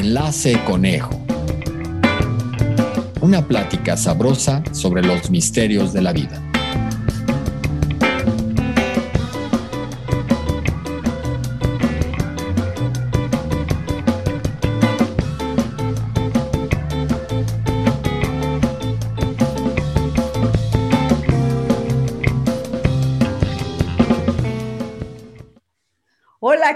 Enlace 0.00 0.58
Conejo. 0.64 1.10
Una 3.20 3.46
plática 3.46 3.98
sabrosa 3.98 4.62
sobre 4.72 5.02
los 5.02 5.28
misterios 5.28 5.92
de 5.92 6.00
la 6.00 6.14
vida. 6.14 6.39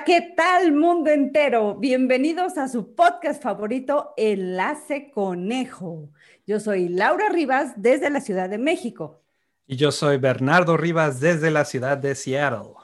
Hola, 0.04 0.20
¿qué 0.20 0.34
tal 0.36 0.72
mundo 0.72 1.08
entero? 1.10 1.76
Bienvenidos 1.76 2.58
a 2.58 2.68
su 2.68 2.94
podcast 2.94 3.42
favorito, 3.42 4.12
Enlace 4.18 5.10
Conejo. 5.10 6.10
Yo 6.46 6.60
soy 6.60 6.88
Laura 6.90 7.30
Rivas 7.30 7.72
desde 7.76 8.10
la 8.10 8.20
Ciudad 8.20 8.50
de 8.50 8.58
México. 8.58 9.22
Y 9.66 9.76
yo 9.76 9.90
soy 9.92 10.18
Bernardo 10.18 10.76
Rivas 10.76 11.20
desde 11.20 11.50
la 11.50 11.64
ciudad 11.64 11.96
de 11.96 12.14
Seattle. 12.14 12.74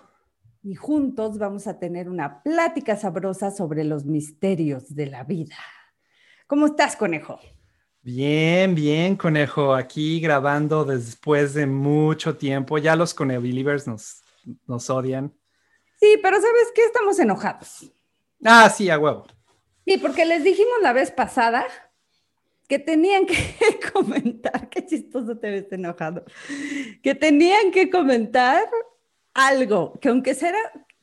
Y 0.63 0.77
juntos 0.77 1.37
vamos 1.37 1.67
a 1.67 1.79
tener 1.79 2.09
una 2.09 2.43
plática 2.43 2.97
sabrosa 2.97 3.51
sobre 3.51 3.85
los 3.85 4.07
misterios 4.07 4.95
de 4.95 5.07
la 5.07 5.25
vida. 5.25 5.57
¿Cómo 6.47 6.67
estás, 6.67 6.97
conejo? 6.97 7.39
Bien, 8.01 8.75
bien, 8.75 9.17
conejo. 9.17 9.75
Aquí 9.75 10.21
grabando 10.21 10.87
después 10.87 11.53
de 11.53 11.67
mucho 11.67 12.37
tiempo. 12.39 12.79
Ya 12.79 12.97
los 12.97 13.13
Conebelievers 13.13 13.87
nos, 13.87 14.23
nos 14.67 14.89
odian. 14.89 15.35
Sí, 16.01 16.19
pero 16.23 16.41
¿sabes 16.41 16.73
qué? 16.75 16.85
Estamos 16.85 17.19
enojados. 17.19 17.93
Ah, 18.45 18.71
sí, 18.71 18.89
a 18.89 18.99
huevo. 18.99 19.27
Sí, 19.87 19.99
porque 19.99 20.25
les 20.25 20.45
dijimos 20.45 20.75
la 20.83 20.93
vez 20.93 21.11
pasada 21.11 21.67
que 22.69 22.79
tenían 22.79 23.27
que 23.27 23.37
comentar, 23.93 24.69
qué 24.69 24.87
chistoso 24.87 25.37
te 25.39 25.51
ves 25.51 25.73
enojado, 25.73 26.25
que 27.03 27.15
tenían 27.15 27.73
que 27.73 27.91
comentar 27.91 28.63
algo, 29.35 29.99
que 30.01 30.09
aunque 30.09 30.35
sea, 30.35 30.55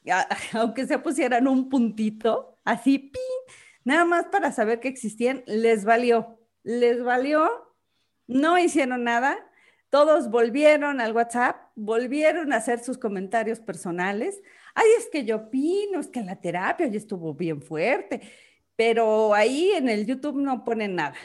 aunque 0.54 0.88
se 0.88 0.98
pusieran 1.00 1.48
un 1.48 1.70
puntito, 1.70 2.58
así, 2.64 3.00
¡pin! 3.00 3.56
nada 3.84 4.06
más 4.06 4.26
para 4.28 4.52
saber 4.52 4.80
que 4.80 4.88
existían, 4.88 5.44
les 5.46 5.84
valió, 5.84 6.40
les 6.64 7.04
valió, 7.04 7.76
no 8.28 8.58
hicieron 8.58 9.04
nada, 9.04 9.38
todos 9.90 10.30
volvieron 10.30 11.02
al 11.02 11.14
WhatsApp, 11.14 11.58
volvieron 11.76 12.52
a 12.52 12.58
hacer 12.58 12.80
sus 12.80 12.98
comentarios 12.98 13.60
personales, 13.60 14.42
ay, 14.78 14.86
es 15.00 15.08
que 15.12 15.26
yo 15.26 15.38
opino, 15.38 16.00
es 16.00 16.08
que 16.08 16.22
la 16.22 16.40
terapia 16.40 16.88
ya 16.88 16.98
estuvo 16.98 17.34
bien 17.34 17.62
fuerte, 17.62 18.22
pero 18.76 19.34
ahí 19.34 19.72
en 19.72 19.90
el 19.90 20.06
YouTube 20.06 20.38
no 20.38 20.64
ponen 20.64 20.96
nada. 20.96 21.16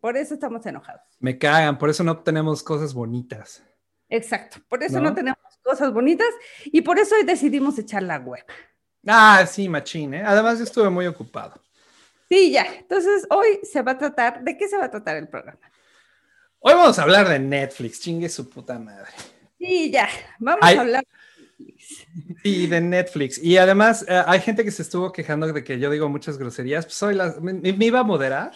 Por 0.00 0.16
eso 0.16 0.34
estamos 0.34 0.64
enojados. 0.64 1.02
Me 1.20 1.36
cagan, 1.36 1.76
por 1.76 1.90
eso 1.90 2.02
no 2.02 2.18
tenemos 2.22 2.62
cosas 2.62 2.94
bonitas. 2.94 3.62
Exacto, 4.08 4.58
por 4.68 4.82
eso 4.82 5.00
no, 5.00 5.12
tenemos 5.12 5.38
cosas 5.62 5.92
bonitas 5.92 6.28
y 6.64 6.80
por 6.80 6.98
eso 6.98 7.14
hoy 7.14 7.24
decidimos 7.24 7.78
echar 7.78 8.02
la 8.02 8.18
hueva. 8.18 8.46
Ah, 9.06 9.44
sí, 9.46 9.68
machín, 9.68 10.14
¿eh? 10.14 10.22
Además, 10.24 10.58
yo 10.58 10.64
estuve 10.64 10.88
muy 10.88 11.06
ocupado. 11.06 11.60
Sí, 12.28 12.52
ya. 12.52 12.66
Entonces, 12.78 13.26
hoy 13.30 13.60
se 13.64 13.82
va 13.82 13.92
a 13.92 13.98
tratar, 13.98 14.42
¿de 14.42 14.56
qué 14.56 14.66
se 14.66 14.78
va 14.78 14.86
a 14.86 14.90
tratar 14.90 15.16
el 15.16 15.28
programa? 15.28 15.60
Hoy 16.60 16.74
vamos 16.74 16.98
a 16.98 17.02
hablar 17.02 17.28
de 17.28 17.38
Netflix, 17.38 18.00
chingue 18.00 18.28
su 18.28 18.48
puta 18.48 18.78
madre. 18.78 19.10
Sí, 19.58 19.90
ya. 19.90 20.08
Vamos 20.38 20.62
a 20.62 20.80
hablar 20.80 21.04
y 22.42 22.66
de 22.66 22.80
Netflix. 22.80 23.38
Y 23.42 23.56
además, 23.56 24.04
eh, 24.08 24.22
hay 24.26 24.40
gente 24.40 24.64
que 24.64 24.70
se 24.70 24.82
estuvo 24.82 25.12
quejando 25.12 25.52
de 25.52 25.64
que 25.64 25.78
yo 25.78 25.90
digo 25.90 26.08
muchas 26.08 26.38
groserías. 26.38 26.86
Pues 26.86 26.94
soy 26.94 27.14
la, 27.14 27.34
me, 27.40 27.54
me 27.54 27.84
iba 27.86 28.00
a 28.00 28.04
moderar. 28.04 28.52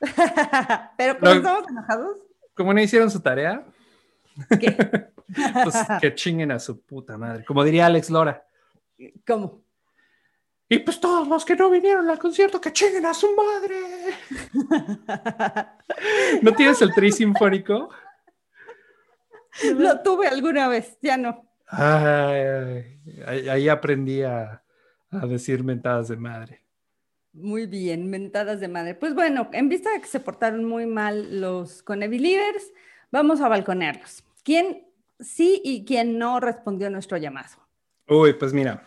Pero 0.98 1.18
como 1.18 1.32
estamos 1.32 1.68
enojados. 1.68 2.18
Como 2.54 2.74
no 2.74 2.80
hicieron 2.80 3.10
su 3.10 3.20
tarea. 3.20 3.64
¿Qué? 4.60 4.76
pues 5.64 5.76
que 6.00 6.14
chinguen 6.14 6.52
a 6.52 6.58
su 6.58 6.80
puta 6.80 7.16
madre. 7.16 7.44
Como 7.44 7.64
diría 7.64 7.86
Alex 7.86 8.10
Lora. 8.10 8.46
¿Cómo? 9.26 9.62
Y 10.68 10.80
pues 10.80 10.98
todos 10.98 11.28
los 11.28 11.44
que 11.44 11.54
no 11.54 11.70
vinieron 11.70 12.10
al 12.10 12.18
concierto, 12.18 12.60
que 12.60 12.72
chinguen 12.72 13.06
a 13.06 13.14
su 13.14 13.28
madre. 13.36 13.76
¿No 16.42 16.52
tienes 16.52 16.82
el 16.82 16.92
tri 16.92 17.12
sinfónico? 17.12 17.88
Lo 19.76 20.02
tuve 20.02 20.26
alguna 20.26 20.66
vez, 20.68 20.98
ya 21.00 21.16
no. 21.16 21.45
Ay, 21.66 23.00
ahí 23.26 23.68
aprendí 23.68 24.22
a, 24.22 24.62
decir 25.28 25.64
mentadas 25.64 26.08
de 26.08 26.16
madre. 26.16 26.62
Muy 27.32 27.66
bien, 27.66 28.08
mentadas 28.08 28.60
de 28.60 28.68
madre. 28.68 28.94
Pues 28.94 29.14
bueno, 29.14 29.48
en 29.52 29.68
vista 29.68 29.90
de 29.92 30.00
que 30.00 30.06
se 30.06 30.20
portaron 30.20 30.64
muy 30.64 30.86
mal 30.86 31.40
los 31.40 31.82
Conebelievers, 31.82 32.72
vamos 33.10 33.40
a 33.40 33.48
balconearlos. 33.48 34.24
¿Quién 34.42 34.86
sí 35.18 35.60
y 35.64 35.84
quién 35.84 36.18
no 36.18 36.40
respondió 36.40 36.86
a 36.86 36.90
nuestro 36.90 37.16
llamado? 37.16 37.56
Uy, 38.08 38.34
pues 38.34 38.52
mira, 38.52 38.84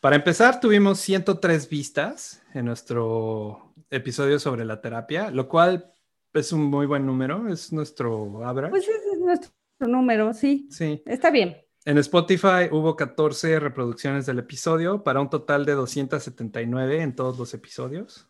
para 0.00 0.16
empezar 0.16 0.60
tuvimos 0.60 1.00
103 1.00 1.68
vistas 1.68 2.42
en 2.54 2.64
nuestro 2.66 3.74
episodio 3.90 4.38
sobre 4.38 4.64
la 4.64 4.80
terapia, 4.80 5.30
lo 5.30 5.48
cual 5.48 5.92
es 6.32 6.52
un 6.52 6.64
muy 6.64 6.86
buen 6.86 7.04
número, 7.04 7.48
es 7.48 7.72
nuestro 7.72 8.44
average. 8.46 8.70
Pues 8.70 8.84
ese 8.84 9.12
es 9.12 9.18
nuestro 9.18 9.52
número, 9.80 10.32
sí. 10.32 10.68
Sí. 10.70 11.02
Está 11.06 11.30
bien. 11.30 11.65
En 11.86 11.98
Spotify 11.98 12.68
hubo 12.72 12.96
14 12.96 13.60
reproducciones 13.60 14.26
del 14.26 14.40
episodio 14.40 15.04
para 15.04 15.20
un 15.20 15.30
total 15.30 15.64
de 15.64 15.74
279 15.74 17.00
en 17.00 17.14
todos 17.14 17.38
los 17.38 17.54
episodios. 17.54 18.28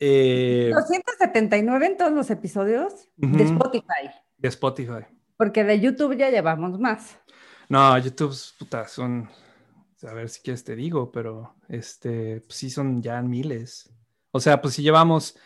Eh, 0.00 0.70
279 0.72 1.86
en 1.86 1.96
todos 1.98 2.12
los 2.12 2.30
episodios 2.30 3.10
de 3.16 3.42
Spotify. 3.44 4.08
De 4.38 4.48
Spotify. 4.48 5.04
Porque 5.36 5.62
de 5.62 5.78
YouTube 5.78 6.16
ya 6.16 6.30
llevamos 6.30 6.80
más. 6.80 7.18
No, 7.68 7.98
YouTube, 7.98 8.34
puta, 8.58 8.88
son, 8.88 9.28
a 10.02 10.14
ver 10.14 10.30
si 10.30 10.40
quieres 10.40 10.64
te 10.64 10.74
digo, 10.74 11.12
pero 11.12 11.54
este, 11.68 12.40
pues 12.40 12.56
sí 12.56 12.70
son 12.70 13.02
ya 13.02 13.20
miles. 13.20 13.92
O 14.30 14.40
sea, 14.40 14.62
pues 14.62 14.72
si 14.72 14.82
llevamos, 14.82 15.36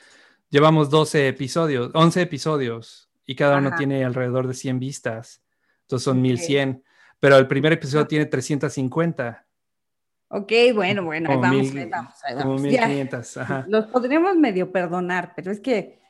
llevamos 0.50 0.88
12 0.88 1.26
episodios, 1.26 1.90
11 1.94 2.22
episodios 2.22 3.10
y 3.26 3.34
cada 3.34 3.58
uno 3.58 3.72
tiene 3.76 4.04
alrededor 4.04 4.46
de 4.46 4.54
100 4.54 4.78
vistas. 4.78 5.42
Entonces 5.80 6.04
son 6.04 6.22
1100 6.22 6.84
pero 7.22 7.36
el 7.36 7.46
primer 7.46 7.72
episodio 7.72 8.04
tiene 8.08 8.26
350. 8.26 9.46
Ok, 10.26 10.52
bueno, 10.74 11.04
bueno, 11.04 11.30
ahí 11.30 11.36
vamos, 11.36 11.70
ahí 11.72 11.88
vamos, 11.88 12.14
ahí 12.24 12.34
vamos. 12.34 12.56
Como 12.56 12.58
1500, 12.58 13.36
ajá. 13.36 13.64
Los 13.68 13.86
podríamos 13.86 14.34
medio 14.34 14.72
perdonar, 14.72 15.32
pero 15.36 15.52
es 15.52 15.60
que 15.60 16.00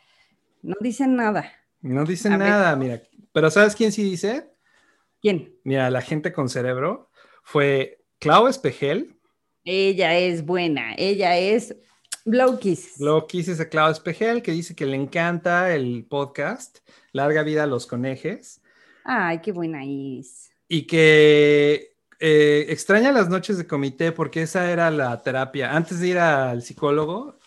no 0.62 0.74
dicen 0.80 1.14
nada. 1.14 1.52
No 1.82 2.06
dicen 2.06 2.38
nada, 2.38 2.74
mira. 2.76 3.02
Pero 3.30 3.50
¿sabes 3.50 3.76
quién 3.76 3.92
sí 3.92 4.02
dice? 4.02 4.54
¿Quién? 5.20 5.54
Mira, 5.64 5.90
la 5.90 6.00
gente 6.00 6.32
con 6.32 6.48
cerebro 6.48 7.10
fue 7.42 8.02
Clau 8.18 8.46
Espejel. 8.46 9.14
Ella 9.64 10.16
es 10.16 10.46
buena, 10.46 10.94
ella 10.96 11.36
es 11.36 11.76
Blow 12.24 12.58
Kiss. 12.58 12.94
Blow 12.98 13.26
Kiss 13.26 13.48
es 13.48 13.58
de 13.58 13.68
Clau 13.68 13.92
Espejel, 13.92 14.40
que 14.40 14.52
dice 14.52 14.74
que 14.74 14.86
le 14.86 14.96
encanta 14.96 15.74
el 15.74 16.06
podcast 16.08 16.78
Larga 17.12 17.42
Vida 17.42 17.64
a 17.64 17.66
los 17.66 17.86
Conejes. 17.86 18.62
Ay, 19.04 19.42
qué 19.42 19.52
buena 19.52 19.84
es 19.84 20.51
y 20.72 20.86
que 20.86 21.96
eh, 22.18 22.64
extraña 22.70 23.12
las 23.12 23.28
noches 23.28 23.58
de 23.58 23.66
comité 23.66 24.10
porque 24.10 24.40
esa 24.40 24.70
era 24.70 24.90
la 24.90 25.22
terapia. 25.22 25.76
Antes 25.76 26.00
de 26.00 26.08
ir 26.08 26.18
al 26.18 26.62
psicólogo, 26.62 27.38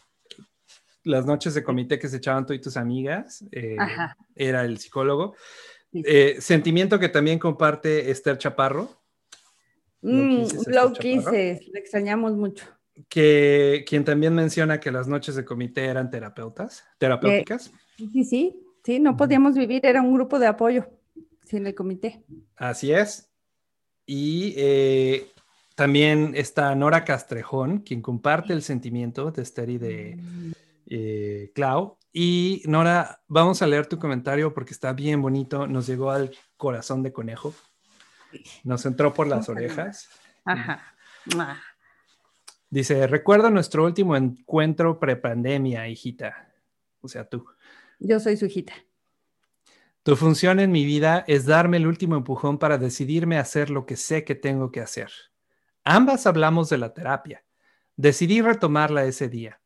las 1.03 1.25
noches 1.25 1.56
de 1.56 1.63
comité 1.63 1.97
que 1.97 2.08
se 2.08 2.18
echaban 2.18 2.46
tú 2.46 2.53
y 2.53 2.62
tus 2.62 2.78
amigas, 2.78 3.44
eh, 3.52 3.78
era 4.36 4.63
el 4.63 4.78
psicólogo. 4.78 5.34
Eh, 5.91 6.38
sentimiento 6.40 7.00
que 7.00 7.09
también 7.09 7.40
comparte 7.40 8.12
Esther 8.12 8.38
Chaparro. 8.38 8.91
Mm, 10.03 10.44
lo 10.68 10.94
quise, 10.94 11.60
le 11.74 11.80
extrañamos 11.80 12.33
mucho. 12.33 12.68
Que 13.10 13.83
quien 13.88 14.06
también 14.06 14.36
menciona 14.36 14.80
que 14.80 14.92
las 14.92 15.07
noches 15.07 15.33
de 15.33 15.44
comité 15.44 15.86
eran 15.86 16.12
terapeutas, 16.12 16.83
terapéuticas. 17.00 17.71
sí, 17.98 18.24
sí, 18.24 18.63
sí, 18.83 19.00
no 19.00 19.18
podíamos 19.18 19.56
vivir, 19.56 19.83
era 19.83 20.04
un 20.04 20.13
grupo 20.13 20.38
de 20.38 20.45
apoyo. 20.45 20.94
Sí, 21.45 21.57
en 21.57 21.68
el 21.68 21.75
comité. 21.75 22.24
Así 22.56 22.92
es. 22.92 23.30
Y 24.06 24.53
eh, 24.57 25.31
también 25.75 26.33
está 26.36 26.74
Nora 26.75 27.03
Castrejón, 27.03 27.80
quien 27.80 28.01
comparte 28.01 28.53
el 28.53 28.62
sentimiento 28.62 29.31
de 29.31 29.42
Esther 29.42 29.69
y 29.69 29.77
de 29.77 30.15
mm. 30.15 30.51
eh, 30.88 31.51
Clau. 31.53 31.97
Y 32.12 32.63
Nora, 32.65 33.21
vamos 33.27 33.62
a 33.62 33.68
leer 33.68 33.88
tu 33.88 34.00
comentario 34.00 34.53
porque 34.53 34.74
está 34.74 34.94
bien 34.94 35.21
bonito. 35.21 35.68
Nos 35.68 35.88
llegó 35.88 36.12
al 36.12 36.31
corazón 36.57 37.03
de 37.03 37.12
conejo. 37.12 37.53
Nos 38.63 38.86
entró 38.86 39.13
por 39.13 39.27
las 39.27 39.50
orejas. 39.50 40.09
Ajá. 40.45 40.94
Dice, 42.69 43.07
recuerda 43.07 43.50
nuestro 43.50 43.86
último 43.86 44.15
encuentro 44.15 45.00
prepandemia, 45.00 45.88
hijita. 45.88 46.51
O 47.01 47.07
sea, 47.07 47.27
tú. 47.27 47.45
Yo 48.00 48.19
soy 48.19 48.38
su 48.38 48.45
hijita. 48.45 48.74
Tu 50.06 50.16
función 50.16 50.60
en 50.60 50.72
mi 50.72 50.86
vida 50.86 51.25
es 51.28 51.48
darme 51.48 51.78
el 51.78 51.88
último 51.88 52.16
empujón 52.16 52.60
para 52.60 52.78
decidirme 52.78 53.40
a 53.40 53.42
hacer 53.42 53.72
lo 53.72 53.88
que 53.88 53.96
sé 53.96 54.24
que 54.24 54.36
tengo 54.36 54.72
que 54.72 54.80
hacer. 54.80 55.10
Ambas 55.84 56.28
hablamos 56.28 56.69
de 56.69 56.78
la 56.78 56.94
terapia. 56.94 57.44
Decidí 57.96 58.40
retomarla 58.40 59.06
ese 59.06 59.30
día. 59.30 59.62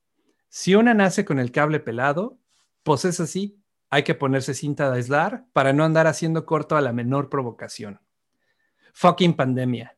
Si 0.47 0.75
una 0.75 0.93
nace 0.93 1.25
con 1.25 1.39
el 1.39 1.51
cable 1.51 1.81
pelado, 1.81 2.39
pues 2.83 3.03
es 3.03 3.19
así. 3.19 3.61
Hay 3.89 4.03
que 4.03 4.15
ponerse 4.15 4.53
cinta 4.53 4.89
de 4.89 4.95
aislar 4.95 5.43
para 5.51 5.73
no 5.73 5.83
andar 5.83 6.07
haciendo 6.07 6.45
corto 6.45 6.77
a 6.77 6.81
la 6.81 6.93
menor 6.93 7.29
provocación. 7.29 7.99
Fucking 8.93 9.33
pandemia. 9.33 9.97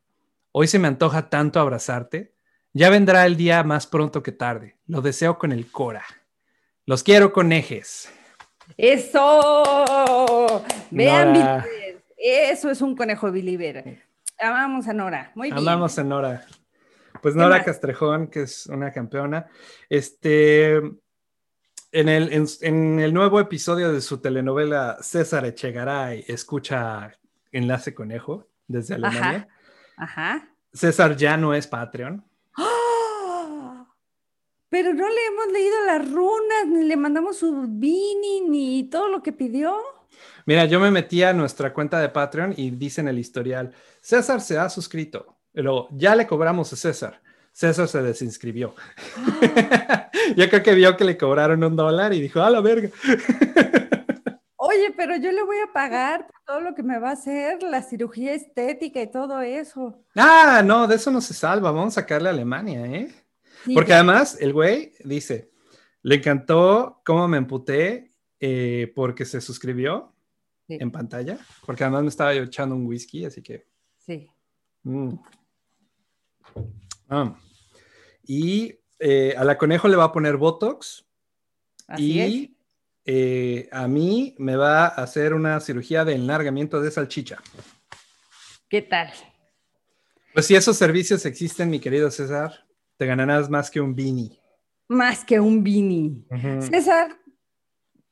Hoy 0.54 0.68
se 0.68 0.80
me 0.80 0.88
antoja 0.88 1.30
tanto 1.30 1.60
abrazarte. 1.60 2.34
Ya 2.74 2.90
vendrá 2.90 3.28
el 3.28 3.38
día 3.38 3.62
más 3.62 3.86
pronto 3.86 4.24
que 4.24 4.32
tarde. 4.32 4.80
Lo 4.88 5.04
deseo 5.04 5.38
con 5.38 5.52
el 5.52 5.72
cora. 5.72 6.04
Los 6.88 7.04
quiero 7.04 7.32
con 7.32 7.52
ejes. 7.52 8.12
¡Eso! 8.78 10.64
Vean, 10.92 11.34
Nora. 11.34 11.66
Eso 12.18 12.70
es 12.70 12.82
un 12.82 12.96
conejo 12.96 13.32
believer. 13.32 14.04
Amamos 14.40 14.88
a 14.88 14.94
Nora. 14.94 15.32
Muy 15.36 15.48
bien. 15.50 15.58
Amamos 15.58 15.98
a 15.98 16.04
Nora. 16.04 16.46
Pues 17.22 17.34
¿Qué 17.34 17.40
Nora? 17.40 17.64
Castrejón, 17.64 18.28
que 18.28 18.44
es 18.44 18.68
una 18.68 18.92
campeona. 18.92 19.48
Este, 19.90 20.76
en 20.76 22.10
el, 22.10 22.34
en, 22.34 22.46
en 22.62 23.00
el 23.00 23.14
nuevo 23.14 23.40
episodio 23.40 23.92
de 23.92 24.02
su 24.02 24.20
telenovela 24.20 24.98
César 25.02 25.46
Echegaray, 25.46 26.26
escucha 26.28 27.12
Enlace 27.52 27.94
Conejo 27.94 28.48
desde 28.68 28.96
Alemania. 28.96 29.48
Ajá. 29.98 30.48
César 30.74 31.16
ya 31.18 31.38
no 31.38 31.54
es 31.54 31.68
Patreon. 31.68 32.26
¡Ah! 34.72 34.78
Pero 34.82 34.94
no 34.94 35.08
le 35.08 35.26
hemos 35.28 35.52
leído 35.52 35.76
las 35.86 36.10
runas, 36.10 36.68
ni 36.68 36.86
le 36.86 36.96
mandamos 36.96 37.38
su 37.38 37.66
Vini, 37.68 38.42
ni 38.48 38.90
todo 38.90 39.10
lo 39.10 39.22
que 39.22 39.34
pidió. 39.34 39.78
Mira, 40.46 40.66
yo 40.66 40.80
me 40.80 40.92
metí 40.92 41.22
a 41.24 41.34
nuestra 41.34 41.74
cuenta 41.74 42.00
de 42.00 42.08
Patreon 42.10 42.54
y 42.56 42.72
dice 42.72 43.02
en 43.02 43.10
el 43.10 43.20
historial, 43.20 43.74
César 44.00 44.40
se 44.40 44.58
ha 44.58 44.70
suscrito. 44.70 45.36
Luego, 45.54 45.90
ya 45.92 46.16
le 46.16 46.26
cobramos 46.26 46.72
a 46.72 46.78
César. 46.78 47.22
César 47.52 47.90
se 47.90 48.02
desinscribió. 48.02 48.74
yo 50.38 50.50
creo 50.50 50.64
que 50.64 50.74
vio 50.74 50.96
que 50.96 51.04
le 51.04 51.18
cobraron 51.18 51.64
un 51.64 51.76
dólar 51.76 52.14
y 52.14 52.22
dijo, 52.22 52.42
a 52.42 52.50
la 52.50 52.62
verga. 52.62 52.90
Oye, 54.56 54.94
pero 54.96 55.18
yo 55.18 55.34
le 55.34 55.44
voy 55.44 55.58
a 55.58 55.74
pagar 55.74 56.28
por 56.28 56.42
todo 56.46 56.62
lo 56.62 56.76
que 56.76 56.84
me 56.84 56.98
va 56.98 57.10
a 57.10 57.14
hacer, 57.14 57.62
la 57.62 57.84
cirugía 57.84 58.34
estética 58.34 59.02
y 59.02 59.12
todo 59.12 59.42
eso. 59.42 60.02
Ah, 60.16 60.62
no, 60.64 60.88
de 60.88 60.96
eso 60.96 61.12
no 61.12 61.20
se 61.20 61.34
salva. 61.34 61.72
Vamos 61.72 61.98
a 61.98 62.02
sacarle 62.02 62.30
a 62.30 62.32
Alemania, 62.32 62.86
¿eh? 62.86 63.12
Porque 63.74 63.94
además 63.94 64.38
el 64.40 64.54
güey 64.54 64.94
dice, 65.04 65.52
le 66.02 66.16
encantó 66.16 67.02
cómo 67.06 67.28
me 67.28 67.38
emputé 67.38 68.12
eh, 68.40 68.92
porque 68.96 69.26
se 69.26 69.42
suscribió 69.42 70.14
Sí. 70.68 70.78
en 70.80 70.92
pantalla. 70.92 71.38
Porque 71.66 71.84
además 71.84 72.04
me 72.04 72.10
estaba 72.10 72.34
yo 72.34 72.44
echando 72.44 72.76
un 72.76 72.86
whisky, 72.86 73.26
así 73.26 73.42
que... 73.42 73.68
Sí. 73.98 74.28
mm. 74.84 75.10
Ah. 77.10 77.36
Y 78.24 78.80
eh, 79.00 79.34
a 79.38 79.44
la 79.44 79.58
conejo 79.58 79.88
le 79.88 79.98
va 79.98 80.06
a 80.06 80.12
poner 80.12 80.38
Botox 80.38 81.06
Así 81.88 82.22
es. 82.22 82.30
y 82.30 82.58
eh, 83.06 83.68
a 83.72 83.88
mí 83.88 84.36
me 84.38 84.56
va 84.56 84.86
a 84.86 84.88
hacer 84.88 85.34
una 85.34 85.60
cirugía 85.60 86.06
de 86.06 86.14
enlargamiento 86.14 86.80
de 86.82 86.92
salchicha. 86.92 87.42
¿Qué 88.70 88.82
tal? 88.82 89.12
Pues 90.34 90.46
si 90.46 90.56
esos 90.56 90.78
servicios 90.78 91.26
existen, 91.26 91.70
mi 91.70 91.80
querido 91.80 92.10
César, 92.12 92.66
te 93.02 93.08
ganarás 93.08 93.50
más 93.50 93.72
que 93.72 93.82
un 93.82 93.96
beanie. 93.96 94.40
Más 94.88 95.26
que 95.26 95.40
un 95.40 95.64
Vini. 95.64 96.24
Ujú. 96.30 96.62
César, 96.62 97.18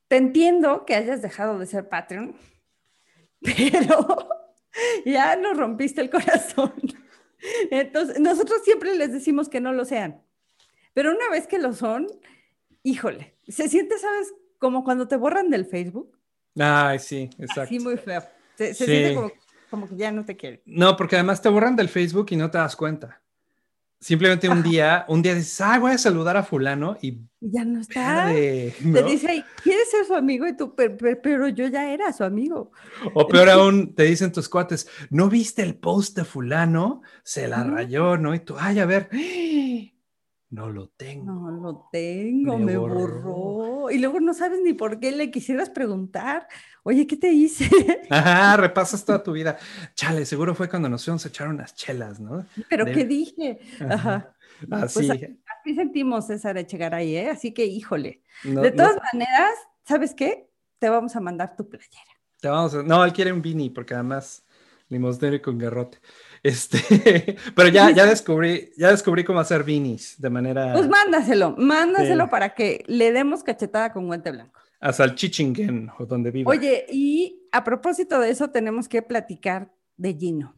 te 0.08 0.18
entiendo 0.18 0.84
que 0.84 0.96
hayas 0.96 1.22
dejado 1.22 1.60
de 1.60 1.68
ser 1.68 1.88
Patreon, 1.90 2.36
pero 3.40 4.28
ya 5.06 5.36
nos 5.36 5.56
rompiste 5.58 6.02
el 6.02 6.10
corazón. 6.10 6.74
Entonces, 7.70 8.20
nosotros 8.20 8.62
siempre 8.64 8.96
les 8.96 9.14
decimos 9.14 9.48
que 9.48 9.62
no 9.62 9.74
lo 9.74 9.86
sean, 9.86 10.24
pero 10.96 11.12
una 11.12 11.30
vez 11.30 11.46
que 11.46 11.60
lo 11.60 11.74
son, 11.74 12.08
híjole, 12.82 13.38
se 13.48 13.70
siente, 13.70 13.96
¿sabes? 14.00 14.34
Como 14.58 14.84
cuando 14.84 15.08
te 15.08 15.18
borran 15.18 15.52
del 15.52 15.68
Facebook, 15.68 16.18
Ay, 16.58 16.98
sí, 16.98 17.30
exacto. 17.38 17.62
así 17.62 17.80
muy 17.80 17.96
feo. 17.98 18.24
Se, 18.56 18.74
se 18.74 18.86
Sí. 18.86 18.92
siente 18.92 19.14
como, 19.14 19.32
como 19.70 19.88
que 19.88 19.98
ya 19.98 20.12
no 20.12 20.26
te 20.26 20.36
quiere. 20.36 20.64
No, 20.66 20.98
porque 20.98 21.16
además 21.16 21.44
te 21.44 21.50
borran 21.50 21.76
del 21.76 21.90
Facebook 21.90 22.26
y 22.32 22.38
no 22.38 22.50
te 22.50 22.58
das 22.58 22.76
cuenta. 22.76 23.22
Simplemente 24.02 24.48
un 24.48 24.64
día, 24.64 25.04
un 25.10 25.22
día 25.22 25.36
dices, 25.36 25.60
ah, 25.60 25.78
voy 25.78 25.92
a 25.92 25.98
saludar 25.98 26.38
a 26.38 26.44
fulano 26.44 26.98
y 27.02 27.20
ya 27.42 27.66
no 27.66 27.82
está. 27.82 28.28
Te 28.94 29.04
dice, 29.04 29.28
"Ay, 29.30 29.44
¿quieres 29.62 29.92
ser 29.92 30.06
su 30.06 30.14
amigo? 30.16 30.48
Y 30.48 30.56
tú, 30.56 30.74
pero, 30.74 30.96
pero- 30.98 31.22
pero 31.22 31.48
yo 31.50 31.68
ya 31.68 31.92
era 31.92 32.14
su 32.14 32.24
amigo. 32.24 32.72
O 33.14 33.28
peor 33.28 33.50
aún, 33.50 33.94
te 33.96 34.04
dicen 34.04 34.32
tus 34.32 34.48
cuates, 34.48 34.88
¿no 35.10 35.28
viste 35.28 35.64
el 35.64 35.76
post 35.76 36.16
de 36.16 36.24
fulano? 36.24 37.02
Se 37.24 37.48
la 37.50 37.64
rayó, 37.66 38.16
¿no? 38.18 38.34
Y 38.34 38.40
tú, 38.40 38.56
ay, 38.58 38.80
a 38.80 38.86
ver. 38.86 39.10
No 40.52 40.70
lo 40.70 40.88
tengo. 40.90 41.32
No 41.32 41.52
lo 41.52 41.90
tengo, 41.92 42.58
Me 42.58 42.66
me, 42.66 42.78
borró. 42.78 42.96
borró. 42.96 43.92
Y 43.92 43.98
luego 44.00 44.20
no 44.20 44.34
sabes 44.34 44.60
ni 44.64 44.74
por 44.74 45.00
qué 45.00 45.12
le 45.12 45.30
quisieras 45.32 45.70
preguntar, 45.70 46.48
oye, 46.84 47.06
¿qué 47.08 47.18
te 47.18 47.32
hice? 47.32 47.66
Ajá, 48.10 48.58
repasas 48.58 49.04
toda 49.06 49.22
tu 49.24 49.32
vida. 49.34 49.58
Chale, 49.96 50.26
seguro 50.26 50.56
fue 50.56 50.70
cuando 50.70 50.90
nos 50.90 51.04
fuimos 51.06 51.26
a 51.26 51.30
echar 51.30 51.48
unas 51.48 51.76
chelas, 51.76 52.20
¿no? 52.20 52.46
¿Pero 52.70 52.86
De- 52.86 52.92
qué 52.94 53.06
dije? 53.06 53.60
Ajá. 53.90 54.34
Así. 54.72 55.08
Pues 55.08 55.22
Así 55.62 55.76
sentimos 55.76 56.28
César 56.28 56.58
Echegaray, 56.58 57.16
¿eh? 57.16 57.30
Así 57.30 57.54
que, 57.54 57.66
híjole. 57.66 58.22
no- 58.44 58.62
De 58.62 58.72
no- 58.72 58.78
todas 58.78 58.98
maneras, 59.14 59.54
¿sabes 59.86 60.14
qué? 60.14 60.50
Te 60.80 60.90
vamos 60.90 61.16
a 61.16 61.20
mandar 61.20 61.56
tu 61.56 61.68
playera. 61.70 62.12
Te 62.42 62.48
vamos 62.48 62.74
a- 62.76 62.84
No, 62.84 63.04
él 63.06 63.14
quiere 63.14 63.32
un 63.32 63.42
beanie 63.42 63.70
porque 63.72 63.94
además 63.94 64.44
limosnero 64.90 65.36
y 65.36 65.42
con 65.42 65.58
garrote. 65.58 66.00
Este, 66.44 67.36
pero 67.56 67.70
ya, 67.70 67.92
ya 67.92 68.06
descubrí, 68.06 68.72
ya 68.78 68.92
descubrí 68.92 69.24
cómo 69.24 69.40
hacer 69.40 69.64
beanies 69.64 70.16
de 70.20 70.30
manera 70.30 70.74
Pues 70.74 70.88
mándaselo, 70.88 71.56
mándaselo 71.58 72.30
para 72.30 72.54
que 72.56 72.84
le 72.88 73.12
demos 73.12 73.44
cachetada 73.44 73.92
con 73.92 74.08
guante 74.08 74.32
blanco. 74.32 74.58
a 74.80 74.94
Salchichingen 74.94 75.92
o 75.98 76.06
donde 76.06 76.32
viva. 76.32 76.50
Oye, 76.50 76.86
y 76.90 77.42
a 77.52 77.64
propósito 77.64 78.20
de 78.20 78.30
eso, 78.30 78.50
tenemos 78.50 78.88
que 78.88 79.02
platicar 79.02 79.70
de 79.98 80.14
Gino. 80.14 80.56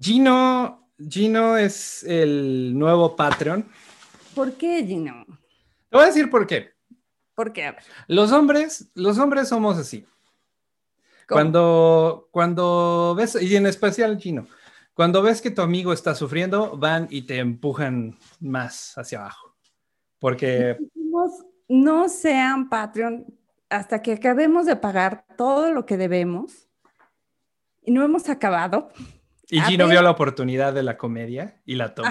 Gino, 0.00 0.90
Gino 0.98 1.56
es 1.56 2.02
el 2.04 2.76
nuevo 2.76 3.14
Patreon. 3.16 3.64
¿Por 4.34 4.52
qué 4.54 4.84
Gino? 4.84 5.24
Te 5.88 5.96
voy 5.96 6.02
a 6.02 6.06
decir 6.06 6.28
por 6.28 6.46
qué. 6.46 6.70
¿Por 7.34 7.52
qué? 7.52 7.66
A 7.66 7.72
ver, 7.72 7.82
Los 8.08 8.32
hombres, 8.32 8.88
los 8.94 9.18
hombres 9.18 9.48
somos 9.48 9.78
así. 9.78 10.04
¿cómo? 11.26 11.36
Cuando, 11.40 12.28
cuando 12.30 13.14
ves, 13.16 13.36
y 13.40 13.56
en 13.56 13.66
especial 13.66 14.18
Gino, 14.18 14.46
cuando 14.96 15.22
ves 15.22 15.40
que 15.40 15.52
tu 15.52 15.62
amigo 15.62 15.92
está 15.92 16.16
sufriendo, 16.16 16.76
van 16.76 17.06
y 17.10 17.22
te 17.22 17.38
empujan 17.38 18.18
más 18.40 18.96
hacia 18.98 19.20
abajo. 19.20 19.54
Porque 20.18 20.78
no 21.68 22.08
sean 22.08 22.68
Patreon 22.68 23.26
hasta 23.68 24.02
que 24.02 24.14
acabemos 24.14 24.66
de 24.66 24.76
pagar 24.76 25.26
todo 25.36 25.72
lo 25.72 25.86
que 25.86 25.96
debemos 25.96 26.68
y 27.82 27.92
no 27.92 28.02
hemos 28.02 28.28
acabado 28.28 28.90
y 29.48 29.60
Gino 29.60 29.86
vio 29.88 30.02
la 30.02 30.10
oportunidad 30.10 30.72
de 30.72 30.82
la 30.82 30.96
comedia 30.96 31.60
y 31.64 31.76
la 31.76 31.94
tomó. 31.94 32.10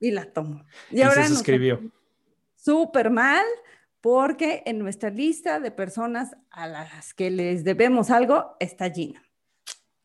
Y 0.00 0.10
la 0.10 0.32
tomo. 0.32 0.64
Y, 0.90 0.98
se 0.98 1.04
nos 1.04 1.28
suscribió. 1.28 1.76
sentimos 1.76 1.98
Súper 2.54 3.10
mal 3.10 3.44
porque 4.00 4.62
en 4.66 4.78
nuestra 4.78 5.10
lista 5.10 5.60
de 5.60 5.70
personas 5.70 6.36
a 6.50 6.66
las 6.66 7.14
que 7.14 7.30
les 7.30 7.64
debemos 7.64 8.10
algo 8.10 8.56
está 8.60 8.90
Gino. 8.90 9.20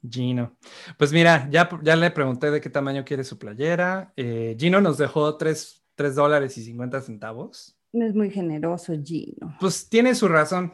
Gino. 0.08 0.58
Pues 0.98 1.12
mira, 1.14 1.48
ya, 1.50 1.70
ya 1.82 1.96
le 1.96 2.12
pregunté 2.12 2.52
de 2.52 2.60
qué 2.62 2.70
tamaño 2.70 3.06
quiere 3.06 3.24
su 3.24 3.38
playera. 3.38 4.14
Eh, 4.16 4.56
Gino 4.60 4.82
nos 4.82 4.98
dejó 4.98 5.38
3, 5.38 5.84
dólares 6.16 6.58
y 6.58 6.64
50 6.64 7.02
centavos. 7.02 7.78
No 7.92 8.06
es 8.06 8.14
muy 8.16 8.30
generoso 8.30 8.94
Gino. 9.04 9.56
Pues 9.60 9.88
tiene 9.88 10.16
su 10.16 10.28
razón. 10.28 10.74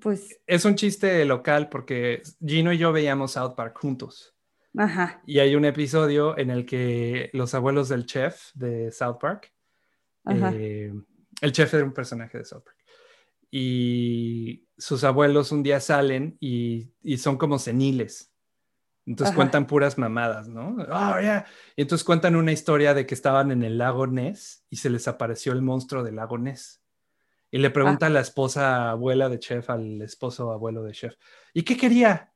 Pues, 0.00 0.40
Es 0.46 0.64
un 0.64 0.76
chiste 0.76 1.24
local 1.24 1.68
porque 1.68 2.22
Gino 2.44 2.72
y 2.72 2.78
yo 2.78 2.92
veíamos 2.92 3.32
South 3.32 3.54
Park 3.56 3.78
juntos. 3.80 4.34
ajá, 4.76 5.20
Y 5.26 5.40
hay 5.40 5.56
un 5.56 5.64
episodio 5.64 6.38
en 6.38 6.50
el 6.50 6.64
que 6.66 7.30
los 7.32 7.54
abuelos 7.54 7.88
del 7.88 8.06
chef 8.06 8.52
de 8.54 8.92
South 8.92 9.18
Park, 9.20 9.52
ajá. 10.24 10.52
eh, 10.54 10.92
el 11.40 11.52
chef 11.52 11.74
era 11.74 11.84
un 11.84 11.92
personaje 11.92 12.38
de 12.38 12.44
South 12.44 12.62
Park, 12.64 12.76
y 13.50 14.68
sus 14.78 15.04
abuelos 15.04 15.52
un 15.52 15.62
día 15.62 15.80
salen 15.80 16.38
y, 16.40 16.92
y 17.02 17.18
son 17.18 17.36
como 17.36 17.58
seniles. 17.58 18.30
Entonces 19.06 19.32
Ajá. 19.32 19.36
cuentan 19.36 19.66
puras 19.66 19.98
mamadas, 19.98 20.48
¿no? 20.48 20.76
Oh, 20.90 21.20
yeah. 21.20 21.44
Y 21.74 21.82
entonces 21.82 22.04
cuentan 22.04 22.36
una 22.36 22.52
historia 22.52 22.94
de 22.94 23.06
que 23.06 23.14
estaban 23.14 23.50
en 23.50 23.64
el 23.64 23.78
lago 23.78 24.06
Ness 24.06 24.64
y 24.70 24.76
se 24.76 24.90
les 24.90 25.08
apareció 25.08 25.52
el 25.52 25.62
monstruo 25.62 26.04
del 26.04 26.16
lago 26.16 26.38
Ness. 26.38 26.80
Y 27.50 27.58
le 27.58 27.70
pregunta 27.70 28.06
a 28.06 28.10
la 28.10 28.20
esposa 28.20 28.90
abuela 28.90 29.28
de 29.28 29.40
chef 29.40 29.70
al 29.70 30.00
esposo 30.02 30.52
abuelo 30.52 30.84
de 30.84 30.92
chef, 30.92 31.14
¿y 31.52 31.64
qué 31.64 31.76
quería? 31.76 32.32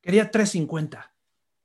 Quería 0.00 0.30
350. 0.30 1.12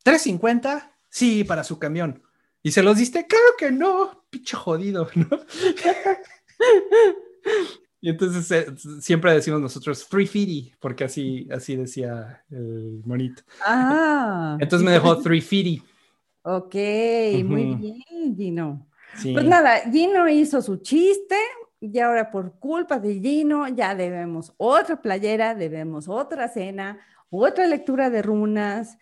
¿350? 0.04 0.92
Sí, 1.10 1.44
para 1.44 1.63
su 1.63 1.80
camión. 1.80 2.22
¿Y 2.62 2.72
se 2.72 2.84
los 2.84 2.98
diste? 2.98 3.25
Claro 3.25 3.46
que 3.58 3.72
no, 3.72 4.25
pinche 4.30 4.56
jodido, 4.56 5.10
¿no? 5.15 5.30
y 8.05 8.09
entonces 8.09 8.51
eh, 8.51 8.67
siempre 9.01 9.33
decimos 9.33 9.59
nosotros 9.59 10.07
350, 10.07 10.77
porque 10.79 11.05
así, 11.05 11.47
así 11.51 11.75
decía 11.75 12.43
el 12.51 13.01
monito. 13.03 13.41
Ah. 13.65 14.57
Entonces 14.59 14.85
me 14.85 14.91
dejó 14.91 15.19
350. 15.19 15.83
Ok, 16.43 16.75
muy 17.45 17.63
Ujú. 17.63 17.77
bien, 17.79 18.38
Gino. 18.38 18.85
Sí. 19.17 19.33
Pues 19.33 19.45
nada, 19.45 19.91
Gino 19.91 20.29
hizo 20.29 20.62
su 20.62 20.77
chiste 20.77 21.35
y 21.79 21.97
ahora 21.97 22.29
por 22.29 22.59
culpa 22.59 23.00
de 23.00 23.19
Gino 23.19 23.67
ya 23.69 23.95
debemos 23.95 24.53
otra 24.57 25.01
playera, 25.01 25.55
debemos 25.55 26.07
otra 26.07 26.47
cena, 26.47 27.00
otra 27.31 27.65
lectura 27.65 28.12
de 28.12 28.21
runas. 28.21 29.00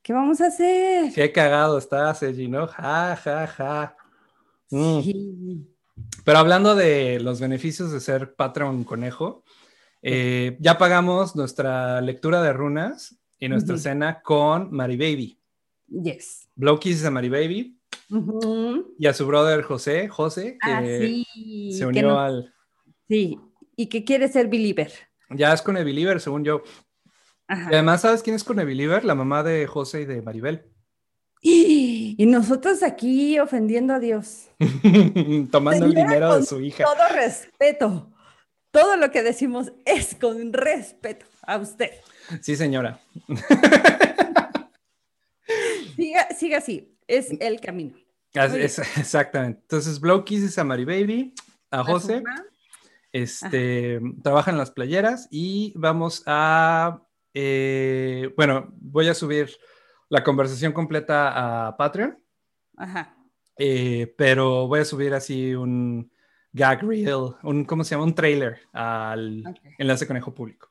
¿Qué 0.00 0.14
vamos 0.14 0.40
a 0.40 0.46
hacer? 0.46 1.12
Qué 1.12 1.30
cagado 1.32 1.76
estás, 1.76 2.22
Eji, 2.22 2.48
¿no? 2.48 2.66
Ja, 2.66 3.14
ja, 3.14 3.46
ja. 3.46 3.96
Mm. 4.70 5.02
Sí. 5.02 5.77
Pero 6.24 6.38
hablando 6.38 6.74
de 6.74 7.20
los 7.20 7.40
beneficios 7.40 7.90
de 7.92 8.00
ser 8.00 8.34
Patreon 8.34 8.84
Conejo, 8.84 9.44
eh, 10.02 10.56
ya 10.60 10.78
pagamos 10.78 11.34
nuestra 11.36 12.00
lectura 12.00 12.42
de 12.42 12.52
runas 12.52 13.18
y 13.38 13.48
nuestra 13.48 13.78
cena 13.78 14.20
con 14.22 14.70
Mari 14.72 14.96
Baby. 14.96 15.40
Yes. 15.88 16.48
Blow 16.54 16.78
kisses 16.78 17.04
a 17.06 17.10
Mari 17.10 17.28
Baby 17.28 17.78
y 18.98 19.06
a 19.06 19.14
su 19.14 19.26
brother 19.26 19.62
José, 19.62 20.08
José, 20.08 20.58
que 20.62 20.70
Ah, 20.70 20.82
sí. 20.84 21.72
se 21.72 21.80
que 21.80 21.86
unió 21.86 22.08
no- 22.08 22.20
al... 22.20 22.54
sí, 23.08 23.38
y 23.76 23.86
que 23.86 24.04
quiere 24.04 24.28
ser 24.28 24.48
believer. 24.48 24.92
Ya 25.30 25.52
es 25.52 25.60
con 25.62 25.76
el 25.76 25.84
Believer, 25.84 26.20
según 26.20 26.42
yo. 26.44 26.62
Ajá. 27.46 27.70
Y 27.70 27.74
además, 27.74 28.00
¿sabes 28.00 28.22
quién 28.22 28.34
es 28.34 28.44
con 28.44 28.58
el 28.58 28.66
Believer? 28.66 29.04
La 29.04 29.14
mamá 29.14 29.42
de 29.42 29.66
José 29.66 30.02
y 30.02 30.04
de 30.06 30.22
Maribel. 30.22 30.64
Y 32.20 32.26
nosotros 32.26 32.82
aquí 32.82 33.38
ofendiendo 33.38 33.94
a 33.94 34.00
Dios. 34.00 34.48
Tomando 35.52 35.86
el 35.86 35.94
dinero 35.94 36.36
de 36.36 36.44
su 36.44 36.60
hija. 36.60 36.84
Todo 36.84 37.08
respeto. 37.16 38.12
Todo 38.72 38.96
lo 38.96 39.10
que 39.10 39.22
decimos 39.22 39.72
es 39.86 40.16
con 40.20 40.52
respeto 40.52 41.26
a 41.42 41.58
usted. 41.58 41.90
Sí, 42.42 42.56
señora. 42.56 43.00
Siga, 45.96 46.28
siga 46.36 46.58
así. 46.58 46.94
Es 47.06 47.28
el 47.40 47.60
camino. 47.60 47.96
Es- 48.32 48.78
exactamente. 48.78 49.60
Entonces, 49.62 49.98
Blow 50.00 50.24
Kisses 50.24 50.58
a 50.58 50.64
Mari 50.64 50.84
Baby, 50.84 51.34
a 51.70 51.82
José. 51.82 52.22
Este, 53.10 54.00
trabaja 54.22 54.50
en 54.50 54.58
las 54.58 54.70
playeras 54.70 55.28
y 55.30 55.72
vamos 55.74 56.22
a, 56.26 57.02
eh, 57.32 58.30
bueno, 58.36 58.68
voy 58.80 59.08
a 59.08 59.14
subir 59.14 59.48
la 60.08 60.24
conversación 60.24 60.72
completa 60.72 61.66
a 61.68 61.76
Patreon, 61.76 62.18
Ajá. 62.76 63.14
eh, 63.56 64.14
pero 64.16 64.66
voy 64.66 64.80
a 64.80 64.84
subir 64.84 65.12
así 65.14 65.54
un 65.54 66.10
gag 66.52 66.82
reel, 66.82 67.34
un, 67.42 67.64
¿cómo 67.64 67.84
se 67.84 67.90
llama? 67.94 68.04
Un 68.04 68.14
trailer 68.14 68.58
al 68.72 69.44
enlace 69.78 70.06
conejo 70.06 70.34
público. 70.34 70.70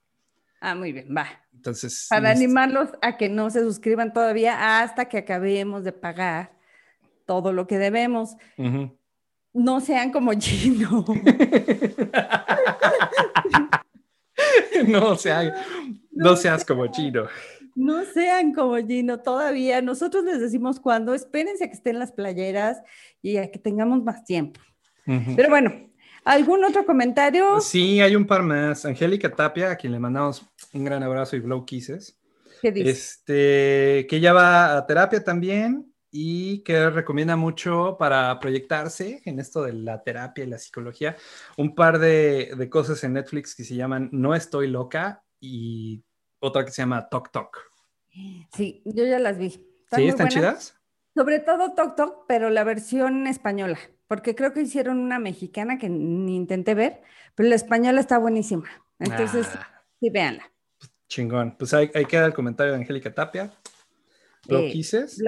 Ah, 0.60 0.74
muy 0.74 0.92
bien, 0.92 1.14
va. 1.16 1.28
Entonces, 1.54 2.08
Para 2.10 2.32
listo. 2.32 2.44
animarlos 2.44 2.90
a 3.02 3.16
que 3.18 3.30
no 3.30 3.50
se 3.52 3.62
suscriban 3.62 4.12
todavía 4.12 4.80
hasta 4.82 5.06
que 5.06 5.20
acabemos 5.20 5.84
de 5.84 5.92
pagar 5.92 6.52
todo 7.26 7.54
lo 7.54 7.68
que 7.68 7.78
debemos. 7.78 8.36
No 9.54 9.80
sean 9.82 10.12
como 10.12 10.32
Gino. 10.34 11.06
no, 14.88 15.16
sea- 15.16 15.54
no 16.12 16.36
seas 16.36 16.66
como 16.66 16.88
chino. 16.88 17.28
No 17.78 18.04
sean 18.06 18.54
como 18.54 18.76
Gino 18.78 19.20
todavía. 19.20 19.84
Nosotros 19.84 20.24
les 20.24 20.42
decimos 20.42 20.80
cuándo. 20.80 21.14
Espérense 21.14 21.64
a 21.64 21.68
que 21.68 21.76
estén 21.76 22.00
las 22.00 22.12
playeras 22.12 22.82
y 23.22 23.38
a 23.38 23.52
que 23.52 23.60
tengamos 23.60 24.04
más 24.04 24.24
tiempo. 24.24 24.60
Ujú. 25.06 25.36
Pero 25.36 25.50
bueno, 25.50 25.72
¿algún 26.26 26.64
otro 26.66 26.88
comentario? 26.88 27.62
Sí, 27.62 28.02
hay 28.02 28.16
un 28.16 28.26
par 28.26 28.42
más. 28.42 28.84
Angélica 28.84 29.32
Tapia, 29.32 29.70
a 29.70 29.76
quien 29.76 29.94
le 29.94 30.00
mandamos 30.00 30.44
un 30.74 30.86
gran 30.86 31.04
abrazo 31.04 31.36
y 31.36 31.40
blow 31.40 31.66
kisses. 31.66 32.18
¿Qué 32.64 32.72
dice? 32.72 32.90
Este, 32.90 34.08
que 34.08 34.16
ella 34.16 34.34
va 34.34 34.76
a 34.76 34.88
terapia 34.88 35.24
también 35.24 35.94
y 36.10 36.64
que 36.64 36.90
recomienda 36.90 37.36
mucho 37.36 37.96
para 38.00 38.40
proyectarse 38.40 39.22
en 39.24 39.40
esto 39.40 39.62
de 39.62 39.74
la 39.74 40.02
terapia 40.02 40.46
y 40.46 40.48
la 40.48 40.58
psicología, 40.58 41.16
un 41.58 41.76
par 41.76 42.00
de, 42.00 42.56
de 42.58 42.70
cosas 42.72 43.04
en 43.04 43.14
Netflix 43.14 43.54
que 43.54 43.64
se 43.64 43.76
llaman 43.76 44.10
No 44.12 44.34
estoy 44.34 44.68
loca 44.68 45.24
y 45.40 46.04
otra 46.40 46.66
que 46.66 46.72
se 46.72 46.82
llama 46.82 47.08
Tok 47.10 47.32
Tok. 47.32 47.58
Sí, 48.56 48.82
yo 48.86 49.06
ya 49.06 49.20
las 49.20 49.38
vi. 49.38 49.50
¿Sí? 49.52 49.62
¿Están 49.90 50.28
buenas. 50.28 50.34
chidas? 50.34 50.80
Sobre 51.16 51.40
todo 51.40 51.74
Tok 51.74 51.96
Tok, 51.96 52.26
pero 52.28 52.50
la 52.50 52.64
versión 52.64 53.26
española, 53.28 53.78
porque 54.08 54.36
creo 54.36 54.54
que 54.54 54.62
hicieron 54.62 55.00
una 55.00 55.20
mexicana 55.20 55.78
que 55.78 55.90
ni 55.90 56.36
intenté 56.36 56.76
ver, 56.76 57.02
pero 57.36 57.50
la 57.50 57.56
española 57.56 58.00
está 58.02 58.18
buenísima. 58.18 58.70
Entonces, 59.00 59.48
Ah, 59.54 59.84
sí, 60.00 60.10
véanla. 60.10 60.52
chingón. 61.08 61.56
Pues 61.58 61.74
ahí, 61.74 61.90
ahí 61.94 62.06
queda 62.06 62.26
el 62.26 62.34
comentario 62.34 62.74
de 62.74 62.80
Angélica 62.80 63.14
Tapia. 63.14 63.52
Blow 64.48 64.62
Eh, 64.66 64.72
Kisses. 64.72 65.22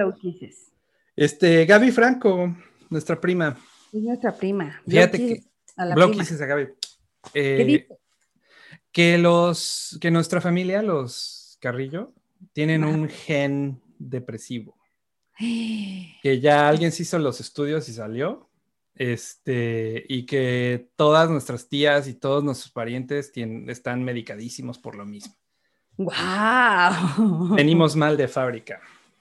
Este, 1.16 1.64
Gaby 1.66 1.90
Franco, 1.90 2.54
nuestra 2.88 3.20
prima. 3.20 3.56
Es 3.92 4.00
nuestra 4.02 4.32
prima. 4.32 4.80
Fíjate 4.86 5.18
que- 5.18 5.44
a 5.76 5.84
la 5.86 5.94
prima. 5.94 6.22
a 6.22 6.46
Gaby. 6.46 6.68
¿Qué 7.32 7.60
Eh, 7.60 7.64
dice? 7.64 7.88
Que 8.92 9.18
los 9.18 9.98
que 10.00 10.10
nuestra 10.10 10.40
familia, 10.40 10.82
los 10.82 11.56
Carrillo, 11.60 12.12
tienen 12.52 12.84
un 12.84 13.08
gen 13.08 13.80
depresivo. 13.98 14.76
Que 16.22 16.38
ya 16.40 16.68
alguien 16.68 16.92
se 16.92 17.02
hizo 17.04 17.18
los 17.18 17.40
estudios 17.40 17.88
y 17.88 17.94
salió. 17.94 18.48
Este, 18.94 20.04
y 20.08 20.26
que 20.26 20.90
todas 20.96 21.30
nuestras 21.30 21.68
tías 21.70 22.06
y 22.08 22.14
todos 22.14 22.44
nuestros 22.44 22.70
parientes 22.72 23.32
tien- 23.32 23.70
están 23.70 24.02
medicadísimos 24.04 24.78
por 24.78 24.94
lo 24.96 25.06
mismo. 25.06 25.34
¡Wow! 25.96 27.54
Venimos 27.56 27.96
mal 27.96 28.16
de 28.18 28.28
fábrica. 28.28 28.80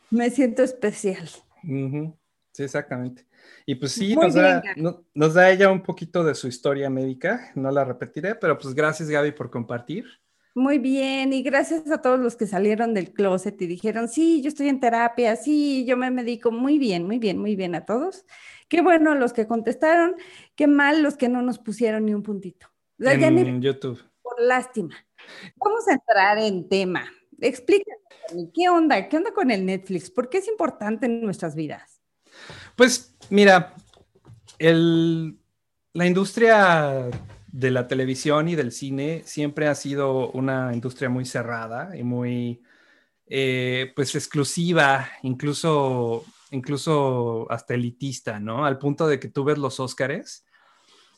Me 0.10 0.30
siento 0.30 0.64
especial. 0.64 1.30
Sí, 1.64 2.64
exactamente. 2.64 3.26
Y 3.66 3.76
pues 3.76 3.92
sí, 3.92 4.16
nos 4.16 4.34
da, 4.34 4.62
bien, 4.62 4.74
Gaby. 4.76 4.82
no- 4.82 5.06
nos 5.14 5.34
da 5.34 5.50
ella 5.52 5.72
un 5.72 5.84
poquito 5.84 6.24
de 6.24 6.34
su 6.36 6.48
historia 6.48 6.90
médica. 6.90 7.52
No 7.56 7.70
la 7.72 7.84
repetiré, 7.86 8.36
pero 8.36 8.58
pues 8.58 8.74
gracias 8.74 9.10
Gaby 9.10 9.32
por 9.34 9.50
compartir. 9.52 10.06
Muy 10.56 10.80
bien, 10.80 11.32
y 11.32 11.44
gracias 11.44 11.90
a 11.92 12.02
todos 12.02 12.20
los 12.20 12.36
que 12.36 12.48
salieron 12.48 12.94
del 12.94 13.14
closet 13.14 13.62
y 13.62 13.68
dijeron, 13.68 14.10
sí, 14.10 14.42
yo 14.42 14.50
estoy 14.50 14.68
en 14.68 14.80
terapia, 14.80 15.36
sí, 15.36 15.86
yo 15.86 15.96
me 15.96 16.10
medico. 16.12 16.52
Muy 16.52 16.80
bien, 16.80 17.06
muy 17.06 17.20
bien, 17.20 17.38
muy 17.38 17.56
bien 17.56 17.76
a 17.76 17.86
todos. 17.86 18.26
Qué 18.68 18.82
bueno 18.82 19.14
los 19.16 19.32
que 19.32 19.48
contestaron, 19.48 20.16
qué 20.56 20.68
mal 20.68 21.02
los 21.04 21.16
que 21.18 21.30
no 21.30 21.42
nos 21.44 21.60
pusieron 21.60 22.06
ni 22.06 22.14
un 22.14 22.24
puntito. 22.24 22.68
O 23.00 23.04
sea, 23.04 23.16
ya 23.16 23.30
ni 23.32 23.42
En 23.42 23.62
YouTube. 23.62 24.04
por 24.22 24.42
lástima. 24.42 24.96
Vamos 25.56 25.88
a 25.88 25.94
entrar 25.94 26.38
en 26.40 26.68
tema. 26.68 27.06
Explícanos, 27.40 28.02
Dani, 28.30 28.52
¿qué 28.54 28.68
onda? 28.70 29.08
¿Qué 29.08 29.18
onda 29.18 29.32
con 29.32 29.52
el 29.52 29.66
Netflix? 29.66 30.10
¿Por 30.12 30.30
qué 30.30 30.40
es 30.40 30.48
importante 30.50 31.06
en 31.06 31.22
nuestras 31.22 31.56
vidas? 31.56 31.99
Pues 32.80 33.14
mira, 33.30 33.74
el- 34.58 35.38
la 35.92 36.06
industria 36.06 37.10
de 37.52 37.72
la 37.72 37.90
televisión 37.90 38.48
y 38.48 38.56
del 38.56 38.72
cine 38.72 39.22
siempre 39.26 39.68
ha 39.68 39.76
sido 39.76 40.32
una 40.32 40.74
industria 40.74 41.10
muy 41.10 41.26
cerrada 41.26 41.98
y 41.98 42.04
muy 42.04 42.64
eh, 43.28 43.92
pues 43.98 44.16
exclusiva, 44.16 45.10
incluso, 45.24 46.24
incluso 46.52 47.48
hasta 47.52 47.74
elitista, 47.74 48.40
¿no? 48.40 48.66
Al 48.66 48.78
punto 48.78 49.08
de 49.10 49.20
que 49.20 49.28
tú 49.28 49.44
ves 49.44 49.58
los 49.58 49.82
Óscares 49.82 50.46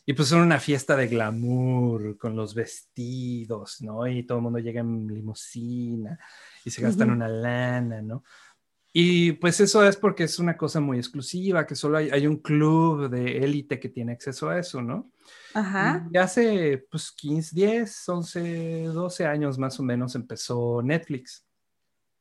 y 0.03 0.13
pues 0.13 0.29
son 0.29 0.41
una 0.41 0.59
fiesta 0.59 0.95
de 0.95 1.07
glamour 1.07 2.17
con 2.17 2.35
los 2.35 2.55
vestidos, 2.55 3.81
¿no? 3.81 4.07
Y 4.07 4.23
todo 4.23 4.39
el 4.39 4.43
mundo 4.43 4.57
llega 4.57 4.81
en 4.81 5.07
limusina 5.13 6.17
y 6.65 6.71
se 6.71 6.81
gastan 6.81 7.09
Ujú. 7.09 7.17
una 7.17 7.27
lana, 7.27 8.01
¿no? 8.01 8.23
Y 8.93 9.31
pues 9.33 9.59
eso 9.61 9.85
es 9.85 9.95
porque 9.95 10.23
es 10.25 10.37
una 10.37 10.57
cosa 10.57 10.81
muy 10.81 10.97
exclusiva, 10.97 11.65
que 11.65 11.75
solo 11.75 11.97
hay, 11.97 12.09
hay 12.09 12.27
un 12.27 12.37
club 12.37 13.09
de 13.09 13.37
élite 13.37 13.79
que 13.79 13.87
tiene 13.87 14.11
acceso 14.11 14.49
a 14.49 14.59
eso, 14.59 14.81
¿no? 14.81 15.09
Ajá. 15.53 16.07
Y 16.11 16.17
hace 16.17 16.85
pues 16.89 17.11
15, 17.11 17.55
10, 17.55 18.09
11, 18.09 18.83
12 18.87 19.25
años 19.25 19.57
más 19.57 19.79
o 19.79 19.83
menos 19.83 20.15
empezó 20.15 20.81
Netflix. 20.81 21.45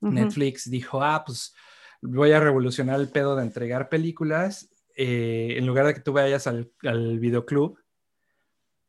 Netflix 0.01 0.71
dijo, 0.71 1.03
ah, 1.03 1.23
pues 1.27 1.55
voy 2.01 2.33
a 2.33 2.41
revolucionar 2.41 3.01
el 3.01 3.09
pedo 3.09 3.37
de 3.37 3.43
entregar 3.43 3.89
películas. 3.89 4.71
eh, 4.97 5.55
en 5.57 5.67
lugar 5.67 5.87
de 5.87 5.95
que 5.95 6.01
tú 6.01 6.13
vayas 6.13 6.47
al, 6.47 6.71
al 6.83 7.19
videoclub, 7.19 7.79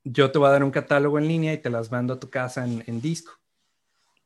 yo 0.04 0.32
te 0.32 0.40
voy 0.40 0.48
a 0.48 0.52
dar 0.52 0.64
un 0.64 0.72
catálogo 0.72 1.18
en 1.20 1.28
línea 1.28 1.54
y 1.54 1.62
te 1.62 1.70
las 1.70 1.92
mando 1.92 2.14
a 2.14 2.20
tu 2.20 2.30
casa 2.30 2.66
en, 2.66 2.84
en 2.88 3.02
disco. 3.02 3.34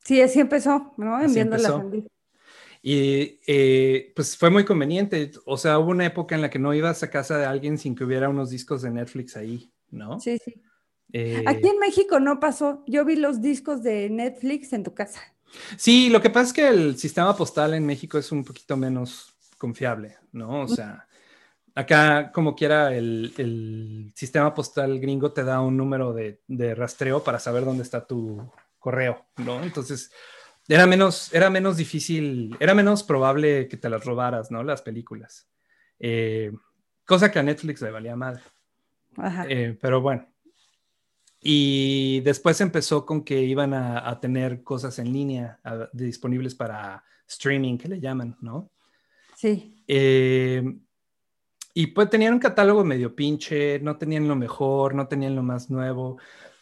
Sí, 0.04 0.22
así 0.22 0.40
empezó, 0.40 0.94
¿no? 0.98 1.22
Enviándolas 1.22 1.72
en 1.72 1.92
disco. 1.92 2.10
Y 2.88 3.40
eh, 3.48 4.14
pues 4.16 4.38
fue 4.38 4.52
muy 4.52 4.64
conveniente. 4.64 5.32
O 5.46 5.58
sea, 5.58 5.80
hubo 5.80 5.90
una 5.90 6.06
época 6.06 6.36
en 6.36 6.44
la 6.44 6.52
que 6.52 6.60
no 6.60 6.72
ibas 6.72 7.02
a 7.02 7.10
casa 7.10 7.36
de 7.40 7.46
alguien 7.48 7.80
sin 7.80 7.96
que 7.96 8.04
hubiera 8.04 8.30
unos 8.30 8.52
discos 8.52 8.84
de 8.84 8.92
Netflix 8.92 9.36
ahí, 9.36 9.72
¿no? 9.90 10.20
Sí, 10.20 10.38
sí. 10.38 10.62
Eh, 11.12 11.44
Aquí 11.48 11.68
en 11.68 11.80
México 11.80 12.20
no 12.20 12.40
pasó. 12.40 12.84
Yo 12.86 13.04
vi 13.04 13.16
los 13.16 13.42
discos 13.42 13.82
de 13.82 14.08
Netflix 14.12 14.72
en 14.72 14.84
tu 14.84 14.94
casa. 14.94 15.20
Sí, 15.78 16.12
lo 16.12 16.22
que 16.22 16.30
pasa 16.30 16.46
es 16.46 16.54
que 16.54 16.68
el 16.68 16.96
sistema 17.00 17.36
postal 17.36 17.74
en 17.74 17.88
México 17.88 18.20
es 18.20 18.32
un 18.32 18.44
poquito 18.44 18.78
menos 18.78 19.34
confiable, 19.58 20.18
¿no? 20.32 20.62
O 20.62 20.68
sea, 20.68 21.08
acá 21.74 22.32
como 22.32 22.56
quiera 22.56 22.96
el, 22.96 23.34
el 23.40 24.12
sistema 24.14 24.54
postal 24.54 25.00
gringo 25.00 25.32
te 25.32 25.44
da 25.44 25.60
un 25.60 25.76
número 25.76 26.14
de, 26.14 26.44
de 26.48 26.76
rastreo 26.76 27.24
para 27.24 27.40
saber 27.40 27.66
dónde 27.66 27.82
está 27.82 28.06
tu 28.06 28.48
correo, 28.78 29.26
¿no? 29.38 29.64
Entonces, 29.64 30.12
era 30.68 30.86
menos, 30.88 31.34
era 31.34 31.50
menos 31.50 31.78
difícil, 31.78 32.56
era 32.60 32.74
menos 32.74 33.04
probable 33.04 33.68
que 33.68 33.78
te 33.78 33.90
las 33.90 34.04
robaras, 34.06 34.52
¿no? 34.52 34.64
Las 34.64 34.82
películas. 34.82 35.48
Eh, 36.00 36.52
cosa 37.06 37.32
que 37.32 37.40
a 37.40 37.44
Netflix 37.44 37.82
le 37.82 37.92
valía 37.92 38.16
madre. 38.16 38.42
Ajá. 39.18 39.46
Eh, 39.48 39.78
pero 39.82 40.02
bueno. 40.02 40.28
Y 41.40 42.22
después 42.22 42.60
empezó 42.62 43.06
con 43.06 43.24
que 43.24 43.40
iban 43.42 43.74
a, 43.74 44.10
a 44.10 44.20
tener 44.20 44.64
cosas 44.64 44.98
en 45.00 45.14
línea 45.14 45.60
a- 45.64 45.90
disponibles 45.94 46.56
para 46.56 47.04
streaming, 47.28 47.78
que 47.78 47.88
le 47.88 48.00
llaman, 48.00 48.36
¿no? 48.42 48.72
Sí. 49.36 49.84
Eh, 49.88 50.64
y 51.74 51.88
pues 51.88 52.10
tenían 52.10 52.34
un 52.34 52.40
catálogo 52.40 52.84
medio 52.84 53.16
pinche, 53.16 53.80
no 53.82 53.98
tenían 53.98 54.28
lo 54.28 54.36
mejor, 54.36 54.96
no 54.96 55.08
tenían 55.08 55.36
lo 55.36 55.44
más 55.44 55.70
nuevo, 55.70 56.18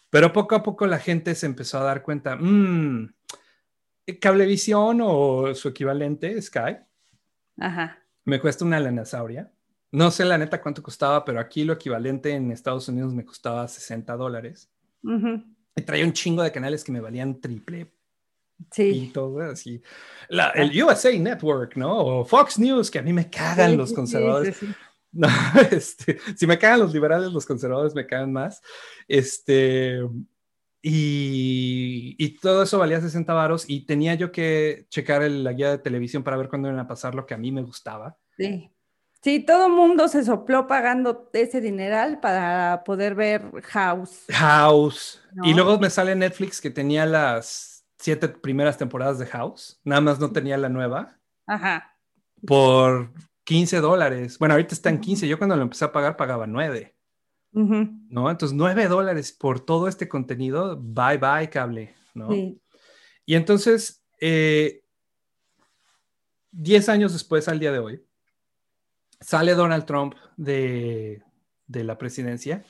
pero 0.09 0.33
poco 0.33 0.55
a 0.55 0.63
poco 0.63 0.85
la 0.87 0.99
gente 0.99 1.33
se 1.35 1.45
empezó 1.45 1.77
a 1.79 1.83
dar 1.83 2.01
cuenta, 2.03 2.35
"Mm, 2.35 3.13
Cablevisión 4.19 4.99
o 5.01 5.53
su 5.55 5.69
equivalente, 5.69 6.41
Sky, 6.41 6.77
Ajá. 7.59 7.99
me 8.25 8.39
cuesta 8.39 8.65
una 8.65 8.79
lanasauria. 8.79 9.51
No 9.91 10.09
sé 10.11 10.25
la 10.25 10.37
neta 10.37 10.61
cuánto 10.61 10.81
costaba, 10.81 11.23
pero 11.23 11.39
aquí 11.39 11.63
lo 11.63 11.73
equivalente 11.73 12.31
en 12.31 12.51
Estados 12.51 12.87
Unidos 12.87 13.13
me 13.13 13.23
costaba 13.25 13.67
60 13.67 14.15
dólares. 14.15 14.69
Ujú. 15.03 15.43
Y 15.75 15.81
traía 15.83 16.05
un 16.05 16.13
chingo 16.13 16.41
de 16.43 16.51
canales 16.51 16.83
que 16.83 16.91
me 16.91 16.99
valían 16.99 17.39
triple 17.39 17.91
Sí. 18.71 18.91
pito, 19.07 19.29
güey, 19.29 19.49
así. 19.51 19.81
La- 20.29 20.49
el 20.51 20.71
USA 20.83 21.11
Network, 21.17 21.75
¿no? 21.75 21.97
O 21.97 22.25
Fox 22.25 22.57
News, 22.59 22.89
que 22.89 22.99
a 22.99 23.01
mí 23.01 23.11
me 23.13 23.29
cagan 23.29 23.71
Sí, 23.71 23.77
los 23.77 23.93
conservadores. 23.93 24.55
sí, 24.57 24.67
sí. 24.67 24.73
No, 25.15 25.27
este, 25.69 26.17
si 26.35 26.47
me 26.47 26.57
cagan 26.57 26.79
los 26.79 26.91
liberales, 26.91 27.31
los 27.31 27.45
conservadores 27.45 27.93
me 27.93 28.07
cagan 28.07 28.33
más. 28.33 28.61
Este, 29.07 29.99
y, 30.83 32.15
y 32.17 32.29
todo 32.39 32.63
eso 32.63 32.77
valía 32.77 32.99
60 33.01 33.33
varos 33.33 33.65
y 33.67 33.85
tenía 33.85 34.13
yo 34.15 34.31
que 34.31 34.85
checar 34.89 35.23
el- 35.23 35.43
la 35.43 35.53
guía 35.53 35.71
de 35.71 35.77
televisión 35.77 36.23
para 36.23 36.37
ver 36.37 36.49
cuándo 36.49 36.67
iban 36.67 36.79
a 36.79 36.87
pasar 36.87 37.15
lo 37.15 37.25
que 37.25 37.33
a 37.33 37.37
mí 37.37 37.51
me 37.51 37.63
gustaba. 37.63 38.17
Sí. 38.37 38.69
Sí, 39.23 39.39
todo 39.39 39.67
el 39.67 39.71
mundo 39.73 40.09
se 40.09 40.23
sopló 40.25 40.67
pagando 40.67 41.29
ese 41.31 41.61
dineral 41.61 42.19
para 42.19 42.83
poder 42.83 43.15
ver 43.15 43.41
House. 43.63 44.25
House. 44.29 45.21
¿No? 45.33 45.45
Y 45.45 45.53
luego 45.53 45.79
me 45.79 45.89
sale 45.89 46.13
Netflix 46.13 46.59
que 46.59 46.69
tenía 46.69 47.05
las 47.05 47.85
siete 47.97 48.27
primeras 48.27 48.77
temporadas 48.77 49.17
de 49.19 49.25
House, 49.27 49.79
nada 49.85 50.01
más 50.01 50.19
no 50.19 50.33
tenía 50.33 50.57
la 50.57 50.67
nueva, 50.67 51.17
Ajá. 51.47 51.95
por 52.45 53.11
15 53.45 53.77
dólares. 53.79 54.37
Bueno, 54.39 54.55
ahorita 54.55 54.73
está 54.75 54.89
en 54.89 54.99
15, 54.99 55.25
yo 55.25 55.37
cuando 55.37 55.55
lo 55.55 55.61
empecé 55.61 55.85
a 55.85 55.93
pagar 55.93 56.17
pagaba 56.17 56.45
9. 56.45 56.92
¿No? 57.53 58.29
Entonces, 58.29 58.55
9 58.55 58.87
dólares 58.87 59.31
por 59.31 59.59
todo 59.59 59.87
este 59.87 60.07
contenido, 60.07 60.77
bye 60.81 61.17
bye 61.17 61.49
cable, 61.49 61.93
¿no? 62.13 62.29
Sí. 62.31 62.59
Y 63.25 63.35
entonces, 63.35 64.03
eh, 64.19 64.83
10 66.51 66.89
años 66.89 67.13
después, 67.13 67.47
al 67.47 67.59
día 67.59 67.71
de 67.71 67.79
hoy, 67.79 68.03
sale 69.21 69.53
Donald 69.53 69.85
Trump 69.85 70.15
de, 70.35 71.23
de 71.67 71.83
la 71.83 71.97
presidencia 71.97 72.63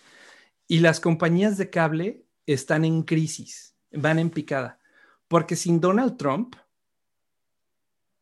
y 0.67 0.79
las 0.79 0.99
compañías 0.99 1.57
de 1.57 1.69
cable 1.69 2.25
están 2.45 2.85
en 2.85 3.03
crisis, 3.03 3.75
van 3.91 4.19
en 4.19 4.29
picada, 4.29 4.79
porque 5.27 5.55
sin 5.55 5.79
Donald 5.79 6.17
Trump 6.17 6.55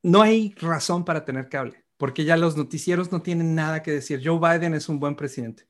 no 0.04 0.22
hay 0.22 0.54
razón 0.56 1.06
para 1.06 1.26
tener 1.26 1.50
cable, 1.50 1.86
porque 1.98 2.24
ya 2.24 2.38
los 2.38 2.58
noticieros 2.58 3.12
no 3.12 3.22
tienen 3.22 3.56
nada 3.56 3.84
que 3.84 3.92
decir. 3.92 4.22
Joe 4.24 4.40
Biden 4.40 4.74
es 4.74 4.90
un 4.90 5.00
buen 5.00 5.16
presidente. 5.16 5.66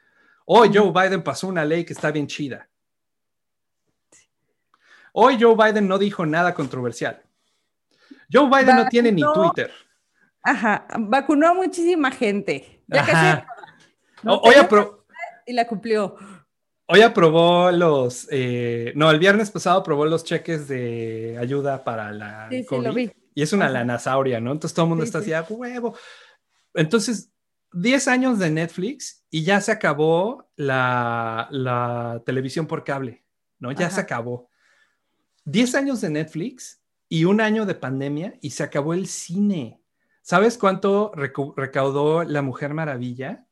Hoy 0.53 0.69
Joe 0.73 0.91
Biden 0.91 1.23
pasó 1.23 1.47
una 1.47 1.63
ley 1.63 1.85
que 1.85 1.93
está 1.93 2.11
bien 2.11 2.27
chida. 2.27 2.67
Hoy 5.13 5.37
Joe 5.39 5.55
Biden 5.55 5.87
no 5.87 5.97
dijo 5.97 6.25
nada 6.25 6.53
controversial. 6.53 7.21
Joe 8.29 8.49
Biden 8.49 8.75
no 8.75 8.87
tiene 8.89 9.13
ni 9.13 9.21
Twitter. 9.21 9.71
Ajá. 10.43 10.87
Vacunó 10.99 11.47
a 11.47 11.53
muchísima 11.53 12.11
gente. 12.11 12.83
Ya 12.87 12.99
Ajá. 13.01 13.47
no 14.23 14.35
hoy, 14.39 14.55
tenía- 14.55 14.67
apro- 14.69 15.05
y 15.45 15.53
la 15.53 15.65
cumplió. 15.67 16.17
hoy 16.87 17.01
aprobó 17.01 17.71
los, 17.71 18.27
eh, 18.29 18.91
no, 18.97 19.09
el 19.09 19.19
viernes 19.19 19.51
pasado 19.51 19.79
aprobó 19.79 20.05
los 20.05 20.25
cheques 20.25 20.67
de 20.67 21.37
ayuda 21.39 21.81
para 21.85 22.11
la 22.11 22.49
Sí, 22.49 22.57
sí, 22.63 22.65
COVID. 22.65 22.87
lo 22.87 22.93
vi. 22.93 23.11
Y 23.35 23.41
es 23.41 23.53
una 23.53 23.69
lanasauria, 23.69 24.41
¿no? 24.41 24.51
Entonces 24.51 24.75
todo 24.75 24.83
el 24.85 24.89
mundo 24.89 25.05
Sí, 25.05 25.07
está 25.07 25.21
sí. 25.21 25.31
así, 25.31 25.53
"Ah, 25.53 25.55
huevo. 25.55 25.95
Entonces, 26.73 27.30
10 27.73 28.07
años 28.07 28.39
de 28.39 28.49
Netflix 28.51 29.23
y 29.29 29.43
ya 29.43 29.61
se 29.61 29.71
acabó 29.71 30.49
la, 30.55 31.47
la 31.51 32.21
televisión 32.25 32.67
por 32.67 32.83
cable, 32.83 33.25
¿no? 33.59 33.71
Ya 33.71 33.87
Ajá. 33.87 33.95
se 33.95 34.01
acabó. 34.01 34.49
10 35.45 35.75
años 35.75 36.01
de 36.01 36.09
Netflix 36.09 36.81
y 37.09 37.25
un 37.25 37.41
año 37.41 37.65
de 37.65 37.75
pandemia 37.75 38.35
y 38.41 38.51
se 38.51 38.63
acabó 38.63 38.93
el 38.93 39.07
cine. 39.07 39.81
¿Sabes 40.21 40.57
cuánto 40.57 41.11
recaudó 41.15 42.23
La 42.23 42.41
Mujer 42.41 42.73
Maravilla? 42.73 43.47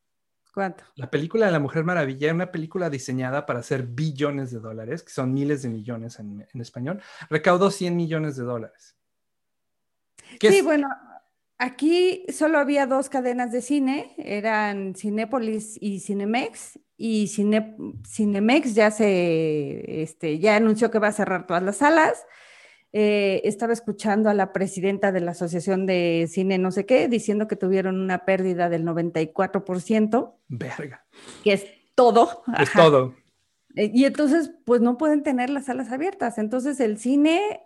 ¿Cuánto? 0.53 0.84
La 0.95 1.10
película 1.10 1.45
de 1.45 1.51
La 1.51 1.60
Mujer 1.60 1.84
Maravilla 1.84 2.27
era 2.27 2.36
una 2.36 2.51
película 2.51 2.89
diseñada 2.89 3.45
para 3.45 3.60
hacer 3.60 3.84
billones 3.84 4.51
de 4.51 4.60
dólares, 4.60 5.03
que 5.03 5.12
son 5.12 5.34
miles 5.34 5.62
de 5.63 5.69
millones 5.69 6.19
en, 6.19 6.45
en 6.53 6.62
español. 6.62 7.01
Recaudó 7.29 7.71
100 7.71 7.95
millones 7.95 8.36
de 8.36 8.43
dólares. 8.43 8.95
¿Qué 10.39 10.51
Sí, 10.51 10.58
es? 10.60 10.63
bueno, 10.63 10.88
aquí 11.60 12.26
solo 12.30 12.58
había 12.58 12.88
dos 12.88 13.10
cadenas 13.10 13.52
de 13.52 13.62
cine, 13.62 14.12
eran 14.17 14.95
Cinépolis 14.95 15.78
y 15.80 16.00
Cinemex, 16.00 16.80
y 16.98 17.28
Cine- 17.28 17.76
Cinemex 18.08 18.74
ya 18.76 18.89
se, 18.91 20.02
este, 20.02 20.39
ya 20.39 20.56
anunció 20.56 20.89
que 20.91 21.00
va 21.00 21.08
a 21.10 21.12
cerrar 21.13 21.45
todas 21.48 21.62
las 21.63 21.78
salas. 21.78 22.26
Eh, 22.91 23.41
estaba 23.43 23.72
escuchando 23.72 24.30
a 24.30 24.34
la 24.34 24.52
presidenta 24.52 25.12
de 25.12 25.22
la 25.22 25.32
Asociación 25.32 25.86
de 25.86 26.26
Cine 26.28 26.58
no 26.58 26.72
sé 26.72 26.86
qué, 26.88 27.08
diciendo 27.08 27.48
que 27.48 27.56
tuvieron 27.56 28.02
una 28.02 28.26
pérdida 28.26 28.67
del 28.67 28.84
94%, 28.84 30.34
Verga. 30.48 31.06
que 31.43 31.54
es 31.54 31.65
todo. 31.95 32.43
Es 32.60 32.69
Ajá. 32.69 32.82
todo. 32.84 33.13
Eh, 33.76 33.91
Y 33.93 34.06
entonces, 34.06 34.52
pues 34.65 34.82
no 34.82 34.98
pueden 34.98 35.22
tener 35.24 35.50
las 35.52 35.65
salas 35.65 35.91
abiertas. 35.91 36.38
Entonces, 36.39 36.80
el 36.80 36.98
cine, 36.98 37.62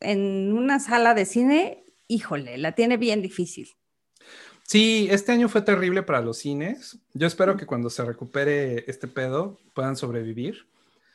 en 0.00 0.52
una 0.52 0.78
sala 0.80 1.14
de 1.14 1.24
cine, 1.24 1.84
híjole, 2.08 2.58
la 2.58 2.72
tiene 2.72 2.96
bien 2.96 3.22
difícil. 3.22 3.70
Sí, 4.64 5.08
este 5.10 5.32
año 5.32 5.48
fue 5.48 5.62
terrible 5.62 6.02
para 6.02 6.20
los 6.20 6.38
cines. 6.38 6.98
Yo 7.14 7.26
espero 7.26 7.56
que 7.56 7.64
cuando 7.64 7.88
se 7.88 8.04
recupere 8.04 8.84
este 8.90 9.08
pedo 9.08 9.58
puedan 9.74 9.96
sobrevivir. 9.96 10.66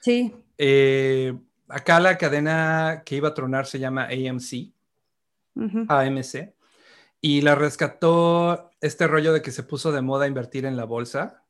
Sí, 0.01 0.33
Eh, 0.57 1.33
acá 1.67 1.99
la 1.99 2.17
cadena 2.17 3.01
que 3.05 3.15
iba 3.15 3.29
a 3.29 3.33
tronar 3.33 3.65
se 3.65 3.79
llama 3.79 4.05
AMC, 4.05 4.71
AMC, 5.87 6.53
y 7.21 7.41
la 7.41 7.55
rescató 7.55 8.69
este 8.81 9.07
rollo 9.07 9.33
de 9.33 9.41
que 9.41 9.51
se 9.51 9.63
puso 9.63 9.91
de 9.91 10.01
moda 10.01 10.27
invertir 10.27 10.65
en 10.65 10.77
la 10.77 10.85
bolsa. 10.85 11.43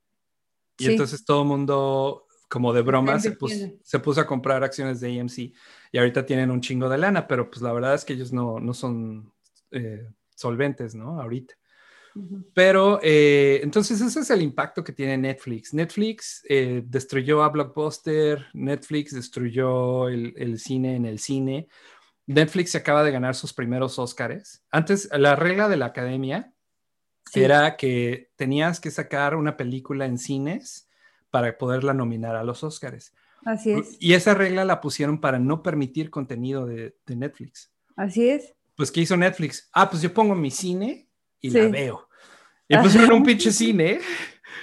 Y 0.77 0.85
Sí. 0.85 0.91
entonces 0.91 1.25
todo 1.25 1.41
el 1.41 1.47
mundo, 1.47 2.27
como 2.47 2.71
de 2.73 2.81
broma, 2.81 3.19
se 3.19 3.31
puso, 3.31 3.55
se 3.81 3.99
puso 3.99 4.21
a 4.21 4.27
comprar 4.27 4.63
acciones 4.63 4.99
de 5.01 5.19
AMC. 5.19 5.53
Y 5.91 5.97
ahorita 5.97 6.25
tienen 6.25 6.49
un 6.51 6.61
chingo 6.61 6.87
de 6.89 6.97
lana, 6.99 7.27
pero 7.27 7.49
pues 7.49 7.61
la 7.61 7.73
verdad 7.73 7.93
es 7.95 8.05
que 8.05 8.13
ellos 8.13 8.31
no, 8.31 8.59
no 8.59 8.73
son 8.73 9.32
eh, 9.73 10.07
solventes, 10.35 10.95
¿no? 10.95 11.19
Ahorita. 11.21 11.55
Pero 12.53 12.99
eh, 13.01 13.59
entonces 13.63 13.99
ese 13.99 14.19
es 14.19 14.29
el 14.29 14.43
impacto 14.43 14.83
que 14.83 14.93
tiene 14.93 15.17
Netflix. 15.17 15.73
Netflix 15.73 16.45
eh, 16.47 16.83
destruyó 16.85 17.43
a 17.43 17.49
Blockbuster, 17.49 18.45
Netflix 18.53 19.15
destruyó 19.15 20.09
el, 20.09 20.33
el 20.37 20.59
cine 20.59 20.95
en 20.95 21.05
el 21.05 21.17
cine. 21.17 21.67
Netflix 22.27 22.71
se 22.71 22.77
acaba 22.77 23.03
de 23.03 23.11
ganar 23.11 23.33
sus 23.35 23.51
primeros 23.53 23.97
Óscares. 23.97 24.63
Antes, 24.69 25.09
la 25.11 25.35
regla 25.35 25.67
de 25.67 25.77
la 25.77 25.87
academia 25.87 26.53
Sí, 27.31 27.41
era 27.41 27.77
que 27.77 28.29
tenías 28.35 28.79
que 28.79 28.91
sacar 28.91 29.35
una 29.35 29.57
película 29.57 30.05
en 30.05 30.19
cines 30.19 30.87
para 31.31 31.57
poderla 31.57 31.93
nominar 31.93 32.35
a 32.35 32.43
los 32.43 32.63
Óscares. 32.63 33.13
así 33.43 33.71
es, 33.71 33.97
Y 33.99 34.13
esa 34.13 34.35
regla 34.35 34.65
la 34.65 34.81
pusieron 34.81 35.19
para 35.19 35.39
no 35.39 35.63
permitir 35.63 36.11
contenido 36.11 36.67
de, 36.67 36.95
de 37.07 37.15
Netflix. 37.15 37.71
así 37.95 38.29
es. 38.29 38.53
Pues, 38.75 38.91
¿qué 38.91 39.01
hizo 39.01 39.15
Netflix? 39.17 39.69
Ah, 39.73 39.89
pues 39.89 40.01
yo 40.01 40.13
pongo 40.13 40.35
mi 40.35 40.51
cine 40.51 41.09
y 41.39 41.51
Sí. 41.51 41.57
la 41.59 41.67
veo. 41.67 42.07
Y 42.67 42.77
pusieron 42.77 43.11
un 43.13 43.23
pinche 43.25 43.51
cine 43.51 43.99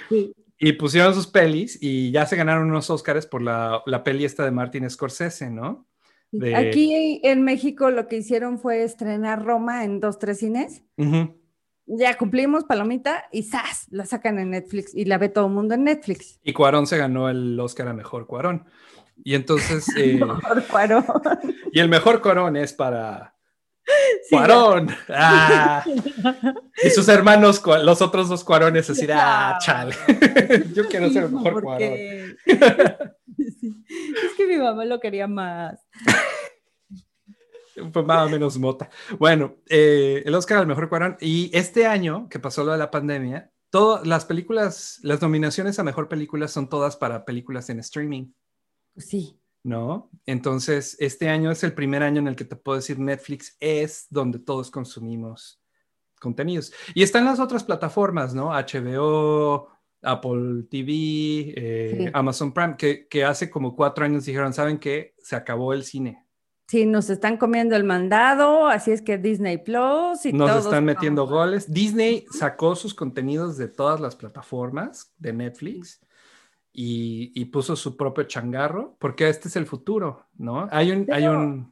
Sí. 0.09 0.33
y 0.59 0.73
pusieron 0.73 1.13
sus 1.13 1.27
pelis 1.27 1.77
y 1.81 2.11
ya 2.11 2.25
se 2.25 2.35
ganaron 2.35 2.69
unos 2.69 2.89
Óscares 2.89 3.25
por 3.25 3.41
la, 3.41 3.81
la 3.85 4.03
peli 4.03 4.25
esta 4.25 4.43
de 4.43 4.51
Martin 4.51 4.89
Scorsese, 4.89 5.49
¿no? 5.49 5.87
De- 6.31 6.55
Aquí 6.55 7.19
en 7.23 7.43
México 7.43 7.91
lo 7.91 8.07
que 8.07 8.17
hicieron 8.17 8.57
fue 8.59 8.83
estrenar 8.83 9.43
Roma 9.43 9.83
en 9.83 9.99
dos, 9.99 10.17
tres 10.19 10.39
cines. 10.39 10.81
Ya 11.87 12.17
cumplimos, 12.17 12.63
palomita, 12.63 13.25
y 13.33 13.43
¡zas! 13.43 13.87
La 13.89 14.05
sacan 14.05 14.39
en 14.39 14.51
Netflix 14.51 14.95
y 14.95 15.03
la 15.05 15.17
ve 15.17 15.27
todo 15.27 15.47
el 15.47 15.51
mundo 15.53 15.73
en 15.75 15.83
Netflix. 15.83 16.39
Y 16.43 16.53
Cuarón 16.53 16.87
se 16.87 16.97
ganó 16.97 17.27
el 17.29 17.59
Óscar 17.59 17.89
a 17.89 17.93
Mejor 17.93 18.27
Cuarón. 18.27 18.65
Y 19.25 19.35
entonces, 19.35 19.85
eh, 19.97 20.19
Por 20.19 20.63
Cuarón. 20.67 21.03
y 21.73 21.79
el 21.79 21.89
Mejor 21.89 22.21
Cuarón 22.21 22.55
es 22.55 22.71
para 22.71 23.35
Sí, 24.29 24.35
Cuarón. 24.35 24.89
Ah. 25.09 25.83
Y 26.83 26.89
sus 26.89 27.07
hermanos, 27.07 27.61
los 27.83 28.01
otros 28.01 28.29
dos 28.29 28.43
Cuarones, 28.43 28.89
así, 28.89 29.05
ah, 29.13 29.57
chale. 29.61 29.95
Yo 30.73 30.87
quiero 30.87 31.09
ser 31.09 31.25
el 31.25 31.31
Mejor 31.31 31.61
Cuarón. 31.61 31.87
Sí, 31.87 32.35
Es 33.37 34.33
que 34.37 34.47
mi 34.47 34.57
mamá 34.57 34.85
lo 34.85 34.99
quería 34.99 35.27
más. 35.27 35.79
Pues 37.93 38.05
más 38.05 38.27
o 38.27 38.29
menos 38.29 38.57
mota. 38.57 38.89
Bueno, 39.17 39.57
eh, 39.69 40.23
el 40.25 40.35
Oscar 40.35 40.59
al 40.59 40.67
mejor 40.67 40.89
Cuarón. 40.89 41.17
Y 41.19 41.49
este 41.53 41.85
año, 41.87 42.27
que 42.29 42.39
pasó 42.39 42.63
lo 42.63 42.71
de 42.71 42.77
la 42.77 42.91
pandemia, 42.91 43.51
todas 43.69 44.05
las 44.05 44.25
películas, 44.25 44.99
las 45.03 45.21
nominaciones 45.21 45.79
a 45.79 45.83
mejor 45.83 46.07
película 46.07 46.47
son 46.47 46.69
todas 46.69 46.97
para 46.97 47.25
películas 47.25 47.69
en 47.69 47.79
streaming, 47.79 48.31
Sí. 48.97 49.40
¿No? 49.63 50.09
Entonces, 50.25 50.95
este 50.99 51.29
año 51.29 51.51
es 51.51 51.63
el 51.63 51.73
primer 51.73 52.03
año 52.03 52.19
en 52.19 52.27
el 52.27 52.35
que 52.35 52.45
te 52.45 52.55
puedo 52.55 52.77
decir 52.77 52.99
Netflix 52.99 53.55
es 53.59 54.07
donde 54.09 54.39
todos 54.39 54.71
consumimos 54.71 55.61
contenidos. 56.19 56.71
Y 56.93 57.03
están 57.03 57.25
las 57.25 57.39
otras 57.39 57.63
plataformas, 57.63 58.33
¿no? 58.33 58.49
HBO, 58.51 59.69
Apple 60.01 60.63
TV, 60.69 61.53
eh, 61.55 61.95
Sí. 61.97 62.11
Amazon 62.13 62.53
Prime, 62.53 62.75
que, 62.77 63.07
que 63.07 63.23
hace 63.23 63.49
como 63.49 63.75
cuatro 63.75 64.05
años 64.05 64.25
dijeron, 64.25 64.53
¿saben 64.53 64.79
qué? 64.79 65.15
Se 65.19 65.35
acabó 65.35 65.73
el 65.73 65.83
cine. 65.83 66.25
Sí, 66.67 66.85
nos 66.85 67.09
están 67.09 67.35
comiendo 67.35 67.75
el 67.75 67.83
mandado, 67.83 68.67
así 68.67 68.91
es 68.91 69.01
que 69.01 69.17
Disney 69.17 69.57
Plus 69.57 70.25
y 70.25 70.31
Nos 70.31 70.49
todos 70.49 70.65
están 70.65 70.85
metiendo 70.85 71.27
goles. 71.27 71.69
Disney 71.69 72.25
sacó 72.31 72.77
sus 72.77 72.93
contenidos 72.93 73.57
de 73.57 73.67
todas 73.67 73.99
las 73.99 74.15
plataformas 74.15 75.13
de 75.17 75.33
Netflix 75.33 75.99
y, 76.73 77.31
y 77.35 77.45
puso 77.45 77.75
su 77.75 77.97
propio 77.97 78.23
changarro, 78.25 78.95
porque 78.99 79.27
este 79.29 79.47
es 79.47 79.55
el 79.55 79.65
futuro, 79.65 80.27
¿no? 80.37 80.67
Hay 80.71 80.91
un... 80.91 81.07
Hay 81.11 81.27
un. 81.27 81.71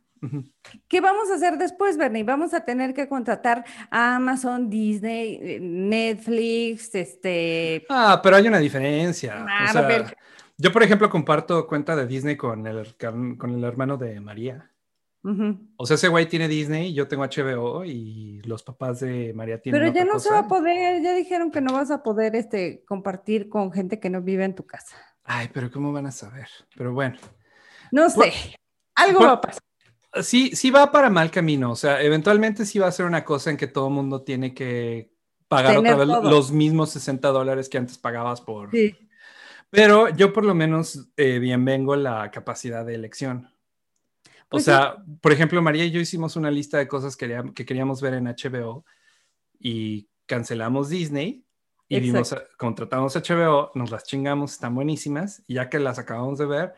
¿Qué 0.90 1.00
vamos 1.00 1.32
a 1.32 1.36
hacer 1.36 1.58
después, 1.58 1.96
Bernie? 1.96 2.24
Vamos 2.26 2.54
a 2.54 2.66
tener 2.66 2.94
que 2.94 3.08
contratar 3.08 3.64
a 3.90 4.18
Amazon, 4.18 4.70
Disney, 4.70 5.60
Netflix, 5.62 6.94
este... 6.94 7.86
Ah, 7.90 8.20
pero 8.22 8.36
hay 8.36 8.48
una 8.48 8.60
diferencia. 8.60 9.46
Ah, 9.48 9.66
O 9.70 9.72
sea, 9.72 9.82
Robert. 9.84 10.18
yo, 10.58 10.74
por 10.74 10.84
ejemplo, 10.84 11.10
comparto 11.10 11.66
cuenta 11.68 11.96
de 11.96 12.06
Disney 12.06 12.36
con 12.36 12.68
el, 12.68 12.96
con 12.98 13.50
el 13.52 13.64
hermano 13.64 13.96
de 13.96 14.20
María. 14.20 14.69
O 15.76 15.86
sea, 15.86 15.96
ese 15.96 16.08
güey 16.08 16.28
tiene 16.28 16.48
Disney, 16.48 16.94
yo 16.94 17.08
tengo 17.08 17.24
HBO 17.24 17.84
y 17.84 18.42
los 18.44 18.64
papás 18.64 19.02
de 19.02 19.34
María 19.34 19.62
tienen 19.62 19.82
Pero 19.82 19.94
ya 19.94 20.06
no 20.06 20.20
se 20.20 20.30
cosa. 20.30 20.42
va 20.42 20.48
a 20.48 20.48
poder, 20.48 21.02
ya 21.02 21.14
dijeron 21.14 21.52
que 21.52 21.60
no 21.62 21.74
vas 21.74 21.92
a 21.92 22.04
poder 22.04 22.36
este, 22.36 22.84
compartir 22.86 23.50
con 23.50 23.72
gente 23.72 24.00
que 24.00 24.10
no 24.10 24.22
vive 24.22 24.46
en 24.46 24.56
tu 24.56 24.66
casa. 24.66 24.96
Ay, 25.24 25.50
pero 25.54 25.70
¿cómo 25.70 25.92
van 25.92 26.06
a 26.06 26.12
saber? 26.12 26.48
Pero 26.76 26.94
bueno. 26.94 27.18
No 27.92 28.10
sé, 28.10 28.32
algo 28.96 29.22
va 29.22 29.34
a 29.34 29.42
pasar. 29.42 29.62
Sí, 30.24 30.56
sí 30.56 30.72
va 30.72 30.92
para 30.92 31.10
mal 31.10 31.30
camino. 31.30 31.72
O 31.72 31.76
sea, 31.76 32.02
eventualmente 32.02 32.66
sí 32.66 32.80
va 32.80 32.88
a 32.88 32.92
ser 32.92 33.06
una 33.06 33.24
cosa 33.24 33.52
en 33.52 33.58
que 33.58 33.68
todo 33.68 33.88
el 33.90 33.94
mundo 33.94 34.24
tiene 34.24 34.54
que 34.54 35.12
pagar 35.48 35.76
Tener 35.76 35.94
otra 35.94 36.06
vez 36.06 36.16
todo. 36.16 36.32
los 36.32 36.52
mismos 36.52 36.92
60 36.92 37.28
dólares 37.30 37.70
que 37.70 37.78
antes 37.78 37.98
pagabas 37.98 38.42
por. 38.42 38.72
Sí. 38.72 38.96
Pero 39.70 40.10
yo 40.10 40.34
por 40.34 40.46
lo 40.46 40.56
menos 40.56 41.12
eh, 41.16 41.38
bien 41.40 41.64
vengo 41.64 41.96
la 41.96 42.32
capacidad 42.32 42.86
de 42.86 42.96
elección. 42.96 43.50
O 44.50 44.54
Pues 44.58 44.64
sí. 44.66 44.72
sea, 44.72 44.96
por 45.22 45.32
ejemplo, 45.32 45.62
María 45.62 45.86
y 45.86 45.92
yo 45.92 46.00
hicimos 46.00 46.36
una 46.36 46.50
lista 46.50 46.78
de 46.80 46.88
cosas 46.88 47.16
que, 47.16 47.28
quería- 47.28 47.44
que 47.54 47.66
queríamos 47.66 48.02
ver 48.02 48.16
en 48.16 48.26
HBO 48.28 48.84
y 49.60 50.08
cancelamos 50.26 50.90
Disney 50.90 51.46
y 51.88 52.00
vimos, 52.00 52.36
contratamos 52.58 53.16
HBO, 53.16 53.72
nos 53.76 53.92
las 53.92 54.04
chingamos, 54.06 54.54
están 54.54 54.74
buenísimas 54.76 55.44
y 55.48 55.56
ya 55.56 55.70
que 55.70 55.80
las 55.80 56.00
acabamos 56.00 56.38
de 56.40 56.46
ver, 56.48 56.74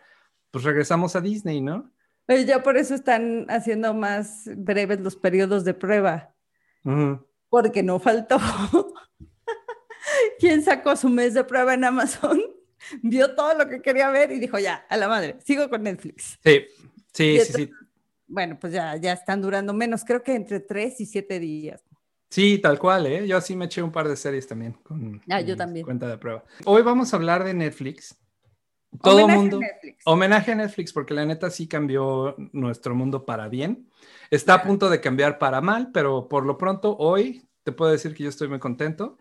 pues 0.52 0.64
regresamos 0.66 1.16
a 1.16 1.22
Disney, 1.22 1.62
¿no? 1.62 1.90
Pero 2.26 2.44
ya 2.44 2.62
por 2.64 2.78
eso 2.78 2.94
están 2.94 3.46
haciendo 3.50 3.94
más 3.94 4.44
breves 4.56 5.00
los 5.02 5.16
periodos 5.16 5.64
de 5.66 5.74
prueba, 5.74 6.34
porque 7.50 7.84
no 7.84 8.00
faltó. 8.00 8.38
¿Quién 10.40 10.62
sacó 10.64 10.96
su 10.96 11.10
mes 11.10 11.34
de 11.34 11.44
prueba 11.44 11.74
en 11.74 11.84
Amazon? 11.84 12.42
Vio 13.04 13.36
todo 13.36 13.54
lo 13.54 13.68
que 13.70 13.82
quería 13.82 14.10
ver 14.10 14.32
y 14.32 14.40
dijo, 14.40 14.58
ya, 14.60 14.86
a 14.90 14.98
la 14.98 15.08
madre, 15.08 15.38
sigo 15.44 15.70
con 15.70 15.84
Netflix. 15.84 16.40
Sí, 16.44 16.66
sí, 17.14 17.40
sí, 17.40 17.54
sí. 17.54 17.72
Bueno, 18.28 18.58
pues 18.60 18.72
ya, 18.74 18.96
ya 18.96 19.14
están 19.14 19.42
durando 19.42 19.74
menos, 19.74 20.04
creo 20.06 20.24
que 20.24 20.34
entre 20.36 20.60
tres 20.62 21.00
y 21.02 21.06
siete 21.06 21.40
días. 21.40 21.84
Sí, 22.30 22.60
tal 22.60 22.80
cual, 22.80 23.06
¿eh? 23.08 23.28
Yo 23.28 23.36
así 23.36 23.58
me 23.58 23.66
eché 23.66 23.84
un 23.84 23.92
par 23.92 24.08
de 24.08 24.16
series 24.16 24.48
también 24.48 24.72
con 24.84 25.22
Ah, 25.30 25.42
yo 25.42 25.58
también. 25.58 25.84
cuenta 25.86 26.08
de 26.08 26.18
prueba. 26.18 26.46
Hoy 26.66 26.82
vamos 26.82 27.14
a 27.14 27.18
hablar 27.18 27.44
de 27.44 27.54
Netflix. 27.54 28.18
Todo 29.02 29.16
Homenaje 29.16 29.34
a 29.34 29.38
mundo. 29.42 29.60
Netflix. 29.60 30.02
Homenaje 30.06 30.52
a 30.52 30.56
Netflix, 30.56 30.94
porque 30.94 31.14
la 31.14 31.26
neta 31.26 31.50
sí 31.50 31.68
cambió 31.68 32.36
nuestro 32.54 32.96
mundo 32.96 33.26
para 33.26 33.50
bien. 33.50 33.90
Está 34.30 34.54
a 34.56 34.64
punto 34.64 34.90
de 34.90 35.02
cambiar 35.02 35.40
para 35.40 35.60
mal, 35.60 35.92
pero 35.94 36.30
por 36.30 36.46
lo 36.46 36.58
pronto 36.58 36.96
hoy 36.98 37.46
te 37.64 37.74
puedo 37.74 37.92
decir 37.92 38.14
que 38.14 38.24
yo 38.24 38.30
estoy 38.30 38.48
muy 38.48 38.60
contento. 38.60 39.18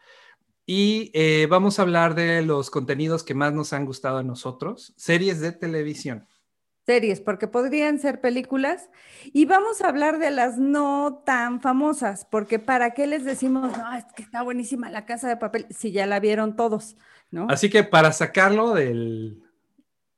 Y 0.67 1.11
eh, 1.15 1.49
vamos 1.51 1.79
a 1.79 1.83
hablar 1.83 2.15
de 2.15 2.43
los 2.43 2.71
contenidos 2.71 3.25
que 3.25 3.35
más 3.35 3.53
nos 3.53 3.73
han 3.73 3.87
gustado 3.87 4.19
a 4.19 4.23
nosotros, 4.23 4.93
series 4.97 5.41
de 5.41 5.51
televisión. 5.51 6.29
Series, 6.87 7.21
porque 7.21 7.47
podrían 7.47 7.99
ser 7.99 8.21
películas. 8.21 8.89
Y 9.33 9.45
vamos 9.45 9.81
a 9.83 9.89
hablar 9.89 10.19
de 10.19 10.31
las 10.31 10.59
no 10.59 11.23
tan 11.25 11.61
famosas, 11.61 12.25
porque 12.31 12.59
¿para 12.59 12.93
qué 12.93 13.07
les 13.07 13.25
decimos, 13.25 13.77
no, 13.77 13.93
es 13.97 14.05
que 14.17 14.23
está 14.23 14.43
buenísima 14.43 14.91
la 14.91 15.07
casa 15.07 15.29
de 15.29 15.37
papel, 15.37 15.67
si 15.71 15.93
ya 15.93 16.07
la 16.07 16.21
vieron 16.21 16.57
todos, 16.57 16.97
¿no? 17.31 17.47
Así 17.51 17.71
que 17.71 17.85
para 17.85 18.13
sacarlo 18.13 18.75
del, 18.75 19.43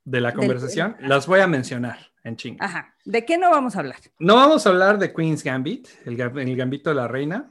de 0.05 0.21
la 0.21 0.31
Del- 0.31 0.39
conversación, 0.39 0.97
las 1.01 1.27
voy 1.27 1.41
a 1.41 1.47
mencionar 1.47 1.99
en 2.25 2.37
chinga. 2.37 2.65
Ajá. 2.65 2.95
¿De 3.05 3.25
qué 3.25 3.37
no 3.37 3.51
vamos 3.51 3.75
a 3.77 3.81
hablar? 3.81 3.97
No 4.19 4.37
vamos 4.37 4.65
a 4.67 4.71
hablar 4.71 4.99
de 4.99 5.13
Queen's 5.13 5.43
Gambit, 5.43 5.89
el, 6.07 6.17
ga- 6.17 6.41
el 6.41 6.57
gambito 6.57 6.91
de 6.91 6.97
la 6.97 7.09
reina. 7.09 7.51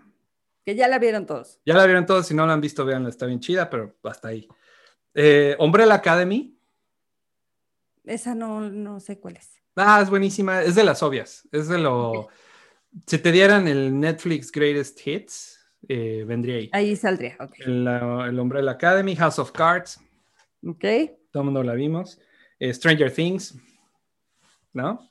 Que 0.66 0.76
ya 0.76 0.88
la 0.88 0.98
vieron 1.00 1.26
todos. 1.26 1.60
Ya 1.66 1.74
la 1.76 1.86
vieron 1.86 2.06
todos, 2.06 2.28
si 2.28 2.34
no 2.34 2.46
la 2.46 2.54
han 2.54 2.62
visto, 2.62 2.86
véanla, 2.86 3.10
está 3.10 3.26
bien 3.26 3.40
chida, 3.40 3.70
pero 3.70 3.98
hasta 4.04 4.30
ahí. 4.30 4.48
Eh, 5.14 5.56
Umbrella 5.60 5.96
Academy. 5.96 6.58
Esa 8.06 8.36
no, 8.36 8.62
no 8.62 9.00
sé 9.00 9.20
cuál 9.20 9.38
es. 9.38 9.52
Ah, 9.76 10.02
es 10.02 10.10
buenísima, 10.10 10.62
es 10.64 10.76
de 10.76 10.84
las 10.84 11.02
obvias, 11.04 11.48
es 11.52 11.68
de 11.68 11.78
lo... 11.78 12.28
Si 13.08 13.18
te 13.20 13.32
dieran 13.32 13.68
el 13.68 13.98
Netflix 13.98 14.52
Greatest 14.52 15.00
Hits, 15.08 15.66
eh, 15.88 16.26
vendría 16.28 16.58
ahí. 16.58 16.70
Ahí 16.74 16.96
saldría, 16.96 17.38
ok. 17.40 17.54
El, 17.60 17.88
el 17.88 18.40
Umbrella 18.40 18.72
Academy, 18.72 19.16
House 19.16 19.40
of 19.40 19.52
Cards, 19.52 20.00
Ok. 20.66 20.84
todo 21.32 21.42
el 21.42 21.46
mundo 21.46 21.64
la 21.64 21.74
vimos. 21.74 22.20
Eh, 22.60 22.74
Stranger 22.74 23.12
Things, 23.14 23.56
¿no? 24.74 25.10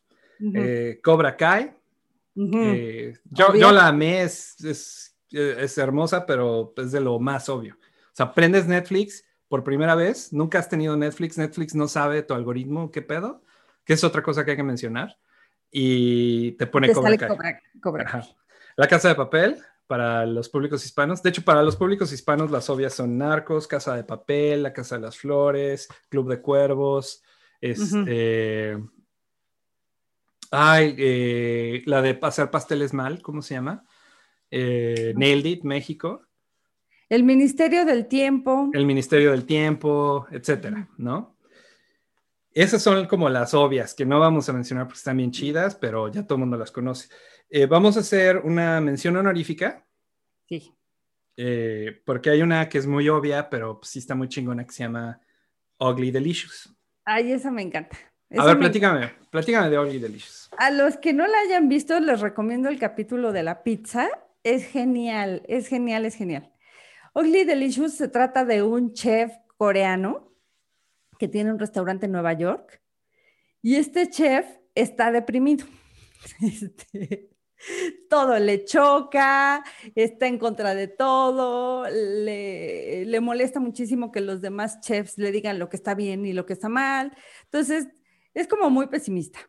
Eh, 0.54 1.00
Cobra 1.02 1.36
Kai. 1.36 1.72
yo, 2.34 3.54
yo 3.54 3.72
la 3.72 3.88
amé, 3.88 4.22
es, 4.22 4.62
es, 4.62 5.16
es 5.30 5.78
hermosa, 5.78 6.26
pero 6.26 6.72
es 6.76 6.92
de 6.92 7.00
lo 7.00 7.18
más 7.18 7.48
obvio. 7.48 7.74
O 7.80 8.12
sea, 8.14 8.32
prendes 8.34 8.66
Netflix 8.66 9.24
por 9.50 9.64
primera 9.64 9.96
vez, 9.96 10.32
nunca 10.32 10.60
has 10.60 10.68
tenido 10.68 10.96
Netflix, 10.96 11.36
Netflix 11.36 11.74
no 11.74 11.88
sabe 11.88 12.22
tu 12.22 12.34
algoritmo, 12.34 12.92
qué 12.92 13.02
pedo, 13.02 13.42
que 13.84 13.94
es 13.94 14.04
otra 14.04 14.22
cosa 14.22 14.44
que 14.44 14.52
hay 14.52 14.56
que 14.56 14.62
mencionar, 14.62 15.18
y 15.72 16.52
te 16.52 16.68
pone 16.68 16.86
Te 16.86 16.94
Cobra 16.94 17.16
Kai. 17.16 17.28
Cobra, 17.28 18.04
Cobra. 18.04 18.28
La 18.76 18.86
Casa 18.86 19.08
de 19.08 19.16
Papel 19.16 19.58
para 19.88 20.24
los 20.24 20.48
públicos 20.48 20.84
hispanos. 20.84 21.20
De 21.20 21.30
hecho, 21.30 21.42
para 21.42 21.64
los 21.64 21.74
públicos 21.74 22.12
hispanos 22.12 22.52
las 22.52 22.70
obvias 22.70 22.94
son 22.94 23.18
Narcos, 23.18 23.66
Casa 23.66 23.96
de 23.96 24.04
Papel, 24.04 24.62
La 24.62 24.72
Casa 24.72 24.94
de 24.94 25.00
las 25.02 25.18
Flores, 25.18 25.88
Club 26.08 26.28
de 26.30 26.40
Cuervos, 26.40 27.24
este... 27.60 28.78
Ay, 30.52 30.94
eh, 30.96 31.82
la 31.86 32.02
de 32.02 32.18
hacer 32.22 32.50
pasteles 32.52 32.92
mal, 32.92 33.20
¿cómo 33.20 33.42
se 33.42 33.54
llama? 33.54 33.84
Eh, 34.48 35.12
Nailed 35.16 35.46
It, 35.46 35.64
México, 35.64 36.22
El 37.10 37.24
Ministerio 37.24 37.84
del 37.84 38.06
Tiempo. 38.06 38.70
El 38.72 38.86
Ministerio 38.86 39.32
del 39.32 39.44
Tiempo, 39.44 40.26
etcétera, 40.30 40.88
¿no? 40.96 41.36
Esas 42.52 42.82
son 42.82 43.06
como 43.06 43.28
las 43.28 43.52
obvias 43.52 43.94
que 43.94 44.06
no 44.06 44.18
vamos 44.18 44.48
a 44.48 44.52
mencionar 44.52 44.86
porque 44.86 44.98
están 44.98 45.16
bien 45.16 45.30
chidas, 45.32 45.74
pero 45.74 46.08
ya 46.08 46.22
todo 46.24 46.36
el 46.36 46.40
mundo 46.40 46.56
las 46.56 46.70
conoce. 46.70 47.08
Eh, 47.48 47.66
vamos 47.66 47.96
a 47.96 48.00
hacer 48.00 48.38
una 48.38 48.80
mención 48.80 49.16
honorífica 49.16 49.84
Sí. 50.48 50.72
eh, 51.36 52.00
porque 52.04 52.30
hay 52.30 52.42
una 52.42 52.68
que 52.68 52.78
es 52.78 52.86
muy 52.86 53.08
obvia, 53.08 53.50
pero 53.50 53.78
pues, 53.80 53.90
sí 53.90 53.98
está 53.98 54.14
muy 54.14 54.28
chingona 54.28 54.64
que 54.64 54.72
se 54.72 54.84
llama 54.84 55.20
Ugly 55.78 56.10
Delicious. 56.12 56.74
Ay, 57.04 57.32
esa 57.32 57.50
me 57.50 57.62
encanta. 57.62 57.96
A 58.36 58.44
ver, 58.44 58.54
me 58.54 58.60
platícame, 58.60 59.10
platícame 59.30 59.68
de 59.68 59.78
Ugly 59.78 59.98
Delicious. 59.98 60.48
A 60.58 60.70
los 60.70 60.96
que 60.96 61.12
no 61.12 61.26
la 61.26 61.38
hayan 61.40 61.68
visto, 61.68 61.98
les 61.98 62.20
recomiendo 62.20 62.68
el 62.68 62.78
capítulo 62.78 63.32
de 63.32 63.42
la 63.42 63.62
pizza. 63.64 64.08
Es 64.44 64.64
genial, 64.66 65.42
es 65.48 65.66
genial, 65.68 66.04
es 66.04 66.14
genial. 66.14 66.52
Ugly 67.14 67.44
Delicious 67.44 67.94
se 67.94 68.08
trata 68.08 68.44
de 68.44 68.62
un 68.62 68.92
chef 68.92 69.32
coreano 69.56 70.32
que 71.18 71.28
tiene 71.28 71.52
un 71.52 71.58
restaurante 71.58 72.06
en 72.06 72.12
Nueva 72.12 72.32
York 72.32 72.80
y 73.62 73.76
este 73.76 74.08
chef 74.08 74.46
está 74.74 75.12
deprimido. 75.12 75.66
Este, 76.42 77.30
todo 78.08 78.38
le 78.38 78.64
choca, 78.64 79.64
está 79.94 80.26
en 80.26 80.38
contra 80.38 80.74
de 80.74 80.86
todo, 80.86 81.88
le, 81.88 83.04
le 83.06 83.20
molesta 83.20 83.58
muchísimo 83.58 84.12
que 84.12 84.20
los 84.20 84.42
demás 84.42 84.80
chefs 84.80 85.16
le 85.16 85.32
digan 85.32 85.58
lo 85.58 85.70
que 85.70 85.76
está 85.76 85.94
bien 85.94 86.26
y 86.26 86.34
lo 86.34 86.44
que 86.44 86.52
está 86.52 86.68
mal. 86.68 87.16
Entonces, 87.44 87.88
es 88.34 88.46
como 88.48 88.68
muy 88.68 88.88
pesimista. 88.88 89.40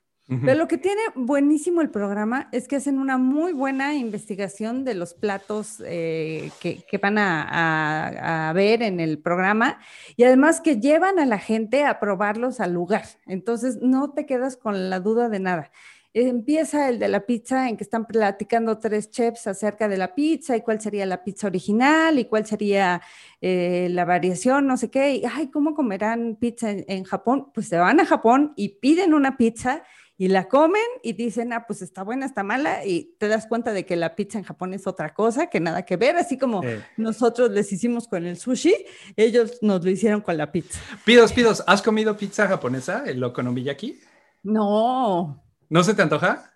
Pero 0.46 0.56
lo 0.58 0.67
que 0.70 0.78
tiene 0.78 1.02
buenísimo 1.15 1.82
el 1.82 1.89
programa 1.89 2.48
es 2.54 2.70
que 2.70 2.78
hacen 2.78 3.00
una 3.00 3.17
muy 3.17 3.52
buena 3.52 3.96
investigación 3.96 4.86
de 4.86 4.94
los 4.96 5.13
platos 5.13 5.84
eh, 5.86 6.52
que, 6.62 6.84
que 6.89 6.98
van 6.98 7.17
a, 7.17 7.44
a- 7.44 8.50
a 8.50 8.54
ver 8.54 8.82
en 8.82 9.02
el 9.02 9.20
programa 9.20 9.80
y 10.15 10.24
además 10.24 10.62
que 10.62 10.80
llevan 10.80 11.20
a 11.20 11.26
la 11.26 11.38
gente 11.38 11.84
a 11.84 12.00
probarlos 12.00 12.60
al 12.62 12.72
lugar. 12.74 13.04
Entonces 13.28 13.80
no 13.82 14.12
te 14.13 14.26
quedas 14.26 14.56
con 14.56 14.89
la 14.89 15.02
duda 15.02 15.28
de 15.28 15.39
nada. 15.39 15.72
empieza 16.13 16.89
el 16.89 17.00
de 17.00 17.08
la 17.08 17.22
pizza 17.26 17.70
en 17.70 17.78
que 17.78 17.84
están 17.84 18.06
platicando 18.06 18.78
tres 18.80 19.10
chefs 19.12 19.48
acerca 19.48 19.88
de 19.88 19.98
la 19.98 20.13
pizza 20.13 20.56
y 20.58 20.62
cuál 20.62 20.82
sería 20.82 21.06
la 21.06 21.24
pizza 21.24 21.48
original 21.48 22.20
y 22.20 22.26
cuál 22.26 22.46
sería 22.46 23.02
eh, 23.41 23.88
la 23.91 24.04
variación, 24.06 24.67
no 24.67 24.76
sé 24.78 24.89
qué. 24.89 25.15
Y, 25.15 25.24
ay, 25.26 25.48
¿cómo 25.50 25.74
comerán 25.74 26.36
pizza 26.39 26.70
en, 26.72 27.04
Japón? 27.06 27.50
Pues 27.54 27.67
se 27.70 27.78
van 27.78 28.00
a 28.02 28.06
Japón 28.06 28.54
y 28.58 28.70
piden 28.80 29.13
una 29.13 29.38
pizza 29.38 29.84
y 30.21 30.27
la 30.27 30.47
comen 30.47 30.84
y 31.01 31.13
dicen, 31.13 31.51
ah, 31.51 31.65
pues 31.65 31.81
está 31.81 32.03
buena, 32.03 32.27
está 32.27 32.43
mala, 32.43 32.86
y 32.86 33.15
te 33.17 33.27
das 33.27 33.47
cuenta 33.47 33.73
de 33.73 33.88
que 33.88 33.95
la 33.95 34.15
pizza 34.15 34.38
en 34.38 34.43
Japón 34.43 34.71
es 34.75 34.86
otra 34.86 35.15
cosa, 35.15 35.47
que 35.47 35.60
nada 35.60 35.84
que 35.84 35.97
ver, 35.97 36.15
así 36.15 36.38
como 36.38 36.62
nosotros 36.95 37.49
les 37.49 37.71
hicimos 37.71 38.07
con 38.07 38.27
el 38.27 38.38
sushi, 38.38 38.86
ellos 39.17 39.57
nos 39.63 39.84
lo 39.84 39.89
hicieron 39.89 40.21
con 40.21 40.38
la 40.38 40.51
pizza. 40.51 40.79
Pidos, 41.05 41.34
pidos, 41.34 41.63
¿has 41.65 41.81
comido 41.81 42.15
pizza 42.15 42.47
japonesa, 42.47 43.03
el 43.07 43.23
okonomiyaki? 43.23 43.99
No. 44.43 45.43
¿No 45.69 45.84
se 45.84 45.95
te 45.95 46.03
antoja? 46.03 46.53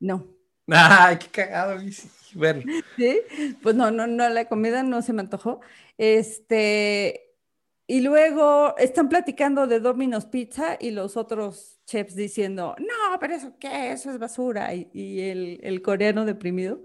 No. 0.00 0.26
Ay, 0.66 1.18
qué 1.18 1.28
cagado, 1.28 1.80
bueno. 2.34 2.62
Sí, 2.96 3.20
pues 3.62 3.76
no, 3.76 3.92
no, 3.92 4.08
no, 4.08 4.28
la 4.30 4.46
comida 4.46 4.82
no 4.82 5.00
se 5.00 5.12
me 5.12 5.20
antojó. 5.20 5.60
Este, 5.96 7.25
y 7.88 8.00
luego 8.00 8.76
están 8.78 9.08
platicando 9.08 9.68
de 9.68 9.78
Domino's 9.78 10.26
Pizza 10.26 10.76
y 10.80 10.90
los 10.90 11.16
otros 11.16 11.78
chefs 11.86 12.16
diciendo, 12.16 12.74
no, 12.80 13.18
pero 13.20 13.34
eso 13.34 13.54
qué, 13.60 13.92
eso 13.92 14.10
es 14.10 14.18
basura. 14.18 14.74
Y, 14.74 15.20
el, 15.20 15.60
el, 15.62 15.82
coreano 15.82 16.24
deprimido, 16.24 16.82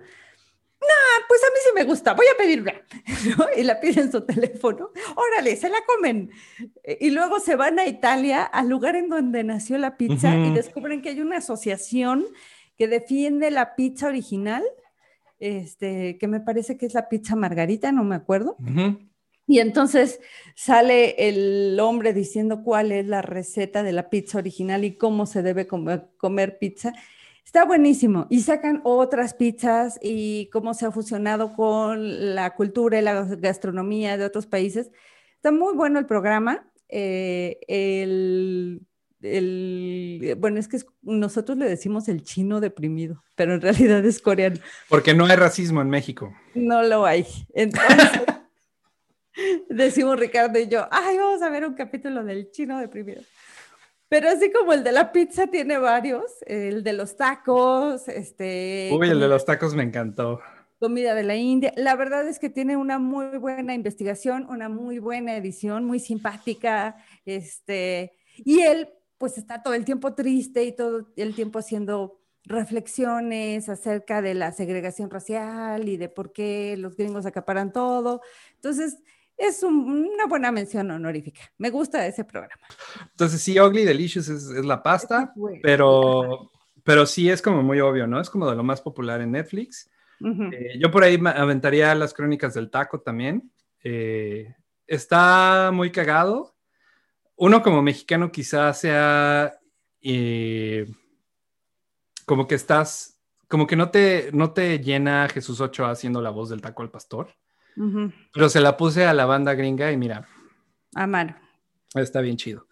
no, 0.79 1.25
pues 1.27 1.41
a 1.43 1.47
mí 1.47 1.59
sí 1.63 1.69
me 1.73 1.83
gusta, 1.85 2.13
voy 2.13 2.27
a 2.31 2.37
pedirla. 2.37 2.73
Y 3.57 3.63
la 3.63 3.79
piden 3.79 4.11
su 4.11 4.21
teléfono, 4.21 4.91
órale, 5.15 5.55
se 5.55 5.69
la 5.69 5.79
comen. 5.85 6.29
Y 6.99 7.09
luego 7.09 7.39
se 7.39 7.55
van 7.55 7.79
a 7.79 7.87
Italia, 7.87 8.43
al 8.43 8.69
lugar 8.69 8.95
en 8.95 9.09
donde 9.09 9.43
nació 9.43 9.77
la 9.79 9.97
pizza, 9.97 10.35
y 10.35 10.53
descubren 10.53 11.01
que 11.01 11.09
hay 11.09 11.21
una 11.21 11.37
asociación 11.37 12.25
que 12.77 12.87
defiende 12.87 13.51
la 13.51 13.75
pizza 13.75 14.07
original, 14.07 14.63
este, 15.39 16.17
que 16.19 16.27
me 16.27 16.39
parece 16.39 16.77
que 16.77 16.85
es 16.85 16.93
la 16.93 17.09
pizza 17.09 17.35
margarita, 17.35 17.91
no 17.91 18.03
me 18.03 18.15
acuerdo. 18.15 18.55
Y 19.51 19.59
entonces 19.59 20.21
sale 20.55 21.27
el 21.27 21.77
hombre 21.81 22.13
diciendo 22.13 22.63
cuál 22.63 22.93
es 22.93 23.05
la 23.05 23.21
receta 23.21 23.83
de 23.83 23.91
la 23.91 24.09
pizza 24.09 24.37
original 24.37 24.85
y 24.85 24.95
cómo 24.95 25.25
se 25.25 25.43
debe 25.43 25.67
comer, 25.67 26.57
pizza. 26.57 26.93
Está 27.43 27.65
buenísimo. 27.65 28.27
Y 28.29 28.39
sacan 28.43 28.79
otras 28.85 29.33
pizzas 29.33 29.99
y 30.01 30.49
cómo 30.53 30.73
se 30.73 30.85
ha 30.85 30.91
fusionado 30.91 31.51
con 31.51 32.33
la 32.33 32.55
cultura 32.55 32.97
y 32.97 33.01
la 33.01 33.25
gastronomía 33.25 34.17
de 34.17 34.23
otros 34.23 34.47
países. 34.47 34.89
Está 35.35 35.51
muy 35.51 35.75
bueno 35.75 35.99
el 35.99 36.05
programa. 36.05 36.71
Eh, 36.87 37.59
el, 37.67 38.87
el, 39.21 40.37
bueno, 40.39 40.61
es 40.61 40.69
que 40.69 40.79
nosotros 41.01 41.57
le 41.57 41.67
decimos 41.67 42.07
el 42.07 42.23
chino 42.23 42.61
deprimido, 42.61 43.21
pero 43.35 43.55
en 43.55 43.59
realidad 43.59 44.05
es 44.05 44.21
coreano. 44.21 44.61
Porque 44.87 45.13
no 45.13 45.25
hay 45.25 45.35
racismo 45.35 45.81
en 45.81 45.89
México. 45.89 46.33
No 46.55 46.83
lo 46.83 47.05
hay. 47.05 47.25
Entonces, 47.53 47.97
decimos 49.69 50.19
Ricardo 50.19 50.59
y 50.59 50.67
yo, 50.67 50.87
ay, 50.91 51.17
vamos 51.17 51.41
a 51.41 51.49
ver 51.49 51.65
un 51.65 51.73
capítulo 51.73 52.23
del 52.23 52.51
chino 52.51 52.79
deprimido. 52.79 53.21
Pero 54.11 54.27
así 54.27 54.51
como 54.51 54.73
el 54.73 54.83
de 54.83 54.91
la 54.91 55.13
pizza 55.13 55.47
tiene 55.47 55.77
varios, 55.77 56.25
el 56.45 56.83
de 56.83 56.93
los 56.93 57.15
tacos, 57.15 58.09
este... 58.09 58.89
Uy, 58.91 59.09
el 59.09 59.21
de 59.21 59.27
los 59.29 59.45
tacos 59.45 59.73
me 59.73 59.83
encantó. 59.83 60.41
Comida 60.79 61.15
de 61.15 61.23
la 61.23 61.35
India. 61.35 61.71
La 61.77 61.95
verdad 61.95 62.27
es 62.27 62.37
que 62.37 62.49
tiene 62.49 62.75
una 62.75 62.99
muy 62.99 63.37
buena 63.37 63.73
investigación, 63.73 64.47
una 64.49 64.67
muy 64.67 64.99
buena 64.99 65.37
edición, 65.37 65.85
muy 65.85 65.99
simpática, 65.99 66.97
este... 67.25 68.11
Y 68.35 68.59
él, 68.59 68.89
pues, 69.17 69.37
está 69.37 69.63
todo 69.63 69.75
el 69.75 69.85
tiempo 69.85 70.13
triste 70.13 70.65
y 70.65 70.75
todo 70.75 71.07
el 71.15 71.33
tiempo 71.33 71.59
haciendo 71.59 72.19
reflexiones 72.43 73.69
acerca 73.69 74.21
de 74.21 74.33
la 74.33 74.51
segregación 74.51 75.09
racial 75.09 75.87
y 75.87 75.95
de 75.95 76.09
por 76.09 76.33
qué 76.33 76.75
los 76.77 76.97
gringos 76.97 77.25
acaparan 77.25 77.71
todo. 77.71 78.21
Entonces, 78.55 78.97
es 79.41 79.63
una 79.63 80.27
buena 80.27 80.51
mención 80.51 80.91
honorífica. 80.91 81.41
Me 81.57 81.71
gusta 81.71 82.05
ese 82.05 82.23
programa. 82.23 82.61
Entonces, 83.09 83.41
sí, 83.41 83.59
Ugly 83.59 83.83
Delicious 83.83 84.29
es, 84.29 84.43
la 84.63 84.83
pasta, 84.83 85.33
pero, 85.63 86.51
pero 86.83 87.07
sí 87.07 87.29
es 87.29 87.41
como 87.41 87.63
muy 87.63 87.79
obvio, 87.79 88.05
¿no? 88.05 88.21
Es 88.21 88.29
como 88.29 88.47
de 88.47 88.55
lo 88.55 88.63
más 88.63 88.81
popular 88.81 89.19
en 89.19 89.31
Netflix. 89.31 89.89
Eh, 90.23 90.77
yo 90.79 90.91
por 90.91 91.03
ahí 91.03 91.19
aventaría 91.25 91.95
las 91.95 92.13
crónicas 92.13 92.53
del 92.53 92.69
taco 92.69 93.01
también. 93.01 93.51
Eh, 93.83 94.53
está 94.85 95.71
muy 95.73 95.91
cagado. 95.91 96.55
Uno 97.35 97.63
como 97.63 97.81
mexicano 97.81 98.31
quizás 98.31 98.79
sea 98.79 99.57
eh, 100.03 100.85
como 102.25 102.47
que 102.47 102.53
estás, 102.53 103.19
como 103.47 103.65
que 103.65 103.75
no 103.75 103.89
te, 103.89 104.29
no 104.33 104.53
te 104.53 104.77
llena 104.77 105.27
Jesús 105.29 105.59
Ochoa 105.59 105.89
haciendo 105.89 106.21
la 106.21 106.29
voz 106.29 106.49
del 106.49 106.61
taco 106.61 106.83
al 106.83 106.91
pastor. 106.91 107.33
Pero 108.33 108.49
se 108.49 108.59
la 108.59 108.77
puse 108.77 109.05
a 109.05 109.13
la 109.13 109.25
banda 109.25 109.53
gringa 109.53 109.91
y 109.91 109.97
mira. 109.97 110.27
A 110.95 111.07
mano. 111.07 111.35
Está 111.95 112.21
bien 112.21 112.37
chido. 112.37 112.67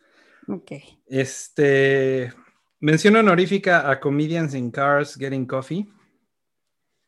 Ok. 0.47 0.71
Este. 1.05 2.33
Mención 2.79 3.15
honorífica 3.15 3.89
a 3.89 3.99
Comedians 3.99 4.53
in 4.53 4.71
Cars 4.71 5.15
Getting 5.15 5.45
Coffee. 5.45 5.87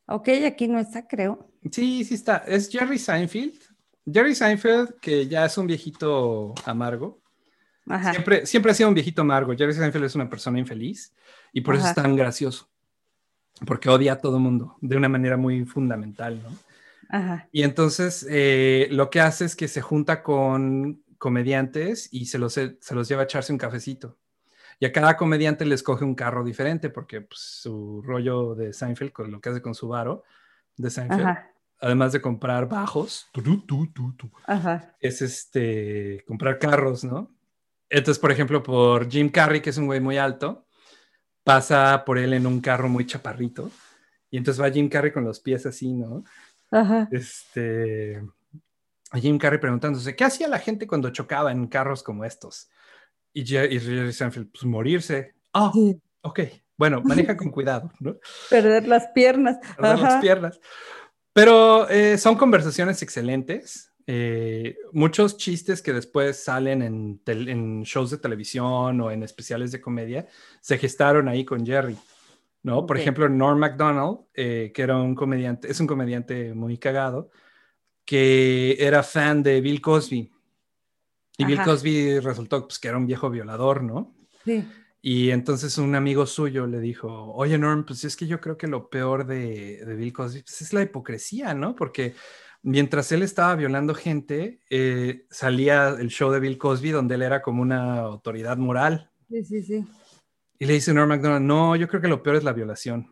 Ok, 0.08 0.30
aquí 0.45 0.67
no 0.67 0.80
está, 0.80 1.08
creo. 1.08 1.49
Sí, 1.71 2.04
sí 2.04 2.15
está. 2.15 2.38
Es 2.39 2.69
Jerry 2.69 2.97
Seinfeld. 2.97 3.60
Jerry 4.12 4.36
Seinfeld, 4.36 4.99
que 4.99 5.27
ya 5.27 5.45
es 5.45 5.58
un 5.58 5.67
viejito 5.67 6.54
amargo. 6.65 7.21
Siempre, 8.12 8.45
siempre 8.45 8.71
ha 8.71 8.75
sido 8.75 8.89
un 8.89 8.95
viejito 8.95 9.21
amargo. 9.21 9.56
Jerry 9.56 9.73
Seinfeld 9.73 10.06
es 10.06 10.15
una 10.15 10.30
persona 10.30 10.60
infeliz 10.60 11.13
y 11.54 11.62
por 11.62 11.75
eso 11.75 11.88
es 11.88 11.95
tan 11.95 12.15
gracioso. 12.15 12.69
Porque 13.65 13.89
odia 13.89 14.13
a 14.13 14.19
todo 14.19 14.38
el 14.38 14.43
mundo 14.43 14.77
de 14.82 14.97
una 14.97 15.10
manera 15.10 15.38
muy 15.38 15.65
fundamental, 15.65 16.41
¿no? 16.41 16.49
Y 17.52 17.63
entonces 17.63 18.26
eh, 18.30 18.88
lo 18.91 19.10
que 19.10 19.21
hace 19.21 19.45
es 19.45 19.56
que 19.56 19.67
se 19.67 19.82
junta 19.82 20.24
con 20.24 21.04
comediantes 21.17 22.10
y 22.12 22.26
se 22.26 22.39
los, 22.39 22.54
se 22.54 22.95
los 22.95 23.08
lleva 23.08 23.21
a 23.21 23.26
echarse 23.26 23.52
un 23.52 23.60
cafecito. 23.60 24.17
Y 24.80 24.86
a 24.86 24.91
cada 24.91 25.15
comediante 25.15 25.63
le 25.63 25.76
escoge 25.76 26.04
un 26.04 26.15
carro 26.15 26.43
diferente 26.43 26.89
porque 26.89 27.21
pues, 27.21 27.39
su 27.39 28.02
rollo 28.02 28.56
de 28.56 28.74
Seinfeld, 28.74 29.12
con 29.12 29.32
lo 29.32 29.39
que 29.39 29.50
hace 29.50 29.62
con 29.62 29.76
su 29.76 29.88
varo 29.88 30.24
de 30.76 30.89
Seinfeld, 30.89 31.38
además 31.80 32.12
de 32.13 32.21
comprar 32.21 32.67
bajos, 32.67 33.28
es 35.00 35.21
este, 35.21 36.24
comprar 36.26 36.58
carros, 36.58 37.04
¿no? 37.04 37.32
Entonces, 37.89 38.17
por 38.19 38.32
ejemplo, 38.32 38.63
por 38.63 39.08
Jim 39.08 39.30
Carrey, 39.30 39.62
que 39.62 39.69
es 39.69 39.78
un 39.78 39.86
güey 39.86 40.00
muy 40.00 40.17
alto, 40.17 40.65
pasa 41.43 42.04
por 42.04 42.17
él 42.17 42.34
en 42.34 42.47
un 42.47 42.60
carro 42.60 42.89
muy 42.89 43.06
chaparrito. 43.06 43.69
Y 44.32 44.38
entonces 44.38 44.63
va 44.63 44.71
Jim 44.71 44.89
Carrey 44.89 45.12
con 45.12 45.26
los 45.26 45.39
pies 45.39 45.65
así, 45.67 45.93
¿no? 45.93 46.24
Este, 47.12 48.22
Jim 49.14 49.38
Carrey 49.38 49.60
preguntándose, 49.60 50.16
¿qué 50.16 50.24
hacía 50.24 50.48
la 50.48 50.60
gente 50.60 50.88
cuando 50.88 51.10
chocaba 51.10 51.52
en 51.52 51.68
carros 51.68 52.04
como 52.04 52.24
estos? 52.26 52.70
Y 53.34 53.46
Jerry 53.46 54.14
Seinfeld, 54.14 54.52
pues 54.52 54.64
morirse. 54.66 55.36
Ah, 55.54 55.72
ok. 56.22 56.40
Bueno, 56.78 57.02
maneja 57.04 57.38
con 57.38 57.52
cuidado, 57.52 57.92
¿no? 58.00 58.16
Perder 58.50 58.88
las 58.88 59.08
piernas. 59.08 59.58
Perder 59.78 60.00
las 60.00 60.22
piernas. 60.22 60.60
Pero 61.34 61.90
eh, 61.90 62.18
son 62.18 62.36
conversaciones 62.36 63.02
excelentes. 63.02 63.92
Eh, 64.08 64.78
muchos 64.92 65.38
chistes 65.38 65.82
que 65.82 65.94
después 65.94 66.44
salen 66.44 66.82
en, 66.82 67.22
en, 67.26 67.84
shows 67.84 68.10
de 68.10 68.18
televisión 68.18 69.00
o 69.00 69.12
en 69.12 69.24
especiales 69.24 69.72
de 69.72 69.80
comedia 69.80 70.28
se 70.60 70.78
gestaron 70.78 71.30
ahí 71.30 71.46
con 71.46 71.66
Jerry. 71.66 71.96
¿No? 72.63 72.86
Por 72.86 72.97
ejemplo, 72.97 73.28
Norm 73.28 73.60
MacDonald, 73.60 74.19
eh, 74.34 74.71
que 74.74 74.82
era 74.82 74.97
un 74.97 75.15
comediante, 75.15 75.71
es 75.71 75.80
un 75.80 75.88
comediante 75.88 76.54
muy 76.54 76.78
cagado, 76.78 77.32
que 78.06 78.78
era 78.80 79.04
fan 79.04 79.43
de 79.43 79.62
Bill 79.62 79.82
Cosby. 79.82 80.32
Y 81.38 81.45
Bill 81.45 81.62
Cosby 81.63 82.19
resultó 82.19 82.67
pues, 82.67 82.78
que 82.78 82.88
era 82.88 82.97
un 82.97 83.08
viejo 83.08 83.30
violador, 83.30 83.84
¿no? 83.84 84.15
Sí. 84.45 84.63
Y 85.02 85.32
entonces 85.32 85.80
un 85.80 85.95
amigo 85.95 86.28
suyo 86.28 86.67
le 86.67 86.80
dijo, 86.80 87.34
oye 87.34 87.58
Norm, 87.58 87.86
pues 87.86 88.04
es 88.04 88.15
que 88.15 88.28
yo 88.28 88.39
creo 88.39 88.58
que 88.58 88.67
lo 88.67 88.89
peor 88.89 89.26
de, 89.26 89.84
Bill 89.97 90.13
Cosby 90.13 90.43
pues, 90.43 90.62
es 90.62 90.74
la 90.74 90.84
hipocresía, 90.84 91.56
¿no? 91.56 91.76
Porque 91.76 92.13
mientras 92.62 93.12
él 93.12 93.24
estaba 93.24 93.56
violando 93.56 93.95
gente, 93.95 94.60
eh, 94.69 95.26
salía 95.32 95.89
el 95.89 96.10
show 96.10 96.32
de 96.32 96.39
Bill 96.39 96.60
Cosby 96.60 96.91
donde 96.91 97.15
él 97.15 97.24
era 97.24 97.41
como 97.41 97.63
una 97.63 98.02
autoridad 98.02 98.58
moral. 98.58 99.10
Sí, 99.28 99.43
sí, 99.43 99.63
sí. 99.63 99.86
Y 100.62 100.65
le 100.67 100.74
dice 100.74 100.93
Norm 100.93 101.10
MacDonald, 101.10 101.43
no, 101.43 101.76
yo 101.76 101.88
creo 101.88 102.02
que 102.02 102.08
lo 102.08 102.21
peor 102.21 102.36
es 102.36 102.43
la 102.43 102.54
violación, 102.54 103.12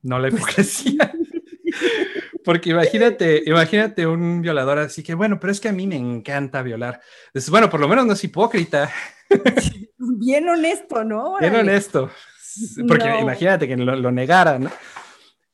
no 0.00 0.18
la 0.18 0.28
hipocresía. 0.28 1.12
Porque 2.44 2.70
imagínate, 2.70 3.42
imagínate 3.44 4.06
un 4.06 4.40
violador 4.40 4.78
así 4.78 5.02
que, 5.02 5.12
bueno, 5.12 5.38
pero 5.38 5.52
es 5.52 5.60
que 5.60 5.68
a 5.68 5.72
mí 5.72 5.86
me 5.86 5.96
encanta 5.96 6.62
violar. 6.62 7.02
Dices, 7.34 7.50
bueno, 7.50 7.68
por 7.68 7.80
lo 7.80 7.88
menos 7.88 8.06
no 8.06 8.14
es 8.14 8.24
hipócrita. 8.24 8.90
Bien 9.98 10.48
honesto, 10.48 11.04
¿no? 11.04 11.36
Bien 11.38 11.56
honesto. 11.56 12.10
Porque 12.88 13.20
imagínate 13.20 13.68
que 13.68 13.76
lo, 13.76 14.10
negara, 14.10 14.58
¿no? 14.58 14.70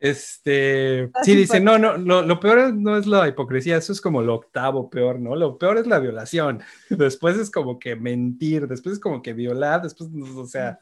Este, 0.02 1.12
Ah, 1.14 1.20
sí, 1.22 1.36
dice, 1.36 1.60
no, 1.60 1.78
no, 1.78 1.96
lo, 1.96 2.22
lo 2.22 2.40
peor 2.40 2.74
no 2.74 2.96
es 2.96 3.06
la 3.06 3.28
hipocresía, 3.28 3.76
eso 3.76 3.92
es 3.92 4.00
como 4.00 4.20
lo 4.20 4.34
octavo 4.34 4.90
peor, 4.90 5.20
¿no? 5.20 5.36
Lo 5.36 5.56
peor 5.56 5.78
es 5.78 5.86
la 5.86 6.00
violación, 6.00 6.60
después 6.90 7.36
es 7.38 7.52
como 7.52 7.78
que 7.78 7.94
mentir, 7.94 8.66
después 8.66 8.94
es 8.94 8.98
como 8.98 9.22
que 9.22 9.32
violar, 9.32 9.80
después, 9.80 10.10
o 10.34 10.44
sea, 10.44 10.80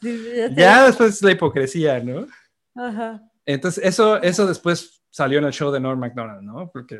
ya 0.56 0.86
después 0.86 1.16
es 1.16 1.22
la 1.22 1.32
hipocresía, 1.32 2.00
¿no? 2.00 2.26
Ajá. 2.74 3.22
Entonces, 3.44 3.84
eso, 3.84 4.22
eso 4.22 4.46
después 4.46 5.02
salió 5.10 5.38
en 5.38 5.44
el 5.44 5.52
show 5.52 5.70
de 5.70 5.80
Norm 5.80 6.00
MacDonald, 6.00 6.40
¿no? 6.40 6.70
Porque, 6.72 6.98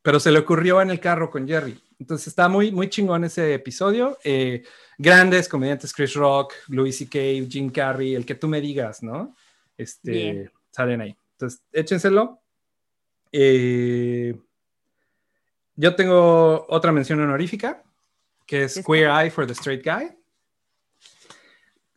pero 0.00 0.18
se 0.20 0.32
le 0.32 0.38
ocurrió 0.38 0.80
en 0.80 0.88
el 0.88 1.00
carro 1.00 1.30
con 1.30 1.46
Jerry. 1.46 1.78
Entonces, 1.98 2.28
está 2.28 2.48
muy, 2.48 2.72
muy 2.72 2.88
chingón 2.88 3.24
ese 3.24 3.52
episodio. 3.52 4.16
Eh, 4.24 4.62
grandes 4.96 5.50
comediantes, 5.50 5.92
Chris 5.92 6.14
Rock, 6.14 6.54
Louis 6.68 6.96
C.K., 6.96 7.46
Jim 7.50 7.68
Carrey, 7.68 8.14
el 8.14 8.24
que 8.24 8.36
tú 8.36 8.48
me 8.48 8.62
digas, 8.62 9.02
¿no? 9.02 9.36
Este, 9.76 10.10
Bien. 10.10 10.50
salen 10.70 11.02
ahí. 11.02 11.16
Entonces, 11.42 11.62
échenselo. 11.72 12.40
Eh, 13.32 14.38
yo 15.74 15.94
tengo 15.96 16.64
otra 16.68 16.92
mención 16.92 17.20
honorífica, 17.20 17.82
que 18.46 18.64
es. 18.64 18.80
Queer 18.86 19.08
Eye 19.10 19.30
for 19.30 19.44
the 19.46 19.52
Straight 19.54 19.84
Guy. 19.84 20.16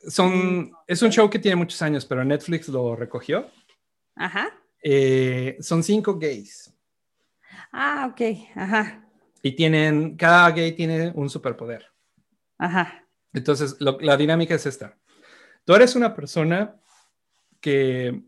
Son, 0.07 0.71
es 0.87 1.01
un 1.03 1.11
show 1.11 1.29
que 1.29 1.37
tiene 1.39 1.55
muchos 1.57 1.79
años, 1.83 2.05
pero 2.05 2.23
Netflix 2.23 2.67
lo 2.69 2.95
recogió. 2.95 3.47
Ajá. 4.15 4.49
Eh, 4.81 5.57
son 5.61 5.83
cinco 5.83 6.17
gays 6.19 6.71
Ah, 7.71 8.07
ok. 8.11 8.21
Ajá. 8.55 9.01
y 9.41 9.51
tienen, 9.55 10.15
cada 10.17 10.49
gay 10.51 10.71
tiene 10.73 11.11
un 11.15 11.29
superpoder. 11.29 11.85
Ajá. 12.57 13.03
Entonces, 13.33 13.75
lo- 13.79 13.99
la 13.99 14.15
dinámica 14.17 14.55
es 14.55 14.65
esta. 14.65 14.97
Tú 15.65 15.75
eres 15.75 15.95
una 15.95 16.15
persona 16.15 16.75
que 17.59 18.23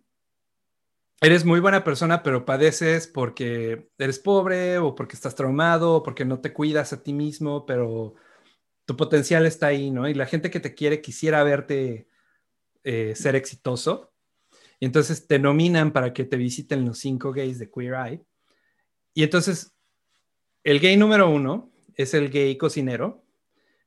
eres 1.22 1.46
muy 1.46 1.60
buena 1.60 1.84
persona, 1.84 2.24
pero 2.24 2.46
padeces 2.46 3.08
porque 3.08 3.90
eres 3.98 4.20
pobre 4.20 4.78
o 4.78 4.96
porque 4.96 5.16
estás 5.16 5.36
traumado 5.36 5.96
o 5.96 6.04
porque 6.04 6.26
no 6.26 6.40
te 6.40 6.54
cuidas 6.54 6.94
a 6.94 7.02
ti 7.02 7.14
mismo, 7.14 7.66
pero 7.66 8.16
tu 8.86 8.96
potencial 8.96 9.46
está 9.46 9.68
ahí, 9.68 9.92
¿no? 9.92 10.08
Y 10.08 10.14
la 10.14 10.26
gente 10.26 10.50
que 10.50 10.60
te 10.60 10.76
quiere 10.76 11.02
quisiera 11.02 11.44
verte 11.44 12.08
eh, 12.84 13.16
ser 13.16 13.36
exitoso. 13.36 14.14
Y 14.80 14.86
entonces 14.86 15.28
te 15.28 15.40
nominan 15.40 15.92
para 15.92 16.14
que 16.14 16.24
te 16.24 16.38
visiten 16.38 16.86
los 16.86 17.00
cinco 17.00 17.34
gays 17.34 17.60
de 17.60 17.70
Queer 17.70 17.96
Eye. 17.96 18.26
Y 19.14 19.24
entonces, 19.24 19.76
el 20.64 20.80
gay 20.80 20.96
número 20.96 21.30
uno 21.30 21.72
es 21.96 22.14
el 22.14 22.30
gay 22.30 22.56
cocinero. 22.58 23.26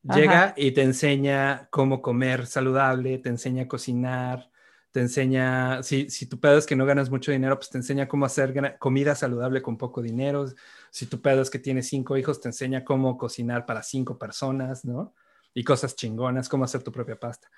Llega 0.02 0.44
Ajá. 0.44 0.54
y 0.56 0.72
te 0.72 0.82
enseña 0.82 1.68
cómo 1.70 2.02
comer 2.02 2.46
saludable, 2.46 3.18
te 3.18 3.28
enseña 3.28 3.64
a 3.64 3.68
cocinar, 3.68 4.49
te 4.92 5.00
enseña, 5.00 5.82
si, 5.82 6.10
si 6.10 6.26
tu 6.26 6.40
pedo 6.40 6.58
es 6.58 6.66
que 6.66 6.76
no 6.76 6.86
ganas 6.86 7.10
mucho 7.10 7.32
dinero, 7.32 7.56
pues 7.56 7.70
te 7.70 7.78
enseña 7.78 8.08
cómo 8.08 8.26
hacer 8.26 8.78
comida 8.78 9.14
saludable 9.14 9.62
con 9.62 9.78
poco 9.78 10.02
dinero. 10.02 10.46
Si 10.90 11.06
tu 11.06 11.20
pedo 11.20 11.42
es 11.42 11.50
que 11.50 11.58
tienes 11.58 11.88
cinco 11.88 12.16
hijos, 12.16 12.40
te 12.40 12.48
enseña 12.48 12.84
cómo 12.84 13.16
cocinar 13.16 13.66
para 13.66 13.82
cinco 13.82 14.18
personas, 14.18 14.84
¿no? 14.84 15.14
Y 15.54 15.64
cosas 15.64 15.96
chingonas, 15.96 16.48
cómo 16.48 16.64
hacer 16.64 16.82
tu 16.82 16.92
propia 16.92 17.18
pasta. 17.18 17.50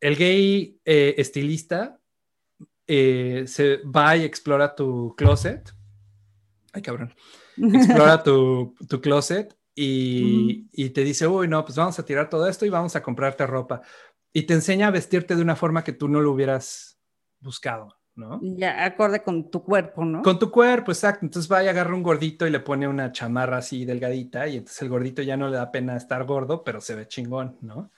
El 0.00 0.16
gay 0.16 0.78
eh, 0.84 1.14
estilista 1.18 1.98
eh, 2.86 3.44
se 3.46 3.78
va 3.78 4.16
y 4.16 4.24
explora 4.24 4.74
tu 4.74 5.14
closet. 5.16 5.74
Ay, 6.72 6.82
cabrón 6.82 7.14
explora 7.58 8.22
tu, 8.22 8.74
tu 8.88 9.00
closet 9.00 9.56
y, 9.74 10.68
y 10.72 10.90
te 10.90 11.04
dice, 11.04 11.26
uy, 11.26 11.48
no, 11.48 11.64
pues 11.64 11.76
vamos 11.76 11.98
a 11.98 12.04
tirar 12.04 12.28
todo 12.28 12.48
esto 12.48 12.66
y 12.66 12.68
vamos 12.68 12.96
a 12.96 13.02
comprarte 13.02 13.46
ropa. 13.46 13.82
Y 14.32 14.42
te 14.42 14.54
enseña 14.54 14.88
a 14.88 14.90
vestirte 14.90 15.36
de 15.36 15.42
una 15.42 15.56
forma 15.56 15.84
que 15.84 15.92
tú 15.92 16.08
no 16.08 16.20
lo 16.20 16.32
hubieras 16.32 16.98
buscado, 17.40 17.96
¿no? 18.14 18.40
Ya 18.42 18.84
acorde 18.84 19.22
con 19.22 19.50
tu 19.50 19.62
cuerpo, 19.62 20.04
¿no? 20.04 20.22
Con 20.22 20.38
tu 20.38 20.50
cuerpo, 20.50 20.92
exacto. 20.92 21.24
Entonces 21.24 21.50
va 21.50 21.62
y 21.62 21.68
agarra 21.68 21.94
un 21.94 22.02
gordito 22.02 22.46
y 22.46 22.50
le 22.50 22.60
pone 22.60 22.86
una 22.86 23.12
chamarra 23.12 23.58
así 23.58 23.84
delgadita 23.84 24.46
y 24.48 24.56
entonces 24.58 24.82
el 24.82 24.88
gordito 24.88 25.22
ya 25.22 25.36
no 25.36 25.48
le 25.48 25.56
da 25.56 25.70
pena 25.70 25.96
estar 25.96 26.24
gordo, 26.24 26.62
pero 26.64 26.80
se 26.80 26.94
ve 26.94 27.08
chingón, 27.08 27.56
¿no? 27.62 27.90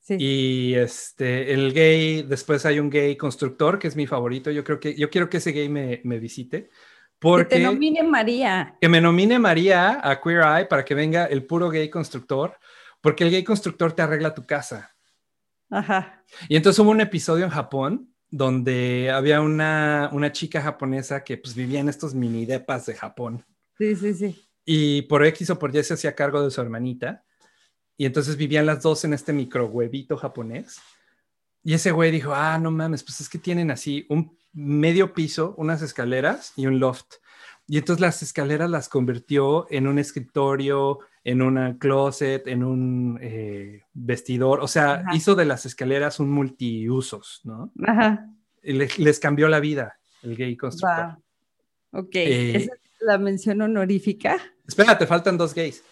Sí. 0.00 0.16
Y 0.18 0.74
este, 0.74 1.52
el 1.52 1.72
gay, 1.72 2.22
después 2.22 2.64
hay 2.64 2.78
un 2.78 2.90
gay 2.90 3.16
constructor 3.16 3.78
que 3.78 3.88
es 3.88 3.96
mi 3.96 4.06
favorito. 4.06 4.52
Yo 4.52 4.62
creo 4.62 4.78
que, 4.78 4.94
yo 4.94 5.10
quiero 5.10 5.28
que 5.28 5.38
ese 5.38 5.50
gay 5.50 5.68
me, 5.68 6.00
me 6.04 6.20
visite. 6.20 6.64
Que 6.64 6.70
Porque 7.18 7.56
te 7.56 7.62
nomine 7.62 8.02
María. 8.02 8.76
que 8.80 8.88
me 8.88 9.00
nomine 9.00 9.38
María 9.38 10.00
a 10.02 10.20
Queer 10.20 10.42
Eye 10.42 10.66
para 10.66 10.84
que 10.84 10.94
venga 10.94 11.24
el 11.24 11.46
puro 11.46 11.70
gay 11.70 11.88
constructor, 11.88 12.56
porque 13.00 13.24
el 13.24 13.30
gay 13.30 13.42
constructor 13.42 13.94
te 13.94 14.02
arregla 14.02 14.34
tu 14.34 14.46
casa. 14.46 14.95
Ajá. 15.70 16.22
Y 16.48 16.56
entonces 16.56 16.78
hubo 16.78 16.90
un 16.90 17.00
episodio 17.00 17.44
en 17.44 17.50
Japón 17.50 18.12
donde 18.30 19.10
había 19.10 19.40
una, 19.40 20.10
una 20.12 20.32
chica 20.32 20.60
japonesa 20.60 21.24
que 21.24 21.36
pues 21.38 21.54
vivía 21.54 21.80
en 21.80 21.88
estos 21.88 22.14
mini 22.14 22.44
depas 22.44 22.86
de 22.86 22.94
Japón 22.94 23.44
Sí, 23.78 23.94
sí, 23.96 24.14
sí. 24.14 24.48
y 24.64 25.02
por 25.02 25.24
X 25.26 25.50
o 25.50 25.58
por 25.58 25.74
Y 25.74 25.82
se 25.84 25.94
hacía 25.94 26.14
cargo 26.14 26.42
de 26.42 26.50
su 26.50 26.60
hermanita 26.60 27.24
y 27.96 28.04
entonces 28.04 28.36
vivían 28.36 28.66
las 28.66 28.82
dos 28.82 29.04
en 29.04 29.12
este 29.14 29.32
micro 29.32 29.66
huevito 29.66 30.16
japonés 30.16 30.78
y 31.62 31.74
ese 31.74 31.90
güey 31.90 32.12
dijo, 32.12 32.32
ah, 32.32 32.58
no 32.58 32.70
mames, 32.70 33.02
pues 33.02 33.20
es 33.20 33.28
que 33.28 33.38
tienen 33.38 33.72
así 33.72 34.06
un 34.08 34.38
medio 34.52 35.12
piso, 35.12 35.52
unas 35.58 35.82
escaleras 35.82 36.52
y 36.54 36.66
un 36.66 36.78
loft. 36.78 37.14
Y 37.66 37.78
entonces 37.78 38.00
las 38.00 38.22
escaleras 38.22 38.70
las 38.70 38.88
convirtió 38.88 39.66
en 39.68 39.88
un 39.88 39.98
escritorio, 39.98 41.00
en 41.28 41.42
una 41.42 41.76
closet, 41.76 42.46
en 42.46 42.62
un 42.62 43.18
eh, 43.20 43.82
vestidor. 43.92 44.60
O 44.60 44.68
sea, 44.68 44.94
Ajá. 45.00 45.10
hizo 45.16 45.34
de 45.34 45.44
las 45.44 45.66
escaleras 45.66 46.20
un 46.20 46.30
multiusos, 46.30 47.40
¿no? 47.42 47.72
Ajá. 47.84 48.28
Y 48.62 48.74
les, 48.74 48.96
les 48.98 49.18
cambió 49.18 49.48
la 49.48 49.58
vida 49.58 49.98
el 50.22 50.36
gay 50.36 50.56
constructor. 50.56 51.04
Va. 51.04 51.18
Ok. 51.90 52.14
Eh, 52.14 52.56
Esa 52.56 52.74
es 52.74 52.80
la 53.00 53.18
mención 53.18 53.60
honorífica. 53.60 54.36
Espérate, 54.68 55.06
faltan 55.06 55.36
dos 55.36 55.52
gays. 55.52 55.82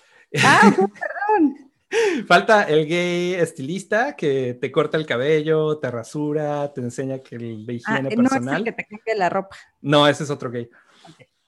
Ah, 0.43 0.61
perdón. 0.77 1.57
Falta 2.27 2.65
el 2.65 2.87
gay 2.87 3.35
estilista 3.35 4.17
que 4.17 4.55
te 4.61 4.71
corta 4.73 4.97
el 4.97 5.07
cabello, 5.07 5.79
te 5.79 5.91
rasura, 5.91 6.73
te 6.73 6.81
enseña 6.81 7.19
que 7.21 7.37
el 7.37 7.67
de 7.67 7.73
Ah, 7.73 7.77
higiene 7.77 8.03
no 8.17 8.23
es 8.25 8.31
personal. 8.31 8.57
el 8.59 8.65
que 8.65 8.73
te 8.73 8.85
cambia 8.85 9.15
la 9.17 9.29
ropa. 9.31 9.57
No, 9.81 10.07
ese 10.09 10.25
es 10.25 10.31
otro 10.31 10.51
gay. 10.51 10.69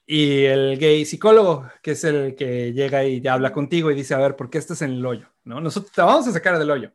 Y 0.07 0.45
el 0.45 0.79
gay 0.79 1.05
psicólogo, 1.05 1.69
que 1.83 1.91
es 1.93 2.05
el 2.05 2.37
que 2.37 2.73
llega 2.73 3.05
y 3.05 3.21
ya 3.21 3.35
habla 3.35 3.53
contigo 3.53 3.91
y 3.91 3.95
dice, 3.95 4.15
a 4.15 4.19
ver, 4.19 4.37
¿por 4.37 4.49
qué 4.51 4.59
estás 4.59 4.81
en 4.83 4.93
el 4.93 5.05
hoyo? 5.05 5.27
¿No? 5.45 5.61
Nosotros 5.61 5.93
te 5.93 6.01
vamos 6.01 6.29
a 6.29 6.33
sacar 6.33 6.59
del 6.59 6.71
hoyo, 6.71 6.93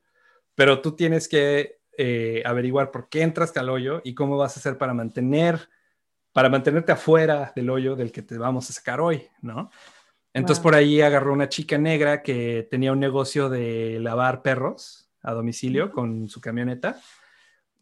pero 0.56 0.80
tú 0.80 0.93
tienes 0.93 1.28
que 1.28 1.82
eh, 1.97 2.41
averiguar 2.45 2.89
por 2.89 3.10
qué 3.10 3.21
entraste 3.21 3.60
al 3.60 3.69
hoyo 3.69 4.02
y 4.06 4.13
cómo 4.15 4.38
vas 4.38 4.56
a 4.56 4.62
hacer 4.62 4.78
para 4.78 4.93
mantener, 4.93 5.67
para 6.32 6.47
mantenerte 6.47 6.93
afuera 6.93 7.52
del 7.54 7.69
hoyo 7.69 7.97
del 7.97 8.13
que 8.13 8.21
te 8.21 8.38
vamos 8.38 8.69
a 8.69 8.74
sacar 8.74 9.02
hoy, 9.02 9.28
¿no? 9.41 9.69
Entonces 10.34 10.63
Wow. 10.63 10.71
por 10.71 10.76
ahí 10.76 11.02
agarró 11.02 11.34
una 11.34 11.50
chica 11.50 11.78
negra 11.78 12.24
que 12.24 12.65
tenía 12.71 12.93
un 12.93 13.02
negocio 13.02 13.50
de 13.50 14.00
lavar 14.00 14.41
perros 14.41 15.10
a 15.21 15.34
domicilio 15.34 15.91
con 15.91 16.30
su 16.30 16.39
camioneta 16.39 17.02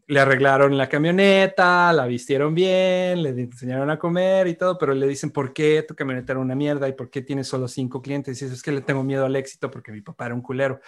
le 0.10 0.20
arreglaron 0.20 0.76
la 0.76 0.90
camioneta, 0.90 1.94
la 1.94 2.08
vistieron 2.08 2.56
bien, 2.56 3.22
le 3.22 3.30
enseñaron 3.30 3.92
a 3.92 4.00
comer 4.00 4.48
y 4.48 4.56
todo, 4.56 4.76
pero 4.76 4.96
le 4.96 5.08
dicen, 5.08 5.30
¿por 5.30 5.54
qué 5.54 5.86
tu 5.88 5.94
camioneta 5.96 6.34
era 6.34 6.40
una 6.40 6.56
mierda 6.56 6.88
y 6.90 6.94
por 6.94 7.12
qué 7.12 7.22
tienes 7.22 7.48
solo 7.48 7.68
cinco 7.68 8.02
clientes? 8.02 8.42
Y 8.42 8.46
dice, 8.46 8.56
es 8.56 8.64
que 8.64 8.72
le 8.72 8.82
tengo 8.82 9.04
miedo 9.04 9.26
al 9.26 9.36
éxito 9.36 9.70
porque 9.70 9.92
mi 9.92 10.02
papá 10.02 10.26
era 10.26 10.34
un 10.34 10.42
culero. 10.42 10.82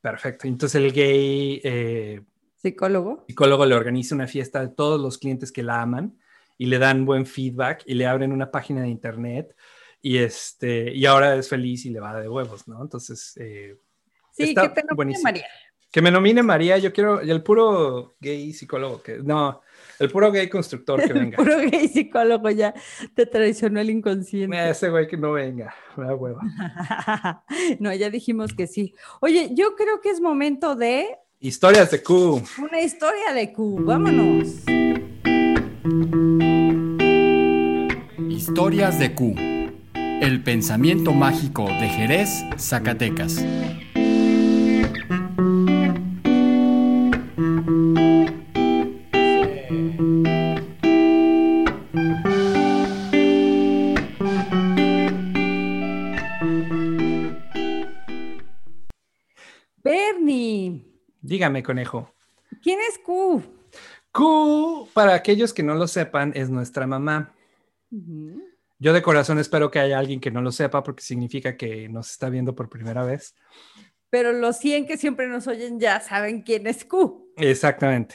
Perfecto. 0.00 0.46
Entonces 0.46 0.80
el 0.82 0.90
gay 0.92 1.60
eh, 1.62 2.22
Psicólogo. 2.56 3.24
psicólogo 3.26 3.66
le 3.66 3.74
organiza 3.74 4.14
una 4.14 4.26
fiesta 4.26 4.60
de 4.62 4.68
todos 4.68 4.98
los 4.98 5.18
clientes 5.18 5.52
que 5.52 5.62
la 5.62 5.82
aman 5.82 6.18
y 6.56 6.64
le 6.66 6.78
dan 6.78 7.04
buen 7.04 7.26
feedback 7.26 7.82
y 7.84 7.92
le 7.92 8.06
abren 8.06 8.32
una 8.32 8.50
página 8.50 8.80
de 8.80 8.88
internet 8.88 9.54
y, 10.00 10.16
este, 10.16 10.94
y 10.94 11.04
ahora 11.04 11.36
es 11.36 11.50
feliz 11.50 11.84
y 11.84 11.90
le 11.90 12.00
va 12.00 12.18
de 12.18 12.28
huevos, 12.28 12.66
¿no? 12.68 12.80
Entonces... 12.80 13.36
eh, 13.36 13.76
Sí, 14.36 14.48
Está 14.48 14.62
que 14.62 14.68
te 14.70 14.80
nomine 14.80 14.96
buenísimo. 14.96 15.22
María. 15.24 15.46
Que 15.94 16.02
me 16.02 16.10
nomine 16.10 16.42
María, 16.42 16.76
yo 16.78 16.92
quiero, 16.92 17.24
y 17.24 17.30
el 17.30 17.40
puro 17.44 18.16
gay 18.20 18.52
psicólogo, 18.52 19.00
que 19.00 19.18
no, 19.18 19.60
el 20.00 20.10
puro 20.10 20.32
gay 20.32 20.48
constructor 20.48 21.00
que 21.00 21.12
venga. 21.12 21.36
Puro 21.36 21.56
gay 21.58 21.86
psicólogo 21.86 22.50
ya 22.50 22.74
te 23.14 23.26
traicionó 23.26 23.78
el 23.78 23.90
inconsciente. 23.90 24.70
Ese 24.70 24.90
güey 24.90 25.06
que 25.06 25.16
no 25.16 25.30
venga, 25.30 25.72
me 25.96 26.06
da 26.06 26.16
hueva. 26.16 26.40
no, 27.78 27.94
ya 27.94 28.10
dijimos 28.10 28.54
que 28.54 28.66
sí. 28.66 28.92
Oye, 29.20 29.50
yo 29.54 29.76
creo 29.76 30.00
que 30.00 30.10
es 30.10 30.20
momento 30.20 30.74
de 30.74 31.16
Historias 31.38 31.92
de 31.92 32.02
Q. 32.02 32.42
una 32.58 32.80
historia 32.80 33.32
de 33.32 33.52
Q. 33.52 33.84
Vámonos. 33.84 34.48
Historias 38.28 38.98
de 38.98 39.14
Q. 39.14 39.34
El 39.94 40.42
pensamiento 40.42 41.12
mágico 41.12 41.66
de 41.66 41.88
Jerez, 41.88 42.30
Zacatecas. 42.58 43.44
Dígame, 61.34 61.64
conejo. 61.64 62.14
¿quién 62.62 62.78
es 62.88 62.96
Q? 62.96 63.42
Q, 64.12 64.88
para 64.92 65.14
aquellos 65.14 65.52
que 65.52 65.64
no 65.64 65.74
lo 65.74 65.88
sepan, 65.88 66.30
es 66.36 66.48
nuestra 66.48 66.86
mamá. 66.86 67.34
Yo 68.78 68.92
de 68.92 69.02
corazón 69.02 69.40
espero 69.40 69.68
que 69.68 69.80
haya 69.80 69.98
alguien 69.98 70.20
que 70.20 70.30
no 70.30 70.40
lo 70.40 70.52
sepa 70.52 70.84
porque 70.84 71.02
significa 71.02 71.56
que 71.56 71.88
nos 71.88 72.12
está 72.12 72.28
viendo 72.28 72.54
por 72.54 72.68
primera 72.68 73.02
vez. 73.02 73.34
Pero 74.10 74.32
los 74.32 74.58
100 74.58 74.86
que 74.86 74.96
siempre 74.96 75.26
nos 75.26 75.48
oyen 75.48 75.80
ya 75.80 75.98
saben 75.98 76.42
quién 76.42 76.68
es 76.68 76.84
Q. 76.84 77.32
Exactamente. 77.36 78.14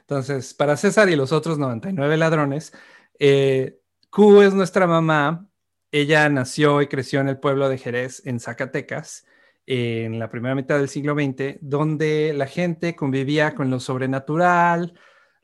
Entonces, 0.00 0.52
para 0.52 0.76
César 0.76 1.08
y 1.08 1.16
los 1.16 1.32
otros 1.32 1.58
99 1.58 2.18
ladrones, 2.18 2.74
eh, 3.18 3.80
Q 4.10 4.42
es 4.42 4.52
nuestra 4.52 4.86
mamá. 4.86 5.48
Ella 5.92 6.28
nació 6.28 6.82
y 6.82 6.88
creció 6.88 7.20
en 7.20 7.28
el 7.28 7.38
pueblo 7.38 7.70
de 7.70 7.78
Jerez, 7.78 8.20
en 8.26 8.38
Zacatecas, 8.38 9.24
en 9.72 10.18
la 10.18 10.28
primera 10.28 10.56
mitad 10.56 10.78
del 10.78 10.88
siglo 10.88 11.14
XX, 11.14 11.58
donde 11.60 12.32
la 12.34 12.46
gente 12.46 12.96
convivía 12.96 13.54
con 13.54 13.70
lo 13.70 13.78
sobrenatural, 13.78 14.94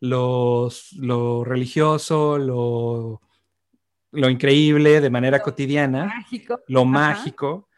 los- 0.00 0.92
lo 0.94 1.44
religioso, 1.44 2.36
lo, 2.36 3.20
lo 4.10 4.28
increíble 4.28 5.00
de 5.00 5.10
manera 5.10 5.40
cotidiana 5.42 6.06
Mágico. 6.06 6.60
lo 6.66 6.80
Ajá. 6.80 6.88
mágico, 6.90 7.68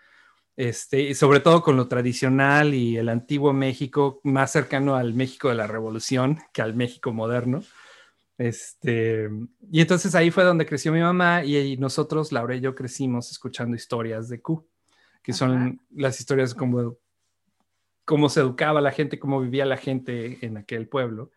este, 0.57 1.03
y 1.03 1.14
sobre 1.14 1.40
todo 1.40 1.61
con 1.62 1.76
lo 1.76 1.86
tradicional 1.86 2.72
y 2.72 2.96
el 2.96 3.11
antiguo 3.11 3.53
México, 3.53 4.20
más 4.24 4.51
cercano 4.51 4.96
al 4.96 5.12
México 5.12 5.51
de 5.51 5.55
la 5.55 5.66
Revolución 5.66 6.38
que 6.55 6.62
al 6.62 6.74
México 6.74 7.12
moderno. 7.12 7.62
Este, 8.38 9.28
y 9.70 9.80
entonces 9.82 10.14
ahí 10.14 10.30
fue 10.30 10.44
donde 10.44 10.64
creció 10.64 10.92
mi 10.92 11.01
mamá 11.01 11.44
y, 11.44 11.57
y 11.59 11.76
nosotros, 11.76 12.32
Laura 12.32 12.57
y 12.57 12.61
yo, 12.61 12.74
crecimos 12.74 13.30
escuchando 13.30 13.76
historias 13.76 14.28
de 14.30 14.40
Q, 14.40 14.66
que 15.28 15.34
son 15.34 15.56
Ajá. 15.58 15.76
las 15.90 16.20
historias 16.20 16.54
como 16.54 16.96
cómo 18.06 18.30
se 18.30 18.40
educaba 18.40 18.80
la 18.80 18.92
gente, 18.92 19.18
cómo 19.18 19.42
vivía 19.42 19.66
la 19.66 19.76
gente 19.76 20.38
en 20.40 20.56
aquel 20.56 20.88
pueblo. 20.88 21.30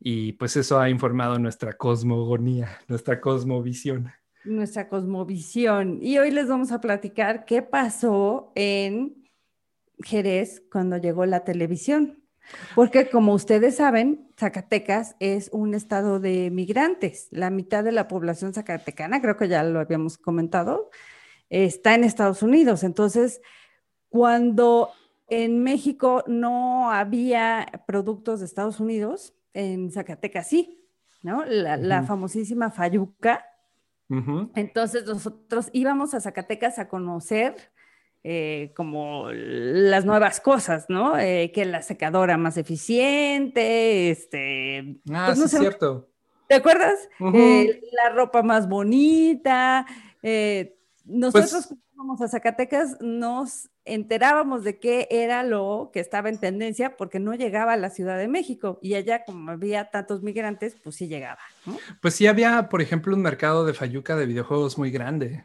Y 0.00 0.32
pues 0.32 0.56
eso 0.56 0.80
ha 0.80 0.88
informado 0.88 1.38
nuestra 1.38 1.74
cosmogonía, 1.74 2.70
nuestra 2.88 3.20
cosmovisión. 3.20 4.10
nuestra 4.44 4.88
cosmovisión. 4.88 5.98
Y 6.00 6.16
hoy 6.16 6.30
les 6.30 6.48
vamos 6.48 6.72
a 6.72 6.80
platicar 6.80 7.44
qué 7.44 7.60
pasó 7.60 8.50
en 8.54 9.28
Jerez 10.02 10.62
cuando 10.72 10.96
llegó 10.96 11.26
la 11.26 11.44
televisión. 11.44 12.24
Porque 12.74 13.10
como 13.10 13.34
ustedes 13.34 13.76
saben, 13.76 14.30
Zacatecas 14.40 15.16
es 15.20 15.50
un 15.52 15.74
estado 15.74 16.18
de 16.18 16.50
migrantes. 16.50 17.28
La 17.30 17.50
mitad 17.50 17.84
de 17.84 17.92
la 17.92 18.08
población 18.08 18.54
zacatecana, 18.54 19.20
creo 19.20 19.36
que 19.36 19.48
ya 19.48 19.62
lo 19.64 19.80
habíamos 19.80 20.16
comentado, 20.16 20.88
está 21.50 21.94
en 21.94 22.04
Estados 22.04 22.42
Unidos. 22.42 22.84
Entonces, 22.84 23.40
cuando 24.08 24.90
en 25.28 25.62
México 25.62 26.24
no 26.26 26.90
había 26.90 27.84
productos 27.86 28.40
de 28.40 28.46
Estados 28.46 28.80
Unidos, 28.80 29.34
en 29.52 29.90
Zacatecas 29.90 30.48
sí, 30.48 30.84
¿no? 31.22 31.44
La, 31.44 32.02
famosísima 32.02 32.70
fayuca. 32.70 33.44
Entonces 34.54 35.04
nosotros 35.04 35.68
íbamos 35.72 36.14
a 36.14 36.20
Zacatecas 36.20 36.78
a 36.78 36.88
conocer 36.88 37.54
eh, 38.24 38.72
como 38.74 39.28
las 39.30 40.06
nuevas 40.06 40.40
cosas, 40.40 40.86
¿no? 40.88 41.18
Eh, 41.18 41.52
que 41.52 41.66
la 41.66 41.82
secadora 41.82 42.38
más 42.38 42.56
eficiente, 42.56 44.10
este, 44.10 45.00
Ah, 45.10 45.26
pues, 45.26 45.36
sí, 45.36 45.40
no 45.40 45.44
es 45.46 45.50
cierto. 45.50 46.08
¿te 46.48 46.54
acuerdas? 46.54 47.08
Eh, 47.34 47.82
la 47.92 48.10
ropa 48.10 48.42
más 48.42 48.66
bonita. 48.68 49.86
eh, 50.22 50.77
nosotros 51.08 51.50
Pues- 51.50 51.66
cuando 51.66 51.84
íbamos 51.94 52.20
a 52.22 52.28
Zacatecas 52.28 52.96
nos 53.00 53.70
enterábamos 53.84 54.62
de 54.64 54.78
qué 54.78 55.08
era 55.10 55.42
lo 55.42 55.90
que 55.92 56.00
estaba 56.00 56.28
en 56.28 56.38
tendencia 56.38 56.96
porque 56.96 57.18
no 57.18 57.34
llegaba 57.34 57.72
a 57.72 57.76
la 57.76 57.90
Ciudad 57.90 58.18
de 58.18 58.28
México 58.28 58.78
y 58.82 58.94
allá 58.94 59.24
como 59.24 59.50
había 59.50 59.90
tantos 59.90 60.22
migrantes, 60.22 60.76
pues 60.84 60.96
sí 60.96 61.08
llegaba, 61.08 61.40
¿no? 61.66 61.76
Pues 62.02 62.14
sí 62.14 62.26
había, 62.26 62.68
por 62.68 62.82
ejemplo, 62.82 63.16
un 63.16 63.22
mercado 63.22 63.64
de 63.64 63.74
fayuca 63.74 64.14
de 64.16 64.26
videojuegos 64.26 64.76
muy 64.78 64.90
grande. 64.90 65.44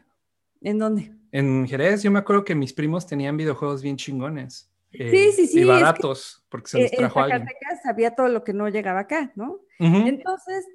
¿En 0.60 0.78
dónde? 0.78 1.12
En 1.32 1.66
Jerez 1.66 2.02
yo 2.02 2.10
me 2.10 2.18
acuerdo 2.20 2.44
que 2.44 2.54
mis 2.54 2.72
primos 2.72 3.06
tenían 3.06 3.36
videojuegos 3.36 3.82
bien 3.82 3.96
chingones. 3.96 4.70
eh, 4.92 5.10
Sí, 5.10 5.32
sí, 5.32 5.46
sí, 5.48 5.58
Y 5.58 5.60
es 5.62 5.66
que, 5.66 5.72
baratos, 5.72 6.44
porque 6.48 6.68
se 6.68 6.82
los 6.82 6.92
en 6.92 6.98
trajo 6.98 7.20
alguien. 7.20 7.40
Zacatecas 7.40 7.86
había 7.86 8.14
todo 8.14 8.28
lo 8.28 8.44
que 8.44 8.52
no 8.52 8.68
llegaba 8.68 9.00
acá, 9.00 9.32
¿no? 9.34 9.58
Entonces, 9.80 10.66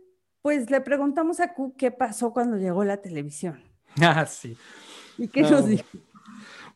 pues 0.42 0.70
le 0.70 0.82
preguntamos 0.82 1.40
a 1.40 1.54
Q 1.54 1.76
qué 1.78 1.92
pasó 1.92 2.34
cuando 2.34 2.58
llegó 2.58 2.84
la 2.84 2.98
televisión. 2.98 3.64
Ah, 4.02 4.26
sí. 4.26 4.58
¿Y 5.18 5.28
qué 5.28 5.42
No. 5.42 5.52
nos 5.52 5.68
dijo? 5.68 5.84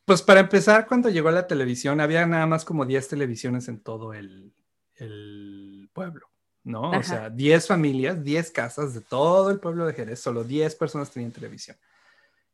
Pues 0.05 0.21
para 0.21 0.41
empezar, 0.41 0.85
cuando 0.87 1.09
llegó 1.09 1.31
la 1.31 1.47
televisión, 1.47 2.01
había 2.01 2.25
nada 2.25 2.45
más 2.45 2.65
como 2.65 2.85
10 2.85 3.07
televisiones 3.07 3.67
en 3.69 3.79
todo 3.79 4.13
el, 4.13 4.51
el 4.95 5.89
pueblo, 5.93 6.27
¿no? 6.63 6.89
O 6.89 6.93
Ajá. 6.95 7.03
sea, 7.03 7.29
10 7.29 7.67
familias, 7.67 8.21
10 8.21 8.51
casas 8.51 8.93
de 8.93 9.01
todo 9.01 9.49
el 9.49 9.59
pueblo 9.61 9.85
de 9.85 9.93
Jerez, 9.93 10.19
solo 10.19 10.43
10 10.43 10.75
personas 10.75 11.09
tenían 11.09 11.31
televisión. 11.31 11.77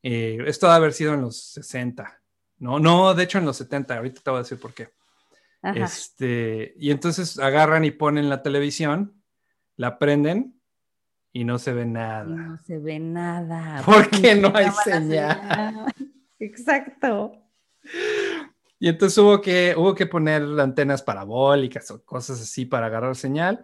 Eh, 0.04 0.38
esto 0.46 0.68
debe 0.68 0.76
haber 0.78 0.94
sido 0.94 1.16
en 1.16 1.22
los 1.22 1.38
60, 1.38 2.22
¿no? 2.60 2.78
No, 2.80 3.16
de 3.16 3.24
hecho 3.24 3.40
en 3.40 3.46
los 3.46 3.58
70, 3.58 3.98
ahorita 3.98 4.22
te 4.22 4.30
voy 4.30 4.40
a 4.40 4.44
decir 4.44 4.60
por 4.60 4.74
qué. 4.74 4.92
Ajá. 5.64 5.86
Este, 5.86 6.76
y 6.78 6.92
entonces 6.92 7.40
agarran 7.40 7.84
y 7.84 7.92
ponen 7.92 8.30
la 8.30 8.44
televisión, 8.44 9.22
la 9.76 9.98
prenden 9.98 10.59
y 11.32 11.44
no 11.44 11.60
se 11.60 11.74
ve 11.74 11.84
Y 11.84 11.86
nada. 11.86 12.24
no 12.26 12.58
se 12.58 12.80
ve 12.80 13.00
nada. 13.00 13.82
Porque 13.86 14.36
no 14.36 14.52
hay 14.56 14.66
la 14.66 14.72
señal. 14.74 15.86
Exacto. 16.40 17.32
Y 18.80 18.88
entonces 18.88 19.18
hubo 19.18 19.42
que, 19.42 19.74
hubo 19.78 19.94
que 19.94 20.06
poner 20.06 20.42
antenas 20.60 21.02
parabólicas 21.02 21.92
o 21.92 22.04
cosas 22.04 22.42
así 22.42 22.66
para 22.66 22.88
agarrar 22.88 23.16
señal. 23.16 23.62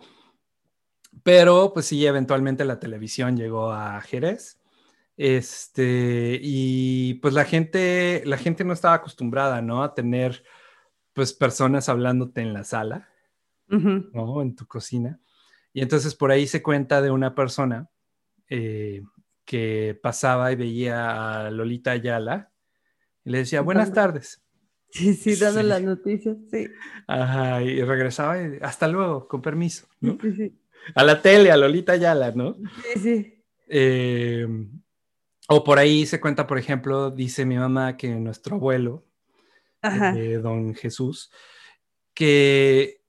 Pero 1.24 1.72
pues 1.74 1.86
sí, 1.86 2.06
eventualmente 2.06 2.66
la 2.66 2.80
televisión 2.80 3.38
llegó 3.38 3.72
a 3.72 4.02
Jerez. 4.02 4.60
Este, 5.18 6.38
y 6.42 7.14
pues 7.16 7.34
la 7.34 7.46
gente, 7.46 8.22
la 8.26 8.38
gente 8.38 8.66
no 8.66 8.74
estaba 8.74 8.96
acostumbrada, 8.96 9.62
¿no? 9.62 9.82
A 9.84 9.94
tener 9.94 10.44
pues 11.14 11.32
personas 11.34 11.88
hablándote 11.88 12.42
en 12.42 12.52
la 12.54 12.66
sala, 12.66 13.08
Ujú. 13.72 14.10
¿no? 14.12 14.42
En 14.42 14.54
tu 14.56 14.68
cocina. 14.68 15.18
Y 15.76 15.82
entonces 15.82 16.16
por 16.16 16.32
ahí 16.32 16.48
se 16.48 16.64
cuenta 16.64 17.02
de 17.02 17.12
una 17.12 17.36
persona 17.36 17.90
eh, 18.50 19.04
que 19.44 20.00
pasaba 20.02 20.50
y 20.54 20.56
veía 20.56 21.48
a 21.48 21.52
Lolita 21.52 21.92
Ayala 21.92 22.50
y 23.26 23.32
le 23.32 23.40
decía, 23.40 23.60
buenas 23.62 23.92
tardes. 23.94 24.42
Sí, 24.90 25.14
sí, 25.14 25.36
dando 25.36 25.62
Sí. 25.62 25.68
las 25.68 25.82
noticias, 25.82 26.38
sí. 26.50 26.68
Ajá, 27.08 27.62
y 27.62 27.82
regresaba 27.84 28.42
y 28.42 28.60
hasta 28.62 28.88
luego, 28.88 29.28
con 29.28 29.42
permiso, 29.42 29.88
¿no? 30.00 30.18
Sí, 30.22 30.32
sí, 30.32 30.58
A 30.96 31.04
la 31.04 31.22
tele, 31.22 31.52
a 31.52 31.58
Lolita 31.58 31.92
Ayala, 31.92 32.32
¿no? 32.32 32.56
sí, 32.94 33.00
sí. 33.02 33.44
Eh, 33.68 34.48
o 35.50 35.64
por 35.66 35.80
ahí 35.80 36.06
se 36.06 36.22
cuenta, 36.22 36.48
por 36.48 36.58
ejemplo, 36.58 37.12
dice 37.12 37.46
mi 37.46 37.58
mamá 37.58 37.98
que 37.98 38.08
nuestro 38.16 38.56
abuelo, 38.56 39.06
Ajá. 39.82 40.16
eh, 40.18 40.38
don 40.42 40.74
Jesús, 40.76 41.30
que 42.14 43.02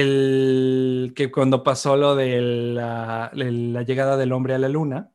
el 0.00 1.12
que 1.14 1.30
cuando 1.30 1.62
pasó 1.62 1.96
lo 1.96 2.14
de 2.16 2.40
la, 2.40 3.30
la 3.32 3.82
llegada 3.82 4.16
del 4.16 4.32
hombre 4.32 4.54
a 4.54 4.58
la 4.58 4.68
luna, 4.68 5.10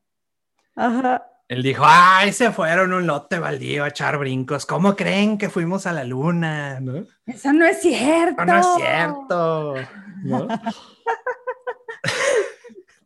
Ajá. 0.75 1.25
él 1.47 1.63
dijo, 1.63 1.83
ay, 1.85 2.31
se 2.31 2.51
fueron 2.51 2.93
un 2.93 3.05
lote 3.07 3.39
baldío 3.39 3.83
a 3.83 3.89
echar 3.89 4.17
brincos, 4.17 4.65
¿cómo 4.65 4.95
creen 4.95 5.37
que 5.37 5.49
fuimos 5.49 5.85
a 5.85 5.93
la 5.93 6.03
luna? 6.03 6.79
¿No? 6.79 7.05
Eso 7.25 7.51
no 7.53 7.65
es 7.65 7.81
cierto. 7.81 8.45
No, 8.45 8.53
no 8.53 8.59
es 8.59 8.67
cierto. 8.77 9.75
¿no? 10.23 10.47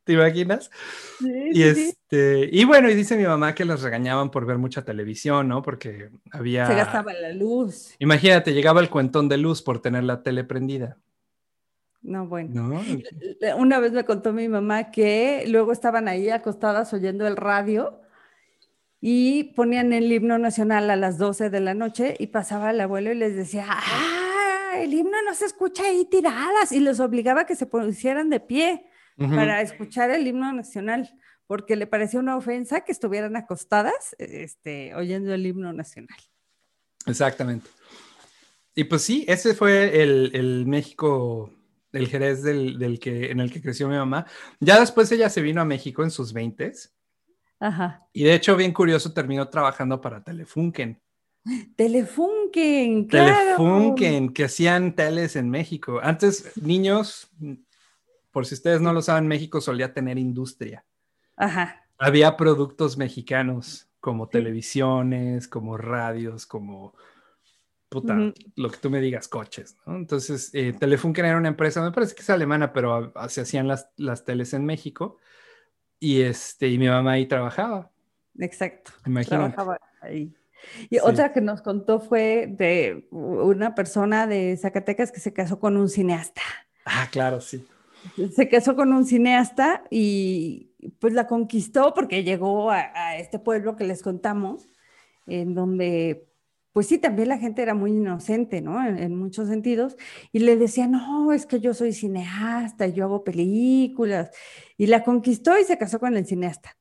¿Te 0.03 0.13
imaginas? 0.13 0.69
Sí, 1.19 1.49
Y, 1.53 1.63
sí, 1.63 1.75
sí. 1.75 1.89
este, 1.89 2.49
y 2.51 2.65
bueno, 2.65 2.89
y 2.89 2.93
dice 2.93 3.15
mi 3.15 3.23
mamá 3.23 3.55
que 3.55 3.63
los 3.63 3.81
regañaban 3.81 4.31
por 4.31 4.45
ver 4.45 4.57
mucha 4.57 4.83
televisión, 4.83 5.47
¿no? 5.47 5.61
Porque 5.61 6.09
había... 6.31 6.67
Se 6.67 6.75
gastaba 6.75 7.13
la 7.13 7.31
luz. 7.31 7.95
Imagínate, 7.99 8.53
llegaba 8.53 8.81
el 8.81 8.89
cuentón 8.89 9.29
de 9.29 9.37
luz 9.37 9.61
por 9.61 9.81
tener 9.81 10.03
la 10.03 10.21
tele 10.21 10.43
prendida, 10.43 10.97
No, 12.03 12.27
bueno. 12.27 12.51
¿no? 12.53 13.57
Una 13.57 13.79
vez 13.79 13.93
me 13.93 14.03
contó 14.03 14.33
mi 14.33 14.49
mamá 14.49 14.91
que 14.91 15.45
luego 15.47 15.71
estaban 15.71 16.07
ahí 16.07 16.29
acostadas 16.29 16.93
oyendo 16.93 17.25
el 17.25 17.37
radio 17.37 18.01
y 18.99 19.45
ponían 19.55 19.93
el 19.93 20.11
himno 20.11 20.37
nacional 20.37 20.89
a 20.89 20.95
las 20.95 21.17
12 21.17 21.49
de 21.49 21.59
la 21.61 21.73
noche 21.73 22.15
y 22.19 22.27
pasaba 22.27 22.71
el 22.71 22.81
abuelo 22.81 23.11
y 23.11 23.15
les 23.15 23.35
decía, 23.35 23.65
¡ah! 23.69 24.73
El 24.77 24.93
himno 24.93 25.17
no 25.25 25.33
se 25.33 25.45
escucha 25.45 25.83
ahí 25.83 26.05
tiradas 26.05 26.71
y 26.71 26.79
les 26.79 26.99
obligaba 26.99 27.41
a 27.41 27.45
que 27.45 27.55
se 27.55 27.65
pusieran 27.65 28.29
de 28.29 28.39
pie 28.39 28.85
para 29.17 29.61
escuchar 29.61 30.09
el 30.09 30.25
himno 30.25 30.51
nacional 30.51 31.09
porque 31.47 31.75
le 31.75 31.87
parecía 31.87 32.19
una 32.19 32.35
ofensa 32.35 32.81
que 32.81 32.91
estuvieran 32.91 33.35
acostadas 33.35 34.15
este, 34.17 34.95
oyendo 34.95 35.33
el 35.33 35.45
himno 35.45 35.71
nacional. 35.73 36.17
Exactamente. 37.05 37.69
Y 38.75 38.85
pues 38.85 39.03
sí, 39.03 39.25
ese 39.27 39.53
fue 39.53 40.01
el, 40.01 40.31
el 40.33 40.65
México, 40.65 41.51
el 41.93 42.07
Jerez 42.07 42.43
del, 42.43 42.77
del 42.77 42.99
que, 42.99 43.31
en 43.31 43.39
el 43.39 43.51
que 43.51 43.61
creció 43.61 43.87
mi 43.87 43.95
mamá. 43.95 44.25
Ya 44.59 44.79
después 44.79 45.11
ella 45.11 45.29
se 45.29 45.41
vino 45.41 45.61
a 45.61 45.65
México 45.65 46.03
en 46.03 46.11
sus 46.11 46.33
20 46.33 46.73
Ajá. 47.59 48.05
y 48.11 48.23
de 48.23 48.33
hecho, 48.33 48.57
bien 48.57 48.73
curioso, 48.73 49.13
terminó 49.13 49.47
trabajando 49.47 50.01
para 50.01 50.23
Telefunken. 50.23 50.99
Telefunken, 51.75 53.05
claro. 53.05 53.57
Telefunken, 53.57 54.33
que 54.33 54.45
hacían 54.45 54.95
teles 54.95 55.35
en 55.35 55.49
México. 55.49 55.99
Antes, 56.01 56.57
niños, 56.57 57.29
por 58.31 58.45
si 58.45 58.55
ustedes 58.55 58.81
no 58.81 58.91
lo 58.91 59.01
saben, 59.01 59.27
México 59.27 59.61
solía 59.61 59.93
tener 59.93 60.17
industria. 60.17 60.85
Ajá. 61.37 61.85
Había 61.97 62.35
productos 62.35 62.97
mexicanos 62.97 63.87
como 63.99 64.27
televisiones, 64.27 65.47
como 65.47 65.77
radios, 65.77 66.45
como 66.45 66.93
puta, 67.93 68.17
lo 68.55 68.69
que 68.71 68.77
tú 68.77 68.89
me 68.89 68.99
digas, 68.99 69.27
coches, 69.27 69.77
¿no? 69.85 69.95
Entonces, 69.95 70.49
eh, 70.53 70.73
Telefunken 70.73 71.25
era 71.25 71.37
una 71.37 71.49
empresa, 71.49 71.83
me 71.83 71.91
parece 71.91 72.15
que 72.15 72.23
es 72.23 72.29
alemana, 72.31 72.73
pero 72.73 73.13
se 73.29 73.41
hacían 73.41 73.67
las, 73.67 73.89
las 73.97 74.25
teles 74.25 74.53
en 74.53 74.65
México 74.65 75.17
y, 75.99 76.21
este, 76.21 76.69
y 76.69 76.79
mi 76.79 76.87
mamá 76.87 77.13
ahí 77.13 77.27
trabajaba. 77.27 77.91
Exacto. 78.39 78.91
Imagínate. 79.05 79.53
Trabajaba 79.53 79.79
ahí. 80.01 80.33
Y 80.89 80.97
otra 80.99 81.33
que 81.33 81.41
nos 81.41 81.61
contó 81.61 81.99
fue 81.99 82.47
de 82.49 83.07
una 83.11 83.75
persona 83.75 84.25
de 84.25 84.57
Zacatecas 84.57 85.11
que 85.11 85.19
se 85.19 85.33
casó 85.33 85.59
con 85.59 85.77
un 85.77 85.89
cineasta. 85.89 86.41
Ah, 86.85 87.07
claro, 87.11 87.41
sí. 87.41 87.65
Se 88.33 88.49
casó 88.49 88.75
con 88.75 88.91
un 88.91 89.05
cineasta 89.05 89.83
y 89.91 90.71
pues 90.99 91.13
la 91.13 91.27
conquistó 91.27 91.93
porque 91.93 92.23
llegó 92.23 92.71
a, 92.71 92.91
a 92.95 93.17
este 93.17 93.39
pueblo 93.39 93.75
que 93.75 93.83
les 93.83 94.01
contamos, 94.01 94.67
en 95.27 95.53
donde 95.53 96.32
pues 96.73 96.87
sí, 96.87 96.97
también 96.97 97.29
la 97.29 97.37
gente 97.37 97.61
era 97.61 97.75
muy 97.75 97.91
inocente, 97.91 98.59
¿no? 98.59 98.83
En, 98.83 99.15
muchos 99.15 99.47
sentidos. 99.47 99.95
Y 100.31 100.39
le 100.39 100.57
decía, 100.57 100.87
no, 100.87 101.31
es 101.31 101.45
que 101.45 101.59
yo 101.59 101.75
soy 101.75 101.93
cineasta, 101.93 102.87
yo 102.87 103.05
hago 103.05 103.23
películas. 103.23 104.31
Y 104.75 104.87
la 104.87 105.03
conquistó 105.03 105.57
y 105.59 105.63
se 105.65 105.77
casó 105.77 105.99
con 105.99 106.17
el 106.17 106.25
cineasta. 106.25 106.75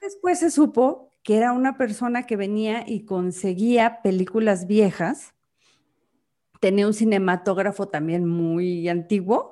Después 0.00 0.38
se 0.38 0.52
supo 0.52 1.10
que 1.24 1.36
era 1.36 1.52
una 1.52 1.76
persona 1.76 2.26
que 2.26 2.36
venía 2.36 2.84
y 2.86 3.04
conseguía 3.04 4.02
películas 4.02 4.68
viejas. 4.68 5.34
Tenía 6.60 6.86
un 6.86 6.94
cinematógrafo 6.94 7.88
también 7.88 8.24
muy 8.24 8.88
antiguo 8.88 9.51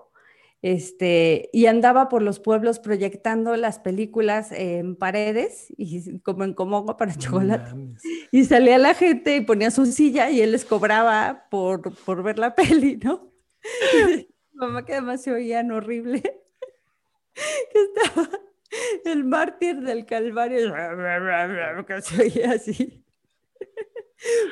este, 0.63 1.49
y 1.53 1.67
andaba 1.67 2.09
por 2.09 2.23
los 2.23 2.39
pueblos 2.39 2.79
proyectando 2.81 3.57
las 3.57 3.79
películas 3.79 4.53
en 4.53 4.95
paredes 4.95 5.73
y 5.77 6.19
como 6.21 6.45
en 6.45 6.53
Comongo 6.53 6.97
para 6.97 7.15
chocolate. 7.15 7.73
y 8.31 8.45
salía 8.45 8.77
la 8.79 8.95
gente 8.95 9.37
y 9.37 9.41
ponía 9.41 9.71
su 9.71 9.87
silla 9.87 10.31
y 10.31 10.43
él 10.43 10.53
les 10.53 10.67
cobraba 10.67 11.47
por, 11.51 11.95
por 12.05 12.23
ver 12.23 12.39
la 12.39 12.55
peli, 12.55 12.99
¿no? 13.03 13.33
mamá 14.53 14.85
que 14.85 14.93
además 14.93 15.23
se 15.23 15.33
oían 15.33 15.71
horrible, 15.71 16.21
que 17.73 17.79
estaba 17.83 18.29
el 19.07 19.25
mártir 19.25 19.81
del 19.81 20.05
Calvario, 20.05 20.75
que 21.87 22.03
se 22.03 22.23
oía 22.23 22.53
así. 22.53 23.05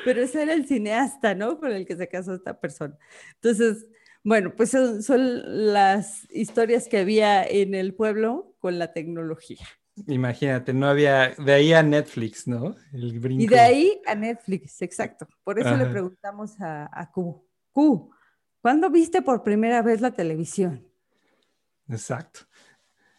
Pero 0.03 0.23
ese 0.23 0.41
era 0.41 0.53
el 0.53 0.65
cineasta, 0.65 1.35
¿no? 1.35 1.59
Con 1.59 1.71
el 1.71 1.85
que 1.85 1.95
se 1.95 2.07
casó 2.07 2.33
esta 2.33 2.59
persona. 2.59 2.97
Entonces, 3.35 3.85
bueno, 4.29 4.53
pues 4.55 4.69
son, 4.69 5.73
las 5.73 6.31
historias 6.31 6.87
que 6.87 6.99
había 6.99 7.43
en 7.43 7.73
el 7.73 7.95
pueblo 7.95 8.53
con 8.59 8.77
la 8.77 8.93
tecnología. 8.93 9.65
Imagínate, 10.05 10.71
no 10.71 10.85
había, 10.85 11.29
de 11.29 11.51
ahí 11.51 11.73
a 11.73 11.81
Netflix, 11.81 12.47
¿no? 12.47 12.75
El 12.93 13.19
brinco. 13.19 13.43
Y 13.43 13.47
de 13.47 13.59
ahí 13.59 14.01
a 14.05 14.13
Netflix, 14.13 14.83
exacto. 14.83 15.27
Por 15.43 15.59
eso 15.59 15.75
le 15.75 15.87
preguntamos 15.87 16.61
a, 16.61 16.87
a 16.93 17.11
Q, 17.11 17.43
Q, 17.71 18.11
¿cuándo 18.61 18.91
viste 18.91 19.23
por 19.23 19.41
primera 19.41 19.81
vez 19.81 19.99
la 19.99 20.11
televisión? 20.11 20.87
Exacto. 21.89 22.41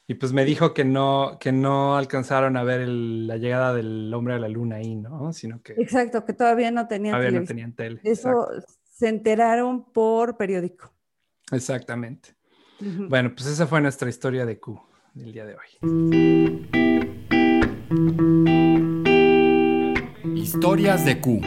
Y 0.07 0.15
pues 0.15 0.33
me 0.33 0.45
dijo 0.45 0.75
que 0.75 0.85
no, 0.85 1.39
que 1.41 1.51
no 1.51 1.97
alcanzaron 1.97 2.57
a 2.57 2.63
ver 2.63 2.87
la 2.87 3.37
llegada 3.37 3.75
del 3.75 4.15
hombre 4.15 4.35
a 4.35 4.39
la 4.39 4.49
luna 4.49 4.77
ahí, 4.77 4.95
¿no? 4.95 5.33
Sino 5.33 5.61
que... 5.61 5.73
Exacto, 5.73 6.25
que 6.25 6.35
todavía 6.35 6.71
no 6.71 6.87
tenían 6.87 7.15
todavía 7.15 7.41
no 7.41 7.47
tenían 7.47 7.73
tele. 7.73 8.01
Eso 8.05 8.47
se 8.85 9.09
enteraron 9.09 9.91
por 9.93 10.37
periódico. 10.37 10.93
Exactamente. 11.53 12.35
Bueno, 12.81 13.35
pues 13.35 13.47
esa 13.47 13.67
fue 13.67 13.81
nuestra 13.81 14.09
historia 14.09 14.47
de 14.47 14.59
Q 14.59 14.81
del 15.15 15.33
día 15.33 15.45
de 15.45 15.55
hoy. 15.55 15.69
Historias 20.35 21.05
de 21.05 21.21
Q. 21.21 21.41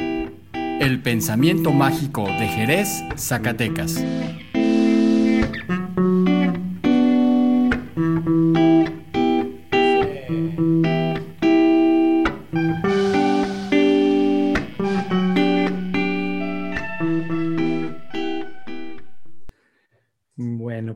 El 0.54 1.02
pensamiento 1.02 1.72
mágico 1.72 2.26
de 2.26 2.48
Jerez, 2.48 3.04
Zacatecas. 3.18 4.04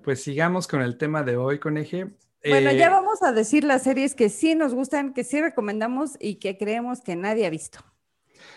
Pues 0.08 0.24
sigamos 0.24 0.70
con 0.70 0.82
el 0.82 0.98
tema 0.98 1.22
de 1.22 1.36
hoy, 1.36 1.60
Coneje. 1.60 2.08
Bueno, 2.46 2.72
ya 2.72 2.86
eh, 2.86 2.90
vamos 2.90 3.22
a 3.24 3.34
decir 3.34 3.66
las 3.66 3.84
series 3.84 4.16
que 4.16 4.30
sí 4.30 4.56
nos 4.56 4.74
gustan, 4.74 5.14
que 5.14 5.26
sí 5.26 5.42
recomendamos 5.42 6.16
y 6.18 6.36
que 6.36 6.58
creemos 6.58 7.02
que 7.02 7.18
nadie 7.18 7.46
ha 7.46 7.50
visto. 7.50 7.80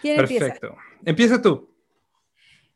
¿Quién 0.00 0.18
Perfecto. 0.18 0.76
Empieza? 1.04 1.42
tú. 1.42 1.74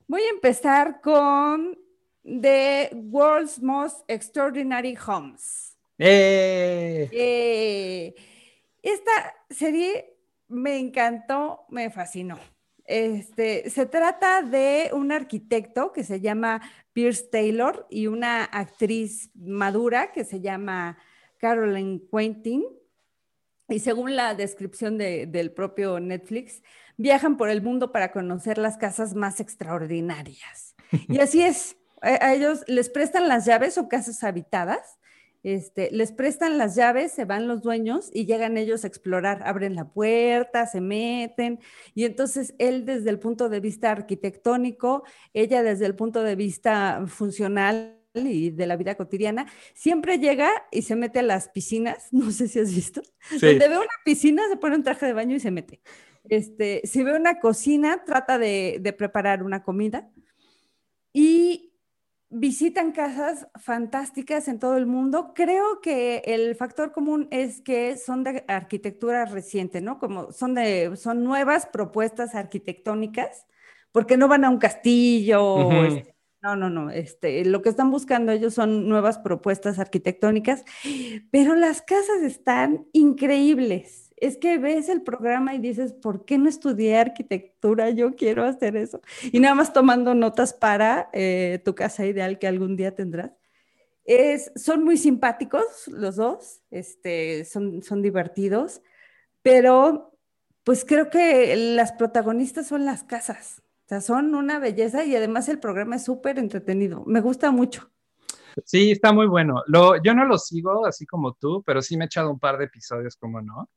Voy 0.09 0.23
a 0.23 0.29
empezar 0.29 1.01
con 1.01 1.79
The 2.25 2.91
World's 2.95 3.63
Most 3.63 4.03
Extraordinary 4.09 4.99
Homes. 5.07 5.79
¡Eh! 5.97 7.09
¡Eh! 7.13 8.15
Esta 8.83 9.37
serie 9.51 10.17
me 10.49 10.79
encantó, 10.81 11.65
me 11.69 11.91
fascinó. 11.91 12.41
Este, 12.87 13.71
se 13.71 13.87
trata 13.87 14.43
de 14.43 14.91
un 14.93 15.11
arquitecto 15.11 15.93
que 15.93 16.05
se 16.05 16.21
llama 16.21 16.61
Pierce 16.93 17.25
Taylor 17.31 17.87
y 17.89 18.07
una 18.09 18.45
actriz 18.45 19.31
madura 19.35 20.13
que 20.13 20.25
se 20.25 20.41
llama 20.41 20.99
Caroline 21.39 22.03
Quentin. 22.11 22.65
Y 23.69 23.79
según 23.79 24.15
la 24.15 24.35
descripción 24.35 24.99
del 24.99 25.53
propio 25.53 25.99
Netflix, 25.99 26.63
viajan 26.99 27.39
por 27.39 27.49
el 27.49 27.63
mundo 27.63 27.93
para 27.93 28.13
conocer 28.13 28.59
las 28.59 28.77
casas 28.77 29.15
más 29.15 29.41
extraordinarias. 29.41 30.75
Y 31.09 31.19
así 31.19 31.43
es, 31.43 31.79
a 32.03 32.35
ellos 32.35 32.63
les 32.67 32.91
prestan 32.91 33.27
las 33.27 33.47
llaves 33.47 33.79
o 33.79 33.89
casas 33.89 34.23
habitadas 34.23 34.99
este, 35.45 35.91
les 35.93 36.11
prestan 36.11 36.57
las 36.57 36.75
llaves, 36.75 37.13
se 37.13 37.27
van 37.27 37.47
los 37.47 37.61
dueños 37.61 38.11
y 38.15 38.25
llegan 38.25 38.57
ellos 38.57 38.83
a 38.83 38.87
explorar, 38.87 39.43
abren 39.45 39.75
la 39.75 39.91
puerta, 39.91 40.67
se 40.67 40.81
meten. 40.81 41.61
Y 41.95 42.07
entonces 42.07 42.55
él 42.59 42.87
desde 42.87 43.11
el 43.11 43.19
punto 43.19 43.51
de 43.51 43.61
vista 43.61 43.93
arquitectónico, 43.93 45.05
ella 45.35 45.63
desde 45.63 45.85
el 45.85 45.95
punto 45.95 46.23
de 46.23 46.35
vista 46.35 47.05
funcional 47.07 48.01
y 48.15 48.51
de 48.51 48.67
la 48.67 48.77
vida 48.77 48.95
cotidiana, 48.95 49.47
siempre 49.75 50.19
llega 50.19 50.49
y 50.71 50.81
se 50.81 50.97
mete 50.97 51.19
a 51.19 51.23
las 51.23 51.51
piscinas, 51.51 52.09
no 52.13 52.31
sé 52.31 52.49
si 52.49 52.61
has 52.61 52.75
visto, 52.75 53.03
donde 53.31 53.69
ve 53.69 53.77
una 53.77 53.87
piscina, 54.03 54.43
se 54.49 54.57
pone 54.57 54.77
un 54.77 54.83
traje 54.83 55.05
de 55.05 55.13
baño 55.13 55.37
y 55.37 55.41
se 55.41 55.51
mete. 55.51 55.83
Este, 56.31 56.81
si 56.85 57.03
ve 57.03 57.15
una 57.15 57.39
cocina, 57.39 58.03
trata 58.07 58.39
de, 58.39 58.79
de 58.81 58.93
preparar 58.95 59.43
una 59.43 59.63
comida. 59.63 60.11
Y 61.13 61.74
visitan 62.35 62.93
casas 62.93 63.47
fantásticas 63.55 64.49
en 64.49 64.59
todo 64.59 64.77
el 64.77 64.87
mundo. 64.87 65.33
Creo 65.35 65.81
que 65.81 66.23
el 66.27 66.57
factor 66.57 66.93
común 66.93 67.29
es 67.31 67.61
que 67.61 67.97
son 67.97 68.25
de 68.25 68.45
arquitectura 68.49 69.25
reciente, 69.25 69.81
¿no? 69.81 69.99
Como 69.99 70.33
son 70.33 70.55
de 70.55 70.97
son 70.97 71.23
nuevas 71.23 71.67
propuestas 71.67 72.35
arquitectónicas, 72.35 73.47
porque 73.93 74.17
no 74.17 74.29
van 74.29 74.45
a 74.45 74.51
un 74.51 74.59
castillo. 74.59 75.71
Este, 75.85 76.15
no, 76.43 76.57
no, 76.57 76.69
no. 76.69 76.91
Este, 76.91 77.45
lo 77.45 77.63
que 77.63 77.69
están 77.69 77.91
buscando 77.91 78.33
ellos 78.33 78.55
son 78.55 78.89
nuevas 78.89 79.19
propuestas 79.19 79.79
arquitectónicas, 79.79 80.65
pero 81.31 81.55
las 81.55 81.83
casas 81.83 82.23
están 82.23 82.87
increíbles 82.93 84.13
es 84.17 84.37
que 84.37 84.59
ves 84.59 84.89
el 84.89 85.03
programa 85.03 85.55
y 85.55 85.59
dices, 85.59 85.93
¿por 85.93 86.25
qué 86.25 86.39
no 86.39 86.49
estudié 86.49 86.97
arquitectura? 86.97 87.91
Yo 87.91 88.15
quiero 88.15 88.45
hacer 88.45 88.77
eso. 88.77 89.01
Y 89.33 89.41
nada 89.41 89.55
más 89.55 89.73
tomando 89.73 90.15
notas 90.15 90.53
para 90.53 91.09
eh, 91.13 91.61
tu 91.65 91.75
casa 91.75 92.07
ideal 92.07 92.39
que 92.39 92.47
algún 92.47 92.77
día 92.77 92.95
tendrás. 92.95 93.33
Es, 94.05 94.53
son 94.55 94.85
muy 94.85 94.99
simpáticos 94.99 95.65
los 95.89 96.17
dos, 96.17 96.61
este, 96.71 97.45
son, 97.47 97.83
son 97.83 98.03
divertidos, 98.03 98.83
pero 99.41 100.19
pues 100.63 100.85
creo 100.85 101.09
que 101.09 101.57
las 101.57 101.93
protagonistas 101.93 102.67
son 102.67 102.85
las 102.85 103.03
casas. 103.03 103.63
O 103.87 103.89
sea, 103.89 104.01
son 104.01 104.35
una 104.35 104.59
belleza 104.59 105.05
y 105.05 105.15
además 105.15 105.49
el 105.49 105.59
programa 105.59 105.97
es 105.97 106.05
súper 106.05 106.39
entretenido. 106.39 107.05
Me 107.07 107.21
gusta 107.21 107.51
mucho. 107.51 107.91
Sí, 108.65 108.93
está 108.93 109.13
muy 109.13 109.27
bueno. 109.27 109.63
Yo 110.03 110.15
no 110.15 110.25
lo 110.25 110.39
sigo 110.39 110.87
así 110.87 111.05
como 111.07 111.35
tú, 111.35 111.63
pero 111.67 111.83
sí 111.83 111.97
me 111.97 112.05
he 112.05 112.07
echado 112.07 112.31
un 112.31 112.39
par 112.39 112.57
de 112.57 112.65
episodios, 112.65 113.17
como 113.17 113.43
no. 113.43 113.69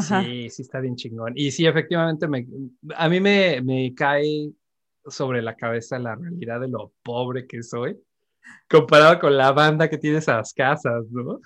Sí, 0.00 0.50
sí 0.50 0.62
está 0.62 0.80
bien 0.80 0.96
chingón. 0.96 1.32
Y 1.36 1.50
sí, 1.50 1.66
efectivamente, 1.66 2.28
me, 2.28 2.46
a 2.96 3.08
mí 3.08 3.20
me, 3.20 3.60
me 3.62 3.94
cae 3.94 4.50
sobre 5.06 5.42
la 5.42 5.54
cabeza 5.54 5.98
la 5.98 6.14
realidad 6.14 6.60
de 6.60 6.68
lo 6.68 6.92
pobre 7.02 7.46
que 7.46 7.62
soy, 7.62 7.96
comparado 8.68 9.18
con 9.20 9.36
la 9.36 9.52
banda 9.52 9.88
que 9.88 9.98
tiene 9.98 10.18
esas 10.18 10.52
casas, 10.52 11.04
¿no? 11.10 11.40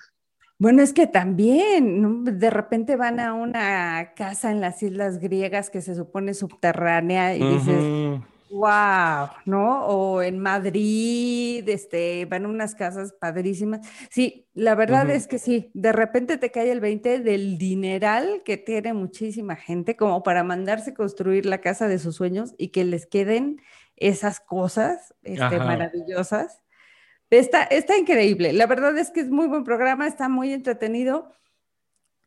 Bueno, 0.61 0.81
es 0.81 0.91
que 0.91 1.07
también, 1.07 2.25
de 2.25 2.49
repente 2.49 2.97
van 2.97 3.21
a 3.21 3.33
una 3.33 4.13
casa 4.13 4.51
en 4.51 4.59
las 4.59 4.83
islas 4.83 5.19
griegas 5.19 5.69
que 5.69 5.81
se 5.81 5.95
supone 5.95 6.33
subterránea 6.33 7.33
y 7.37 7.39
dices, 7.39 8.21
Wow, 8.49 9.29
¿no? 9.45 9.85
O 9.85 10.23
en 10.23 10.39
Madrid, 10.39 11.67
este, 11.69 12.25
van 12.25 12.47
unas 12.47 12.73
casas 12.73 13.13
padrísimas. 13.13 13.87
Sí, 14.09 14.47
la 14.53 14.73
verdad 14.73 15.07
es 15.11 15.27
que 15.27 15.37
sí, 15.37 15.69
de 15.75 15.91
repente 15.91 16.37
te 16.37 16.49
cae 16.51 16.71
el 16.71 16.79
20 16.79 17.19
del 17.19 17.59
dineral 17.59 18.41
que 18.43 18.57
tiene 18.57 18.93
muchísima 18.93 19.55
gente 19.55 19.95
como 19.95 20.23
para 20.23 20.43
mandarse 20.43 20.95
construir 20.95 21.45
la 21.45 21.61
casa 21.61 21.87
de 21.87 21.99
sus 21.99 22.15
sueños 22.15 22.55
y 22.57 22.69
que 22.69 22.83
les 22.85 23.05
queden 23.05 23.61
esas 23.95 24.39
cosas 24.39 25.13
este, 25.21 25.59
maravillosas. 25.59 26.61
Está, 27.29 27.63
está 27.63 27.97
increíble. 27.97 28.53
La 28.53 28.65
verdad 28.65 28.97
es 28.97 29.11
que 29.11 29.19
es 29.19 29.29
muy 29.29 29.45
buen 29.45 29.63
programa, 29.63 30.07
está 30.07 30.27
muy 30.27 30.53
entretenido. 30.53 31.31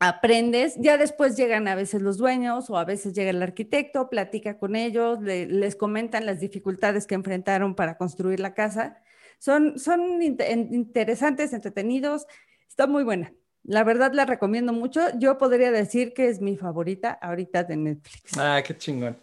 Aprendes, 0.04 0.74
ya 0.78 0.98
después 0.98 1.36
llegan 1.36 1.68
a 1.68 1.76
veces 1.76 2.02
los 2.02 2.18
dueños 2.18 2.68
o 2.70 2.76
a 2.76 2.84
veces 2.84 3.12
llega 3.14 3.30
el 3.30 3.40
arquitecto, 3.40 4.10
platica 4.10 4.58
con 4.58 4.74
ellos, 4.74 5.20
le- 5.22 5.46
les 5.46 5.76
comentan 5.76 6.26
las 6.26 6.40
dificultades 6.40 7.06
que 7.06 7.14
enfrentaron 7.14 7.76
para 7.76 7.96
construir 7.96 8.40
la 8.40 8.52
casa. 8.52 8.96
Son, 9.38 9.78
son 9.78 10.20
interesantes, 10.20 11.52
entretenidos, 11.52 12.26
está 12.68 12.86
muy 12.88 13.04
buena. 13.04 13.32
La 13.64 13.84
verdad 13.84 14.12
la 14.12 14.24
recomiendo 14.24 14.72
mucho. 14.72 15.00
Yo 15.18 15.38
podría 15.38 15.70
decir 15.70 16.14
que 16.14 16.28
es 16.28 16.40
mi 16.40 16.56
favorita 16.56 17.12
ahorita 17.12 17.62
de 17.62 17.76
Netflix, 17.76 18.36
Ah, 18.36 18.60
qué 18.66 18.76
chingón. 18.76 19.16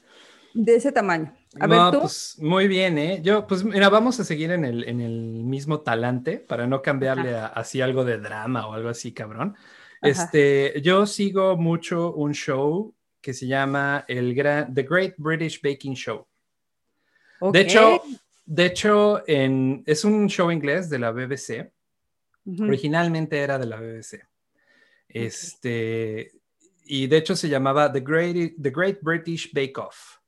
de 0.53 0.75
ese 0.75 0.93
tamaño. 0.93 1.33
A 1.59 1.67
no, 1.67 1.91
ver 1.91 1.91
tú. 1.91 1.99
pues 2.01 2.37
muy 2.39 2.67
bien, 2.69 2.97
¿eh? 2.97 3.19
Yo, 3.21 3.45
pues 3.47 3.65
mira, 3.65 3.89
vamos 3.89 4.17
a 4.21 4.23
seguir 4.23 4.51
en 4.51 4.63
el, 4.63 4.87
en 4.87 5.01
el 5.01 5.43
mismo 5.43 5.81
talante 5.81 6.37
para 6.37 6.67
no 6.67 6.81
cambiarle 6.81 7.35
a- 7.35 7.47
así 7.47 7.81
algo 7.81 8.05
de 8.05 8.17
drama 8.17 8.65
o 8.67 8.73
algo 8.73 8.87
así, 8.87 9.11
cabrón. 9.13 9.55
Este, 10.01 10.81
yo 10.81 11.05
sigo 11.05 11.57
mucho 11.57 12.13
un 12.13 12.33
show 12.33 12.93
que 13.21 13.33
se 13.33 13.47
llama 13.47 14.05
el 14.07 14.33
gran, 14.33 14.73
The 14.73 14.83
Great 14.83 15.13
British 15.17 15.61
Baking 15.61 15.93
Show. 15.93 16.25
De 17.51 17.61
hecho, 17.61 18.01
de 18.45 18.65
hecho 18.65 19.23
en, 19.27 19.83
es 19.85 20.03
un 20.03 20.27
show 20.27 20.51
inglés 20.51 20.89
de 20.89 20.99
la 20.99 21.11
BBC. 21.11 21.71
Ujú. 22.45 22.63
Originalmente 22.63 23.37
era 23.37 23.59
de 23.59 23.65
la 23.65 23.77
BBC. 23.77 24.25
Este, 25.07 26.31
y 26.85 27.07
de 27.07 27.17
hecho 27.17 27.35
se 27.35 27.49
llamaba 27.49 27.91
The 27.91 28.01
Great, 28.01 28.53
The 28.61 28.69
Great 28.69 28.99
British 29.01 29.51
Bake 29.53 29.77
Off. 29.77 30.19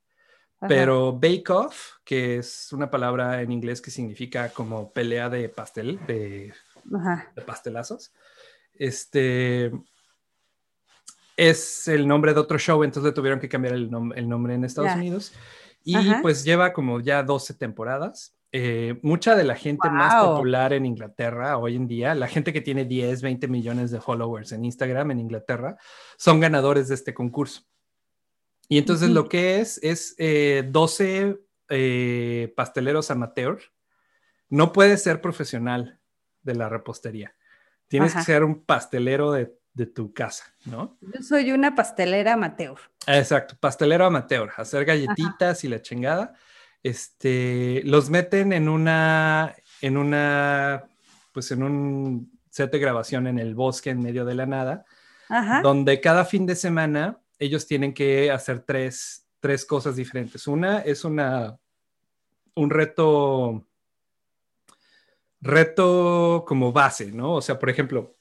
Ajá. 0.60 0.68
Pero 0.68 1.12
bake 1.12 1.50
off, 1.50 1.94
que 2.04 2.36
es 2.36 2.72
una 2.72 2.88
palabra 2.88 3.42
en 3.42 3.50
inglés 3.50 3.80
que 3.80 3.90
significa 3.90 4.48
como 4.50 4.92
pelea 4.92 5.28
de 5.28 5.48
pastel, 5.48 5.98
de 6.06 6.54
pastelazos, 7.44 8.12
este 8.74 9.72
es 11.36 11.88
el 11.88 12.06
nombre 12.06 12.34
de 12.34 12.40
otro 12.40 12.58
show, 12.58 12.84
entonces 12.84 13.10
le 13.10 13.14
tuvieron 13.14 13.40
que 13.40 13.48
cambiar 13.48 13.74
el, 13.74 13.90
nom- 13.90 14.12
el 14.14 14.28
nombre 14.28 14.54
en 14.54 14.64
Estados. 14.64 14.94
Unidos. 14.94 15.32
Y 15.84 15.96
Ajá. 15.96 16.18
pues 16.22 16.44
lleva 16.44 16.72
como 16.72 17.00
ya 17.00 17.22
12 17.22 17.54
temporadas. 17.54 18.36
Eh, 18.54 18.98
mucha 19.02 19.34
de 19.34 19.44
la 19.44 19.56
gente 19.56 19.88
más 19.88 20.22
popular 20.22 20.74
en 20.74 20.84
Inglaterra 20.84 21.56
hoy 21.56 21.74
en 21.74 21.88
día, 21.88 22.14
la 22.14 22.28
gente 22.28 22.52
que 22.52 22.60
tiene 22.60 22.84
10, 22.84 23.22
20 23.22 23.48
millones 23.48 23.90
de 23.90 24.00
followers 24.00 24.52
en 24.52 24.64
Instagram 24.66 25.10
en 25.10 25.20
Inglaterra, 25.20 25.78
son 26.18 26.38
ganadores 26.38 26.88
de 26.88 26.94
este 26.94 27.14
concurso. 27.14 27.62
Y 28.68 28.76
entonces 28.78 29.08
lo 29.10 29.28
que 29.28 29.60
es 29.60 29.78
es 29.82 30.14
eh, 30.18 30.68
12 30.70 31.40
eh, 31.70 32.52
pasteleros 32.54 33.10
amateur. 33.10 33.58
No 34.50 34.72
puedes 34.72 35.02
ser 35.02 35.22
profesional 35.22 35.98
de 36.42 36.54
la 36.54 36.68
repostería. 36.68 37.34
Tienes 37.92 38.12
Ajá. 38.12 38.20
que 38.20 38.24
ser 38.24 38.42
un 38.42 38.64
pastelero 38.64 39.32
de, 39.32 39.54
de 39.74 39.84
tu 39.84 40.14
casa, 40.14 40.44
¿no? 40.64 40.96
Yo 41.02 41.20
soy 41.20 41.52
una 41.52 41.74
pastelera 41.74 42.32
amateur. 42.32 42.78
Exacto, 43.06 43.54
pastelero 43.60 44.06
amateur, 44.06 44.50
hacer 44.56 44.86
galletitas 44.86 45.62
y 45.64 45.68
la 45.68 45.82
chingada. 45.82 46.32
Este, 46.82 47.82
los 47.84 48.08
meten 48.08 48.54
en 48.54 48.70
una, 48.70 49.54
en 49.82 49.98
una, 49.98 50.84
pues 51.34 51.50
en 51.50 51.64
un 51.64 52.32
set 52.48 52.72
de 52.72 52.78
grabación 52.78 53.26
en 53.26 53.38
el 53.38 53.54
bosque 53.54 53.90
en 53.90 54.00
medio 54.00 54.24
de 54.24 54.36
la 54.36 54.46
nada, 54.46 54.86
Ajá. 55.28 55.60
donde 55.60 56.00
cada 56.00 56.24
fin 56.24 56.46
de 56.46 56.56
semana 56.56 57.18
ellos 57.38 57.66
tienen 57.66 57.92
que 57.92 58.30
hacer 58.30 58.60
tres, 58.60 59.26
tres 59.38 59.66
cosas 59.66 59.96
diferentes. 59.96 60.46
Una 60.46 60.78
es 60.78 61.04
una, 61.04 61.58
un 62.54 62.70
reto, 62.70 63.66
reto 65.42 66.44
como 66.46 66.72
base, 66.72 67.12
¿no? 67.12 67.34
O 67.34 67.42
sea, 67.42 67.58
por 67.58 67.68
ejemplo, 67.68 68.16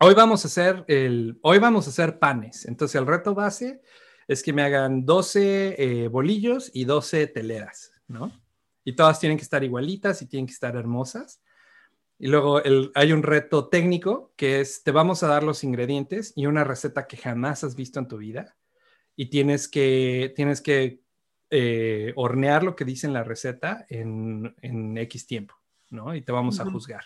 hoy 0.00 0.14
vamos 0.14 0.44
a 0.44 0.48
hacer 0.48 0.84
el, 0.88 1.38
hoy 1.42 1.58
vamos 1.58 1.86
a 1.86 1.90
hacer 1.90 2.18
panes. 2.18 2.66
Entonces 2.66 2.96
el 2.96 3.06
reto 3.06 3.34
base 3.34 3.82
es 4.26 4.42
que 4.42 4.52
me 4.52 4.62
hagan 4.62 5.04
12 5.04 5.76
eh, 5.78 6.08
bolillos 6.08 6.70
y 6.74 6.84
12 6.84 7.28
teleras, 7.28 7.92
¿no? 8.08 8.32
Y 8.82 8.94
todas 8.94 9.20
tienen 9.20 9.36
que 9.36 9.44
estar 9.44 9.62
igualitas 9.62 10.22
y 10.22 10.26
tienen 10.26 10.46
que 10.46 10.52
estar 10.52 10.74
hermosas. 10.74 11.42
Y 12.18 12.28
luego 12.28 12.62
hay 12.94 13.12
un 13.12 13.22
reto 13.22 13.68
técnico 13.68 14.32
que 14.36 14.60
es, 14.60 14.82
te 14.82 14.90
vamos 14.90 15.22
a 15.22 15.28
dar 15.28 15.42
los 15.42 15.64
ingredientes 15.64 16.32
y 16.34 16.46
una 16.46 16.64
receta 16.64 17.06
que 17.06 17.18
jamás 17.18 17.62
has 17.62 17.76
visto 17.76 17.98
en 17.98 18.08
tu 18.08 18.16
vida. 18.16 18.56
Y 19.16 19.26
tienes 19.26 19.68
que, 19.68 20.32
tienes 20.34 20.60
que 20.60 21.02
eh, 21.50 22.12
hornear 22.16 22.62
lo 22.62 22.74
que 22.74 22.84
dice 22.84 23.06
en 23.06 23.12
la 23.12 23.22
receta 23.22 23.86
en, 23.88 24.54
en 24.62 24.96
X 24.98 25.26
tiempo, 25.26 25.54
¿no? 25.90 26.14
Y 26.14 26.22
te 26.22 26.32
vamos 26.32 26.58
a 26.60 26.64
Ujú. 26.64 26.72
juzgar. 26.72 27.04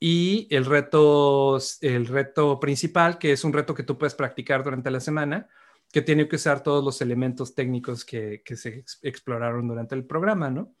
Y 0.00 0.48
el 0.50 0.64
reto, 0.64 1.58
el 1.80 2.06
reto 2.06 2.58
principal, 2.58 3.18
que 3.18 3.32
es 3.32 3.44
un 3.44 3.52
reto 3.52 3.74
que 3.74 3.84
tú 3.84 3.96
puedes 3.98 4.14
practicar 4.14 4.64
durante 4.64 4.90
la 4.90 4.98
semana, 5.00 5.48
que 5.92 6.02
tiene 6.02 6.26
que 6.26 6.36
usar 6.36 6.62
todos 6.62 6.82
los 6.84 7.00
elementos 7.02 7.54
técnicos 7.54 8.04
que, 8.04 8.42
que 8.44 8.56
se 8.56 8.78
ex- 8.78 8.98
exploraron 9.02 9.68
durante 9.68 9.94
el 9.94 10.04
programa, 10.04 10.50
¿no? 10.50 10.74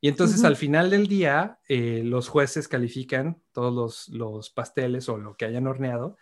Y 0.00 0.08
entonces 0.08 0.38
Ujú. 0.38 0.48
al 0.48 0.56
final 0.56 0.90
del 0.90 1.06
día, 1.06 1.60
eh, 1.68 2.02
los 2.04 2.28
jueces 2.28 2.66
califican 2.66 3.40
todos 3.52 3.72
los, 3.72 4.08
los 4.08 4.50
pasteles 4.50 5.08
o 5.08 5.18
lo 5.18 5.36
que 5.36 5.44
hayan 5.44 5.66
horneado 5.66 6.16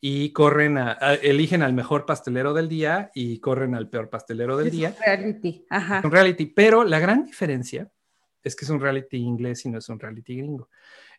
y 0.00 0.32
corren 0.32 0.76
a, 0.76 0.98
a- 1.00 1.14
eligen 1.14 1.62
al 1.62 1.72
mejor 1.72 2.04
pastelero 2.04 2.52
del 2.52 2.68
día 2.68 3.10
y 3.14 3.38
corren 3.40 3.74
al 3.74 3.88
peor 3.88 4.10
pastelero 4.10 4.56
del 4.58 4.66
Es 4.66 4.72
día. 4.74 4.88
un 4.90 4.96
reality. 5.04 5.66
Ajá. 5.70 5.98
Es 6.00 6.04
un 6.04 6.10
reality, 6.12 6.46
pero 6.46 6.84
la 6.84 6.98
gran 6.98 7.24
diferencia 7.24 7.90
es 8.44 8.54
que 8.54 8.64
es 8.64 8.70
un 8.70 8.80
reality 8.80 9.16
inglés 9.16 9.64
y 9.64 9.70
no 9.70 9.78
es 9.78 9.88
un 9.88 9.98
reality 9.98 10.36
gringo. 10.36 10.68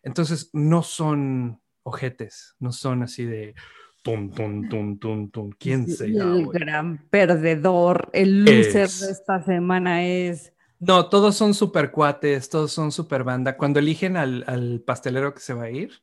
Entonces 0.02 0.50
no 0.52 0.82
son 0.82 1.60
ojetes, 1.82 2.54
no 2.58 2.72
son 2.72 3.02
así 3.02 3.24
de 3.24 3.54
tum, 4.02 4.30
tum, 4.30 4.68
tum, 4.68 4.98
tum, 4.98 5.30
tum. 5.30 5.50
¿Quién 5.58 5.86
Y 5.86 5.92
será? 5.92 6.32
el 6.32 6.46
gran 6.48 6.98
perdedor, 7.10 8.08
el 8.12 8.44
loser 8.44 8.84
Es- 8.84 9.00
de 9.00 9.10
esta 9.12 9.42
semana 9.42 10.04
es. 10.06 10.52
No, 10.78 11.08
todos 11.08 11.34
son 11.34 11.54
super 11.54 11.90
cuates, 11.90 12.48
todos 12.50 12.70
son 12.70 12.92
super 12.92 13.24
banda. 13.24 13.56
Cuando 13.56 13.78
eligen 13.80 14.16
al, 14.16 14.44
al 14.46 14.82
pastelero 14.86 15.32
que 15.32 15.40
se 15.40 15.54
va 15.54 15.64
a 15.64 15.70
ir, 15.70 16.02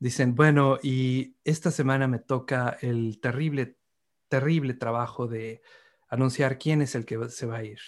dicen, 0.00 0.34
bueno, 0.34 0.78
y 0.82 1.36
esta 1.44 1.70
semana 1.70 2.08
me 2.08 2.18
toca 2.18 2.76
el 2.80 3.20
terrible, 3.20 3.76
terrible 4.28 4.74
trabajo 4.74 5.28
de 5.28 5.62
anunciar 6.08 6.58
quién 6.58 6.82
es 6.82 6.94
el 6.94 7.04
que 7.04 7.28
se 7.28 7.46
va 7.46 7.58
a 7.58 7.64
ir. 7.64 7.78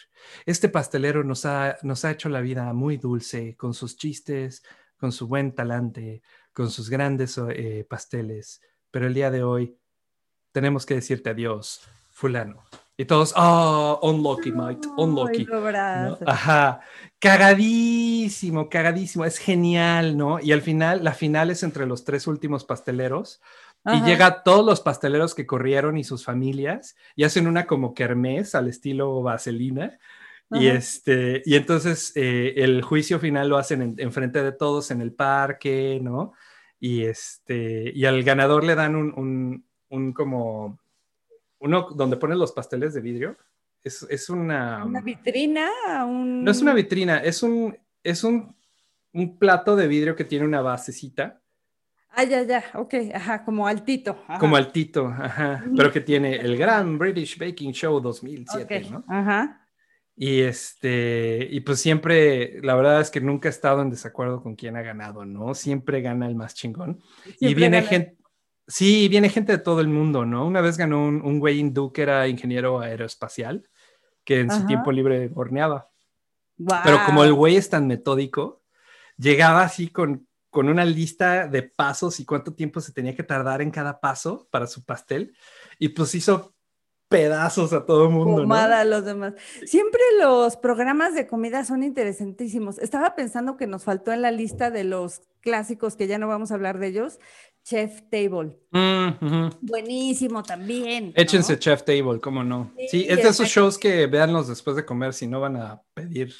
Este 0.47 0.69
pastelero 0.69 1.25
nos 1.25 1.47
ha, 1.47 1.77
nos 1.83 2.05
ha 2.05 2.11
hecho 2.11 2.29
la 2.29 2.41
vida 2.41 2.73
muy 2.73 2.97
dulce 2.97 3.57
con 3.57 3.75
sus 3.75 3.97
chistes, 3.97 4.63
con 4.97 5.13
su 5.13 5.27
buen 5.27 5.55
talante, 5.55 6.23
con 6.53 6.71
sus 6.71 6.91
grandes 6.91 7.39
eh, 7.39 7.87
pasteles, 7.89 8.61
pero 8.91 9.07
el 9.07 9.15
día 9.15 9.31
de 9.31 9.43
hoy 9.43 9.77
tenemos 10.53 10.85
que 10.85 10.95
decirte 10.95 11.31
adiós, 11.31 11.81
fulano. 12.11 12.63
Y 12.97 13.07
todos, 13.07 13.33
oh, 13.35 13.99
unlucky, 14.03 14.53
mate, 14.53 14.87
unlucky. 14.99 15.47
¿no? 15.47 16.19
Ajá, 16.27 16.81
cagadísimo, 17.19 18.69
cagadísimo, 18.69 19.25
es 19.25 19.39
genial, 19.39 20.19
¿no? 20.19 20.39
Y 20.39 20.53
al 20.53 20.61
final, 20.61 21.03
la 21.03 21.15
final 21.15 21.51
es 21.51 21.63
entre 21.63 21.87
los 21.87 22.05
tres 22.05 22.27
últimos 22.27 22.67
pasteleros 22.67 23.41
y 23.85 24.03
llega 24.03 24.43
todos 24.43 24.65
los 24.65 24.81
pasteleros 24.81 25.35
que 25.35 25.47
corrieron 25.47 25.97
y 25.97 26.05
sus 26.05 26.25
familias 26.25 26.97
y 27.17 27.25
hacen 27.25 27.47
una 27.47 27.67
como 27.67 27.95
kermés 27.95 28.55
al 28.55 28.69
estilo 28.69 29.23
vaselina. 29.23 29.99
Y, 30.53 30.67
este, 30.67 31.43
y 31.45 31.55
entonces 31.55 32.13
eh, 32.17 32.55
el 32.57 32.83
juicio 32.83 33.21
final 33.21 33.49
lo 33.49 33.57
hacen 33.57 33.83
en, 33.83 33.95
en 33.99 34.13
frente 34.13 34.43
de 34.43 34.51
todos 34.51 34.91
en 34.91 35.01
el 35.01 35.13
parque, 35.13 36.01
¿no? 36.03 36.33
Y, 36.81 37.05
este, 37.05 37.93
y 37.95 38.05
al 38.05 38.23
ganador 38.25 38.65
le 38.65 38.75
dan 38.75 38.97
un, 38.97 39.13
un, 39.17 39.65
un 39.91 40.13
como, 40.13 40.79
uno 41.61 41.89
donde 41.95 42.17
ponen 42.17 42.39
los 42.39 42.53
pasteles 42.53 42.95
de 42.95 43.01
vidrio. 43.01 43.37
Es, 43.83 44.05
es 44.11 44.29
una... 44.29 44.85
Una 44.85 45.01
vitrina, 45.01 45.71
un... 46.05 46.43
No 46.43 46.51
es 46.51 46.61
una 46.61 46.75
vitrina, 46.75 47.19
es 47.19 47.43
un, 47.43 47.79
es 48.03 48.25
un, 48.25 48.55
un 49.13 49.39
plato 49.39 49.77
de 49.77 49.89
vidrio 49.89 50.17
que 50.17 50.25
tiene 50.25 50.45
una 50.45 50.63
basecita, 50.63 51.40
Ah, 52.13 52.25
ya, 52.25 52.43
ya, 52.43 52.65
ok, 52.75 52.95
ajá, 53.15 53.45
como 53.45 53.67
altito. 53.67 54.19
ajá. 54.27 54.39
como 54.41 54.57
altito, 54.57 55.07
ajá, 55.07 55.65
pero 55.77 55.93
que 55.93 56.01
tiene 56.01 56.37
el 56.37 56.57
Gran 56.57 56.99
British 56.99 57.39
Baking 57.39 57.73
Show 57.73 58.01
2007, 58.01 58.83
Ok, 58.85 58.91
¿no? 58.91 59.05
Ajá. 59.09 59.67
Y 60.17 60.41
este, 60.43 61.49
y 61.51 61.61
pues 61.61 61.81
siempre, 61.81 62.61
la 62.63 62.75
verdad 62.75 63.01
es 63.01 63.11
que 63.11 63.21
nunca 63.21 63.49
he 63.49 63.51
estado 63.51 63.81
en 63.81 63.91
desacuerdo 63.91 64.43
con 64.43 64.55
quién 64.55 64.77
ha 64.77 64.83
ganado, 64.83 65.25
¿no? 65.25 65.55
Siempre 65.55 66.03
gana 66.03 66.27
el 66.27 66.35
más 66.35 66.55
chingón. 66.55 67.01
y 67.25 67.31
Siempre 67.31 67.55
viene 67.55 67.77
gana- 67.79 67.89
gente, 67.89 68.17
sí, 68.67 69.09
viene 69.09 69.29
gente 69.31 69.53
de 69.53 69.59
todo 69.59 69.81
el 69.81 69.89
mundo, 69.89 70.27
¿no? 70.27 70.45
Una 70.47 70.61
vez 70.61 70.77
ganó 70.77 71.03
un, 71.07 71.23
un 71.23 71.39
güey 71.39 71.59
hindú 71.61 71.93
que 71.93 72.03
era 72.03 72.29
ingeniero 72.29 72.81
aeroespacial 72.81 73.67
que 74.25 74.41
en 74.41 74.51
su 74.51 74.57
Ajá. 74.59 74.67
tiempo 74.67 74.93
libre 74.93 75.31
horneaba. 75.35 75.89
Guau. 76.59 76.83
Pero 76.85 76.99
como 77.07 77.25
el 77.25 77.33
güey 77.33 77.57
es 77.57 77.71
tan 77.71 77.87
metódico, 77.87 78.63
llegaba 79.17 79.63
así 79.63 79.89
con, 79.89 80.27
con 80.51 80.69
una 80.69 80.85
lista 80.85 81.47
de 81.47 81.63
pasos 81.63 82.21
y 82.21 82.25
cuánto 82.25 82.53
tiempo 82.53 82.81
se 82.81 82.93
tenía 82.93 83.15
que 83.15 83.23
tardar 83.23 83.63
en 83.63 83.71
cada 83.71 84.01
paso 84.01 84.49
para 84.51 84.67
su 84.67 84.85
pastel. 84.85 85.35
Y 85.79 85.91
pues 85.91 86.15
hizo 86.15 86.55
pedazos 87.09 87.73
a 87.73 87.85
todo 87.85 88.05
el 88.05 88.11
mundo, 88.11 88.37
¿no? 88.37 88.43
Pomada 88.43 88.81
a 88.81 88.85
los 88.85 89.05
demás. 89.05 89.35
Siempre 89.67 90.01
los 90.21 90.57
programas 90.57 91.15
de 91.15 91.27
comida 91.27 91.65
son 91.65 91.83
interesantísimos. 91.83 92.79
Estaba 92.79 93.17
pensando 93.17 93.57
que 93.57 93.67
nos 93.67 93.83
faltó 93.83 94.13
en 94.13 94.23
la 94.23 94.31
lista 94.31 94.71
de 94.71 94.85
los 94.85 95.23
clásicos, 95.41 95.97
que 95.97 96.07
ya 96.07 96.19
no 96.19 96.29
vamos 96.29 96.53
a 96.53 96.55
hablar 96.55 96.79
de 96.79 96.87
ellos, 96.87 97.19
Chef 97.65 98.03
Table. 98.11 98.59
Mm. 98.71 99.51
Buenísimo 99.61 100.43
también. 100.43 101.09
¿no? 101.09 101.13
Échense 101.17 101.59
Chef 101.59 101.83
Table, 101.83 102.21
¿cómo 102.21 102.45
no? 102.45 102.73
Sí, 102.77 102.87
Sí, 102.89 103.07
es 103.09 103.23
de 103.23 103.29
esos 103.29 103.49
shows 103.49 103.77
que 103.77 104.07
véanlos 104.07 104.47
después 104.49 104.77
de 104.77 104.85
comer 104.85 105.13
si 105.13 105.27
no 105.27 105.41
van 105.41 105.57
a 105.57 105.83
pedir. 105.95 106.33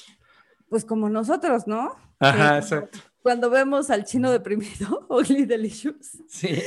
Pues 0.69 0.85
como 0.85 1.09
nosotros, 1.09 1.67
¿no? 1.67 1.95
Ajá, 2.19 2.61
Sí, 2.61 2.75
exacto. 2.75 2.99
Cuando 3.21 3.49
vemos 3.49 3.89
al 3.89 4.05
chino 4.05 4.31
deprimido, 4.31 5.05
Ugly 5.09 5.45
Delicious. 5.45 6.17
Sí. 6.27 6.61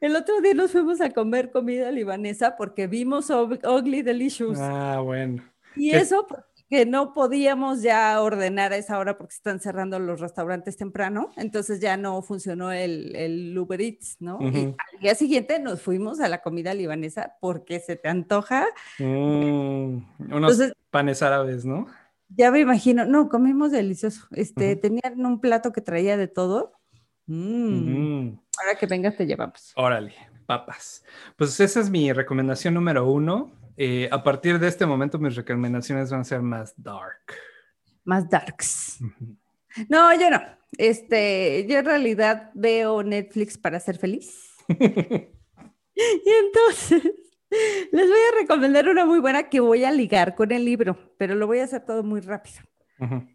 El 0.00 0.14
otro 0.16 0.40
día 0.40 0.52
nos 0.54 0.72
fuimos 0.72 1.00
a 1.00 1.10
comer 1.10 1.50
comida 1.50 1.90
libanesa 1.90 2.56
porque 2.56 2.86
vimos 2.86 3.30
Ug- 3.30 3.66
Ugly 3.66 4.02
Delicious. 4.02 4.58
Ah, 4.60 5.00
bueno. 5.02 5.42
y 5.74 5.90
¿qué- 5.92 5.98
eso 5.98 6.26
porque 6.26 6.84
no 6.84 7.14
podíamos 7.14 7.80
ya 7.82 8.20
ordenar 8.20 8.72
a 8.72 8.76
esa 8.76 8.98
hora 8.98 9.16
porque 9.16 9.34
están 9.36 9.60
cerrando 9.60 9.98
los 10.00 10.18
restaurantes 10.20 10.76
temprano. 10.76 11.30
Entonces 11.36 11.78
ya 11.80 11.96
no 11.96 12.20
funcionó 12.22 12.72
el, 12.72 13.14
el 13.14 13.56
Uber 13.56 13.80
Eats, 13.80 14.16
¿no? 14.18 14.38
Y 14.42 14.46
al 14.92 15.00
día 15.00 15.14
siguiente 15.14 15.60
nos 15.60 15.80
fuimos 15.80 16.18
a 16.20 16.28
la 16.28 16.42
comida 16.42 16.74
libanesa 16.74 17.36
porque 17.40 17.78
se 17.80 17.94
te 17.96 18.08
antoja. 18.08 18.66
Mm, 18.98 19.96
unos 20.18 20.30
Entonces, 20.30 20.72
panes 20.90 21.22
árabes, 21.22 21.64
¿no? 21.64 21.86
Ya 22.28 22.50
me 22.50 22.60
imagino, 22.60 23.04
no, 23.04 23.28
comimos 23.28 23.72
delicioso. 23.72 24.26
Este, 24.32 24.76
tenían 24.76 25.24
un 25.24 25.40
plato 25.40 25.72
que 25.72 25.80
traía 25.80 26.16
de 26.16 26.28
todo. 26.28 26.72
Mm. 27.26 28.38
Ahora 28.58 28.78
que 28.78 28.86
vengas 28.86 29.16
te 29.16 29.26
llevamos. 29.26 29.72
órale, 29.76 30.14
papas. 30.46 31.04
Pues 31.36 31.58
esa 31.60 31.80
es 31.80 31.90
mi 31.90 32.12
recomendación 32.12 32.74
número 32.74 33.08
uno. 33.10 33.52
Eh, 33.76 34.08
a 34.10 34.22
partir 34.22 34.58
de 34.58 34.68
este 34.68 34.86
momento 34.86 35.18
mis 35.18 35.36
recomendaciones 35.36 36.10
van 36.10 36.20
a 36.20 36.24
ser 36.24 36.40
más 36.40 36.74
dark. 36.76 37.34
Más 38.04 38.28
darks. 38.28 39.00
No, 39.90 40.18
yo 40.18 40.30
no. 40.30 40.40
Este, 40.78 41.66
yo 41.68 41.78
en 41.78 41.84
realidad 41.84 42.50
veo 42.54 43.02
Netflix 43.02 43.58
para 43.58 43.78
ser 43.78 43.98
feliz. 43.98 44.54
Y 45.96 46.30
entonces 46.30 47.02
les 47.92 48.08
voy 48.08 48.18
a 48.18 48.40
recomendar 48.40 48.88
una 48.88 49.04
muy 49.04 49.20
buena 49.20 49.48
que 49.48 49.60
voy 49.60 49.84
a 49.84 49.90
ligar 49.90 50.34
con 50.34 50.52
el 50.52 50.64
libro, 50.64 51.14
pero 51.18 51.34
lo 51.34 51.46
voy 51.46 51.60
a 51.60 51.64
hacer 51.64 51.84
todo 51.84 52.02
muy 52.02 52.20
rápido. 52.20 52.60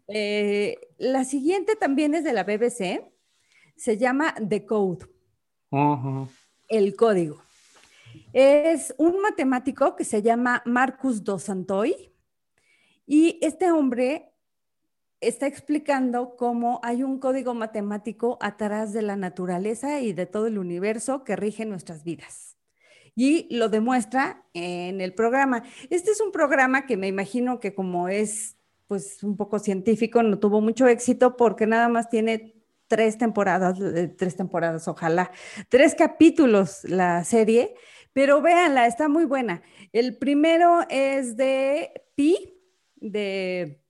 Eh, 0.08 0.76
la 0.98 1.24
siguiente 1.24 1.76
también 1.76 2.14
es 2.14 2.24
de 2.24 2.32
la 2.32 2.44
BBC. 2.44 3.04
Se 3.76 3.96
llama 3.96 4.34
The 4.48 4.66
Code, 4.66 5.06
el 6.68 6.96
código. 6.96 7.42
Es 8.32 8.94
un 8.98 9.20
matemático 9.20 9.96
que 9.96 10.04
se 10.04 10.22
llama 10.22 10.62
Marcus 10.66 11.24
Dos 11.24 11.44
Santoy 11.44 12.12
y 13.06 13.38
este 13.42 13.70
hombre 13.70 14.32
está 15.20 15.46
explicando 15.46 16.36
cómo 16.36 16.80
hay 16.82 17.02
un 17.02 17.18
código 17.18 17.54
matemático 17.54 18.38
atrás 18.40 18.92
de 18.92 19.02
la 19.02 19.16
naturaleza 19.16 20.00
y 20.00 20.12
de 20.12 20.26
todo 20.26 20.48
el 20.48 20.58
universo 20.58 21.24
que 21.24 21.36
rige 21.36 21.64
nuestras 21.64 22.04
vidas. 22.04 22.58
Y 23.14 23.54
lo 23.54 23.68
demuestra 23.68 24.44
en 24.54 25.00
el 25.00 25.14
programa. 25.14 25.64
Este 25.90 26.10
es 26.10 26.20
un 26.20 26.32
programa 26.32 26.86
que 26.86 26.96
me 26.96 27.08
imagino 27.08 27.60
que 27.60 27.74
como 27.74 28.08
es 28.08 28.56
pues 28.86 29.22
un 29.22 29.36
poco 29.36 29.58
científico, 29.58 30.22
no 30.22 30.38
tuvo 30.38 30.60
mucho 30.60 30.86
éxito 30.86 31.36
porque 31.36 31.66
nada 31.66 31.88
más 31.88 32.10
tiene 32.10 32.54
tres 32.88 33.16
temporadas, 33.16 33.80
eh, 33.80 34.08
tres 34.08 34.36
temporadas, 34.36 34.86
ojalá, 34.86 35.30
tres 35.70 35.94
capítulos 35.94 36.84
la 36.84 37.24
serie, 37.24 37.74
pero 38.12 38.42
véanla, 38.42 38.86
está 38.86 39.08
muy 39.08 39.24
buena. 39.24 39.62
El 39.94 40.18
primero 40.18 40.80
es 40.90 41.38
de 41.38 42.04
pi, 42.14 42.60
de 42.96 43.80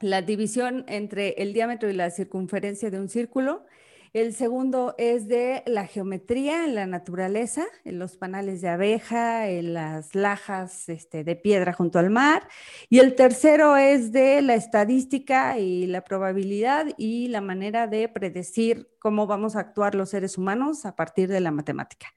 la 0.00 0.22
división 0.22 0.86
entre 0.88 1.34
el 1.42 1.52
diámetro 1.52 1.90
y 1.90 1.92
la 1.92 2.10
circunferencia 2.10 2.90
de 2.90 3.00
un 3.00 3.10
círculo. 3.10 3.66
El 4.12 4.34
segundo 4.34 4.94
es 4.98 5.26
de 5.26 5.62
la 5.64 5.86
geometría 5.86 6.66
en 6.66 6.74
la 6.74 6.86
naturaleza, 6.86 7.64
en 7.82 7.98
los 7.98 8.18
panales 8.18 8.60
de 8.60 8.68
abeja, 8.68 9.48
en 9.48 9.72
las 9.72 10.14
lajas 10.14 10.90
este, 10.90 11.24
de 11.24 11.34
piedra 11.34 11.72
junto 11.72 11.98
al 11.98 12.10
mar. 12.10 12.46
Y 12.90 12.98
el 12.98 13.14
tercero 13.14 13.78
es 13.78 14.12
de 14.12 14.42
la 14.42 14.54
estadística 14.54 15.58
y 15.58 15.86
la 15.86 16.02
probabilidad 16.02 16.88
y 16.98 17.28
la 17.28 17.40
manera 17.40 17.86
de 17.86 18.06
predecir 18.06 18.90
cómo 18.98 19.26
vamos 19.26 19.56
a 19.56 19.60
actuar 19.60 19.94
los 19.94 20.10
seres 20.10 20.36
humanos 20.36 20.84
a 20.84 20.94
partir 20.94 21.30
de 21.30 21.40
la 21.40 21.50
matemática. 21.50 22.08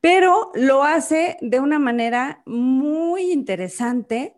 Pero 0.00 0.50
lo 0.54 0.82
hace 0.82 1.36
de 1.40 1.60
una 1.60 1.78
manera 1.78 2.42
muy 2.46 3.30
interesante. 3.30 4.34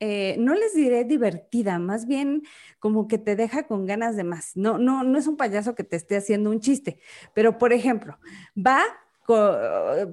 Eh, 0.00 0.36
no 0.38 0.54
les 0.54 0.74
diré 0.74 1.04
divertida, 1.04 1.78
más 1.78 2.06
bien 2.06 2.42
como 2.78 3.06
que 3.08 3.18
te 3.18 3.36
deja 3.36 3.66
con 3.66 3.86
ganas 3.86 4.16
de 4.16 4.24
más. 4.24 4.56
No, 4.56 4.78
no, 4.78 5.04
no 5.04 5.18
es 5.18 5.26
un 5.26 5.36
payaso 5.36 5.74
que 5.74 5.84
te 5.84 5.96
esté 5.96 6.16
haciendo 6.16 6.50
un 6.50 6.60
chiste, 6.60 6.98
pero 7.32 7.58
por 7.58 7.72
ejemplo, 7.72 8.18
va, 8.56 8.82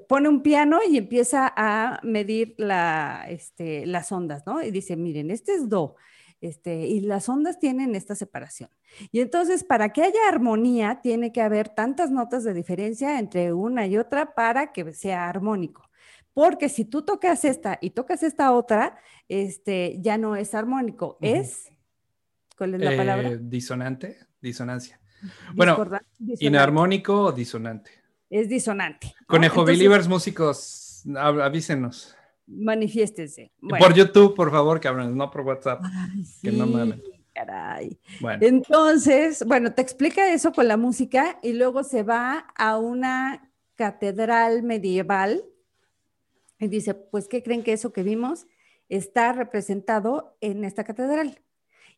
pone 0.08 0.30
un 0.30 0.42
piano 0.42 0.80
y 0.88 0.98
empieza 0.98 1.52
a 1.56 2.00
medir 2.04 2.56
este, 3.28 3.86
las 3.86 4.12
ondas, 4.12 4.44
¿no? 4.46 4.64
Y 4.64 4.72
dice, 4.72 4.96
miren, 4.96 5.32
este 5.32 5.54
es 5.54 5.68
do, 5.68 5.96
este, 6.40 6.88
y 6.88 7.02
las 7.02 7.28
ondas 7.28 7.60
tienen 7.60 7.96
esta 7.96 8.16
separación. 8.16 8.70
Y 9.12 9.20
entonces, 9.20 9.64
para 9.64 9.90
que 9.90 10.04
haya 10.04 10.28
armonía, 10.28 11.00
tiene 11.02 11.32
que 11.32 11.42
haber 11.42 11.70
tantas 11.70 12.12
notas 12.12 12.44
de 12.44 12.54
diferencia 12.54 13.20
entre 13.20 13.54
una 13.54 13.86
y 13.88 13.98
otra 13.98 14.34
para 14.34 14.72
que 14.72 14.94
sea 14.94 15.28
armónico. 15.28 15.91
Porque 16.34 16.70
si 16.70 16.86
tú 16.86 17.02
tocas 17.04 17.44
esta 17.46 17.78
y 17.82 17.90
tocas 17.92 18.24
esta 18.24 18.54
otra, 18.54 18.98
este, 19.28 19.98
ya 20.00 20.18
no 20.18 20.36
es 20.36 20.54
armónico, 20.56 21.18
es, 21.22 21.70
¿cuál 22.58 22.76
es 22.76 22.82
la 22.82 22.94
Eh, 22.94 22.98
palabra? 22.98 23.38
disonante, 23.38 24.18
disonancia. 24.42 25.00
bueno, 25.56 25.74
disonante. 26.18 26.46
Inarmónico 26.46 27.22
o 27.26 27.32
disonante. 27.32 27.92
Es 28.30 28.48
disonante. 28.48 29.08
¿no? 29.20 29.26
Conejo 29.28 29.56
Entonces, 29.56 29.78
Believers 29.78 30.08
músicos, 30.08 31.04
av- 31.18 31.42
avísenos. 31.42 32.16
Manifiéstese. 32.48 33.52
Bueno. 33.62 33.86
Por 33.86 33.94
YouTube, 33.96 34.36
por 34.36 34.52
favor, 34.52 34.80
cabrones, 34.80 35.14
no 35.14 35.30
por 35.30 35.42
WhatsApp. 35.42 35.82
Ay, 35.84 36.24
que 36.42 36.52
no 36.52 36.66
mamen. 36.66 37.02
caray. 37.34 37.98
Bueno, 38.20 38.46
Entonces, 38.46 39.44
bueno, 39.46 39.74
te 39.74 39.82
explica 39.82 40.34
eso 40.34 40.52
con 40.54 40.68
la 40.68 40.78
música 40.78 41.40
y 41.44 41.54
luego 41.54 41.84
se 41.84 42.04
va 42.04 42.40
a 42.56 42.78
una 42.78 43.52
catedral 43.76 44.64
medieval 44.64 45.44
y 46.62 46.68
dice, 46.68 46.94
pues, 46.94 47.28
¿qué 47.28 47.44
creen 47.44 47.64
que 47.64 47.74
eso 47.74 47.92
que 47.92 48.04
vimos 48.04 48.48
está 48.88 49.34
representado 49.34 50.38
en 50.42 50.64
esta 50.64 50.84
catedral? 50.84 51.42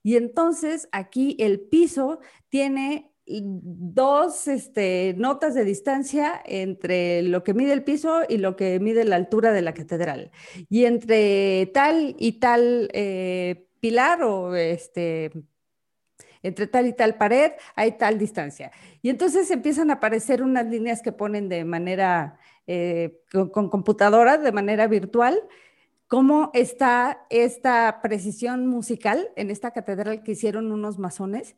Y 0.01 0.16
entonces 0.16 0.89
aquí 0.91 1.36
el 1.39 1.59
piso 1.59 2.20
tiene 2.49 3.11
dos 3.26 4.47
este, 4.47 5.16
notas 5.18 5.53
de 5.53 5.64
distancia 5.64 6.41
entre 6.45 7.24
lo 7.24 7.43
que 7.43 7.53
mide 7.53 7.74
el 7.74 7.84
piso 7.84 8.22
y 8.28 8.38
lo 8.38 8.55
que 8.55 8.80
mide 8.80 9.05
la 9.05 9.16
altura 9.16 9.53
de 9.53 9.61
la 9.61 9.74
catedral. 9.74 10.32
Y 10.70 10.86
entre 10.86 11.68
tal 11.74 12.16
y 12.20 12.34
tal 12.39 12.89
eh, 12.93 13.68
pilar 13.80 14.24
o 14.24 14.55
este, 14.55 15.32
entre 16.43 16.67
tal 16.67 16.85
y 16.87 16.93
tal 16.93 17.15
pared 17.15 17.53
hay 17.75 17.93
tal 17.93 18.19
distancia. 18.19 18.71
Y 19.01 19.09
entonces 19.09 19.49
empiezan 19.49 19.89
a 19.89 19.95
aparecer 19.95 20.43
unas 20.43 20.67
líneas 20.67 21.01
que 21.01 21.11
ponen 21.11 21.49
de 21.49 21.65
manera, 21.65 22.37
eh, 22.67 23.21
con, 23.31 23.49
con 23.49 23.69
computadora, 23.69 24.37
de 24.37 24.51
manera 24.51 24.87
virtual, 24.87 25.41
cómo 26.07 26.51
está 26.53 27.25
esta 27.31 28.01
precisión 28.03 28.67
musical 28.67 29.29
en 29.35 29.49
esta 29.49 29.71
catedral 29.71 30.21
que 30.21 30.33
hicieron 30.33 30.71
unos 30.71 30.99
masones 30.99 31.55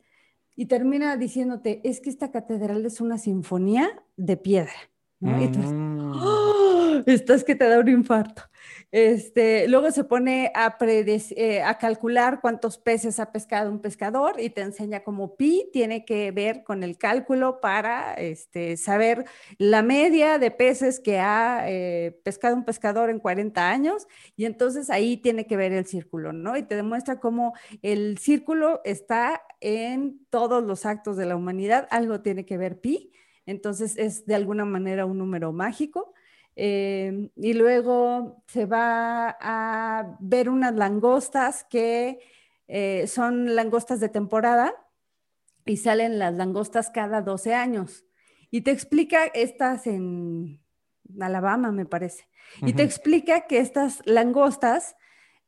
y 0.56 0.66
termina 0.66 1.16
diciéndote, 1.18 1.82
es 1.84 2.00
que 2.00 2.08
esta 2.08 2.30
catedral 2.30 2.86
es 2.86 3.02
una 3.02 3.18
sinfonía 3.18 4.02
de 4.16 4.38
piedra. 4.38 4.72
¿no? 5.20 5.42
Y 5.42 5.48
tú 5.48 5.58
dices, 5.58 5.74
¡Oh! 5.74 6.65
Estás 7.06 7.44
que 7.44 7.54
te 7.54 7.68
da 7.68 7.78
un 7.80 7.88
infarto. 7.88 8.42
Este, 8.90 9.68
luego 9.68 9.90
se 9.90 10.04
pone 10.04 10.52
eh, 10.54 11.62
a 11.62 11.78
calcular 11.78 12.40
cuántos 12.40 12.78
peces 12.78 13.20
ha 13.20 13.32
pescado 13.32 13.70
un 13.70 13.80
pescador 13.80 14.40
y 14.40 14.50
te 14.50 14.62
enseña 14.62 15.04
cómo 15.04 15.36
pi 15.36 15.68
tiene 15.72 16.04
que 16.04 16.30
ver 16.30 16.64
con 16.64 16.82
el 16.82 16.96
cálculo 16.96 17.60
para 17.60 18.14
este, 18.14 18.76
saber 18.76 19.24
la 19.58 19.82
media 19.82 20.38
de 20.38 20.50
peces 20.50 21.00
que 21.00 21.18
ha 21.18 21.64
eh, 21.68 22.18
pescado 22.24 22.56
un 22.56 22.64
pescador 22.64 23.10
en 23.10 23.18
40 23.18 23.68
años 23.68 24.06
y 24.36 24.44
entonces 24.44 24.88
ahí 24.90 25.16
tiene 25.16 25.46
que 25.46 25.56
ver 25.56 25.72
el 25.72 25.86
círculo, 25.86 26.32
¿no? 26.32 26.56
Y 26.56 26.62
te 26.62 26.76
demuestra 26.76 27.20
cómo 27.20 27.54
el 27.82 28.18
círculo 28.18 28.80
está 28.84 29.42
en 29.60 30.24
todos 30.30 30.62
los 30.62 30.86
actos 30.86 31.16
de 31.16 31.26
la 31.26 31.36
humanidad, 31.36 31.86
algo 31.90 32.20
tiene 32.20 32.46
que 32.46 32.56
ver 32.56 32.80
pi, 32.80 33.12
entonces 33.46 33.96
es 33.96 34.26
de 34.26 34.34
alguna 34.34 34.64
manera 34.64 35.06
un 35.06 35.18
número 35.18 35.52
mágico. 35.52 36.14
Eh, 36.56 37.30
y 37.36 37.52
luego 37.52 38.42
se 38.46 38.64
va 38.64 39.36
a 39.38 40.16
ver 40.20 40.48
unas 40.48 40.74
langostas 40.74 41.64
que 41.64 42.18
eh, 42.66 43.06
son 43.06 43.54
langostas 43.54 44.00
de 44.00 44.08
temporada 44.08 44.74
y 45.66 45.76
salen 45.76 46.18
las 46.18 46.34
langostas 46.34 46.88
cada 46.90 47.20
12 47.20 47.54
años. 47.54 48.06
Y 48.50 48.62
te 48.62 48.70
explica 48.70 49.26
estas 49.26 49.86
en 49.86 50.62
Alabama, 51.20 51.72
me 51.72 51.84
parece. 51.84 52.28
Y 52.62 52.72
te 52.72 52.84
explica 52.84 53.46
que 53.46 53.58
estas 53.58 54.00
langostas 54.06 54.96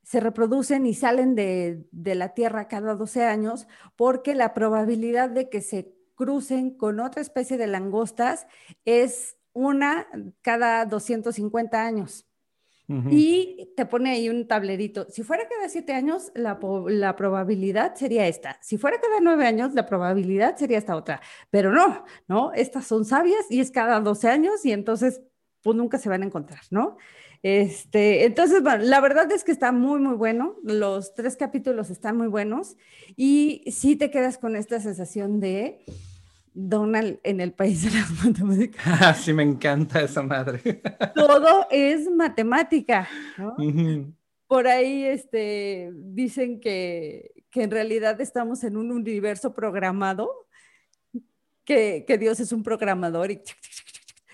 se 0.03 0.21
reproducen 0.21 0.85
y 0.85 0.95
salen 0.95 1.35
de, 1.35 1.87
de, 1.91 2.15
la 2.17 2.35
Tierra 2.35 2.69
cada 2.69 2.95
12 2.95 3.25
años 3.25 3.67
porque 3.97 4.35
la 4.35 4.53
probabilidad 4.53 5.31
de 5.31 5.49
que 5.49 5.61
se 5.61 5.95
crucen 6.17 6.77
con 6.77 6.99
otra 6.99 7.23
especie 7.23 7.57
de 7.57 7.67
langostas 7.67 8.47
es 8.85 9.38
una 9.59 10.07
cada 10.43 10.85
250 10.87 11.85
años. 11.85 12.25
Y 13.11 13.75
te 13.77 13.85
pone 13.85 14.13
ahí 14.13 14.31
un 14.31 14.49
tablerito. 14.49 15.07
Si 15.11 15.23
fuera 15.23 15.47
cada 15.47 15.69
siete 15.69 15.93
años, 15.93 16.33
la, 16.35 16.59
la, 16.87 17.17
probabilidad 17.17 17.95
sería 17.95 18.27
esta. 18.27 18.59
Si 18.63 18.79
fuera 18.79 18.99
cada 18.99 19.21
nueve 19.21 19.47
años, 19.47 19.75
la 19.75 19.85
probabilidad 19.85 20.57
sería 20.57 20.79
esta 20.79 20.97
otra. 20.97 21.21
Pero 21.51 21.71
no, 21.71 22.07
¿no? 22.29 22.51
Estas 22.55 22.87
son 22.87 23.05
sabias 23.05 23.45
y 23.51 23.61
es 23.61 23.71
cada 23.71 24.01
12 24.01 24.31
años 24.31 24.65
y 24.65 24.73
entonces, 24.73 25.21
pues 25.63 25.77
nunca 25.77 25.99
se 25.99 26.09
van 26.09 26.23
a 26.23 26.27
encontrar, 26.27 26.63
¿no? 26.71 26.97
Este, 27.43 28.25
entonces, 28.25 28.63
bueno, 28.63 28.85
la 28.85 29.01
verdad 29.01 29.31
es 29.33 29.45
que 29.45 29.53
está 29.53 29.71
muy, 29.71 30.01
muy 30.01 30.15
bueno. 30.15 30.57
Los 30.65 31.15
tres 31.15 31.37
capítulos 31.37 31.91
están 31.91 32.17
muy 32.17 32.29
buenos 32.29 32.77
y 33.17 33.65
sí 33.71 33.97
te 33.97 34.11
quedas 34.11 34.39
con 34.39 34.57
esta 34.57 34.81
sensación 34.81 35.41
de 35.41 35.85
Donald 36.61 37.21
en 37.23 37.41
el 37.41 37.53
país 37.53 37.85
de 37.85 37.91
las 37.99 38.11
matemáticas. 38.25 38.85
Ah, 38.85 39.15
sí, 39.15 39.33
me 39.33 39.45
encanta 39.45 40.03
esa 40.03 40.23
madre. 40.23 40.83
Todo 41.15 41.67
es 41.71 42.11
matemática, 42.11 43.09
¿no? 43.37 43.57
Por 44.49 44.67
ahí 44.67 45.05
este, 45.05 45.93
dicen 45.95 46.59
que, 46.59 47.45
que, 47.51 47.63
en 47.63 47.71
realidad 47.71 48.21
estamos 48.21 48.65
en 48.65 48.77
un 48.77 48.91
universo 48.91 49.55
que, 51.65 52.05
que 52.07 52.19
Dios 52.19 52.41
es 52.41 52.53
un 52.53 52.63
programador 52.63 53.31
y... 53.31 53.41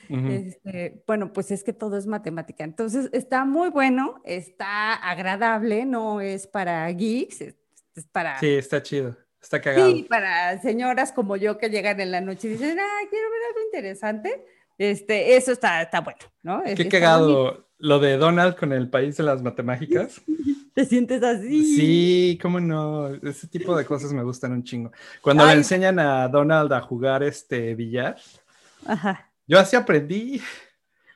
Este, 0.08 1.02
bueno, 1.06 1.32
pues 1.32 1.50
es 1.50 1.64
que 1.64 1.72
todo 1.72 1.96
es 1.96 2.06
matemática. 2.06 2.62
Entonces 2.62 3.08
está 3.14 3.46
muy 3.46 3.70
bueno, 3.70 4.20
está 4.24 4.92
agradable, 4.92 5.86
no 5.86 6.20
es 6.20 6.46
para 6.46 6.86
geeks, 6.90 7.40
es, 7.40 7.56
es 7.94 8.06
para... 8.06 8.38
Sí, 8.38 8.48
está 8.48 8.82
chido. 8.82 9.16
Está 9.44 9.60
cagado. 9.60 9.90
Sí, 9.90 10.06
para 10.08 10.58
señoras 10.62 11.12
como 11.12 11.36
yo 11.36 11.58
que 11.58 11.68
llegan 11.68 12.00
en 12.00 12.10
la 12.10 12.22
noche 12.22 12.48
y 12.48 12.52
dicen, 12.52 12.78
ay, 12.80 13.06
quiero 13.10 13.30
ver 13.30 13.40
algo 13.48 13.60
interesante. 13.66 14.46
Este, 14.78 15.36
eso 15.36 15.52
está, 15.52 15.82
está 15.82 16.00
bueno, 16.00 16.20
¿no? 16.42 16.62
Qué 16.74 16.88
cagado 16.88 17.68
lo 17.76 17.98
de 17.98 18.16
Donald 18.16 18.56
con 18.56 18.72
el 18.72 18.88
país 18.88 19.18
de 19.18 19.24
las 19.24 19.42
matemáticas. 19.42 20.22
¿Te 20.74 20.86
sientes 20.86 21.22
así? 21.22 21.76
Sí, 21.76 22.38
cómo 22.40 22.58
no. 22.58 23.14
Ese 23.16 23.46
tipo 23.46 23.76
de 23.76 23.84
cosas 23.84 24.14
me 24.14 24.22
gustan 24.22 24.52
un 24.52 24.64
chingo. 24.64 24.90
Cuando 25.20 25.44
le 25.44 25.52
enseñan 25.52 25.98
a 25.98 26.26
Donald 26.28 26.72
a 26.72 26.80
jugar 26.80 27.22
este 27.22 27.74
billar. 27.74 28.16
Ajá. 28.86 29.30
Yo 29.46 29.60
así 29.60 29.76
aprendí. 29.76 30.40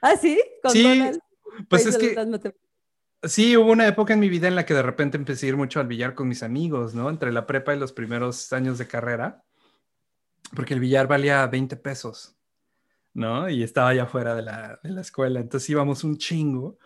¿Ah, 0.02 0.16
sí? 0.16 0.38
¿Con 0.62 0.72
sí, 0.72 0.82
Donald, 0.82 1.18
pues 1.66 1.86
es 1.86 1.96
que 1.96 2.14
Sí, 3.22 3.56
hubo 3.56 3.72
una 3.72 3.88
época 3.88 4.14
en 4.14 4.20
mi 4.20 4.28
vida 4.28 4.46
en 4.46 4.54
la 4.54 4.64
que 4.64 4.74
de 4.74 4.82
repente 4.82 5.16
empecé 5.16 5.46
a 5.46 5.48
ir 5.50 5.56
mucho 5.56 5.80
al 5.80 5.88
billar 5.88 6.14
con 6.14 6.28
mis 6.28 6.44
amigos, 6.44 6.94
¿no? 6.94 7.10
Entre 7.10 7.32
la 7.32 7.46
prepa 7.46 7.74
y 7.74 7.78
los 7.78 7.92
primeros 7.92 8.52
años 8.52 8.78
de 8.78 8.86
carrera, 8.86 9.42
porque 10.54 10.74
el 10.74 10.80
billar 10.80 11.08
valía 11.08 11.44
20 11.48 11.76
pesos, 11.76 12.36
¿no? 13.14 13.50
Y 13.50 13.64
estaba 13.64 13.92
ya 13.92 14.06
fuera 14.06 14.36
de 14.36 14.42
la, 14.42 14.78
de 14.82 14.90
la 14.90 15.00
escuela, 15.00 15.40
entonces 15.40 15.68
íbamos 15.68 16.04
un 16.04 16.16
chingo. 16.16 16.78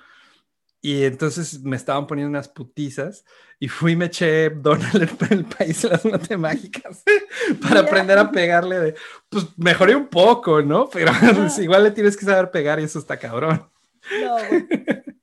Y 0.85 1.05
entonces 1.05 1.62
me 1.62 1.76
estaban 1.76 2.09
poniendo 2.09 2.30
unas 2.30 2.49
putizas 2.49 3.24
y 3.61 3.68
fui 3.68 3.93
y 3.93 3.97
me 3.97 4.07
eché 4.07 4.51
Donald 4.51 5.16
en 5.30 5.39
el 5.39 5.45
país 5.45 5.83
de 5.83 5.91
las 5.91 6.05
matemáticas 6.05 7.05
para 7.62 7.80
aprender 7.80 8.18
a 8.18 8.33
pegarle 8.33 8.80
de, 8.80 8.95
pues 9.28 9.47
mejoré 9.57 9.95
un 9.95 10.09
poco, 10.09 10.61
¿no? 10.62 10.89
Pero 10.91 11.12
pues, 11.37 11.59
igual 11.59 11.85
le 11.85 11.93
tienes 11.93 12.16
que 12.16 12.24
saber 12.24 12.51
pegar 12.51 12.80
y 12.80 12.85
eso 12.85 12.99
está 12.99 13.16
cabrón. 13.16 13.72
No, 14.20 14.36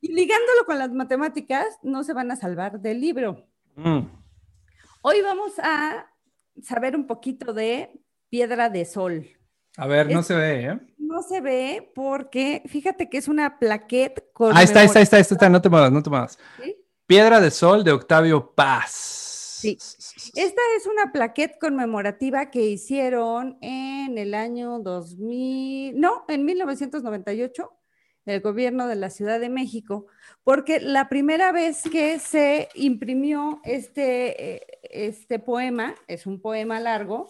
ligándolo 0.02 0.66
con 0.66 0.80
las 0.80 0.92
matemáticas, 0.92 1.66
no 1.84 2.04
se 2.04 2.14
van 2.14 2.32
a 2.32 2.36
salvar 2.36 2.80
del 2.80 3.02
libro. 3.02 3.46
Mm. 3.76 4.00
Hoy 5.02 5.22
vamos 5.22 5.54
a 5.60 6.08
saber 6.62 6.96
un 6.96 7.08
poquito 7.08 7.54
de 7.54 8.02
piedra 8.30 8.70
de 8.70 8.86
sol. 8.86 9.28
A 9.78 9.88
ver, 9.88 10.12
no 10.12 10.24
se 10.24 10.36
ve, 10.36 10.66
¿eh? 10.66 10.80
No 10.98 11.22
se 11.24 11.42
ve 11.42 11.92
porque 11.96 12.64
fíjate 12.68 13.10
que 13.10 13.18
es 13.18 13.28
una 13.28 13.60
plaqueta 13.60 14.22
con. 14.34 14.56
Ahí 14.56 14.66
está, 14.66 14.82
ahí 14.82 14.86
está, 14.88 15.18
ahí 15.18 15.22
está, 15.22 15.50
no 15.50 15.62
te 15.62 15.70
muevas, 15.70 15.92
no 15.92 16.04
te 16.04 16.10
muevas. 16.10 16.38
Piedra 17.06 17.40
de 17.40 17.50
sol 17.50 17.84
de 17.84 17.92
Octavio 17.92 18.54
Paz. 18.54 19.58
Sí. 19.62 19.78
Esta 20.36 20.62
es 20.78 20.88
una 20.88 21.12
plaqueta 21.12 21.58
conmemorativa 21.60 22.50
que 22.50 22.62
hicieron 22.62 23.58
en 23.62 24.18
el 24.18 24.34
año 24.34 24.80
2000, 24.80 26.00
no, 26.00 26.24
en 26.30 26.46
1998 26.46 27.79
el 28.26 28.42
gobierno 28.42 28.88
de 28.88 28.96
la 28.96 29.10
Ciudad 29.10 29.40
de 29.40 29.50
México, 29.50 30.08
porque 30.44 30.80
la 30.80 31.10
primera 31.10 31.52
vez 31.52 31.84
que 31.92 32.20
se 32.20 32.70
imprimió 32.76 33.62
este, 33.64 34.56
eh, 34.56 34.62
este 34.84 35.40
poema, 35.40 35.96
es 36.08 36.26
un 36.26 36.42
poema 36.42 36.80
largo, 36.80 37.28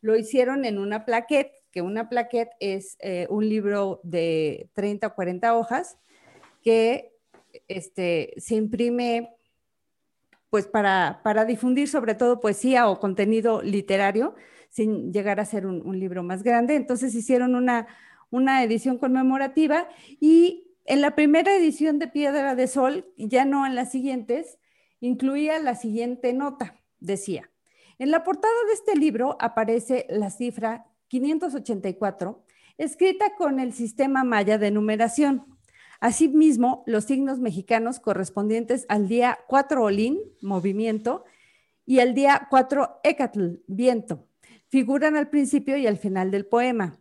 lo 0.00 0.16
hicieron 0.16 0.64
en 0.64 0.78
una 0.78 1.04
plaqueta, 1.04 1.52
que 1.70 1.80
una 1.80 2.08
plaqueta 2.08 2.52
es 2.60 2.96
eh, 3.00 3.26
un 3.30 3.48
libro 3.48 4.00
de 4.02 4.68
30 4.74 5.06
o 5.06 5.14
40 5.14 5.56
hojas 5.56 5.98
que 6.62 7.14
este, 7.68 8.34
se 8.36 8.56
imprime 8.56 9.34
pues 10.50 10.66
para, 10.66 11.20
para, 11.24 11.46
difundir 11.46 11.88
sobre 11.88 12.14
todo 12.14 12.40
poesía 12.40 12.88
o 12.88 13.00
contenido 13.00 13.62
literario, 13.62 14.34
sin 14.68 15.10
llegar 15.10 15.40
a 15.40 15.46
ser 15.46 15.66
un 15.66 15.98
libro 15.98 16.22
más 16.22 16.42
grande. 16.42 16.76
Entonces 16.76 17.14
hicieron 17.14 17.54
una, 17.54 17.86
una 18.32 18.64
edición 18.64 18.98
conmemorativa 18.98 19.86
y 20.18 20.74
en 20.84 21.00
la 21.00 21.14
primera 21.14 21.54
edición 21.54 22.00
de 22.00 22.08
Piedra 22.08 22.56
de 22.56 22.66
Sol, 22.66 23.06
ya 23.16 23.44
no 23.44 23.64
en 23.66 23.76
las 23.76 23.92
siguientes, 23.92 24.58
incluía 25.00 25.60
la 25.60 25.76
siguiente 25.76 26.32
nota. 26.32 26.74
Decía, 26.98 27.50
en 27.98 28.10
la 28.10 28.24
portada 28.24 28.54
de 28.66 28.72
este 28.72 28.96
libro 28.96 29.36
aparece 29.38 30.06
la 30.08 30.30
cifra 30.30 30.86
584, 31.08 32.44
escrita 32.78 33.36
con 33.36 33.60
el 33.60 33.72
sistema 33.74 34.24
maya 34.24 34.58
de 34.58 34.70
numeración. 34.70 35.44
Asimismo, 36.00 36.82
los 36.86 37.04
signos 37.04 37.38
mexicanos 37.38 38.00
correspondientes 38.00 38.86
al 38.88 39.06
día 39.06 39.38
4 39.46 39.84
Olín, 39.84 40.18
movimiento, 40.40 41.24
y 41.84 42.00
al 42.00 42.14
día 42.14 42.48
4 42.50 43.00
Ecatl, 43.04 43.56
viento, 43.66 44.26
figuran 44.68 45.16
al 45.16 45.28
principio 45.28 45.76
y 45.76 45.86
al 45.86 45.98
final 45.98 46.30
del 46.30 46.46
poema. 46.46 46.98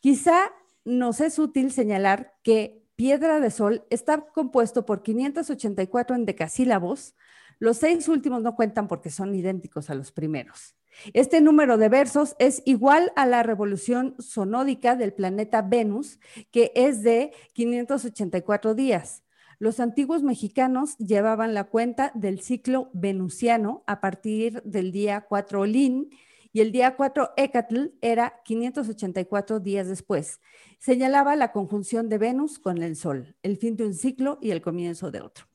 Quizá 0.00 0.52
nos 0.84 1.20
es 1.20 1.38
útil 1.38 1.72
señalar 1.72 2.34
que 2.42 2.82
Piedra 2.96 3.40
de 3.40 3.50
Sol 3.50 3.86
está 3.90 4.20
compuesto 4.20 4.84
por 4.84 5.02
584 5.02 6.16
endecasílabos. 6.16 7.14
Los 7.58 7.78
seis 7.78 8.08
últimos 8.08 8.42
no 8.42 8.56
cuentan 8.56 8.88
porque 8.88 9.10
son 9.10 9.34
idénticos 9.34 9.90
a 9.90 9.94
los 9.94 10.12
primeros. 10.12 10.76
Este 11.14 11.40
número 11.40 11.78
de 11.78 11.88
versos 11.88 12.36
es 12.38 12.62
igual 12.66 13.12
a 13.16 13.24
la 13.24 13.42
revolución 13.42 14.16
sonódica 14.18 14.96
del 14.96 15.12
planeta 15.12 15.62
Venus, 15.62 16.18
que 16.50 16.72
es 16.74 17.02
de 17.02 17.32
584 17.54 18.74
días. 18.74 19.22
Los 19.58 19.78
antiguos 19.78 20.22
mexicanos 20.22 20.96
llevaban 20.98 21.54
la 21.54 21.64
cuenta 21.64 22.12
del 22.14 22.40
ciclo 22.40 22.90
venusiano 22.92 23.84
a 23.86 24.00
partir 24.00 24.62
del 24.64 24.90
día 24.90 25.26
4 25.28 25.60
Olín 25.60 26.10
y 26.52 26.60
el 26.60 26.72
día 26.72 26.96
4 26.96 27.30
Ecatl 27.36 27.88
era 28.00 28.42
584 28.44 29.60
días 29.60 29.88
después. 29.88 30.40
Señalaba 30.78 31.36
la 31.36 31.52
conjunción 31.52 32.08
de 32.08 32.18
Venus 32.18 32.58
con 32.58 32.82
el 32.82 32.96
Sol, 32.96 33.36
el 33.42 33.56
fin 33.56 33.76
de 33.76 33.84
un 33.84 33.94
ciclo 33.94 34.38
y 34.40 34.50
el 34.50 34.60
comienzo 34.60 35.10
de 35.10 35.20
otro. 35.20 35.46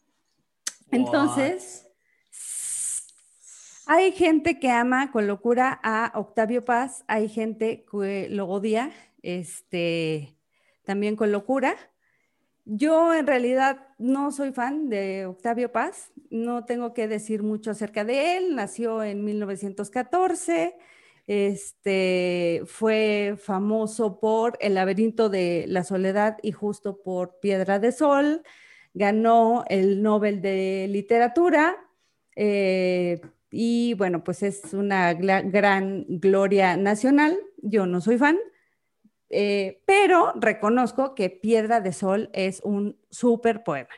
Entonces, 0.92 1.88
hay 3.88 4.12
gente 4.14 4.60
que 4.60 4.70
ama 4.70 5.12
con 5.12 5.28
locura 5.28 5.80
a 5.84 6.12
Octavio 6.16 6.64
Paz, 6.64 7.04
hay 7.08 7.28
gente 7.28 7.86
que 7.92 8.30
lo 8.30 8.48
odia, 8.48 8.92
este, 9.22 10.38
también 10.84 11.16
con 11.16 11.32
locura. 11.32 11.76
Yo 12.66 13.14
en 13.14 13.28
realidad 13.28 13.88
no 14.00 14.32
soy 14.32 14.52
fan 14.52 14.90
de 14.90 15.28
Octavio 15.28 15.72
Paz, 15.72 16.12
no 16.32 16.66
tengo 16.66 16.96
que 16.96 17.08
decir 17.08 17.44
mucho 17.44 17.70
acerca 17.70 18.04
de 18.04 18.38
él, 18.38 18.56
nació 18.56 19.04
en 19.04 19.24
1914, 19.24 20.76
este, 21.28 22.64
fue 22.66 23.36
famoso 23.40 24.20
por 24.20 24.58
El 24.62 24.74
laberinto 24.76 25.30
de 25.30 25.66
la 25.68 25.84
soledad 25.84 26.38
y 26.42 26.54
justo 26.54 27.04
por 27.04 27.40
Piedra 27.40 27.78
de 27.78 27.92
Sol, 27.92 28.42
ganó 28.96 29.64
el 29.68 30.02
Nobel 30.02 30.42
de 30.42 30.88
Literatura 30.90 31.78
eh, 32.36 33.22
y 33.52 33.94
bueno, 33.94 34.24
pues 34.24 34.42
es 34.42 34.74
una 34.74 35.14
gran 35.14 36.06
gloria 36.08 36.78
nacional, 36.78 37.38
yo 37.58 37.86
no 37.86 38.02
soy 38.02 38.18
fan, 38.18 38.38
Eh, 39.38 39.82
pero 39.86 40.32
reconozco 40.38 41.14
que 41.14 41.30
Piedra 41.30 41.82
de 41.82 41.92
Sol 41.92 42.30
es 42.32 42.62
un 42.64 42.98
súper 43.10 43.66
poema. 43.66 43.90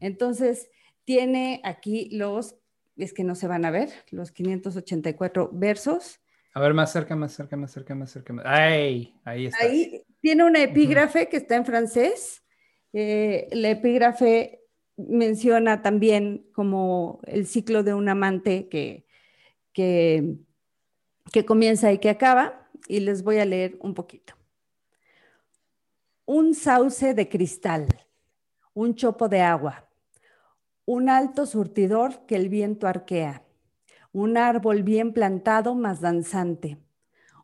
Entonces, 0.00 0.70
tiene 1.04 1.60
aquí 1.64 2.08
los, 2.12 2.56
es 2.96 3.12
que 3.12 3.22
no 3.22 3.34
se 3.34 3.46
van 3.46 3.66
a 3.66 3.70
ver, 3.70 3.90
los 4.10 4.32
584 4.32 5.50
versos. 5.52 6.22
A 6.54 6.60
ver, 6.60 6.72
más 6.72 6.92
cerca, 6.92 7.14
más 7.14 7.34
cerca, 7.34 7.58
más 7.58 7.72
cerca, 7.72 7.94
más 7.94 8.10
cerca. 8.10 8.34
¡Ay! 8.46 9.14
Ahí 9.26 9.44
está. 9.44 9.66
Ahí 9.66 10.02
tiene 10.22 10.44
una 10.44 10.62
epígrafe 10.62 11.28
que 11.28 11.36
está 11.36 11.56
en 11.56 11.66
francés. 11.66 12.42
Eh, 12.94 13.48
la 13.52 13.68
epígrafe 13.68 14.62
menciona 14.96 15.82
también 15.82 16.46
como 16.54 17.20
el 17.24 17.46
ciclo 17.46 17.82
de 17.82 17.92
un 17.92 18.08
amante 18.08 18.70
que, 18.70 19.04
que, 19.74 20.36
que 21.32 21.44
comienza 21.44 21.92
y 21.92 21.98
que 21.98 22.08
acaba. 22.08 22.66
Y 22.88 23.00
les 23.00 23.22
voy 23.22 23.36
a 23.40 23.44
leer 23.44 23.76
un 23.80 23.92
poquito. 23.92 24.36
Un 26.28 26.54
sauce 26.54 27.14
de 27.14 27.28
cristal, 27.28 27.86
un 28.74 28.96
chopo 28.96 29.28
de 29.28 29.42
agua, 29.42 29.88
un 30.84 31.08
alto 31.08 31.46
surtidor 31.46 32.26
que 32.26 32.34
el 32.34 32.48
viento 32.48 32.88
arquea, 32.88 33.44
un 34.10 34.36
árbol 34.36 34.82
bien 34.82 35.12
plantado 35.12 35.76
más 35.76 36.00
danzante, 36.00 36.78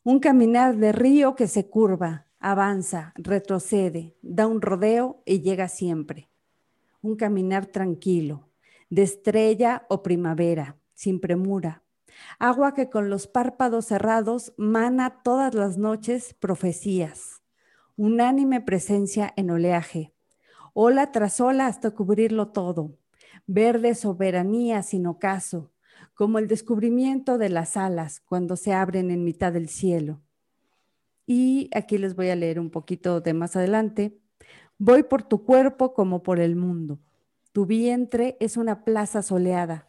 un 0.02 0.18
caminar 0.18 0.78
de 0.78 0.90
río 0.90 1.36
que 1.36 1.46
se 1.46 1.70
curva, 1.70 2.26
avanza, 2.40 3.12
retrocede, 3.14 4.16
da 4.20 4.48
un 4.48 4.60
rodeo 4.60 5.22
y 5.26 5.42
llega 5.42 5.68
siempre, 5.68 6.28
un 7.02 7.14
caminar 7.14 7.66
tranquilo, 7.66 8.48
de 8.90 9.04
estrella 9.04 9.86
o 9.90 10.02
primavera, 10.02 10.76
sin 10.92 11.20
premura, 11.20 11.84
agua 12.40 12.74
que 12.74 12.90
con 12.90 13.10
los 13.10 13.28
párpados 13.28 13.86
cerrados 13.86 14.52
mana 14.56 15.22
todas 15.22 15.54
las 15.54 15.78
noches 15.78 16.34
profecías 16.34 17.31
unánime 17.96 18.60
presencia 18.60 19.32
en 19.36 19.50
oleaje, 19.50 20.12
ola 20.74 21.12
tras 21.12 21.40
ola 21.40 21.66
hasta 21.66 21.90
cubrirlo 21.90 22.48
todo, 22.48 22.96
verde 23.46 23.94
soberanía 23.94 24.82
sin 24.82 25.06
ocaso, 25.06 25.72
como 26.14 26.38
el 26.38 26.48
descubrimiento 26.48 27.38
de 27.38 27.48
las 27.48 27.76
alas 27.76 28.20
cuando 28.20 28.56
se 28.56 28.72
abren 28.72 29.10
en 29.10 29.24
mitad 29.24 29.52
del 29.52 29.68
cielo. 29.68 30.22
Y 31.26 31.70
aquí 31.74 31.98
les 31.98 32.14
voy 32.16 32.28
a 32.30 32.36
leer 32.36 32.58
un 32.58 32.70
poquito 32.70 33.20
de 33.20 33.32
más 33.32 33.56
adelante. 33.56 34.18
Voy 34.78 35.04
por 35.04 35.22
tu 35.22 35.44
cuerpo 35.44 35.94
como 35.94 36.22
por 36.22 36.40
el 36.40 36.56
mundo. 36.56 37.00
Tu 37.52 37.66
vientre 37.66 38.36
es 38.40 38.56
una 38.56 38.84
plaza 38.84 39.22
soleada. 39.22 39.88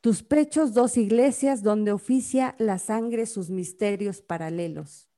Tus 0.00 0.22
pechos 0.22 0.74
dos 0.74 0.96
iglesias 0.96 1.62
donde 1.62 1.92
oficia 1.92 2.56
la 2.58 2.78
sangre 2.78 3.26
sus 3.26 3.50
misterios 3.50 4.20
paralelos. 4.20 5.11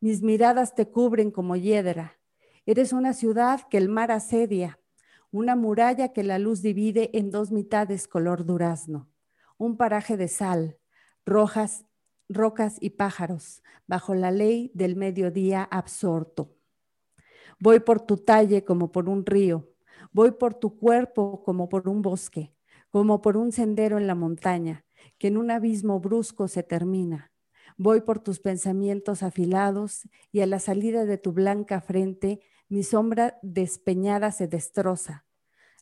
Mis 0.00 0.20
miradas 0.22 0.74
te 0.74 0.90
cubren 0.90 1.30
como 1.30 1.56
hiedra. 1.56 2.18
Eres 2.66 2.92
una 2.92 3.14
ciudad 3.14 3.62
que 3.70 3.78
el 3.78 3.88
mar 3.88 4.12
asedia, 4.12 4.78
una 5.30 5.56
muralla 5.56 6.12
que 6.12 6.22
la 6.22 6.38
luz 6.38 6.60
divide 6.60 7.16
en 7.16 7.30
dos 7.30 7.50
mitades 7.50 8.06
color 8.06 8.44
durazno, 8.44 9.08
un 9.56 9.78
paraje 9.78 10.18
de 10.18 10.28
sal, 10.28 10.78
rojas, 11.24 11.86
rocas 12.28 12.76
y 12.78 12.90
pájaros, 12.90 13.62
bajo 13.86 14.14
la 14.14 14.30
ley 14.30 14.70
del 14.74 14.96
mediodía 14.96 15.62
absorto. 15.62 16.54
Voy 17.58 17.80
por 17.80 18.02
tu 18.02 18.18
talle 18.18 18.64
como 18.64 18.92
por 18.92 19.08
un 19.08 19.24
río, 19.24 19.70
voy 20.12 20.32
por 20.32 20.52
tu 20.52 20.76
cuerpo 20.76 21.42
como 21.42 21.70
por 21.70 21.88
un 21.88 22.02
bosque, 22.02 22.52
como 22.90 23.22
por 23.22 23.38
un 23.38 23.50
sendero 23.50 23.96
en 23.96 24.06
la 24.06 24.14
montaña, 24.14 24.84
que 25.16 25.28
en 25.28 25.38
un 25.38 25.50
abismo 25.50 26.00
brusco 26.00 26.48
se 26.48 26.62
termina 26.62 27.32
Voy 27.76 28.00
por 28.00 28.20
tus 28.20 28.40
pensamientos 28.40 29.22
afilados 29.22 30.08
y 30.32 30.40
a 30.40 30.46
la 30.46 30.58
salida 30.58 31.04
de 31.04 31.18
tu 31.18 31.32
blanca 31.32 31.80
frente 31.80 32.40
mi 32.68 32.82
sombra 32.82 33.38
despeñada 33.42 34.32
se 34.32 34.48
destroza. 34.48 35.24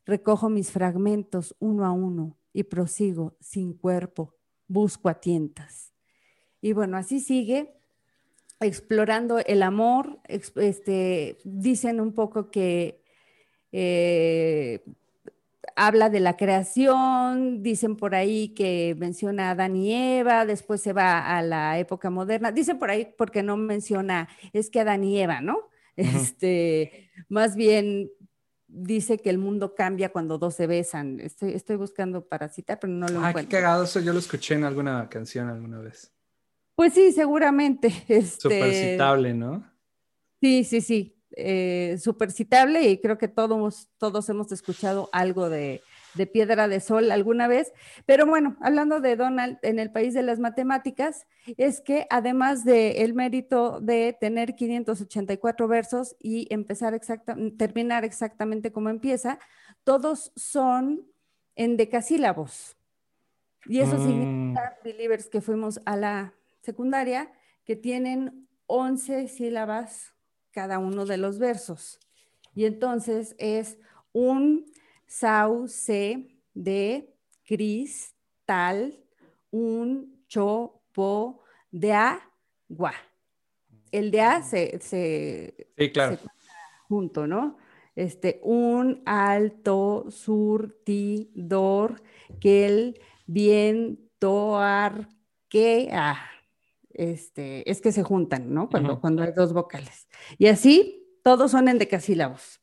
Recojo 0.04 0.50
mis 0.50 0.70
fragmentos 0.70 1.54
uno 1.60 1.86
a 1.86 1.92
uno 1.92 2.36
y 2.52 2.64
prosigo 2.64 3.36
sin 3.40 3.72
cuerpo, 3.72 4.34
busco 4.66 5.08
a 5.08 5.20
tientas. 5.20 5.92
Y 6.60 6.72
bueno, 6.72 6.96
así 6.96 7.20
sigue 7.20 7.74
explorando 8.60 9.38
el 9.38 9.62
amor. 9.62 10.18
Este, 10.26 11.38
dicen 11.44 12.00
un 12.00 12.12
poco 12.12 12.50
que 12.50 13.02
eh, 13.72 14.84
habla 15.76 16.10
de 16.10 16.20
la 16.20 16.36
creación, 16.36 17.62
dicen 17.62 17.96
por 17.96 18.14
ahí 18.14 18.48
que 18.50 18.94
menciona 18.98 19.48
a 19.48 19.50
Adán 19.52 19.76
y 19.76 19.92
Eva, 19.92 20.46
después 20.46 20.80
se 20.80 20.92
va 20.92 21.36
a 21.36 21.42
la 21.42 21.78
época 21.78 22.10
moderna, 22.10 22.52
dicen 22.52 22.78
por 22.78 22.90
ahí 22.90 23.12
porque 23.16 23.42
no 23.42 23.56
menciona, 23.56 24.28
es 24.52 24.70
que 24.70 24.80
Adán 24.80 25.04
y 25.04 25.20
Eva, 25.20 25.40
¿no? 25.40 25.70
Este, 25.96 27.10
más 27.28 27.54
bien 27.54 28.10
dice 28.66 29.18
que 29.18 29.30
el 29.30 29.38
mundo 29.38 29.74
cambia 29.76 30.08
cuando 30.10 30.38
dos 30.38 30.54
se 30.54 30.66
besan. 30.66 31.20
Estoy, 31.20 31.52
estoy 31.52 31.76
buscando 31.76 32.26
para 32.26 32.48
citar, 32.48 32.80
pero 32.80 32.92
no 32.92 33.06
lo 33.06 33.20
ah, 33.20 33.28
encuentro. 33.28 33.48
qué 33.48 33.62
cagado 33.62 33.84
eso, 33.84 34.00
yo 34.00 34.12
lo 34.12 34.18
escuché 34.18 34.54
en 34.54 34.64
alguna 34.64 35.08
canción 35.08 35.48
alguna 35.48 35.78
vez. 35.78 36.12
Pues 36.74 36.94
sí, 36.94 37.12
seguramente. 37.12 37.88
Este... 38.08 38.40
Súper 38.40 38.74
citable, 38.74 39.34
¿no? 39.34 39.64
Sí, 40.40 40.64
sí, 40.64 40.80
sí 40.80 41.13
eh, 41.36 41.96
súper 42.00 42.30
citable 42.30 42.82
y 42.88 43.00
creo 43.00 43.18
que 43.18 43.28
todos, 43.28 43.88
todos 43.98 44.28
hemos 44.28 44.52
escuchado 44.52 45.08
algo 45.12 45.48
de, 45.50 45.82
de 46.14 46.26
Piedra 46.26 46.68
de 46.68 46.80
Sol 46.80 47.10
alguna 47.10 47.48
vez. 47.48 47.72
Pero 48.06 48.26
bueno, 48.26 48.56
hablando 48.60 49.00
de 49.00 49.16
Donald 49.16 49.58
en 49.62 49.78
el 49.78 49.90
país 49.90 50.14
de 50.14 50.22
las 50.22 50.38
matemáticas, 50.38 51.26
es 51.56 51.80
que 51.80 52.06
además 52.10 52.64
del 52.64 52.96
el 52.96 53.14
mérito 53.14 53.80
de 53.80 54.16
tener 54.18 54.54
584 54.54 55.68
versos 55.68 56.16
y 56.20 56.46
empezar 56.52 56.94
exacta, 56.94 57.36
terminar 57.58 58.04
exactamente 58.04 58.72
como 58.72 58.88
empieza, 58.88 59.38
todos 59.82 60.32
son 60.36 61.06
en 61.56 61.76
decasílabos. 61.76 62.76
Y 63.66 63.80
eso 63.80 63.96
mm. 63.96 64.06
significa, 64.06 64.78
believers, 64.84 65.28
que 65.28 65.40
fuimos 65.40 65.80
a 65.84 65.96
la 65.96 66.34
secundaria, 66.60 67.32
que 67.64 67.76
tienen 67.76 68.48
11 68.66 69.28
sílabas 69.28 70.13
cada 70.54 70.78
uno 70.78 71.04
de 71.04 71.18
los 71.18 71.38
versos. 71.38 71.98
Y 72.54 72.64
entonces 72.64 73.34
es 73.38 73.76
un 74.12 74.64
sauce 75.06 76.28
de 76.54 77.12
cristal, 77.44 78.96
un 79.50 80.24
chopo 80.28 81.42
de 81.72 81.92
agua. 81.92 82.94
El 83.90 84.12
de 84.12 84.20
A 84.20 84.42
se, 84.42 84.78
se, 84.80 85.68
sí, 85.76 85.90
claro. 85.90 86.18
junto, 86.88 87.26
¿no? 87.26 87.58
Este, 87.96 88.40
un 88.42 89.02
alto 89.06 90.06
surtidor 90.10 92.00
que 92.40 92.66
el 92.66 93.00
viento 93.26 94.58
arquea 94.58 96.33
este, 96.94 97.70
es 97.70 97.80
que 97.80 97.92
se 97.92 98.02
juntan, 98.02 98.52
¿no? 98.54 98.68
Cuando, 98.68 99.00
cuando 99.00 99.22
hay 99.22 99.32
dos 99.32 99.52
vocales. 99.52 100.08
Y 100.38 100.46
así, 100.46 101.06
todos 101.22 101.50
son 101.50 101.68
en 101.68 101.78
decasílabos. 101.78 102.60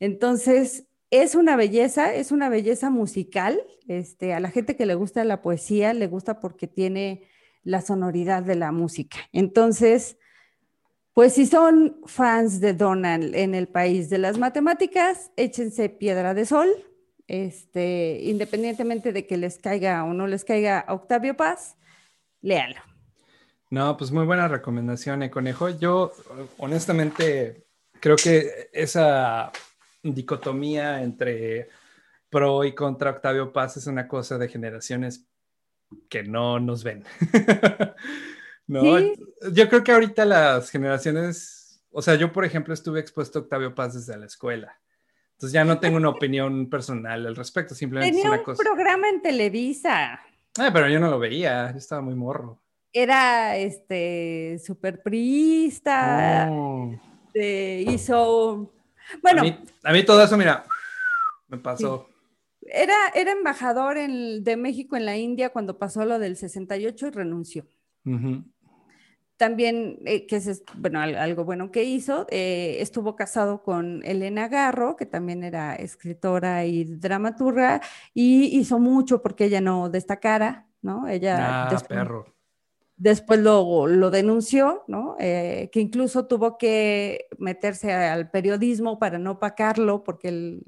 Entonces, 0.00 0.88
es 1.10 1.34
una 1.34 1.56
belleza, 1.56 2.14
es 2.14 2.32
una 2.32 2.48
belleza 2.48 2.90
musical. 2.90 3.60
Este, 3.86 4.34
a 4.34 4.40
la 4.40 4.50
gente 4.50 4.76
que 4.76 4.86
le 4.86 4.94
gusta 4.94 5.24
la 5.24 5.42
poesía, 5.42 5.94
le 5.94 6.06
gusta 6.06 6.40
porque 6.40 6.66
tiene 6.66 7.28
la 7.62 7.80
sonoridad 7.80 8.42
de 8.42 8.56
la 8.56 8.72
música. 8.72 9.18
Entonces, 9.32 10.16
pues 11.12 11.34
si 11.34 11.46
son 11.46 12.00
fans 12.06 12.60
de 12.60 12.74
Donald 12.74 13.34
en 13.34 13.54
el 13.54 13.68
país 13.68 14.08
de 14.08 14.18
las 14.18 14.38
matemáticas, 14.38 15.32
échense 15.36 15.88
piedra 15.88 16.32
de 16.32 16.46
sol, 16.46 16.68
este, 17.26 18.20
independientemente 18.22 19.12
de 19.12 19.26
que 19.26 19.36
les 19.36 19.58
caiga 19.58 20.04
o 20.04 20.14
no 20.14 20.26
les 20.26 20.44
caiga 20.44 20.86
Octavio 20.88 21.36
Paz, 21.36 21.76
léalo. 22.40 22.80
No, 23.70 23.96
pues 23.96 24.10
muy 24.10 24.24
buena 24.24 24.48
recomendación, 24.48 25.22
eh, 25.22 25.30
Conejo. 25.30 25.68
Yo, 25.68 26.12
honestamente, 26.56 27.66
creo 28.00 28.16
que 28.16 28.70
esa 28.72 29.52
dicotomía 30.02 31.02
entre 31.02 31.68
pro 32.30 32.64
y 32.64 32.74
contra 32.74 33.10
Octavio 33.10 33.52
Paz 33.52 33.76
es 33.76 33.86
una 33.86 34.08
cosa 34.08 34.38
de 34.38 34.48
generaciones 34.48 35.26
que 36.08 36.22
no 36.22 36.60
nos 36.60 36.82
ven. 36.82 37.04
no, 38.66 38.98
yo 39.52 39.68
creo 39.68 39.84
que 39.84 39.92
ahorita 39.92 40.24
las 40.24 40.70
generaciones, 40.70 41.84
o 41.90 42.00
sea, 42.00 42.14
yo 42.14 42.32
por 42.32 42.46
ejemplo 42.46 42.72
estuve 42.72 43.00
expuesto 43.00 43.38
a 43.38 43.42
Octavio 43.42 43.74
Paz 43.74 43.94
desde 43.94 44.16
la 44.16 44.26
escuela. 44.26 44.78
Entonces 45.32 45.52
ya 45.52 45.64
no 45.64 45.78
tengo 45.78 45.98
una 45.98 46.08
opinión 46.08 46.68
personal 46.68 47.26
al 47.26 47.36
respecto, 47.36 47.74
simplemente 47.74 48.10
Tenía 48.10 48.34
es 48.34 48.42
una 48.42 48.50
un 48.50 48.56
programa 48.56 49.08
en 49.08 49.22
Televisa. 49.22 50.20
Ah, 50.58 50.70
pero 50.72 50.88
yo 50.88 50.98
no 50.98 51.10
lo 51.10 51.18
veía, 51.18 51.70
yo 51.70 51.78
estaba 51.78 52.00
muy 52.00 52.14
morro 52.14 52.60
era 52.92 53.56
este 53.56 54.58
super 54.64 55.02
priista, 55.02 56.50
hizo, 57.34 58.72
bueno. 59.22 59.42
A 59.84 59.92
mí, 59.92 60.04
todo 60.04 60.22
eso, 60.22 60.36
mira, 60.36 60.64
me 61.48 61.58
pasó. 61.58 62.08
Era, 62.62 62.94
era 63.14 63.32
embajador 63.32 63.96
de 63.96 64.56
México 64.56 64.96
en 64.96 65.06
la 65.06 65.16
India 65.16 65.50
cuando 65.50 65.78
pasó 65.78 66.04
lo 66.04 66.18
del 66.18 66.36
68 66.36 67.06
y 67.06 67.10
renunció. 67.10 67.66
también, 69.36 70.00
eh, 70.04 70.26
que 70.26 70.36
es 70.36 70.64
bueno, 70.74 71.00
algo 71.00 71.44
bueno 71.44 71.70
que 71.70 71.84
hizo, 71.84 72.26
eh, 72.28 72.78
estuvo 72.80 73.14
casado 73.14 73.62
con 73.62 74.04
Elena 74.04 74.48
Garro, 74.48 74.96
que 74.96 75.06
también 75.06 75.44
era 75.44 75.76
escritora 75.76 76.64
y 76.64 76.84
dramaturga, 76.84 77.80
y 78.12 78.58
hizo 78.58 78.80
mucho 78.80 79.22
porque 79.22 79.44
ella 79.44 79.60
no 79.60 79.88
destacara, 79.88 80.66
¿no? 80.82 81.06
Ella... 81.06 81.68
Ah, 81.68 81.82
perro. 81.88 82.37
Después 82.98 83.38
lo, 83.38 83.86
lo 83.86 84.10
denunció, 84.10 84.82
¿no? 84.88 85.16
Eh, 85.20 85.70
que 85.72 85.80
incluso 85.80 86.26
tuvo 86.26 86.58
que 86.58 87.26
meterse 87.38 87.92
al 87.92 88.28
periodismo 88.30 88.98
para 88.98 89.18
no 89.18 89.32
opacarlo, 89.32 90.02
porque 90.02 90.28
él 90.28 90.62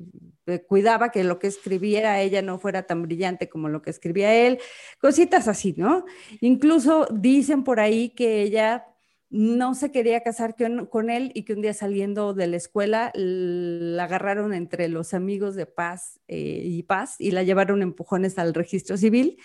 cuidaba 0.69 1.11
que 1.11 1.25
lo 1.25 1.39
que 1.39 1.47
escribiera 1.47 2.21
ella 2.21 2.43
no 2.43 2.59
fuera 2.59 2.85
tan 2.85 3.03
brillante 3.03 3.49
como 3.49 3.69
lo 3.69 3.83
que 3.83 3.91
escribía 3.91 4.35
él, 4.35 4.59
cositas 5.01 5.49
así, 5.49 5.75
¿no? 5.77 6.05
Incluso 6.41 7.07
dicen 7.13 7.65
por 7.65 7.81
ahí 7.81 8.11
que 8.11 8.43
ella 8.43 8.87
no 9.31 9.75
se 9.77 9.93
quería 9.93 10.23
casar 10.23 10.57
con, 10.91 11.09
él 11.09 11.31
y 11.35 11.45
que 11.45 11.53
un 11.53 11.63
día 11.63 11.73
saliendo 11.73 12.35
de 12.35 12.49
la 12.49 12.57
escuela 12.57 13.13
la 13.15 14.05
agarraron 14.05 14.53
entre 14.53 14.89
los 14.89 15.15
amigos 15.15 15.55
de 15.55 15.67
Paz 15.67 16.21
eh, 16.27 16.63
y 16.65 16.83
Paz 16.83 17.15
y 17.21 17.31
la 17.31 17.45
llevaron 17.45 17.81
empujones 17.83 18.39
al 18.39 18.55
registro 18.55 18.97
civil 18.97 19.39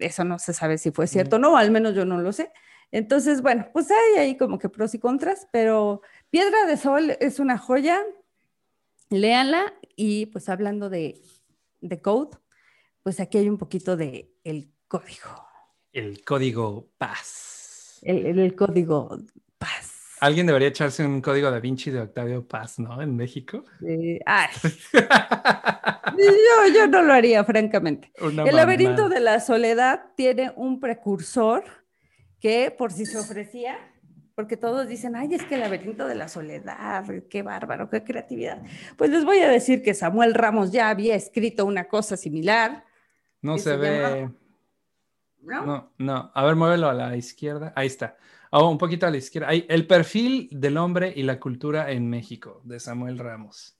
eso 0.00 0.24
no 0.24 0.38
se 0.38 0.52
sabe 0.52 0.78
si 0.78 0.90
fue 0.90 1.06
cierto 1.06 1.36
o 1.36 1.38
no, 1.38 1.56
al 1.56 1.70
menos 1.70 1.94
yo 1.94 2.04
no 2.04 2.18
lo 2.18 2.32
sé. 2.32 2.52
Entonces, 2.92 3.40
bueno, 3.42 3.68
pues 3.72 3.90
hay 3.90 4.18
ahí 4.18 4.36
como 4.36 4.58
que 4.58 4.68
pros 4.68 4.94
y 4.94 4.98
contras, 4.98 5.46
pero 5.52 6.02
Piedra 6.30 6.66
de 6.66 6.76
Sol 6.76 7.16
es 7.20 7.38
una 7.38 7.56
joya, 7.56 8.02
léanla 9.10 9.72
y 9.96 10.26
pues 10.26 10.48
hablando 10.48 10.90
de, 10.90 11.20
de 11.80 12.00
code, 12.00 12.36
pues 13.02 13.20
aquí 13.20 13.38
hay 13.38 13.48
un 13.48 13.58
poquito 13.58 13.96
de 13.96 14.34
el 14.44 14.72
código. 14.88 15.46
El 15.92 16.24
código 16.24 16.90
paz. 16.98 17.98
El, 18.02 18.38
el, 18.38 18.54
código 18.54 19.18
paz. 19.58 19.89
Alguien 20.20 20.46
debería 20.46 20.68
echarse 20.68 21.04
un 21.04 21.22
código 21.22 21.50
da 21.50 21.60
Vinci 21.60 21.90
de 21.90 22.02
Octavio 22.02 22.46
Paz, 22.46 22.78
¿no? 22.78 23.00
En 23.00 23.16
México. 23.16 23.64
Ay. 24.26 24.48
yo, 24.92 26.74
yo, 26.74 26.86
no 26.88 27.02
lo 27.02 27.14
haría, 27.14 27.42
francamente. 27.42 28.12
el 28.20 28.54
laberinto 28.54 29.08
de 29.08 29.20
la 29.20 29.40
soledad 29.40 30.12
tiene 30.16 30.52
un 30.56 30.78
precursor 30.78 31.64
que 32.38 32.70
por 32.70 32.92
si 32.92 33.06
se 33.06 33.16
ofrecía, 33.16 33.78
porque 34.34 34.58
todos 34.58 34.88
dicen, 34.88 35.16
ay, 35.16 35.32
es 35.32 35.42
que 35.44 35.54
el 35.54 35.62
laberinto 35.62 36.06
de 36.06 36.14
la 36.14 36.28
soledad, 36.28 37.04
qué 37.30 37.42
bárbaro, 37.42 37.88
qué 37.88 38.04
creatividad. 38.04 38.62
Pues 38.98 39.08
les 39.08 39.24
voy 39.24 39.38
a 39.38 39.48
decir 39.48 39.82
que 39.82 39.94
Samuel 39.94 40.34
Ramos 40.34 40.70
ya 40.70 40.90
había 40.90 41.14
escrito 41.14 41.64
una 41.64 41.88
cosa 41.88 42.18
similar. 42.18 42.84
No 43.40 43.56
se, 43.56 43.74
ve. 43.78 44.28
¿No? 45.40 45.64
¿No? 45.64 45.92
no, 45.96 46.30
A 46.34 46.44
ver, 46.44 46.56
muévelo 46.56 46.90
a 46.90 46.94
la 46.94 47.16
izquierda. 47.16 47.72
Ahí 47.74 47.86
está. 47.86 48.18
Oh, 48.50 48.68
un 48.68 48.78
poquito 48.78 49.06
a 49.06 49.10
la 49.10 49.16
izquierda. 49.16 49.50
el 49.52 49.86
perfil 49.86 50.48
del 50.50 50.76
hombre 50.76 51.12
y 51.14 51.22
la 51.22 51.38
cultura 51.38 51.92
en 51.92 52.08
México, 52.08 52.60
de 52.64 52.80
Samuel 52.80 53.18
Ramos. 53.18 53.76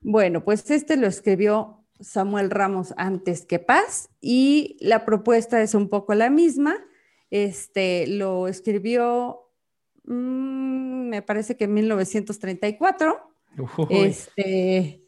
Bueno, 0.00 0.44
pues 0.44 0.70
este 0.70 0.96
lo 0.96 1.06
escribió 1.06 1.84
Samuel 2.00 2.50
Ramos 2.50 2.94
antes 2.96 3.44
que 3.44 3.58
Paz 3.58 4.10
y 4.20 4.76
la 4.80 5.04
propuesta 5.04 5.60
es 5.62 5.74
un 5.74 5.88
poco 5.88 6.14
la 6.14 6.30
misma. 6.30 6.76
Este 7.30 8.06
lo 8.06 8.48
escribió, 8.48 9.50
mm, 10.04 11.08
me 11.08 11.22
parece 11.22 11.56
que 11.56 11.64
en 11.64 11.74
1934. 11.74 13.28
Este, 13.90 15.02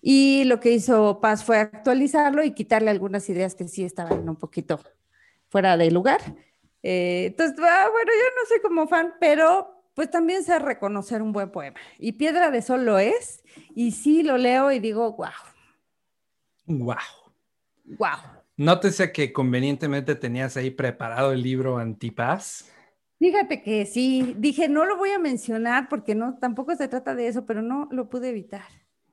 y 0.00 0.44
lo 0.44 0.60
que 0.60 0.72
hizo 0.72 1.20
Paz 1.20 1.44
fue 1.44 1.58
actualizarlo 1.58 2.44
y 2.44 2.52
quitarle 2.52 2.90
algunas 2.90 3.28
ideas 3.28 3.54
que 3.54 3.68
sí 3.68 3.84
estaban 3.84 4.28
un 4.28 4.36
poquito 4.36 4.80
fuera 5.48 5.76
de 5.76 5.90
lugar. 5.90 6.20
Eh, 6.82 7.26
entonces, 7.26 7.56
ah, 7.60 7.88
bueno, 7.92 8.10
yo 8.12 8.40
no 8.40 8.48
soy 8.48 8.60
como 8.60 8.88
fan, 8.88 9.14
pero 9.20 9.80
pues 9.94 10.10
también 10.10 10.44
sé 10.44 10.58
reconocer 10.58 11.20
un 11.22 11.32
buen 11.32 11.50
poema. 11.50 11.78
Y 11.98 12.12
Piedra 12.12 12.50
de 12.50 12.62
Sol 12.62 12.84
lo 12.84 12.98
es, 12.98 13.44
y 13.74 13.92
sí 13.92 14.22
lo 14.22 14.38
leo 14.38 14.72
y 14.72 14.78
digo, 14.78 15.12
wow. 15.12 15.28
Wow. 16.66 16.96
Wow. 17.98 18.40
Nótese 18.56 19.12
que 19.12 19.32
convenientemente 19.32 20.14
tenías 20.14 20.56
ahí 20.56 20.70
preparado 20.70 21.32
el 21.32 21.42
libro 21.42 21.78
Antipaz. 21.78 22.70
Fíjate 23.18 23.62
que 23.62 23.84
sí, 23.84 24.34
dije, 24.38 24.68
no 24.68 24.86
lo 24.86 24.96
voy 24.96 25.10
a 25.10 25.18
mencionar 25.18 25.88
porque 25.88 26.14
no, 26.14 26.38
tampoco 26.38 26.74
se 26.76 26.88
trata 26.88 27.14
de 27.14 27.26
eso, 27.26 27.44
pero 27.44 27.60
no 27.60 27.88
lo 27.90 28.08
pude 28.08 28.30
evitar. 28.30 28.64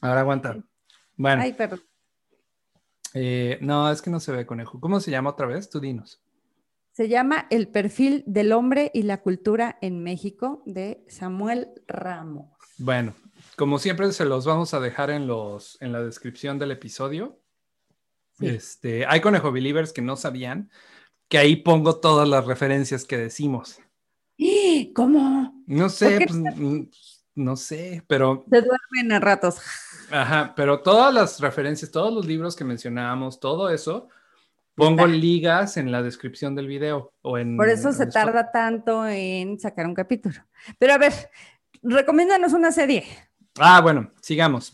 Ahora 0.00 0.20
aguanta. 0.20 0.62
Bueno. 1.16 1.42
Ay, 1.42 1.52
perdón. 1.54 1.80
Eh, 3.14 3.58
no, 3.60 3.90
es 3.90 4.02
que 4.02 4.10
no 4.10 4.20
se 4.20 4.32
ve 4.32 4.44
conejo. 4.44 4.80
¿Cómo 4.80 5.00
se 5.00 5.10
llama 5.10 5.30
otra 5.30 5.46
vez? 5.46 5.70
Tú 5.70 5.80
dinos. 5.80 6.20
Se 6.92 7.08
llama 7.08 7.46
El 7.50 7.68
perfil 7.68 8.22
del 8.26 8.52
hombre 8.52 8.90
y 8.92 9.02
la 9.02 9.22
cultura 9.22 9.78
en 9.80 10.02
México 10.02 10.62
de 10.66 11.04
Samuel 11.08 11.68
Ramos. 11.88 12.50
Bueno, 12.78 13.14
como 13.56 13.78
siempre 13.78 14.12
se 14.12 14.24
los 14.24 14.44
vamos 14.44 14.74
a 14.74 14.80
dejar 14.80 15.10
en 15.10 15.26
los 15.26 15.80
en 15.80 15.92
la 15.92 16.02
descripción 16.02 16.58
del 16.58 16.72
episodio. 16.72 17.40
Este, 18.40 19.06
hay 19.06 19.20
conejo 19.20 19.52
believers 19.52 19.92
que 19.92 20.02
no 20.02 20.16
sabían 20.16 20.70
que 21.28 21.38
ahí 21.38 21.56
pongo 21.56 22.00
todas 22.00 22.28
las 22.28 22.44
referencias 22.46 23.04
que 23.04 23.16
decimos. 23.16 23.78
¿Cómo? 24.94 25.64
No 25.66 25.88
sé, 25.88 26.26
pues, 26.26 26.40
no 27.34 27.56
sé, 27.56 28.02
pero 28.06 28.44
se 28.50 28.60
duermen 28.60 29.12
a 29.12 29.20
ratos. 29.20 29.60
Ajá, 30.10 30.52
pero 30.54 30.80
todas 30.80 31.12
las 31.12 31.40
referencias, 31.40 31.90
todos 31.90 32.12
los 32.12 32.26
libros 32.26 32.54
que 32.54 32.64
mencionábamos, 32.64 33.40
todo 33.40 33.70
eso, 33.70 34.08
pongo 34.74 35.06
ligas 35.06 35.76
en 35.76 35.90
la 35.90 36.02
descripción 36.02 36.54
del 36.54 36.66
video 36.66 37.12
o 37.22 37.38
en... 37.38 37.56
Por 37.56 37.68
eso 37.68 37.92
se 37.92 38.06
tarda 38.06 38.50
tanto 38.50 39.06
en 39.06 39.58
sacar 39.58 39.86
un 39.86 39.94
capítulo. 39.94 40.36
Pero 40.78 40.94
a 40.94 40.98
ver, 40.98 41.12
recomiéndanos 41.82 42.52
una 42.52 42.72
serie. 42.72 43.04
Ah, 43.58 43.80
bueno, 43.80 44.10
sigamos. 44.20 44.72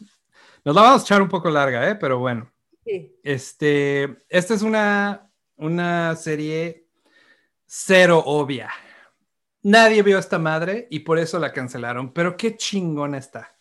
Nos 0.65 0.75
la 0.75 0.83
vamos 0.83 1.03
a 1.03 1.05
echar 1.05 1.23
un 1.23 1.29
poco 1.29 1.51
larga, 1.51 1.89
¿eh? 1.89 1.95
Pero 1.95 2.19
bueno. 2.19 2.51
Sí. 2.85 3.15
Este, 3.23 4.17
esta 4.29 4.55
es 4.55 4.63
una, 4.63 5.31
una 5.57 6.17
serie 6.17 6.87
cero 7.67 8.23
obvia. 8.25 8.71
Nadie 9.63 10.03
vio 10.03 10.19
esta 10.19 10.39
madre 10.39 10.87
y 10.91 11.01
por 11.01 11.19
eso 11.19 11.39
la 11.39 11.53
cancelaron, 11.53 12.13
pero 12.13 12.37
qué 12.37 12.57
chingona 12.57 13.19
está. 13.19 13.55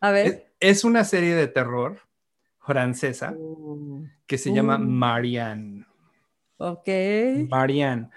A 0.00 0.10
ver 0.10 0.46
es 0.60 0.84
una 0.84 1.04
serie 1.04 1.34
de 1.34 1.48
terror 1.48 2.00
francesa 2.60 3.34
oh. 3.38 4.02
que 4.26 4.38
se 4.38 4.52
llama 4.52 4.76
uh. 4.76 4.80
Marianne. 4.80 5.86
Ok. 6.58 6.88
Marianne. 7.48 8.10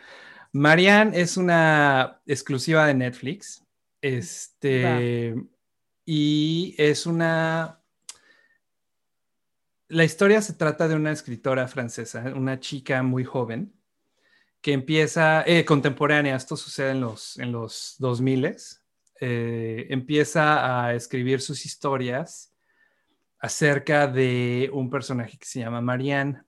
Marianne 0.53 1.19
es 1.19 1.37
una 1.37 2.21
exclusiva 2.25 2.87
de 2.87 2.93
Netflix. 2.93 3.63
Este. 4.01 5.35
Y 6.05 6.75
es 6.77 7.05
una. 7.05 7.79
La 9.89 10.03
historia 10.03 10.41
se 10.41 10.53
trata 10.53 10.87
de 10.87 10.95
una 10.95 11.11
escritora 11.11 11.67
francesa, 11.67 12.23
una 12.35 12.59
chica 12.59 13.01
muy 13.01 13.23
joven, 13.23 13.73
que 14.61 14.73
empieza, 14.73 15.43
eh, 15.45 15.63
contemporánea, 15.65 16.35
esto 16.35 16.57
sucede 16.57 16.91
en 16.91 17.01
los, 17.01 17.37
en 17.39 17.51
los 17.51 17.95
2000 17.99 18.55
eh, 19.21 19.87
empieza 19.89 20.85
a 20.85 20.93
escribir 20.93 21.41
sus 21.41 21.65
historias 21.65 22.53
acerca 23.39 24.07
de 24.07 24.69
un 24.73 24.89
personaje 24.89 25.37
que 25.37 25.45
se 25.45 25.59
llama 25.59 25.81
Marianne. 25.81 26.41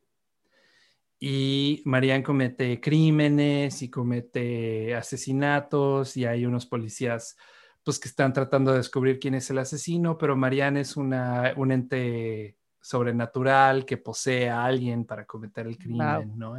Y 1.20 1.83
Marianne 1.86 2.24
comete 2.24 2.82
crímenes 2.82 3.82
y 3.82 3.89
comete 3.89 4.96
asesinatos 4.96 6.17
y 6.17 6.25
hay 6.25 6.46
unos 6.46 6.66
policías 6.66 7.38
pues 7.83 8.00
que 8.00 8.08
están 8.08 8.33
tratando 8.33 8.71
de 8.71 8.78
descubrir 8.78 9.20
quién 9.20 9.36
es 9.36 9.50
el 9.50 9.58
asesino, 9.58 10.17
pero 10.17 10.36
Marianne 10.36 10.82
es 10.82 10.97
una, 10.97 11.54
un 11.58 11.71
ente 11.71 12.58
sobrenatural 12.79 13.86
que 13.86 13.97
posee 13.97 14.50
a 14.50 14.66
alguien 14.66 15.05
para 15.05 15.25
cometer 15.25 15.67
el 15.67 15.78
crimen, 15.78 16.38
¿no? 16.38 16.58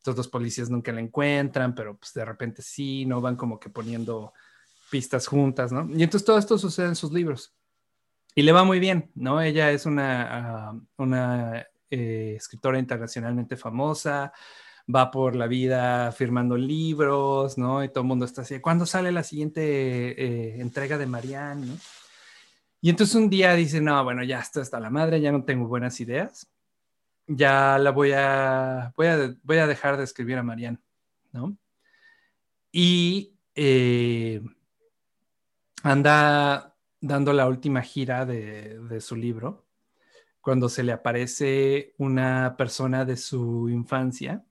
Entonces 0.00 0.16
los 0.16 0.28
policías 0.28 0.70
nunca 0.70 0.92
la 0.92 1.00
encuentran, 1.00 1.74
pero 1.74 1.96
pues 1.98 2.14
de 2.14 2.24
repente 2.24 2.62
sí, 2.62 3.04
¿no? 3.04 3.20
Van 3.20 3.36
como 3.36 3.60
que 3.60 3.68
poniendo 3.68 4.32
pistas 4.90 5.26
juntas, 5.26 5.72
¿no? 5.72 5.86
Y 5.90 6.02
entonces 6.02 6.24
todo 6.24 6.38
esto 6.38 6.56
sucede 6.56 6.86
en 6.86 6.96
sus 6.96 7.12
libros. 7.12 7.54
Y 8.34 8.42
le 8.42 8.52
va 8.52 8.64
muy 8.64 8.80
bien, 8.80 9.10
¿no? 9.14 9.42
Ella 9.42 9.70
es 9.70 9.84
una, 9.84 10.68
ah, 10.70 10.80
una 10.96 11.66
eh, 11.90 12.34
escritora 12.36 12.78
internacionalmente 12.78 13.58
famosa, 13.58 14.32
va 14.92 15.10
por 15.10 15.36
la 15.36 15.46
vida 15.46 16.10
firmando 16.12 16.56
libros, 16.56 17.58
¿no? 17.58 17.84
Y 17.84 17.90
todo 17.90 18.00
el 18.00 18.08
mundo 18.08 18.24
está 18.24 18.40
así, 18.40 18.58
¿cuándo 18.60 18.86
sale 18.86 19.12
la 19.12 19.22
siguiente 19.22 19.60
eh, 19.62 20.60
entrega 20.60 20.96
de 20.96 21.06
Marianne? 21.06 21.66
¿no? 21.66 21.74
Y 22.80 22.88
entonces 22.88 23.14
un 23.16 23.28
día 23.28 23.52
dice, 23.54 23.82
no, 23.82 24.02
bueno, 24.02 24.24
ya 24.24 24.40
esto 24.40 24.62
está 24.62 24.80
la 24.80 24.88
madre, 24.88 25.20
ya 25.20 25.30
no 25.30 25.44
tengo 25.44 25.68
buenas 25.68 26.00
ideas, 26.00 26.48
ya 27.26 27.78
la 27.78 27.90
voy 27.90 28.12
a, 28.12 28.92
voy 28.96 29.06
a, 29.06 29.34
voy 29.42 29.58
a 29.58 29.66
dejar 29.66 29.96
de 29.96 30.04
escribir 30.04 30.38
a 30.38 30.42
Marianne, 30.42 30.78
¿no? 31.32 31.56
Y 32.72 33.34
eh, 33.54 34.42
anda 35.82 36.76
dando 37.00 37.32
la 37.32 37.48
última 37.48 37.82
gira 37.82 38.26
de, 38.26 39.00
su 39.00 39.16
libro, 39.16 39.66
cuando 40.40 40.68
se 40.68 40.82
le 40.82 40.92
aparece 40.92 41.94
una 41.98 42.56
persona 42.56 43.04
de 43.04 43.16
su 43.16 43.68
infancia 43.68 44.44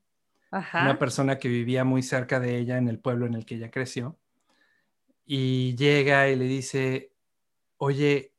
Ajá. 0.51 0.81
una 0.81 0.97
persona 0.97 1.37
que 1.37 1.47
vivía 1.47 1.83
muy 1.83 2.01
cerca 2.01 2.39
de 2.39 2.57
ella 2.57 2.77
en 2.77 2.87
el 2.87 2.99
pueblo 2.99 3.25
en 3.25 3.35
el 3.35 3.45
que 3.45 3.55
ella 3.55 3.69
creció. 3.69 4.17
Y 5.25 5.75
llega 5.75 6.27
y 6.29 6.35
le 6.35 6.45
dice, 6.45 7.13
oye, 7.77 8.33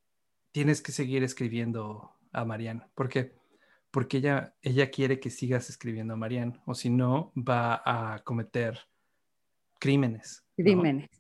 tienes 0.51 0.83
que 0.83 0.91
seguir 0.91 1.23
escribiendo 1.23 2.17
a 2.33 2.45
Marianne. 2.45 2.83
¿Por 2.95 3.09
qué? 3.09 3.33
Porque 3.91 4.19
ella, 4.19 4.55
ella 4.63 4.91
quiere 4.91 5.19
que 5.19 5.31
sigas 5.31 5.69
escribiendo 5.69 6.15
a 6.15 6.17
Marianne, 6.17 6.61
o 6.65 6.75
si 6.75 6.91
no, 6.91 7.33
va 7.37 7.83
a 7.85 8.21
cometer 8.21 8.79
crímenes. 9.79 10.45
¿no? 10.57 10.65
Crímenes. 10.65 11.11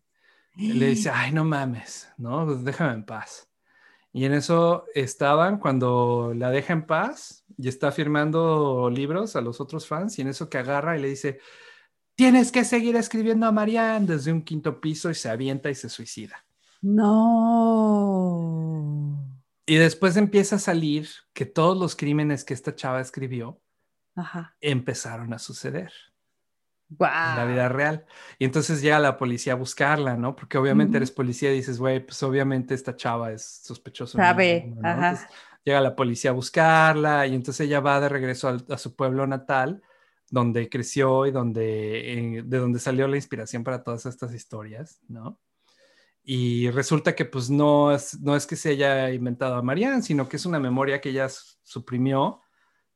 Le 0.56 0.86
dice, 0.86 1.10
ay, 1.10 1.32
no 1.32 1.44
mames, 1.44 2.12
¿no? 2.18 2.44
Pues 2.44 2.64
déjame 2.64 2.92
en 2.94 3.04
paz. 3.04 3.48
Y 4.12 4.24
en 4.24 4.34
eso 4.34 4.84
estaban 4.94 5.58
cuando 5.58 6.32
la 6.34 6.50
deja 6.50 6.72
en 6.72 6.84
paz 6.86 7.44
y 7.56 7.68
está 7.68 7.92
firmando 7.92 8.90
libros 8.90 9.36
a 9.36 9.40
los 9.40 9.60
otros 9.60 9.86
fans 9.86 10.18
y 10.18 10.22
en 10.22 10.28
eso 10.28 10.48
que 10.50 10.58
agarra 10.58 10.98
y 10.98 11.00
le 11.00 11.08
dice, 11.08 11.38
tienes 12.16 12.50
que 12.50 12.64
seguir 12.64 12.96
escribiendo 12.96 13.46
a 13.46 13.52
Marianne 13.52 14.06
desde 14.06 14.32
un 14.32 14.42
quinto 14.42 14.80
piso 14.80 15.10
y 15.10 15.14
se 15.14 15.28
avienta 15.28 15.70
y 15.70 15.76
se 15.76 15.88
suicida. 15.88 16.44
No. 16.82 18.69
Y 19.70 19.76
después 19.76 20.16
empieza 20.16 20.56
a 20.56 20.58
salir 20.58 21.08
que 21.32 21.46
todos 21.46 21.78
los 21.78 21.94
crímenes 21.94 22.44
que 22.44 22.54
esta 22.54 22.74
chava 22.74 23.00
escribió 23.00 23.62
Ajá. 24.16 24.56
empezaron 24.60 25.32
a 25.32 25.38
suceder 25.38 25.92
Wow. 26.88 27.06
en 27.08 27.36
la 27.36 27.44
vida 27.44 27.68
real. 27.68 28.04
Y 28.40 28.46
entonces 28.46 28.82
llega 28.82 28.98
la 28.98 29.16
policía 29.16 29.52
a 29.52 29.56
buscarla, 29.56 30.16
¿no? 30.16 30.34
Porque 30.34 30.58
obviamente 30.58 30.96
eres 30.96 31.12
policía 31.12 31.52
y 31.52 31.58
dices, 31.58 31.78
güey, 31.78 32.04
pues 32.04 32.20
obviamente 32.24 32.74
esta 32.74 32.96
chava 32.96 33.30
es 33.30 33.60
sospechosa. 33.62 34.18
Sabe, 34.18 34.64
número 34.66 34.80
uno", 34.80 34.82
¿no? 34.82 34.88
ajá. 34.88 35.08
Entonces, 35.10 35.36
llega 35.62 35.80
la 35.80 35.94
policía 35.94 36.32
a 36.32 36.34
buscarla 36.34 37.28
y 37.28 37.36
entonces 37.36 37.64
ella 37.64 37.78
va 37.78 38.00
de 38.00 38.08
regreso 38.08 38.48
al- 38.48 38.66
a, 38.70 38.76
su 38.76 38.96
pueblo 38.96 39.24
natal, 39.28 39.82
donde 40.30 40.68
creció 40.68 41.26
y 41.26 41.30
donde, 41.30 42.38
eh, 42.38 42.42
de 42.44 42.58
donde 42.58 42.80
salió 42.80 43.06
la 43.06 43.14
inspiración 43.14 43.62
para 43.62 43.84
todas 43.84 44.04
estas 44.04 44.34
historias, 44.34 45.00
¿no? 45.06 45.38
Y 46.32 46.70
resulta 46.70 47.16
que 47.16 47.24
pues 47.24 47.50
no 47.50 47.90
es, 47.90 48.20
no 48.20 48.36
es 48.36 48.46
que 48.46 48.54
se 48.54 48.68
haya 48.70 49.10
inventado 49.10 49.56
a 49.56 49.62
Marianne, 49.62 50.00
sino 50.00 50.28
que 50.28 50.36
es 50.36 50.46
una 50.46 50.60
memoria 50.60 51.00
que 51.00 51.08
ella 51.08 51.28
suprimió 51.64 52.40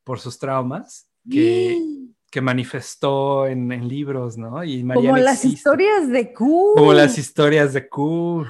por 0.05 0.20
sus 0.20 0.39
traumas, 0.39 1.09
que, 1.28 1.82
que 2.31 2.40
manifestó 2.40 3.48
en, 3.48 3.73
en 3.73 3.89
libros, 3.89 4.39
¿no? 4.39 4.62
Y 4.62 4.82
Como 4.82 4.94
Marianne 4.94 5.23
las 5.23 5.39
existe. 5.44 5.56
historias 5.56 6.09
de 6.11 6.32
Q. 6.32 6.74
Como 6.77 6.93
las 6.93 7.19
historias 7.19 7.73
de 7.73 7.89
Q. 7.89 8.47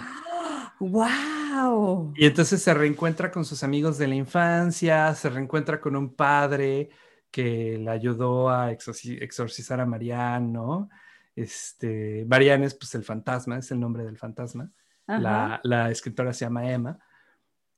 Wow. 0.81 2.13
Y 2.17 2.27
entonces 2.27 2.61
se 2.63 2.75
reencuentra 2.75 3.31
con 3.31 3.45
sus 3.45 3.63
amigos 3.63 3.97
de 3.97 4.09
la 4.09 4.17
infancia, 4.17 5.15
se 5.15 5.31
reencuentra 5.31 5.81
con 5.81 5.95
un 5.97 6.13
padre 6.15 6.91
que 7.31 7.79
le 7.79 7.91
ayudó 7.91 8.51
a 8.51 8.71
exorci- 8.73 9.17
exorcizar 9.23 9.81
a 9.81 9.87
Marianne, 9.87 10.49
¿no? 10.53 10.91
Este, 11.35 12.25
Marianne 12.29 12.67
es 12.67 12.75
pues 12.75 12.95
el 12.95 13.05
fantasma, 13.05 13.59
es 13.59 13.71
el 13.71 13.81
nombre 13.81 14.05
del 14.05 14.19
fantasma. 14.19 14.71
La, 15.07 15.61
la 15.65 15.91
escritora 15.91 16.33
se 16.33 16.45
llama 16.45 16.71
Emma. 16.71 16.99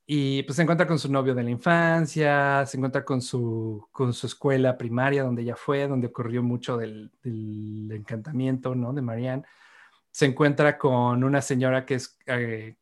Y 0.09 0.43
pues 0.43 0.55
se 0.55 0.61
encuentra 0.61 0.87
con 0.87 0.97
su 0.97 1.11
novio 1.11 1.35
de 1.35 1.43
la 1.43 1.49
infancia, 1.49 2.65
se 2.65 2.77
encuentra 2.77 3.03
con 3.03 3.21
su, 3.21 3.89
con 3.91 4.13
su 4.13 4.27
escuela 4.27 4.77
primaria 4.77 5.21
donde 5.21 5.41
ella 5.41 5.57
fue, 5.57 5.85
donde 5.85 6.07
ocurrió 6.07 6.41
mucho 6.41 6.77
del, 6.77 7.11
del 7.21 7.91
encantamiento, 7.91 8.73
¿no? 8.73 8.93
De 8.93 9.01
Marianne. 9.01 9.43
Se 10.09 10.25
encuentra 10.25 10.77
con 10.77 11.25
una 11.25 11.41
señora 11.41 11.85
que 11.85 11.95
es 11.95 12.17
eh, 12.25 12.77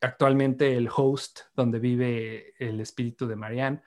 actualmente 0.00 0.76
el 0.76 0.88
host 0.94 1.40
donde 1.56 1.80
vive 1.80 2.54
el 2.60 2.80
espíritu 2.80 3.26
de 3.26 3.34
Marianne. 3.34 3.82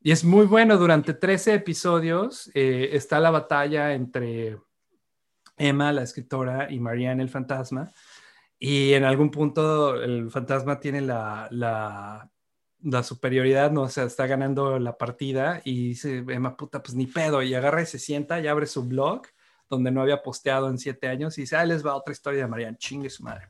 Y 0.00 0.12
es 0.12 0.22
muy 0.22 0.44
bueno, 0.44 0.76
durante 0.76 1.14
13 1.14 1.54
episodios 1.54 2.50
eh, 2.52 2.90
está 2.92 3.20
la 3.20 3.30
batalla 3.30 3.94
entre 3.94 4.58
Emma, 5.58 5.92
la 5.92 6.02
escritora, 6.02 6.70
y 6.70 6.80
Marianne, 6.80 7.22
el 7.22 7.28
fantasma. 7.28 7.92
Y 8.58 8.92
en 8.94 9.04
algún 9.04 9.30
punto 9.30 10.02
el 10.02 10.30
fantasma 10.30 10.80
tiene 10.80 11.00
la, 11.00 11.48
la, 11.50 12.28
la 12.82 13.02
superioridad, 13.02 13.70
¿no? 13.70 13.82
O 13.82 13.88
sea, 13.88 14.04
está 14.04 14.26
ganando 14.26 14.78
la 14.78 14.96
partida 14.98 15.60
y 15.64 15.88
dice, 15.88 16.24
Emma, 16.28 16.56
puta, 16.56 16.82
pues 16.82 16.94
ni 16.94 17.06
pedo. 17.06 17.42
Y 17.42 17.54
agarra 17.54 17.82
y 17.82 17.86
se 17.86 17.98
sienta 17.98 18.40
y 18.40 18.46
abre 18.46 18.66
su 18.66 18.84
blog, 18.84 19.22
donde 19.68 19.90
no 19.90 20.02
había 20.02 20.22
posteado 20.22 20.68
en 20.68 20.78
siete 20.78 21.08
años, 21.08 21.38
y 21.38 21.42
dice, 21.42 21.56
ah, 21.56 21.64
les 21.64 21.84
va 21.84 21.94
otra 21.94 22.12
historia 22.12 22.42
de 22.42 22.48
Marianne, 22.48 22.78
chingue 22.78 23.10
su 23.10 23.22
madre. 23.22 23.48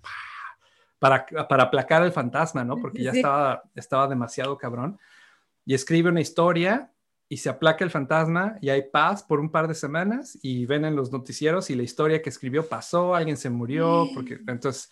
Para, 0.99 1.25
para 1.27 1.63
aplacar 1.63 2.03
al 2.03 2.13
fantasma, 2.13 2.65
¿no? 2.65 2.77
Porque 2.77 3.03
ya 3.03 3.13
estaba, 3.13 3.63
estaba 3.75 4.09
demasiado 4.09 4.59
cabrón. 4.59 4.99
Y 5.65 5.75
escribe 5.75 6.11
una 6.11 6.21
historia 6.21 6.91
y 7.29 7.37
se 7.37 7.51
aplaca 7.51 7.85
el 7.85 7.91
fantasma 7.91 8.57
y 8.63 8.71
hay 8.71 8.83
paz 8.91 9.23
por 9.23 9.39
un 9.39 9.51
par 9.51 9.69
de 9.69 9.75
semanas 9.75 10.39
y 10.43 10.65
ven 10.67 10.85
en 10.85 10.97
los 10.97 11.13
noticieros 11.13 11.69
y 11.71 11.75
la 11.75 11.83
historia 11.83 12.23
que 12.23 12.31
escribió 12.31 12.67
pasó, 12.67 13.15
alguien 13.15 13.37
se 13.37 13.51
murió, 13.51 14.09
porque 14.15 14.39
entonces, 14.47 14.91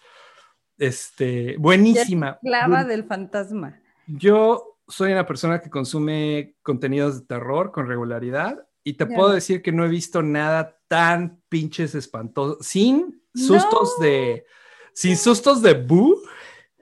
este, 0.79 1.57
buenísima. 1.59 2.39
Clava 2.43 2.85
del 2.85 3.05
fantasma. 3.05 3.81
Yo 4.07 4.79
soy 4.87 5.13
una 5.13 5.27
persona 5.27 5.61
que 5.61 5.71
consume 5.71 6.55
contenidos 6.63 7.21
de 7.21 7.27
terror 7.27 7.73
con 7.73 7.89
regularidad 7.89 8.67
y 8.85 8.93
te 8.95 9.07
puedo 9.07 9.31
decir 9.31 9.63
que 9.63 9.73
no 9.73 9.85
he 9.85 9.89
visto 9.89 10.23
nada 10.23 10.79
tan 10.89 11.41
pinches 11.49 11.95
espantoso, 11.95 12.59
sin 12.61 13.21
sustos 13.35 13.95
No. 13.99 14.05
de, 14.05 14.47
sin 14.93 15.17
sustos 15.17 15.61
de 15.61 15.75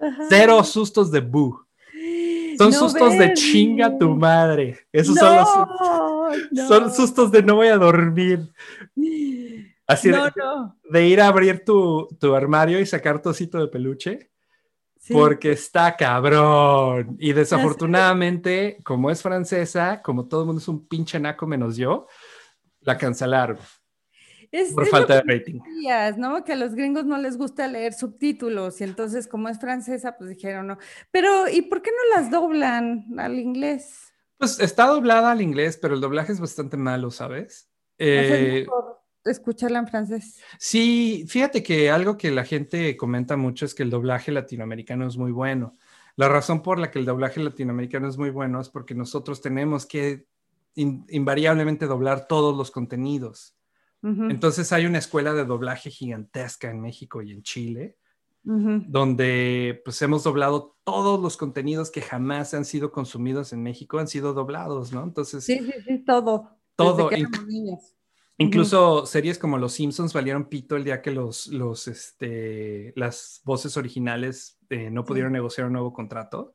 Ajá. 0.00 0.24
cero 0.28 0.62
sustos 0.64 1.10
de 1.10 1.20
bu. 1.20 1.63
Son 2.58 2.70
No 2.70 2.78
sustos 2.78 3.18
de 3.18 3.32
chinga 3.34 3.96
tu 3.98 4.14
madre. 4.16 4.86
Esos 4.92 5.16
son 5.16 5.36
los 5.36 5.48
No, 6.52 6.68
son 6.68 6.92
sustos 6.94 7.30
de 7.30 7.42
no 7.42 7.56
voy 7.56 7.68
a 7.68 7.76
dormir. 7.76 8.52
Así 9.86 10.08
No, 10.08 10.24
de, 10.90 11.06
ir 11.06 11.20
a 11.20 11.28
abrir 11.28 11.64
tu, 11.64 12.08
tu 12.18 12.34
armario 12.34 12.80
y 12.80 12.86
sacar 12.86 13.20
tu 13.20 13.28
osito 13.30 13.58
de 13.58 13.68
peluche, 13.68 14.30
Sí. 14.98 15.12
porque 15.12 15.52
está 15.52 15.94
cabrón. 15.96 17.16
Y 17.18 17.34
desafortunadamente, 17.34 18.78
como 18.82 19.10
es 19.10 19.20
francesa, 19.20 20.00
como 20.00 20.26
todo 20.26 20.40
el 20.40 20.46
mundo 20.46 20.60
es 20.62 20.68
un 20.68 20.86
pinche 20.88 21.20
naco 21.20 21.46
menos 21.46 21.76
yo, 21.76 22.06
la 22.80 22.96
cancelaron 22.96 23.58
Es- 24.56 24.72
por 24.72 24.84
es 24.84 24.90
falta 24.90 25.14
de 25.16 25.22
rating. 25.22 25.58
decías, 25.64 26.16
¿no? 26.16 26.44
Que 26.44 26.52
a 26.52 26.56
los 26.56 26.74
gringos 26.74 27.04
no 27.06 27.18
les 27.18 27.36
gusta 27.36 27.66
leer 27.66 27.92
subtítulos 27.92 28.80
y 28.80 28.84
entonces 28.84 29.26
como 29.26 29.48
es 29.48 29.58
francesa, 29.58 30.16
pues 30.16 30.30
dijeron 30.30 30.68
no. 30.68 30.78
Pero 31.10 31.48
¿y 31.48 31.62
por 31.62 31.82
qué 31.82 31.90
no 31.90 32.16
las 32.20 32.30
doblan 32.30 33.06
al 33.18 33.38
inglés? 33.38 34.12
Pues 34.38 34.60
está 34.60 34.86
doblada 34.86 35.32
al 35.32 35.40
inglés, 35.42 35.76
pero 35.80 35.94
el 35.94 36.00
doblaje 36.00 36.32
es 36.32 36.40
bastante 36.40 36.76
malo, 36.76 37.10
¿sabes? 37.10 37.68
Eh, 37.98 38.66
escucharla 39.24 39.78
en 39.80 39.88
francés. 39.88 40.40
Sí, 40.58 41.24
fíjate 41.28 41.62
que 41.62 41.90
algo 41.90 42.16
que 42.16 42.30
la 42.30 42.44
gente 42.44 42.96
comenta 42.96 43.36
mucho 43.36 43.64
es 43.64 43.74
que 43.74 43.82
el 43.82 43.90
doblaje 43.90 44.30
latinoamericano 44.32 45.06
es 45.08 45.16
muy 45.16 45.32
bueno. 45.32 45.72
La 46.16 46.28
razón 46.28 46.62
por 46.62 46.78
la 46.78 46.90
que 46.92 46.98
el 47.00 47.06
doblaje 47.06 47.40
latinoamericano 47.42 48.08
es 48.08 48.18
muy 48.18 48.30
bueno 48.30 48.60
es 48.60 48.68
porque 48.68 48.94
nosotros 48.94 49.40
tenemos 49.40 49.84
que 49.86 50.26
in- 50.76 51.04
invariablemente 51.08 51.86
doblar 51.86 52.28
todos 52.28 52.56
los 52.56 52.70
contenidos. 52.70 53.56
Entonces 54.04 54.70
hay 54.72 54.84
una 54.84 54.98
escuela 54.98 55.32
de 55.32 55.46
doblaje 55.46 55.88
gigantesca 55.88 56.70
en 56.70 56.80
México 56.82 57.22
y 57.22 57.32
en 57.32 57.42
Chile, 57.42 57.96
donde 58.42 59.80
pues 59.82 60.02
hemos 60.02 60.24
doblado 60.24 60.76
todos 60.84 61.18
los 61.20 61.38
contenidos 61.38 61.90
que 61.90 62.02
jamás 62.02 62.52
han 62.52 62.66
sido 62.66 62.92
consumidos 62.92 63.54
en 63.54 63.62
México, 63.62 63.98
han 63.98 64.08
sido 64.08 64.34
doblados, 64.34 64.92
¿no? 64.92 65.02
Entonces, 65.02 65.44
Sí, 65.44 65.58
sí, 65.58 65.72
sí, 65.86 66.04
todo. 66.04 66.50
Todo, 66.76 67.08
Desde 67.08 67.24
que. 67.24 67.76
Incluso 68.36 69.06
series 69.06 69.38
como 69.38 69.58
Los 69.58 69.74
Simpsons 69.74 70.12
valieron 70.12 70.48
pito 70.48 70.76
el 70.76 70.84
día 70.84 71.00
que 71.00 71.12
los, 71.12 71.46
los, 71.46 71.86
este, 71.86 72.92
las 72.96 73.40
voces 73.44 73.76
originales 73.76 74.58
eh, 74.70 74.90
no 74.90 75.04
pudieron 75.04 75.32
negociar 75.32 75.68
un 75.68 75.74
nuevo 75.74 75.92
contrato. 75.92 76.54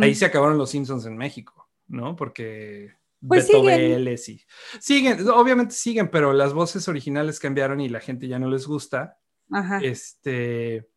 Ahí 0.00 0.14
se 0.14 0.24
acabaron 0.24 0.56
Los 0.56 0.70
Simpsons 0.70 1.04
en 1.04 1.16
México, 1.16 1.68
¿no? 1.88 2.16
Porque 2.16 2.94
Pues 3.26 3.46
Beto 3.46 3.60
siguen. 3.62 4.08
Y 4.08 4.40
siguen, 4.80 5.28
obviamente 5.28 5.74
siguen, 5.74 6.10
pero 6.10 6.32
las 6.32 6.52
voces 6.52 6.86
originales 6.88 7.40
cambiaron 7.40 7.80
y 7.80 7.88
la 7.88 8.00
gente 8.00 8.28
ya 8.28 8.38
no 8.38 8.48
les 8.50 8.66
gusta. 8.66 9.18
Ajá. 9.50 9.78
Este, 9.82 10.88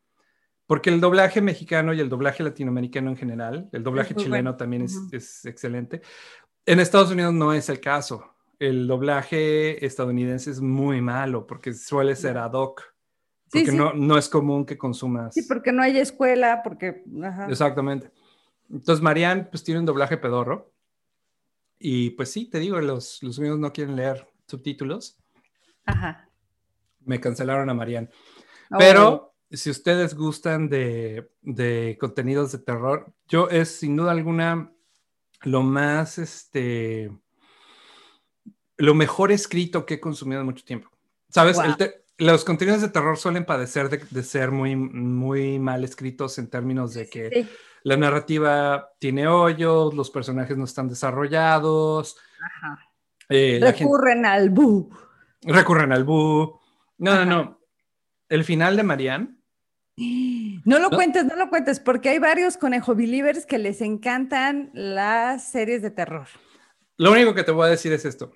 porque 0.66 0.90
el 0.90 1.00
doblaje 1.00 1.40
mexicano 1.40 1.94
y 1.94 2.00
el 2.00 2.08
doblaje 2.08 2.42
latinoamericano 2.42 3.10
en 3.10 3.16
general, 3.16 3.68
el 3.72 3.82
doblaje 3.82 4.12
Es 4.14 4.16
chileno 4.18 4.50
bueno. 4.50 4.56
también 4.56 4.82
es- 5.12 5.44
excelente. 5.44 6.02
En 6.66 6.80
Estados 6.80 7.10
Unidos 7.10 7.32
no 7.32 7.52
es 7.54 7.68
el 7.68 7.80
caso. 7.80 8.34
El 8.58 8.86
doblaje 8.86 9.84
estadounidense 9.86 10.50
es 10.50 10.60
muy 10.60 11.00
malo 11.00 11.46
porque 11.46 11.72
suele 11.72 12.14
ser 12.16 12.36
ad 12.38 12.52
hoc. 12.52 12.82
Sí, 13.50 13.60
Porque 13.60 13.70
sí. 13.70 13.76
No, 13.78 13.94
no 13.94 14.18
es 14.18 14.28
común 14.28 14.66
que 14.66 14.76
consumas. 14.76 15.32
Sí, 15.32 15.42
porque 15.48 15.72
no 15.72 15.82
hay 15.82 15.98
escuela, 15.98 16.60
porque... 16.62 17.02
Ajá. 17.24 17.46
Exactamente. 17.48 18.10
Entonces, 18.70 19.02
Marianne, 19.02 19.44
pues 19.50 19.64
tiene 19.64 19.80
un 19.80 19.86
doblaje 19.86 20.18
pedorro. 20.18 20.70
Y 21.78 22.10
pues 22.10 22.32
sí, 22.32 22.46
te 22.46 22.58
digo, 22.58 22.80
los, 22.80 23.22
los 23.22 23.38
míos 23.38 23.58
no 23.58 23.72
quieren 23.72 23.96
leer 23.96 24.26
subtítulos. 24.46 25.18
Ajá. 25.84 26.28
Me 27.04 27.20
cancelaron 27.20 27.70
a 27.70 27.74
Marianne. 27.74 28.10
Oh. 28.70 28.78
Pero 28.78 29.34
si 29.50 29.70
ustedes 29.70 30.14
gustan 30.14 30.68
de, 30.68 31.30
de 31.42 31.96
contenidos 32.00 32.52
de 32.52 32.58
terror, 32.58 33.12
yo 33.28 33.48
es 33.48 33.78
sin 33.78 33.96
duda 33.96 34.10
alguna 34.10 34.72
lo 35.42 35.62
más, 35.62 36.18
este, 36.18 37.10
lo 38.76 38.94
mejor 38.94 39.30
escrito 39.30 39.86
que 39.86 39.94
he 39.94 40.00
consumido 40.00 40.40
en 40.40 40.46
mucho 40.46 40.64
tiempo. 40.64 40.90
¿Sabes? 41.28 41.56
Wow. 41.56 41.76
Los 42.18 42.44
contenidos 42.44 42.82
de 42.82 42.88
terror 42.88 43.16
suelen 43.16 43.46
padecer 43.46 43.88
de, 43.88 43.98
de 44.10 44.22
ser 44.24 44.50
muy, 44.50 44.74
muy 44.74 45.60
mal 45.60 45.84
escritos 45.84 46.36
en 46.38 46.50
términos 46.50 46.94
de 46.94 47.08
que 47.08 47.30
Sí. 47.30 47.48
La 47.84 47.96
narrativa 47.96 48.90
tiene 48.98 49.26
hoyos, 49.28 49.94
los 49.94 50.10
personajes 50.10 50.56
no 50.56 50.64
están 50.64 50.88
desarrollados, 50.88 52.16
Ajá. 52.42 52.78
eh, 53.28 53.58
gente- 53.60 53.72
Recurren 53.84 54.26
al 54.26 54.50
bu. 54.50 54.90
recurren 55.42 55.92
al 55.92 56.04
bu. 56.04 56.58
No, 56.98 57.12
Ajá. 57.12 57.24
no, 57.24 57.42
no. 57.44 57.60
El 58.28 58.44
final 58.44 58.76
de 58.76 58.82
Marianne, 58.82 59.34
No 60.64 60.78
lo 60.78 60.90
No. 60.90 60.96
cuentes, 60.96 61.24
no 61.24 61.34
lo 61.34 61.48
cuentes, 61.48 61.80
porque 61.80 62.08
hay 62.10 62.20
varios 62.20 62.56
conejo 62.56 62.94
believers 62.94 63.44
que 63.46 63.58
les 63.58 63.80
encantan 63.80 64.70
las 64.72 65.50
series 65.50 65.82
de 65.82 65.90
terror. 65.90 66.28
lo 66.98 67.10
único 67.12 67.34
que 67.34 67.42
te 67.44 67.50
voy 67.52 67.66
a 67.66 67.70
decir 67.70 67.92
es 67.92 68.04
esto. 68.04 68.32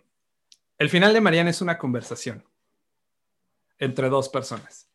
El 0.79 0.89
final 0.89 1.13
de 1.13 1.21
Marianne 1.21 1.51
es 1.51 1.61
una 1.61 1.79
conversación 1.79 2.45
entre 3.79 4.09
dos 4.09 4.29
personas. 4.29 4.89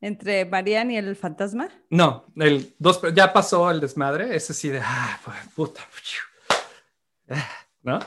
Entre 0.00 0.44
Marianne 0.46 0.94
y 0.94 0.96
el 0.96 1.14
fantasma. 1.16 1.68
No, 1.90 2.24
el 2.36 2.74
dos, 2.78 3.00
ya 3.14 3.32
pasó 3.32 3.70
el 3.70 3.80
desmadre, 3.80 4.34
es 4.34 4.48
así 4.50 4.68
de, 4.70 4.80
ah, 4.82 5.20
pues, 5.24 5.36
puta, 5.54 5.80
¿no? 7.82 7.98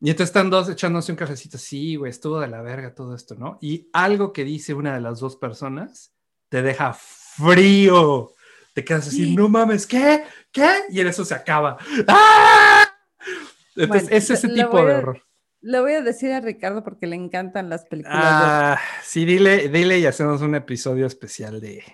Y 0.00 0.10
entonces 0.10 0.30
están 0.30 0.50
dos 0.50 0.68
echándose 0.68 1.12
un 1.12 1.16
cafecito, 1.16 1.58
sí, 1.58 1.96
güey, 1.96 2.10
estuvo 2.10 2.40
de 2.40 2.48
la 2.48 2.60
verga 2.62 2.94
todo 2.94 3.14
esto, 3.14 3.34
¿no? 3.36 3.58
Y 3.60 3.88
algo 3.92 4.32
que 4.32 4.44
dice 4.44 4.74
una 4.74 4.94
de 4.94 5.00
las 5.00 5.20
dos 5.20 5.36
personas 5.36 6.12
te 6.48 6.62
deja 6.62 6.92
frío. 6.92 8.32
Te 8.74 8.84
quedas 8.84 9.08
así, 9.08 9.26
Sí. 9.26 9.36
no 9.36 9.48
mames, 9.48 9.86
¿qué? 9.86 10.24
¿Qué? 10.50 10.68
Y 10.90 11.00
en 11.00 11.06
eso 11.06 11.24
se 11.24 11.34
acaba. 11.34 11.76
¡Ah! 12.08 12.84
Entonces, 13.76 13.88
Bueno, 14.08 14.16
es 14.16 14.30
ese 14.30 14.48
tipo 14.48 14.70
voy 14.70 14.86
de 14.86 14.94
horror. 14.96 15.22
Le 15.62 15.80
voy 15.80 15.92
a 15.92 16.02
decir 16.02 16.32
a 16.32 16.40
Ricardo 16.40 16.82
porque 16.82 17.06
le 17.06 17.14
encantan 17.14 17.68
las 17.70 17.84
películas. 17.84 18.18
de 18.18 18.22
Ah, 18.24 18.80
sí, 19.02 19.24
dile, 19.24 19.68
dile 19.68 20.00
y 20.00 20.06
hacemos 20.06 20.42
un 20.42 20.56
episodio 20.56 21.06
especial 21.06 21.60
de. 21.60 21.84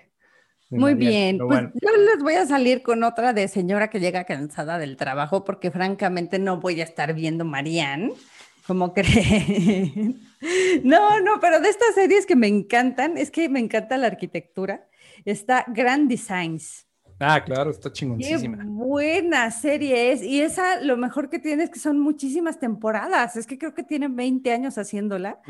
de 0.69 0.77
Muy 0.79 0.95
bien, 0.95 1.37
pero 1.37 1.47
pues 1.47 1.61
bueno. 1.61 1.73
yo 1.79 1.89
les 2.03 2.23
voy 2.23 2.33
a 2.33 2.47
salir 2.47 2.81
con 2.81 3.03
otra 3.03 3.31
de 3.31 3.47
señora 3.47 3.91
que 3.91 3.99
llega 3.99 4.23
cansada 4.23 4.79
del 4.79 4.97
trabajo 4.97 5.45
porque 5.45 5.69
francamente 5.69 6.39
no 6.39 6.59
voy 6.59 6.81
a 6.81 6.83
estar 6.83 7.13
viendo 7.13 7.45
Marianne, 7.45 8.13
como 8.65 8.91
creen. 8.95 10.19
No, 10.83 11.19
no, 11.21 11.39
pero 11.39 11.59
de 11.59 11.69
estas 11.69 11.93
series 11.93 12.25
que 12.25 12.35
me 12.35 12.47
encantan, 12.47 13.17
es 13.17 13.29
que 13.29 13.49
me 13.49 13.59
encanta 13.59 13.97
la 13.97 14.07
arquitectura, 14.07 14.87
está 15.25 15.63
Grand 15.67 16.09
Designs. 16.09 16.88
Ah, 17.19 17.43
claro, 17.43 17.69
está 17.71 17.89
Qué 17.89 17.93
chingoncísima. 17.95 18.63
buena 18.65 19.51
serie 19.51 20.11
es. 20.13 20.23
Y 20.23 20.41
esa 20.41 20.79
lo 20.81 20.95
mejor 20.95 21.29
que 21.29 21.37
tiene 21.39 21.63
es 21.63 21.69
que 21.69 21.79
son 21.79 21.99
muchísimas 21.99 22.59
temporadas. 22.59 23.35
Es 23.35 23.45
que 23.45 23.57
creo 23.57 23.73
que 23.73 23.83
tienen 23.83 24.15
20 24.15 24.51
años 24.53 24.77
haciéndola. 24.77 25.41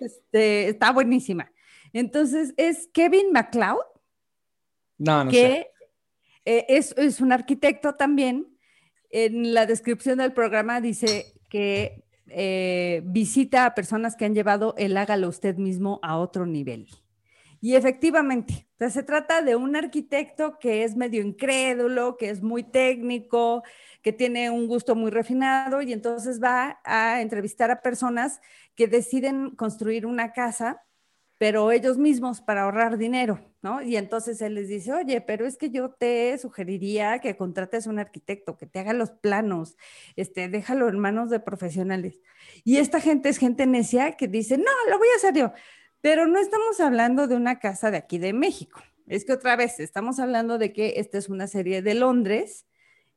Este, 0.00 0.68
está 0.68 0.90
buenísima. 0.92 1.50
Entonces 1.92 2.52
es 2.56 2.88
Kevin 2.92 3.30
MacLeod, 3.32 3.78
No, 4.98 5.24
no 5.24 5.30
sé. 5.30 5.36
que 5.36 5.66
eh, 6.44 6.66
es, 6.68 6.92
es 6.98 7.20
un 7.20 7.32
arquitecto 7.32 7.94
también. 7.94 8.46
En 9.10 9.54
la 9.54 9.66
descripción 9.66 10.18
del 10.18 10.32
programa 10.32 10.80
dice 10.80 11.26
que 11.48 12.02
eh, 12.28 13.02
visita 13.04 13.64
a 13.66 13.74
personas 13.76 14.16
que 14.16 14.24
han 14.24 14.34
llevado 14.34 14.74
el 14.76 14.96
hágalo 14.96 15.28
usted 15.28 15.56
mismo 15.56 16.00
a 16.02 16.18
otro 16.18 16.44
nivel. 16.46 16.88
Y 17.60 17.74
efectivamente, 17.76 18.65
se 18.78 19.02
trata 19.02 19.42
de 19.42 19.56
un 19.56 19.74
arquitecto 19.76 20.58
que 20.58 20.84
es 20.84 20.96
medio 20.96 21.22
incrédulo, 21.22 22.16
que 22.16 22.30
es 22.30 22.42
muy 22.42 22.62
técnico, 22.62 23.62
que 24.02 24.12
tiene 24.12 24.50
un 24.50 24.68
gusto 24.68 24.94
muy 24.94 25.10
refinado 25.10 25.82
y 25.82 25.92
entonces 25.92 26.42
va 26.42 26.78
a 26.84 27.20
entrevistar 27.22 27.70
a 27.70 27.80
personas 27.80 28.40
que 28.74 28.86
deciden 28.86 29.50
construir 29.56 30.06
una 30.06 30.32
casa, 30.32 30.84
pero 31.38 31.72
ellos 31.72 31.98
mismos 31.98 32.40
para 32.40 32.62
ahorrar 32.62 32.98
dinero, 32.98 33.40
¿no? 33.62 33.82
Y 33.82 33.96
entonces 33.96 34.40
él 34.42 34.54
les 34.54 34.68
dice, 34.68 34.92
oye, 34.92 35.20
pero 35.20 35.46
es 35.46 35.56
que 35.56 35.70
yo 35.70 35.90
te 35.90 36.36
sugeriría 36.38 37.18
que 37.18 37.36
contrates 37.36 37.86
un 37.86 37.98
arquitecto, 37.98 38.56
que 38.56 38.66
te 38.66 38.78
haga 38.78 38.92
los 38.92 39.10
planos, 39.10 39.76
este, 40.16 40.48
déjalo 40.48 40.88
en 40.88 40.98
manos 40.98 41.28
de 41.30 41.40
profesionales. 41.40 42.20
Y 42.64 42.76
esta 42.78 43.00
gente 43.00 43.28
es 43.28 43.38
gente 43.38 43.66
necia 43.66 44.12
que 44.16 44.28
dice, 44.28 44.56
no, 44.56 44.70
lo 44.88 44.98
voy 44.98 45.08
a 45.14 45.16
hacer 45.16 45.34
yo. 45.34 45.52
Pero 46.06 46.28
no 46.28 46.38
estamos 46.38 46.78
hablando 46.78 47.26
de 47.26 47.34
una 47.34 47.58
casa 47.58 47.90
de 47.90 47.96
aquí 47.96 48.18
de 48.18 48.32
México. 48.32 48.80
Es 49.08 49.24
que 49.24 49.32
otra 49.32 49.56
vez 49.56 49.80
estamos 49.80 50.20
hablando 50.20 50.56
de 50.56 50.72
que 50.72 51.00
esta 51.00 51.18
es 51.18 51.28
una 51.28 51.48
serie 51.48 51.82
de 51.82 51.94
Londres 51.94 52.64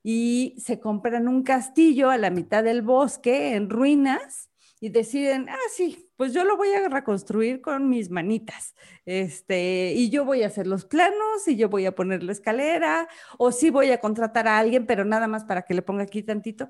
y 0.02 0.56
se 0.58 0.80
compran 0.80 1.28
un 1.28 1.44
castillo 1.44 2.10
a 2.10 2.18
la 2.18 2.32
mitad 2.32 2.64
del 2.64 2.82
bosque 2.82 3.54
en 3.54 3.70
ruinas 3.70 4.50
y 4.80 4.90
deciden, 4.90 5.50
ah, 5.50 5.68
sí, 5.72 6.10
pues 6.16 6.34
yo 6.34 6.44
lo 6.46 6.58
voy 6.58 6.70
a 6.70 6.90
reconstruir 6.90 7.62
con 7.62 7.90
mis 7.90 8.10
manitas. 8.10 8.74
Este, 9.06 9.94
y 9.96 10.10
yo 10.10 10.26
voy 10.26 10.42
a 10.42 10.48
hacer 10.48 10.66
los 10.66 10.86
planos 10.86 11.48
y 11.48 11.58
yo 11.58 11.70
voy 11.70 11.86
a 11.86 11.94
poner 11.94 12.24
la 12.24 12.32
escalera 12.32 13.08
o 13.38 13.52
sí 13.52 13.70
voy 13.70 13.92
a 13.92 14.00
contratar 14.00 14.48
a 14.48 14.58
alguien, 14.58 14.88
pero 14.88 15.06
nada 15.06 15.28
más 15.28 15.46
para 15.46 15.62
que 15.62 15.76
le 15.76 15.84
ponga 15.84 16.02
aquí 16.02 16.24
tantito. 16.24 16.68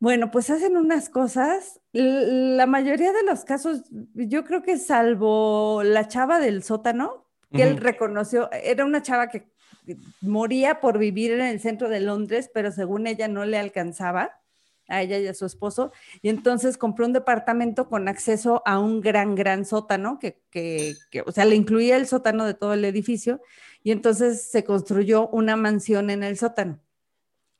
Bueno, 0.00 0.30
pues 0.30 0.48
hacen 0.50 0.76
unas 0.76 1.08
cosas. 1.08 1.80
La 1.92 2.66
mayoría 2.66 3.12
de 3.12 3.24
los 3.24 3.44
casos, 3.44 3.82
yo 4.14 4.44
creo 4.44 4.62
que 4.62 4.78
salvo 4.78 5.82
la 5.84 6.06
chava 6.06 6.38
del 6.38 6.62
sótano, 6.62 7.26
que 7.52 7.62
él 7.62 7.78
reconoció, 7.78 8.50
era 8.52 8.84
una 8.84 9.02
chava 9.02 9.28
que 9.28 9.48
moría 10.20 10.80
por 10.80 10.98
vivir 10.98 11.32
en 11.32 11.40
el 11.40 11.60
centro 11.60 11.88
de 11.88 12.00
Londres, 12.00 12.50
pero 12.52 12.70
según 12.70 13.06
ella 13.06 13.26
no 13.26 13.44
le 13.44 13.58
alcanzaba 13.58 14.38
a 14.86 15.02
ella 15.02 15.18
y 15.18 15.26
a 15.26 15.34
su 15.34 15.44
esposo, 15.44 15.92
y 16.22 16.30
entonces 16.30 16.78
compró 16.78 17.04
un 17.04 17.12
departamento 17.12 17.88
con 17.88 18.08
acceso 18.08 18.62
a 18.64 18.78
un 18.78 19.00
gran, 19.00 19.34
gran 19.34 19.66
sótano, 19.66 20.18
que, 20.18 20.40
que, 20.50 20.94
que, 21.10 21.20
o 21.22 21.30
sea, 21.30 21.44
le 21.44 21.56
incluía 21.56 21.96
el 21.96 22.06
sótano 22.06 22.46
de 22.46 22.54
todo 22.54 22.72
el 22.72 22.84
edificio, 22.84 23.40
y 23.82 23.92
entonces 23.92 24.42
se 24.42 24.64
construyó 24.64 25.28
una 25.28 25.56
mansión 25.56 26.08
en 26.10 26.22
el 26.22 26.38
sótano. 26.38 26.80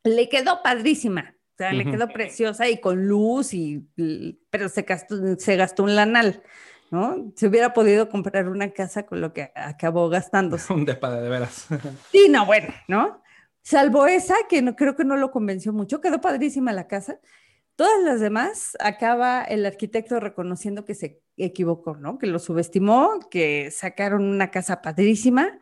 Le 0.04 0.28
quedó 0.28 0.62
padrísima, 0.62 1.34
o 1.58 1.60
sea, 1.60 1.72
le 1.72 1.84
quedó 1.90 2.06
preciosa 2.08 2.68
y 2.68 2.80
con 2.80 3.08
luz, 3.08 3.52
y, 3.52 3.84
pero 4.48 4.68
se 4.68 4.82
gastó, 4.82 5.16
se 5.36 5.56
gastó 5.56 5.82
un 5.82 5.96
lanal, 5.96 6.40
¿no? 6.92 7.32
Se 7.34 7.48
hubiera 7.48 7.72
podido 7.72 8.08
comprar 8.08 8.48
una 8.48 8.70
casa 8.70 9.06
con 9.06 9.20
lo 9.20 9.32
que 9.32 9.50
acabó 9.56 10.08
gastándose. 10.08 10.72
Un 10.72 10.84
depa 10.84 11.10
de, 11.10 11.20
de 11.20 11.28
veras. 11.28 11.66
Sí, 12.12 12.28
no, 12.30 12.46
bueno, 12.46 12.68
¿no? 12.86 13.24
Salvo 13.60 14.06
esa, 14.06 14.36
que 14.48 14.62
no, 14.62 14.76
creo 14.76 14.94
que 14.94 15.04
no 15.04 15.16
lo 15.16 15.32
convenció 15.32 15.72
mucho, 15.72 16.00
quedó 16.00 16.20
padrísima 16.20 16.72
la 16.72 16.86
casa. 16.86 17.18
Todas 17.74 18.04
las 18.04 18.20
demás 18.20 18.76
acaba 18.78 19.42
el 19.42 19.66
arquitecto 19.66 20.20
reconociendo 20.20 20.84
que 20.84 20.94
se 20.94 21.22
equivocó, 21.36 21.96
¿no? 21.96 22.18
Que 22.18 22.28
lo 22.28 22.38
subestimó, 22.38 23.18
que 23.32 23.72
sacaron 23.72 24.22
una 24.22 24.52
casa 24.52 24.80
padrísima, 24.80 25.58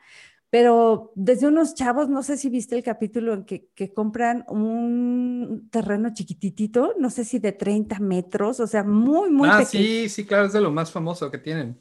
pero 0.50 1.12
desde 1.14 1.48
unos 1.48 1.74
chavos, 1.74 2.08
no 2.08 2.22
sé 2.22 2.36
si 2.36 2.48
viste 2.48 2.76
el 2.76 2.82
capítulo 2.82 3.34
en 3.34 3.44
que, 3.44 3.68
que 3.74 3.92
compran 3.92 4.44
un 4.48 5.68
terreno 5.70 6.12
chiquititito, 6.14 6.94
no 6.98 7.10
sé 7.10 7.24
si 7.24 7.38
de 7.38 7.52
30 7.52 7.98
metros, 7.98 8.60
o 8.60 8.66
sea, 8.66 8.84
muy, 8.84 9.30
muy 9.30 9.48
ah, 9.50 9.58
pequeño. 9.58 9.84
sí, 9.84 10.08
sí, 10.08 10.24
claro, 10.26 10.46
es 10.46 10.52
de 10.52 10.60
lo 10.60 10.70
más 10.70 10.90
famoso 10.92 11.30
que 11.30 11.38
tienen. 11.38 11.78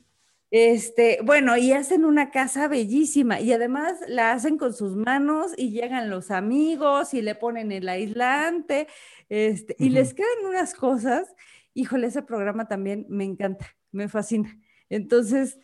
Este, 0.51 1.19
bueno, 1.23 1.57
y 1.57 1.73
hacen 1.73 2.05
una 2.05 2.31
casa 2.31 2.67
bellísima 2.67 3.41
y 3.41 3.51
además 3.51 3.97
la 4.07 4.31
hacen 4.31 4.57
con 4.57 4.73
sus 4.73 4.95
manos 4.95 5.51
y 5.57 5.71
llegan 5.71 6.09
los 6.09 6.31
amigos 6.31 7.13
y 7.13 7.21
le 7.21 7.35
ponen 7.35 7.71
el 7.71 7.89
aislante, 7.89 8.87
este, 9.27 9.75
y 9.79 9.89
les 9.89 10.09
Ujú. 10.09 10.17
quedan 10.17 10.45
unas 10.49 10.73
cosas. 10.73 11.33
Híjole, 11.73 12.07
ese 12.07 12.21
programa 12.21 12.67
también 12.67 13.05
me 13.09 13.25
encanta, 13.25 13.65
me 13.91 14.07
fascina. 14.07 14.57
Entonces, 14.89 15.59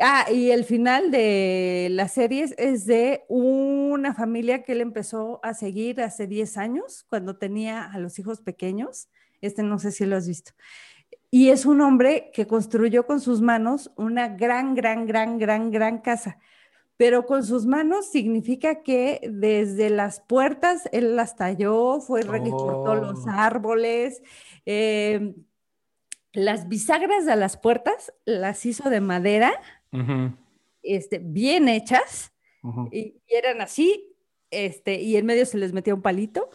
ah, 0.00 0.26
y 0.30 0.50
el 0.50 0.64
final 0.64 1.10
de 1.10 1.88
las 1.90 2.12
series 2.12 2.54
es 2.58 2.86
de 2.86 3.24
una 3.28 4.14
familia 4.14 4.62
que 4.62 4.72
él 4.72 4.80
empezó 4.80 5.40
a 5.42 5.54
seguir 5.54 6.00
hace 6.00 6.26
10 6.26 6.56
años, 6.56 7.04
cuando 7.08 7.36
tenía 7.36 7.84
a 7.84 7.98
los 7.98 8.18
hijos 8.18 8.40
pequeños. 8.40 9.08
Este 9.40 9.62
no 9.62 9.78
sé 9.78 9.92
si 9.92 10.06
lo 10.06 10.16
has 10.16 10.26
visto. 10.26 10.52
Y 11.30 11.50
es 11.50 11.66
un 11.66 11.80
hombre 11.80 12.30
que 12.32 12.46
construyó 12.46 13.06
con 13.06 13.20
sus 13.20 13.40
manos 13.42 13.90
una 13.96 14.28
gran, 14.28 14.74
gran, 14.74 15.06
gran, 15.06 15.38
gran, 15.38 15.70
gran 15.70 15.98
casa. 15.98 16.38
Pero 16.96 17.26
con 17.26 17.44
sus 17.44 17.66
manos 17.66 18.10
significa 18.10 18.82
que 18.82 19.20
desde 19.30 19.90
las 19.90 20.20
puertas 20.20 20.88
él 20.92 21.14
las 21.14 21.36
talló, 21.36 22.00
fue 22.00 22.22
que 22.22 22.50
cortó 22.50 22.94
los 22.94 23.26
Oh. 23.26 23.30
árboles, 23.30 24.22
eh, 24.64 25.34
las 26.32 26.68
bisagras 26.68 27.26
de 27.26 27.36
las 27.36 27.56
puertas 27.56 28.12
las 28.24 28.64
hizo 28.66 28.88
de 28.90 29.00
madera, 29.00 29.52
Ujú, 29.92 30.36
este, 30.82 31.18
bien 31.18 31.68
hechas, 31.68 32.32
y, 32.90 32.98
y 32.98 33.22
eran 33.28 33.60
así, 33.60 34.16
este, 34.50 35.00
y 35.00 35.16
en 35.16 35.26
medio 35.26 35.46
se 35.46 35.58
les 35.58 35.72
metía 35.72 35.94
un 35.94 36.02
palito 36.02 36.50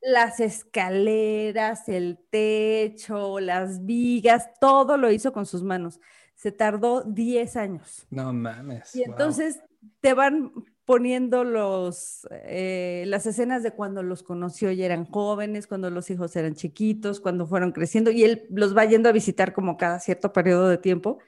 las 0.00 0.40
escaleras, 0.40 1.88
el 1.88 2.18
techo, 2.30 3.40
las 3.40 3.84
vigas, 3.84 4.50
todo 4.60 4.96
lo 4.96 5.10
hizo 5.10 5.32
con 5.32 5.46
sus 5.46 5.62
manos. 5.62 6.00
Se 6.34 6.52
tardó 6.52 7.02
10 7.02 7.56
años. 7.56 8.06
No 8.10 8.32
mames. 8.32 8.94
Y 8.94 9.00
wow. 9.00 9.10
entonces 9.10 9.60
te 10.00 10.14
van 10.14 10.52
poniendo 10.84 11.44
los, 11.44 12.26
eh, 12.30 13.04
las 13.06 13.26
escenas 13.26 13.62
de 13.62 13.72
cuando 13.72 14.02
los 14.02 14.22
conoció 14.22 14.70
y 14.70 14.82
eran 14.82 15.04
jóvenes, 15.04 15.66
cuando 15.66 15.90
los 15.90 16.10
hijos 16.10 16.34
eran 16.36 16.54
chiquitos, 16.54 17.20
cuando 17.20 17.46
fueron 17.46 17.72
creciendo, 17.72 18.10
y 18.10 18.24
él 18.24 18.46
los 18.50 18.76
va 18.76 18.84
yendo 18.84 19.08
a 19.08 19.12
visitar 19.12 19.52
como 19.52 19.76
cada 19.76 20.00
cierto 20.00 20.32
periodo 20.32 20.68
de 20.68 20.78
tiempo, 20.78 21.18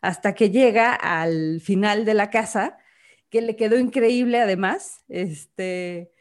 hasta 0.00 0.34
que 0.34 0.50
llega 0.50 0.94
al 0.94 1.60
final 1.60 2.04
de 2.04 2.14
la 2.14 2.30
casa, 2.30 2.78
que 3.28 3.40
le 3.40 3.56
quedó 3.56 3.78
increíble 3.78 4.40
además. 4.40 5.04
Este, 5.08 6.12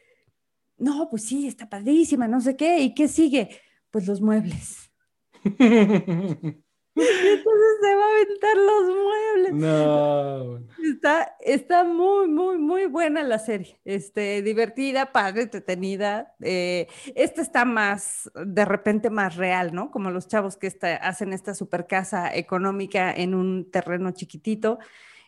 no, 0.77 1.09
pues 1.09 1.25
sí, 1.25 1.47
está 1.47 1.69
padrísima, 1.69 2.27
no 2.27 2.41
sé 2.41 2.55
qué, 2.55 2.79
¿y 2.79 2.93
qué 2.93 3.07
sigue? 3.07 3.49
Pues 3.91 4.07
los 4.07 4.21
muebles. 4.21 4.91
entonces 6.95 7.77
se 7.81 7.95
va 7.95 8.03
a 8.03 8.15
aventar 8.15 8.57
los 8.57 8.95
muebles. 8.95 9.53
No. 9.53 10.59
Está, 10.83 11.35
está 11.39 11.83
muy, 11.83 12.27
muy, 12.27 12.57
muy 12.57 12.85
buena 12.85 13.23
la 13.23 13.39
serie. 13.39 13.79
Este, 13.85 14.41
divertida, 14.41 15.11
padre, 15.11 15.43
entretenida. 15.43 16.35
Eh, 16.41 16.87
esta 17.15 17.41
está 17.41 17.65
más, 17.65 18.29
de 18.45 18.65
repente, 18.65 19.09
más 19.09 19.35
real, 19.35 19.73
¿no? 19.73 19.91
Como 19.91 20.11
los 20.11 20.27
chavos 20.27 20.57
que 20.57 20.71
hacen 21.01 21.33
esta 21.33 21.53
super 21.53 21.87
casa 21.87 22.33
económica 22.33 23.11
en 23.13 23.35
un 23.35 23.69
terreno 23.71 24.11
chiquitito. 24.11 24.79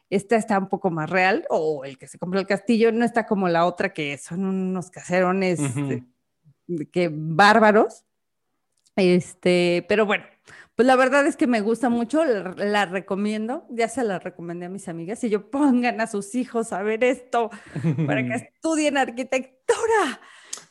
Esta 0.10 0.36
está 0.36 0.60
un 0.60 0.68
poco 0.68 0.92
más 0.92 1.10
real, 1.10 1.46
o 1.50 1.86
el 1.86 1.98
que 1.98 2.08
se 2.08 2.20
compró 2.20 2.40
el 2.40 2.48
castillo 2.48 2.92
no 2.92 3.06
está 3.06 3.26
como 3.26 3.48
la 3.48 3.66
otra, 3.66 3.94
que 3.94 4.18
son 4.18 4.44
unos 4.44 4.92
caserones 4.92 5.62
que 6.92 7.10
bárbaros. 7.14 8.04
Este, 8.98 9.86
pero 9.88 10.06
bueno, 10.06 10.26
pues 10.82 10.88
la 10.88 10.96
verdad 10.96 11.28
es 11.28 11.38
que 11.38 11.46
me 11.46 11.62
gusta 11.62 11.90
mucho, 11.90 12.26
la, 12.26 12.88
recomiendo, 12.88 13.68
ya 13.70 13.88
se 13.88 14.04
la 14.04 14.18
recomendé 14.18 14.66
a 14.66 14.70
mis 14.70 14.88
amigas 14.88 15.24
y 15.24 15.30
yo 15.30 15.52
pongan 15.52 16.02
a 16.02 16.08
sus 16.08 16.34
hijos 16.34 16.74
a 16.74 16.82
ver 16.82 17.04
esto 17.04 17.52
para 18.08 18.26
que 18.26 18.34
estudien 18.56 18.98
arquitectura. 18.98 20.20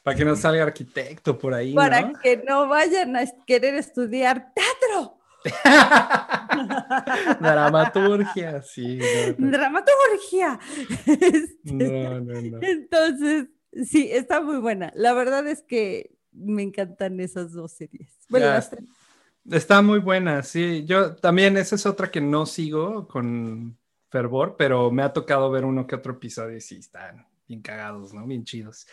Para 0.03 0.17
que 0.17 0.25
no 0.25 0.35
salga 0.35 0.65
arquitecto 0.65 1.39
por 1.39 1.55
ahí. 1.55 1.75
Para 1.75 2.13
que 2.15 2.39
no 2.39 2.67
vayan 2.67 3.15
a 3.15 3.23
querer 3.47 3.77
estudiar 3.77 4.53
teatro. 4.53 5.21
Dramaturgia, 7.41 8.63
sí. 8.63 8.99
Dramaturgia. 9.39 10.59
no, 11.67 12.21
no, 12.21 12.43
no. 12.43 12.59
Entonces, 12.63 13.47
sí, 13.85 14.09
está 14.11 14.41
muy 14.41 14.59
buena. 14.59 14.91
La 14.97 15.13
verdad 15.13 15.47
es 15.47 15.63
que 15.63 16.17
me 16.33 16.65
encantan 16.65 17.21
esas 17.21 17.53
dos 17.53 17.71
series. 17.71 18.11
Bueno, 18.29 18.47
las 18.47 18.71
tres. 18.71 18.85
Está 19.49 19.83
muy 19.83 19.99
buena, 20.01 20.43
sí. 20.43 20.85
Yo 20.85 21.15
también, 21.17 21.57
esa 21.57 21.77
es 21.77 21.87
otra 21.87 22.11
que 22.11 22.21
no 22.21 22.47
sigo 22.47 23.09
con 23.09 23.79
fervor, 24.11 24.57
pero 24.59 24.91
me 24.91 25.03
ha 25.03 25.13
tocado 25.13 25.51
ver 25.51 25.65
uno 25.65 25.87
que 25.87 25.95
otro 25.95 26.15
episodio 26.15 26.57
y 26.57 26.61
sí, 26.61 26.77
están 26.77 27.27
bien 27.47 27.63
cagados, 27.63 28.13
¿no? 28.13 28.27
Bien 28.27 28.45
chidos. 28.45 28.87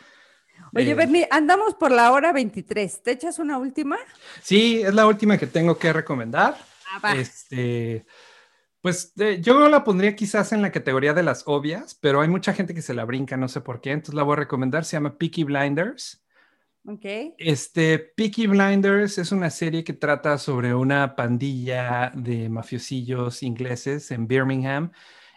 Oye, 0.73 0.91
eh, 0.91 0.95
Bernie, 0.95 1.27
andamos 1.31 1.75
por 1.75 1.91
la 1.91 2.11
hora 2.11 2.31
23. 2.31 3.03
¿Te 3.03 3.11
echas 3.11 3.39
una 3.39 3.57
última? 3.57 3.97
Sí, 4.41 4.81
es 4.81 4.93
la 4.93 5.05
última 5.05 5.37
que 5.37 5.47
tengo 5.47 5.77
que 5.77 5.93
recomendar. 5.93 6.57
Ah, 7.01 7.15
este, 7.15 8.05
pues 8.81 9.13
yo 9.41 9.67
la 9.69 9.83
pondría 9.83 10.15
quizás 10.15 10.51
en 10.53 10.61
la 10.61 10.71
categoría 10.71 11.13
de 11.13 11.23
las 11.23 11.43
obvias, 11.45 11.95
pero 11.95 12.21
hay 12.21 12.27
mucha 12.27 12.53
gente 12.53 12.73
que 12.73 12.81
se 12.81 12.93
la 12.93 13.05
brinca, 13.05 13.37
no 13.37 13.47
sé 13.47 13.61
por 13.61 13.81
qué, 13.81 13.91
entonces 13.91 14.15
la 14.15 14.23
voy 14.23 14.33
a 14.33 14.37
recomendar. 14.37 14.85
Se 14.85 14.95
llama 14.95 15.17
Peaky 15.17 15.43
Blinders. 15.43 16.23
Este, 17.37 17.99
Peaky 17.99 18.47
Blinders 18.47 19.17
es 19.17 19.33
una 19.33 19.49
serie 19.49 19.83
que 19.83 19.91
trata 19.91 20.37
sobre 20.37 20.73
una 20.73 21.17
pandilla 21.17 22.13
de 22.15 22.47
mafiosillos 22.47 23.43
ingleses 23.43 24.09
en 24.11 24.25
Birmingham, 24.25 24.91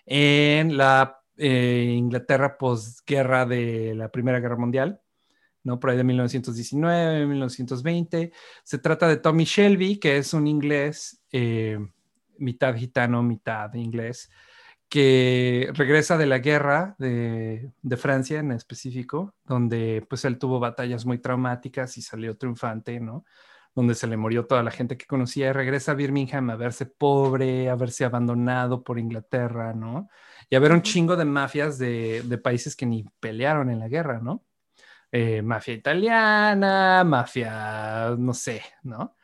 en 0.07 0.77
la 0.77 1.21
eh, 1.37 1.93
Inglaterra 1.97 2.57
posguerra 2.57 3.47
de 3.47 3.95
la 3.97 4.13
Primera 4.13 4.39
Guerra 4.39 4.57
Mundial, 4.57 5.01
¿no? 5.65 5.81
Por 5.81 5.91
ahí 5.91 5.97
de 5.97 6.05
1919, 6.05 7.27
1920. 7.27 8.33
Se 8.63 8.79
trata 8.79 9.09
de 9.09 9.17
Tommy 9.17 9.45
Shelby, 9.45 9.99
que 9.99 10.19
es 10.19 10.33
un 10.33 10.47
inglés, 10.47 11.21
eh, 11.33 11.79
mitad 12.39 12.77
gitano, 12.77 13.25
mitad 13.25 13.75
inglés, 13.75 14.31
que 14.91 15.71
regresa 15.73 16.19
de 16.19 16.27
la 16.27 16.41
guerra 16.41 16.97
de, 16.99 17.73
Francia 17.97 18.41
en 18.41 18.51
específico, 18.51 19.35
donde 19.45 20.05
pues 20.09 20.25
él 20.25 20.37
tuvo 20.37 20.59
batallas 20.59 21.07
muy 21.07 21.19
traumáticas 21.19 21.97
y 21.97 22.03
salió 22.03 22.37
triunfante, 22.37 22.99
¿no? 22.99 23.25
Donde 23.73 23.95
se 23.95 24.09
le 24.09 24.17
murió 24.17 24.47
toda 24.47 24.65
la 24.65 24.73
gente 24.73 24.97
que 24.97 25.07
conocía 25.07 25.49
y 25.49 25.53
regresa 25.53 25.93
a 25.93 25.95
Birmingham 25.95 26.51
a 26.51 26.57
verse 26.57 26.87
pobre, 26.87 27.71
a 27.71 27.77
verse 27.77 28.05
abandonado 28.05 28.83
por 28.83 28.99
Inglaterra, 28.99 29.73
¿no? 29.75 30.09
Y 30.51 30.57
a 30.57 30.59
ver 30.59 30.73
un 30.73 30.83
chingo 30.83 31.15
de 31.15 31.25
mafias 31.25 31.79
de, 31.79 32.41
países 32.43 32.75
que 32.75 32.85
ni 32.85 33.05
pelearon 33.21 33.71
en 33.71 33.79
la 33.79 33.89
guerra, 33.89 34.19
¿no? 34.21 34.45
Eh, 35.13 35.41
mafia 35.41 35.75
italiana, 35.75 37.05
mafia, 37.05 38.17
no 38.19 38.35
sé, 38.35 38.61
¿no? 38.83 39.15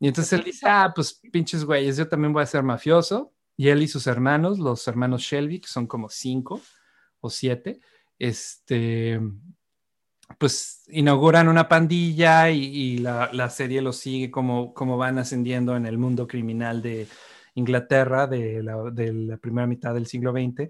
Y 0.00 0.08
entonces 0.08 0.32
él 0.32 0.44
dice, 0.44 0.66
ah, 0.66 0.90
pues 0.94 1.20
pinches 1.30 1.64
güeyes, 1.66 1.98
yo 1.98 2.08
también 2.08 2.32
voy 2.32 2.42
a 2.42 2.46
ser 2.46 2.62
mafioso 2.62 3.34
y 3.56 3.68
él 3.68 3.82
y 3.82 3.88
sus 3.88 4.06
hermanos, 4.06 4.58
los 4.58 4.86
hermanos 4.88 5.22
Shelby, 5.22 5.60
que 5.60 5.68
son 5.68 5.86
como 5.86 6.08
cinco 6.08 6.60
o 7.20 7.30
siete, 7.30 7.80
este, 8.18 9.20
pues 10.38 10.84
inauguran 10.88 11.48
una 11.48 11.68
pandilla 11.68 12.50
y, 12.50 12.98
la, 12.98 13.50
serie 13.50 13.82
los 13.82 13.96
sigue 13.96 14.30
como, 14.30 14.72
como 14.74 14.96
van 14.96 15.18
ascendiendo 15.18 15.76
en 15.76 15.86
el 15.86 15.98
mundo 15.98 16.26
criminal 16.26 16.82
de 16.82 17.06
Inglaterra 17.54 18.26
de 18.26 18.62
la, 18.62 19.36
primera 19.38 19.66
mitad 19.66 19.94
del 19.94 20.06
siglo 20.06 20.32
XX. 20.32 20.68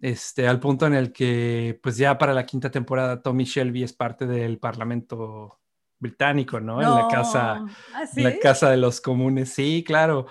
Este, 0.00 0.46
al 0.46 0.60
punto 0.60 0.86
en 0.86 0.94
el 0.94 1.12
que, 1.12 1.78
pues 1.82 1.96
ya 1.96 2.16
para 2.18 2.32
la 2.32 2.46
quinta 2.46 2.70
temporada, 2.70 3.20
Tommy 3.20 3.44
Shelby 3.44 3.82
es 3.82 3.92
parte 3.92 4.26
del 4.26 4.58
Parlamento 4.58 5.60
británico, 5.98 6.60
¿no? 6.60 6.80
en 6.80 6.94
la 6.94 7.08
casa, 7.08 7.64
¿Ah, 7.92 8.04
en 8.14 8.24
la 8.24 8.38
casa 8.38 8.70
de 8.70 8.76
los 8.76 9.00
comunes, 9.00 9.52
sí, 9.52 9.82
claro. 9.84 10.26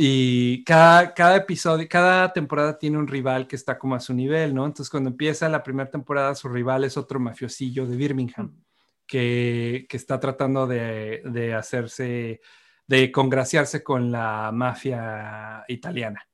Y 0.00 0.62
cada, 0.62 1.12
cada 1.12 1.34
episodio, 1.38 1.88
cada 1.90 2.32
temporada 2.32 2.78
tiene 2.78 2.98
un 2.98 3.08
rival 3.08 3.48
que 3.48 3.56
está 3.56 3.76
como 3.80 3.96
a 3.96 4.00
su 4.00 4.14
nivel, 4.14 4.54
¿no? 4.54 4.64
Entonces, 4.64 4.90
cuando 4.90 5.10
empieza 5.10 5.48
la 5.48 5.64
primera 5.64 5.90
temporada, 5.90 6.36
su 6.36 6.48
rival 6.48 6.84
es 6.84 6.96
otro 6.96 7.18
mafiosillo 7.18 7.84
de 7.84 7.96
Birmingham, 7.96 8.62
que, 9.08 9.86
que 9.88 9.96
está 9.96 10.20
tratando 10.20 10.68
de, 10.68 11.22
de, 11.24 11.52
hacerse, 11.52 12.40
de 12.86 13.10
congraciarse 13.10 13.82
con 13.82 14.12
la 14.12 14.52
mafia 14.52 15.64
italiana. 15.66 16.27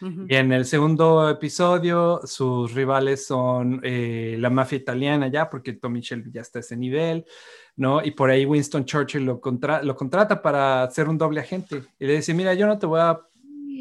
Y 0.00 0.34
en 0.34 0.52
el 0.52 0.64
segundo 0.64 1.28
episodio, 1.28 2.20
sus 2.24 2.72
rivales 2.72 3.26
son 3.26 3.80
eh, 3.82 4.36
la 4.38 4.48
mafia 4.48 4.78
italiana 4.78 5.28
ya, 5.28 5.50
porque 5.50 5.74
Tommy 5.74 6.00
Shelby 6.00 6.30
ya 6.32 6.40
está 6.40 6.58
a 6.58 6.60
ese 6.60 6.76
nivel. 6.76 7.26
¿no? 7.76 8.04
Y 8.04 8.10
por 8.10 8.30
ahí 8.30 8.44
Winston 8.44 8.84
Churchill 8.84 9.24
lo, 9.24 9.40
lo 9.82 9.96
contrata 9.96 10.42
para 10.42 10.90
ser 10.90 11.08
un 11.08 11.16
doble 11.16 11.40
agente. 11.40 11.82
Y 11.98 12.06
le 12.06 12.16
dice, 12.16 12.34
mira, 12.34 12.54
yo 12.54 12.66
no 12.66 12.78
te 12.78 12.86
voy 12.86 13.00
a 13.00 13.20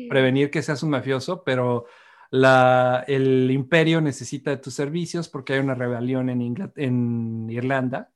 prevenir 0.09 0.49
que 0.49 0.61
seas 0.61 0.83
un 0.83 0.91
mafioso, 0.91 1.43
pero 1.43 1.85
la, 2.31 3.03
el 3.07 3.49
imperio 3.51 4.01
necesita 4.01 4.51
de 4.51 4.57
tus 4.57 4.73
servicios 4.73 5.27
porque 5.29 5.53
hay 5.53 5.59
una 5.59 5.75
rebelión 5.75 6.29
en, 6.29 6.71
en 6.75 7.49
Irlanda, 7.49 8.11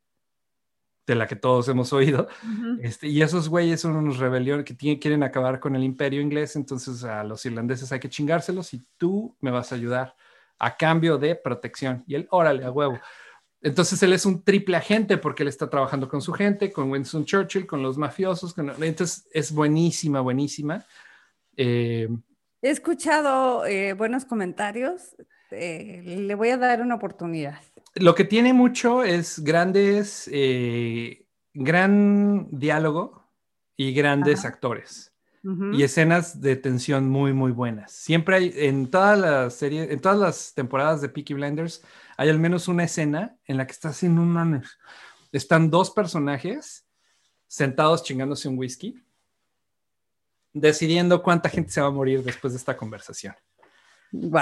de 1.05 1.15
la 1.15 1.27
que 1.27 1.35
todos 1.35 1.67
hemos 1.69 1.93
oído. 1.93 2.27
este, 2.81 3.07
y 3.07 3.21
esos 3.21 3.49
güeyes 3.49 3.81
son 3.81 3.95
unos 3.95 4.17
rebeliones 4.17 4.65
que 4.65 4.99
quieren 4.99 5.23
acabar 5.23 5.59
con 5.59 5.75
el 5.75 5.83
imperio 5.83 6.21
inglés, 6.21 6.55
entonces 6.55 7.03
a 7.03 7.23
los 7.23 7.45
irlandeses 7.45 7.91
hay 7.91 7.99
que 7.99 8.09
chingárselos 8.09 8.73
y 8.73 8.85
tú 8.97 9.35
me 9.41 9.51
vas 9.51 9.71
a 9.71 9.75
ayudar 9.75 10.15
a 10.59 10.77
cambio 10.77 11.17
de 11.17 11.35
protección. 11.35 12.03
Y 12.07 12.15
él, 12.15 12.27
órale, 12.31 12.63
a 12.65 12.71
huevo. 12.71 12.99
Entonces 13.61 14.01
él 14.03 14.13
es 14.13 14.25
un 14.25 14.43
triple 14.43 14.75
agente 14.75 15.17
porque 15.17 15.43
él 15.43 15.49
está 15.49 15.69
trabajando 15.69 16.07
con 16.09 16.21
su 16.21 16.33
gente, 16.33 16.71
con 16.71 16.91
Winston 16.91 17.25
Churchill, 17.25 17.65
con 17.65 17.81
los 17.81 17.97
mafiosos. 17.97 18.55
Entonces 18.57 19.27
es 19.31 19.53
buenísima, 19.53 20.19
buenísima. 20.19 20.85
Eh, 21.55 22.09
He 22.61 22.69
escuchado 22.69 23.65
eh, 23.65 23.91
buenos 23.91 24.23
comentarios. 24.23 25.15
Eh, 25.51 26.01
le 26.05 26.33
voy 26.35 26.49
a 26.49 26.57
dar 26.57 26.81
una 26.81 26.95
oportunidad. 26.95 27.59
Lo 27.95 28.15
que 28.15 28.23
tiene 28.25 28.53
mucho 28.53 29.03
es 29.03 29.39
grandes, 29.39 30.29
gran 31.53 32.47
diálogo 32.51 33.23
y 33.77 33.93
grandes 33.93 34.45
actores. 34.45 35.11
Y 35.73 35.83
escenas 35.83 36.39
de 36.39 36.55
tensión 36.55 37.09
muy, 37.09 37.33
muy 37.33 37.51
buenas. 37.51 37.91
Siempre 37.91 38.37
hay, 38.37 38.53
en 38.55 38.89
todas 38.89 39.19
las 39.19 39.53
series, 39.55 39.91
en 39.91 39.99
todas 39.99 40.17
las 40.17 40.53
temporadas 40.53 41.01
de 41.01 41.09
Peaky 41.09 41.33
Blinders, 41.33 41.83
hay 42.15 42.29
al 42.29 42.39
menos 42.39 42.69
una 42.69 42.85
escena 42.85 43.35
en 43.45 43.57
la 43.57 43.67
que 43.67 43.73
está 43.73 43.89
haciendo 43.89 44.21
un... 44.21 44.63
Están 45.33 45.69
dos 45.69 45.91
personajes 45.91 46.85
sentados 47.45 48.03
chingándose 48.03 48.47
un 48.47 48.57
whisky, 48.57 49.03
decidiendo 50.53 51.21
cuánta 51.21 51.49
gente 51.49 51.71
se 51.71 51.81
va 51.81 51.87
a 51.87 51.91
morir 51.91 52.23
después 52.23 52.53
de 52.53 52.59
esta 52.59 52.77
conversación. 52.77 53.35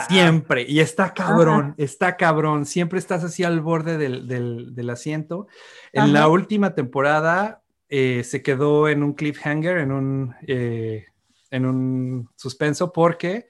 Siempre, 0.09 0.65
y 0.67 0.79
está 0.81 1.13
cabrón, 1.13 1.73
está 1.77 2.17
cabrón, 2.17 2.65
siempre 2.65 2.99
estás 2.99 3.23
así 3.23 3.43
al 3.43 3.61
borde 3.61 3.97
del, 3.97 4.89
asiento. 4.89 5.47
En 5.93 6.11
la 6.13 6.27
última 6.27 6.75
temporada 6.75 7.61
eh, 7.87 8.23
se 8.25 8.41
quedó 8.41 8.89
en 8.89 9.01
un 9.03 9.13
cliffhanger, 9.13 9.77
en 9.77 9.91
un, 9.91 10.35
eh, 10.47 11.05
en 11.51 11.65
un 11.65 12.29
suspenso, 12.35 12.91
porque 12.91 13.47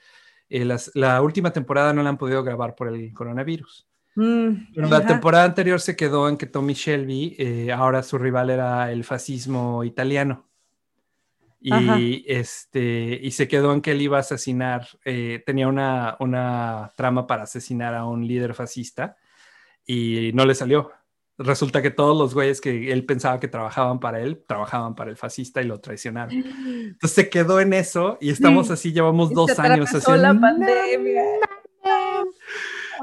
eh, 0.50 0.66
las- 0.66 0.92
la 0.94 1.22
última 1.22 1.52
temporada 1.52 1.92
no 1.94 2.04
la 2.04 2.10
han 2.10 2.18
podido 2.18 2.44
grabar 2.44 2.76
por 2.76 2.88
el 2.88 3.14
coronavirus. 3.14 3.88
Mm, 4.16 4.74
Pero 4.76 4.90
la 4.90 5.06
temporada 5.06 5.46
anterior 5.46 5.80
se 5.80 5.96
quedó 5.96 6.28
en 6.28 6.38
que 6.38 6.46
Tommy 6.46 6.74
Shelby, 6.74 7.70
ahora 7.74 8.04
su 8.04 8.18
rival 8.18 8.50
era 8.50 8.92
el 8.92 9.04
fascismo 9.06 9.84
italiano. 9.84 10.51
Y, 11.64 11.72
Ajá. 11.72 11.98
este, 12.26 13.20
y 13.22 13.30
se 13.32 13.48
quedó 13.48 13.72
en 13.74 13.82
que 13.82 13.92
él 13.92 14.02
iba 14.02 14.18
a 14.18 14.22
asesinar, 14.22 14.88
eh, 15.06 15.44
tenía 15.46 15.68
una, 15.68 16.18
una 16.20 16.92
trama 16.98 17.28
para 17.28 17.44
asesinar 17.44 17.94
a 17.94 18.06
un 18.06 18.26
líder 18.28 18.56
fascista 18.56 19.16
y 19.86 20.32
no 20.34 20.46
le 20.46 20.56
salió. 20.56 20.92
Resulta 21.38 21.82
que 21.84 21.92
todos 21.92 22.18
los 22.18 22.34
güeyes 22.34 22.62
que 22.62 22.92
él 22.92 23.06
pensaba 23.06 23.40
que 23.40 23.48
trabajaban 23.48 24.00
para 24.00 24.22
él, 24.22 24.44
trabajaban 24.48 24.96
para 24.96 25.12
el 25.12 25.18
fascista 25.18 25.62
y 25.62 25.66
lo 25.66 25.80
traicionaron. 25.80 26.34
Entonces 26.34 27.12
se 27.12 27.30
quedó 27.30 27.60
en 27.60 27.74
eso 27.74 28.18
y 28.20 28.32
estamos 28.32 28.68
Sí. 28.68 28.74
así, 28.74 28.92
llevamos 28.94 29.32
Y 29.32 29.36
dos 29.36 29.60
años 29.60 29.90
haciendo... 29.94 30.22
la 30.22 30.34
pandemia. 30.40 31.22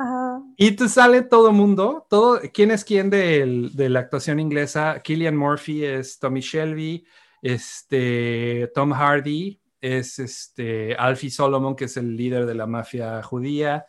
Ajá. 0.01 0.43
Y 0.57 0.73
te 0.73 0.89
sale 0.89 1.23
todo 1.23 1.53
mundo, 1.53 2.07
todo, 2.09 2.41
¿quién 2.53 2.71
es 2.71 2.85
quién 2.85 3.11
del- 3.11 3.75
de 3.75 3.89
la 3.89 4.01
actuación 4.01 4.39
inglesa? 4.39 5.01
Killian 5.03 5.37
Murphy 5.37 5.85
es 5.85 6.19
Tommy 6.19 6.41
Shelby, 6.41 7.05
este, 7.43 8.71
Tom 8.75 8.93
Hardy 8.93 9.61
es 9.81 10.19
este, 10.19 10.95
Alfie 10.97 11.31
Solomon, 11.31 11.77
que 11.77 11.85
es 11.85 11.97
el 11.97 12.17
líder 12.17 12.47
de 12.47 12.55
la 12.55 12.67
mafia 12.67 13.23
judía, 13.23 13.87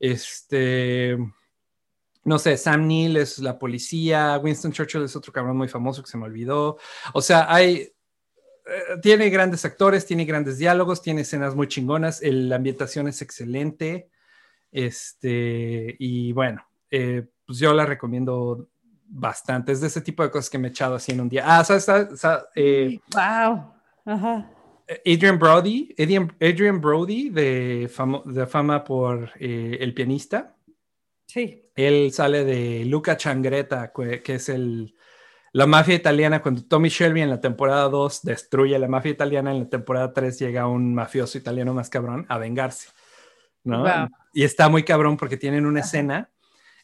este, 0.00 1.16
no 2.24 2.38
sé, 2.38 2.56
Sam 2.56 2.86
Neill 2.86 3.16
es 3.16 3.38
la 3.38 3.58
policía, 3.58 4.38
Winston 4.42 4.72
Churchill 4.72 5.02
es 5.04 5.16
otro 5.16 5.32
cabrón 5.32 5.56
muy 5.56 5.68
famoso 5.68 6.02
que 6.02 6.10
se 6.10 6.18
me 6.18 6.24
olvidó. 6.26 6.78
O 7.14 7.22
sea, 7.22 7.52
hay, 7.52 7.74
eh, 7.76 7.92
tiene 9.02 9.30
grandes 9.30 9.64
actores, 9.64 10.04
tiene 10.04 10.24
grandes 10.24 10.58
diálogos, 10.58 11.00
tiene 11.02 11.22
escenas 11.22 11.54
muy 11.54 11.68
chingonas, 11.68 12.22
el- 12.22 12.48
la 12.48 12.56
ambientación 12.56 13.08
es 13.08 13.22
excelente. 13.22 14.10
Este, 14.70 15.96
y 15.98 16.32
bueno, 16.32 16.66
eh, 16.90 17.26
pues 17.46 17.58
yo 17.58 17.72
la 17.72 17.86
recomiendo 17.86 18.68
bastante. 19.08 19.72
Es 19.72 19.80
de 19.80 19.86
ese 19.88 20.00
tipo 20.00 20.22
de 20.22 20.30
cosas 20.30 20.50
que 20.50 20.58
me 20.58 20.68
he 20.68 20.70
echado 20.70 20.94
así 20.96 21.12
en 21.12 21.20
un 21.20 21.28
día. 21.28 21.42
Ah, 21.46 21.64
¿sabes? 21.64 21.84
¿sabes? 21.84 22.20
¿sabes? 22.20 22.44
Eh, 22.54 22.98
Wow. 23.12 23.72
Ajá. 24.04 24.50
Adrian 25.04 25.38
Brody, 25.38 25.94
Adrian, 25.98 26.32
Adrian 26.40 26.80
Brody 26.80 27.28
de, 27.28 27.90
famo- 27.94 28.24
de 28.24 28.46
fama 28.46 28.84
por 28.84 29.30
eh, 29.38 29.76
El 29.80 29.92
pianista. 29.92 30.54
Sí. 31.26 31.62
Él 31.74 32.10
sale 32.12 32.44
de 32.44 32.84
Luca 32.86 33.16
Changreta, 33.18 33.92
que, 33.94 34.22
que 34.22 34.36
es 34.36 34.48
el, 34.48 34.94
la 35.52 35.66
mafia 35.66 35.94
italiana. 35.94 36.40
Cuando 36.40 36.64
Tommy 36.64 36.88
Shelby 36.88 37.20
en 37.20 37.28
la 37.28 37.40
temporada 37.40 37.88
2 37.90 38.22
destruye 38.22 38.78
la 38.78 38.88
mafia 38.88 39.10
italiana, 39.12 39.50
en 39.52 39.58
la 39.60 39.68
temporada 39.68 40.12
3 40.14 40.38
llega 40.38 40.66
un 40.66 40.94
mafioso 40.94 41.36
italiano 41.36 41.74
más 41.74 41.90
cabrón 41.90 42.24
a 42.30 42.38
vengarse. 42.38 42.88
¿no? 43.64 43.80
Wow. 43.82 44.08
Y 44.32 44.44
está 44.44 44.70
muy 44.70 44.84
cabrón 44.84 45.18
porque 45.18 45.36
tienen 45.36 45.66
una 45.66 45.80
escena 45.80 46.30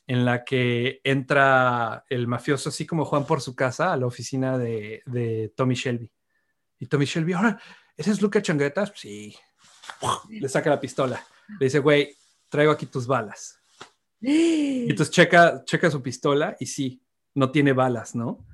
en 0.07 0.25
la 0.25 0.45
que 0.45 1.01
entra 1.05 2.05
el 2.09 2.27
mafioso 2.27 2.69
así 2.69 2.87
como 2.87 3.05
Juan 3.05 3.27
por 3.27 3.41
su 3.41 3.55
casa 3.55 3.93
a 3.93 3.97
la 3.97 4.07
oficina 4.07 4.59
de, 4.59 5.03
de 5.07 5.53
Tommy 5.57 5.75
Shelby. 5.75 6.11
Y 6.79 6.87
Tommy 6.87 7.07
Shelby, 7.07 7.33
ahora, 7.33 7.59
¿eres 7.97 8.21
Luca 8.21 8.43
Changreta? 8.43 8.87
Sí. 8.95 9.35
Le 10.29 10.49
saca 10.49 10.71
la 10.71 10.81
pistola. 10.81 11.25
Le 11.59 11.67
dice, 11.67 11.79
güey, 11.79 12.17
traigo 12.49 12.73
aquí 12.73 12.87
tus 12.87 13.07
balas. 13.07 13.59
Y 14.21 14.91
entonces 14.91 15.15
checa, 15.15 15.65
checa 15.65 15.91
su 15.91 16.03
pistola 16.03 16.57
y 16.59 16.67
sí, 16.67 17.03
no 17.35 17.51
tiene 17.51 17.73
balas, 17.73 18.15
¿no? 18.15 18.47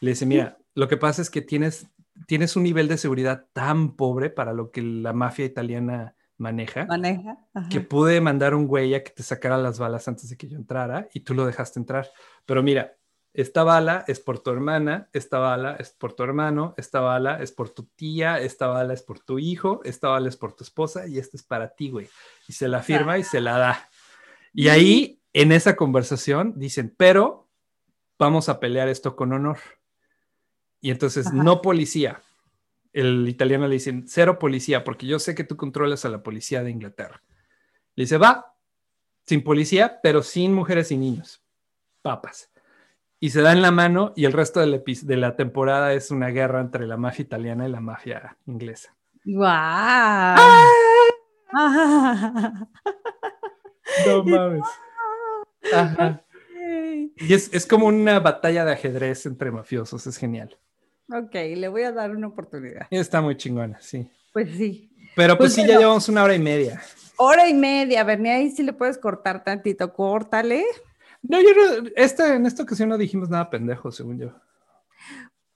Le 0.00 0.10
dice, 0.10 0.26
mira, 0.26 0.58
lo 0.74 0.88
que 0.88 0.96
pasa 0.96 1.22
es 1.22 1.30
que 1.30 1.40
tienes, 1.40 1.86
tienes 2.26 2.56
un 2.56 2.62
nivel 2.62 2.88
de 2.88 2.98
seguridad 2.98 3.46
tan 3.52 3.96
pobre 3.96 4.28
para 4.28 4.52
lo 4.52 4.70
que 4.70 4.82
la 4.82 5.12
mafia 5.12 5.46
italiana 5.46 6.14
maneja, 6.36 6.86
Maneja. 6.86 7.38
Ajá. 7.54 7.68
que 7.68 7.80
pude 7.80 8.20
mandar 8.20 8.54
un 8.54 8.66
güey 8.66 8.94
a 8.94 9.02
que 9.04 9.10
te 9.10 9.22
sacara 9.22 9.56
las 9.58 9.78
balas 9.78 10.08
antes 10.08 10.28
de 10.28 10.36
que 10.36 10.48
yo 10.48 10.56
entrara 10.56 11.08
y 11.14 11.20
tú 11.20 11.34
lo 11.34 11.46
dejaste 11.46 11.78
entrar. 11.78 12.10
Pero 12.44 12.62
mira, 12.62 12.96
esta 13.32 13.64
bala 13.64 14.04
es 14.06 14.20
por 14.20 14.38
tu 14.38 14.50
hermana, 14.50 15.08
esta 15.12 15.38
bala 15.38 15.74
es 15.78 15.90
por 15.90 16.12
tu 16.12 16.22
hermano, 16.22 16.74
esta 16.76 17.00
bala 17.00 17.42
es 17.42 17.50
por 17.50 17.68
tu 17.70 17.84
tía, 17.84 18.38
esta 18.38 18.68
bala 18.68 18.94
es 18.94 19.02
por 19.02 19.18
tu 19.18 19.38
hijo, 19.40 19.80
esta 19.84 20.08
bala 20.08 20.28
es 20.28 20.36
por 20.36 20.52
tu 20.54 20.62
esposa 20.62 21.06
y 21.08 21.18
esta 21.18 21.36
es 21.36 21.42
para 21.42 21.74
ti, 21.74 21.90
güey. 21.90 22.08
Y 22.46 22.52
se 22.52 22.68
la 22.68 22.80
firma 22.82 23.18
y 23.18 23.24
se 23.24 23.40
la 23.40 23.58
da. 23.58 23.88
Y 24.52 24.68
ahí, 24.68 25.20
en 25.32 25.50
esa 25.50 25.74
conversación, 25.74 26.52
dicen, 26.56 26.94
pero 26.96 27.48
vamos 28.20 28.48
a 28.48 28.60
pelear 28.60 28.88
esto 28.88 29.16
con 29.16 29.32
honor. 29.32 29.58
Y 30.80 30.90
entonces, 30.90 31.26
Ajá. 31.26 31.34
no 31.34 31.60
policía. 31.60 32.20
El 32.94 33.28
italiano 33.28 33.66
le 33.68 33.74
dicen, 33.74 34.04
cero 34.08 34.38
policía, 34.38 34.82
porque 34.84 35.06
yo 35.06 35.18
sé 35.18 35.34
que 35.34 35.44
tú 35.44 35.56
controlas 35.58 36.04
a 36.06 36.08
la 36.08 36.22
policía 36.22 36.62
de 36.62 36.70
Inglaterra. 36.70 37.20
Le 37.96 38.04
dice, 38.04 38.16
va, 38.16 38.54
sin 39.26 39.44
policía, 39.44 40.00
pero 40.02 40.22
sin 40.22 40.54
mujeres 40.54 40.90
y 40.92 40.96
niños. 40.96 41.42
Papas. 42.00 42.50
Y 43.20 43.30
se 43.30 43.42
dan 43.42 43.62
la 43.62 43.70
mano 43.70 44.12
y 44.16 44.24
el 44.26 44.32
resto 44.32 44.60
del 44.60 44.74
epi- 44.82 45.02
de 45.02 45.16
la 45.16 45.34
temporada 45.36 45.92
es 45.92 46.10
una 46.10 46.28
guerra 46.28 46.60
entre 46.60 46.86
la 46.86 46.96
mafia 46.96 47.22
italiana 47.24 47.66
y 47.68 47.70
la 47.72 47.80
mafia 47.80 48.36
inglesa. 48.46 48.94
¡Ah! 49.42 50.36
Ajá. 51.52 52.68
No 54.06 54.24
mames. 54.24 54.64
Ajá. 55.72 56.22
Y 57.16 57.32
es, 57.34 57.52
es 57.54 57.66
como 57.66 57.86
una 57.86 58.20
batalla 58.20 58.64
de 58.64 58.72
ajedrez 58.72 59.24
entre 59.26 59.50
mafiosos, 59.50 60.06
es 60.06 60.16
genial. 60.16 60.58
Ok, 61.10 61.34
le 61.34 61.68
voy 61.68 61.82
a 61.82 61.92
dar 61.92 62.10
una 62.10 62.28
oportunidad. 62.28 62.86
Está 62.90 63.20
muy 63.20 63.36
chingona, 63.36 63.78
sí. 63.80 64.08
Pues 64.32 64.50
sí. 64.56 64.90
Pero 65.14 65.36
pues, 65.36 65.54
Pues 65.54 65.66
sí, 65.66 65.70
ya 65.70 65.78
llevamos 65.78 66.08
una 66.08 66.24
hora 66.24 66.34
y 66.34 66.38
media. 66.38 66.82
Hora 67.16 67.48
y 67.48 67.54
media, 67.54 68.02
Bernie, 68.02 68.32
ahí 68.32 68.50
sí 68.50 68.62
le 68.62 68.72
puedes 68.72 68.98
cortar 68.98 69.44
tantito, 69.44 69.92
córtale. 69.92 70.64
No, 71.22 71.40
yo 71.40 71.48
no, 71.54 71.88
esta, 71.96 72.34
en 72.34 72.46
esta 72.46 72.64
ocasión 72.64 72.88
no 72.88 72.98
dijimos 72.98 73.28
nada 73.30 73.48
pendejo, 73.48 73.92
según 73.92 74.18
yo. 74.18 74.32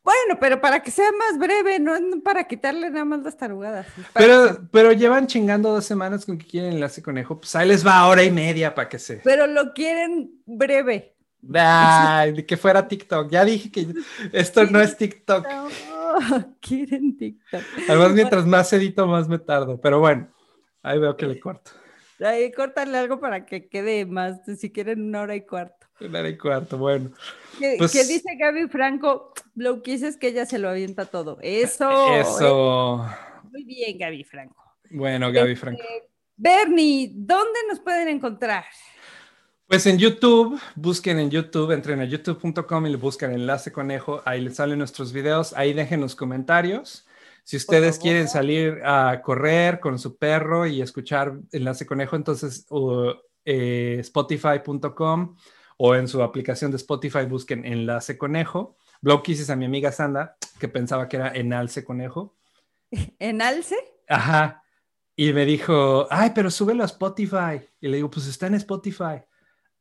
Bueno, 0.05 0.39
pero 0.41 0.59
para 0.61 0.83
que 0.83 0.91
sea 0.91 1.11
más 1.13 1.39
breve, 1.39 1.79
no 1.79 1.95
es 1.95 2.03
para 2.25 2.45
quitarle 2.45 2.89
nada 2.89 3.05
más 3.05 3.23
las 3.23 3.37
tarugadas. 3.37 3.87
que 3.95 4.03
Pero, 4.15 4.59
pero 4.73 4.93
llevan 4.93 5.27
chingando 5.27 5.71
dos 5.71 5.85
semanas 5.85 6.25
con 6.25 6.39
que 6.39 6.47
quieren 6.47 6.73
enlace 6.73 7.03
conejo. 7.03 7.39
Pues 7.39 7.55
ahí 7.57 7.69
les 7.69 7.87
va 7.87 8.07
hora 8.07 8.23
y 8.23 8.31
media 8.31 8.75
para 8.75 8.89
que 8.89 8.99
se. 8.99 9.17
Pero 9.17 9.47
lo 9.47 9.75
quieren 9.75 10.31
breve. 10.47 11.18
De 11.41 12.45
que 12.47 12.57
fuera 12.57 12.87
TikTok. 12.87 13.31
Ya 13.31 13.45
dije 13.45 13.71
que 13.71 13.87
esto 14.33 14.65
no 14.67 14.81
es 14.81 14.97
TikTok. 14.97 15.47
No, 16.31 16.57
quieren 16.61 17.17
TikTok. 17.19 17.61
Además, 17.87 18.13
mientras 18.13 18.47
más 18.47 18.73
edito, 18.73 19.07
más 19.07 19.29
me 19.29 19.39
tardo. 19.39 19.79
Pero 19.79 20.01
bueno, 20.01 20.27
ahí 20.83 20.99
veo 20.99 21.15
que 21.17 21.27
le 21.27 21.39
corto. 21.39 21.71
Ahí, 22.25 22.51
córtale 22.51 22.97
algo 22.97 23.21
para 23.21 23.45
que 23.45 23.69
quede 23.69 24.07
más, 24.07 24.41
si 24.59 24.73
quieren 24.73 25.03
una 25.03 25.21
hora 25.21 25.37
y 25.37 25.43
cuarto. 25.47 25.87
Una 26.01 26.21
hora 26.21 26.29
y 26.31 26.39
cuarto, 26.39 26.79
bueno. 26.79 27.11
¿Qué, 27.59 27.77
Pues- 27.79 27.93
qué 27.93 28.05
dice 28.05 28.37
Gaby 28.37 28.69
Franco? 28.69 29.35
Lo 29.55 29.83
que 29.83 29.95
es 29.95 30.17
que 30.17 30.29
ella 30.29 30.47
se 30.47 30.59
lo 30.59 30.71
avienta 30.71 31.05
todo. 31.05 31.39
Eso. 31.43 32.15
Eso. 32.15 33.07
Muy 33.53 33.65
bien, 33.65 33.99
Gaby 33.99 34.25
Franco. 34.25 34.65
Bueno, 34.91 35.31
Gaby 35.31 35.57
Franco. 35.57 35.83
Bernie, 36.37 37.13
¿dónde 37.15 37.61
nos 37.69 37.81
pueden 37.81 38.09
encontrar? 38.09 38.65
Pues 39.69 39.85
en 39.85 39.99
YouTube, 39.99 40.59
busquen 40.77 41.19
en 41.19 41.31
YouTube, 41.31 41.73
entren 41.73 42.01
a 42.01 42.07
youtube.com 42.07 42.87
y 42.87 42.91
le 42.91 42.97
buscan 42.97 43.33
enlace 43.33 43.71
conejo, 43.71 44.23
ahí 44.25 44.41
les 44.41 44.57
salen 44.57 44.79
nuestros 44.79 45.13
videos, 45.13 45.53
ahí 45.53 45.75
dejen 45.75 46.01
los 46.01 46.17
comentarios. 46.17 47.07
Si 47.45 47.59
ustedes 47.59 47.99
quieren 47.99 48.29
salir 48.29 48.81
a 48.83 49.21
correr 49.23 49.79
con 49.79 49.99
su 49.99 50.17
perro 50.17 50.67
y 50.67 50.81
escuchar 50.81 51.39
enlace 51.53 51.85
conejo, 51.85 52.17
entonces 52.17 52.65
uh, 52.71 53.13
eh, 53.45 53.99
spotify.com 54.01 55.37
o 55.77 55.95
en 55.95 56.09
su 56.09 56.23
aplicación 56.23 56.71
de 56.71 56.79
Spotify 56.79 57.27
busquen 57.27 57.67
enlace 57.67 58.17
conejo. 58.17 58.79
Blog 59.03 59.23
Kisses 59.23 59.51
a 59.51 59.57
mi 59.57 59.67
amiga 59.67 59.93
Sanda, 59.93 60.39
que 60.59 60.69
pensaba 60.69 61.11
que 61.11 61.19
era 61.19 61.29
enalce 61.29 61.85
conejo. 61.85 62.39
¿En 63.19 63.43
Alce? 63.43 63.77
Ajá. 64.09 64.63
Y 65.15 65.35
me 65.35 65.45
dijo, 65.45 66.07
ay, 66.11 66.33
pero 66.35 66.51
súbelo 66.51 66.85
a 66.85 66.87
Spotify. 66.87 67.61
Y 67.83 67.89
le 67.89 67.97
digo, 67.97 68.11
pues 68.11 68.27
está 68.29 68.47
en 68.47 68.55
Spotify. 68.55 69.28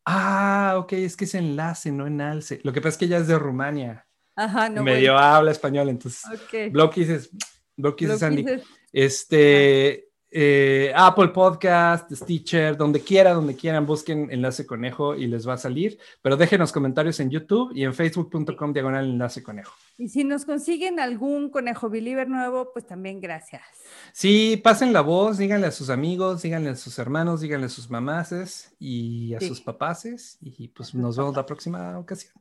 Ah, 0.10 0.76
ok, 0.78 0.94
es 0.94 1.18
que 1.18 1.26
es 1.26 1.36
enlace, 1.36 1.92
no 1.92 2.08
enalce. 2.08 2.62
Lo 2.64 2.72
que 2.72 2.80
pasa 2.80 2.94
es 2.94 2.98
que 2.98 3.06
ella 3.06 3.18
es 3.18 3.28
de 3.28 3.38
Rumania. 3.38 4.08
Ajá, 4.38 4.70
no. 4.70 4.82
medio 4.82 5.18
habla 5.18 5.52
español, 5.52 5.90
entonces. 5.90 6.22
bueno. 6.26 6.44
Ok. 6.46 6.72
Blog 6.72 6.92
Kisses, 6.92 7.30
Blog 7.76 7.96
Kisses 7.98 8.22
Lo 8.22 8.28
Andy. 8.28 8.46
Este, 8.94 10.07
eh, 10.30 10.92
Apple 10.96 11.30
Podcast, 11.30 12.12
Stitcher, 12.12 12.76
donde 12.76 13.00
quiera, 13.02 13.34
donde 13.34 13.56
quieran, 13.56 13.86
busquen 13.86 14.30
enlace 14.32 14.66
conejo 14.66 15.16
y 15.16 15.28
les 15.28 15.48
va 15.48 15.54
a 15.54 15.58
salir. 15.58 15.98
Pero 16.22 16.36
déjenos 16.38 16.72
comentarios 16.72 17.20
en 17.20 17.30
YouTube 17.30 17.72
y 17.74 17.84
en 17.84 17.94
facebook.com 17.94 18.74
diagonal 18.74 19.06
enlace 19.06 19.42
conejo. 19.42 19.74
Y 19.98 20.10
si 20.10 20.24
nos 20.24 20.46
consiguen 20.46 21.00
algún 21.00 21.50
conejo 21.50 21.90
believer 21.90 22.28
nuevo, 22.30 22.72
pues 22.74 22.86
también 22.86 23.20
gracias. 23.22 23.64
Sí, 24.12 24.60
pasen 24.64 24.94
la 24.94 25.02
voz, 25.02 25.38
díganle 25.38 25.68
a 25.68 25.72
sus 25.72 25.90
amigos, 25.90 26.42
díganle 26.42 26.70
a 26.72 26.76
sus 26.76 27.00
hermanos, 27.00 27.42
díganle 27.42 27.68
a 27.68 27.70
sus 27.70 27.90
mamases 27.90 28.76
y 28.80 29.34
a 29.34 29.40
Sí. 29.40 29.48
sus 29.48 29.62
papaces. 29.62 30.38
Y 30.42 30.68
pues 30.68 30.94
nos 30.94 31.18
vemos 31.18 31.36
la 31.36 31.46
próxima 31.46 31.98
ocasión. 31.98 32.34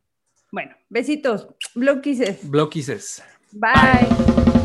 Bueno, 0.52 0.74
besitos. 0.88 1.48
Blog 1.74 2.00
Kisses. 2.00 3.22
Bye. 3.52 4.56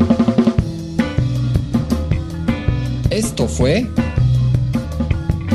Esto 3.24 3.46
fue 3.46 3.86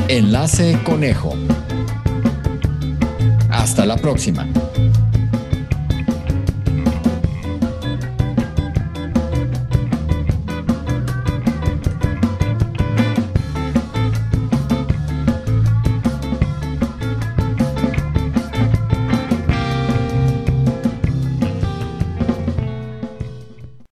Enlace 0.08 0.80
Conejo. 0.86 1.34
Hasta 3.50 3.84
la 3.84 3.98
próxima. 3.98 4.48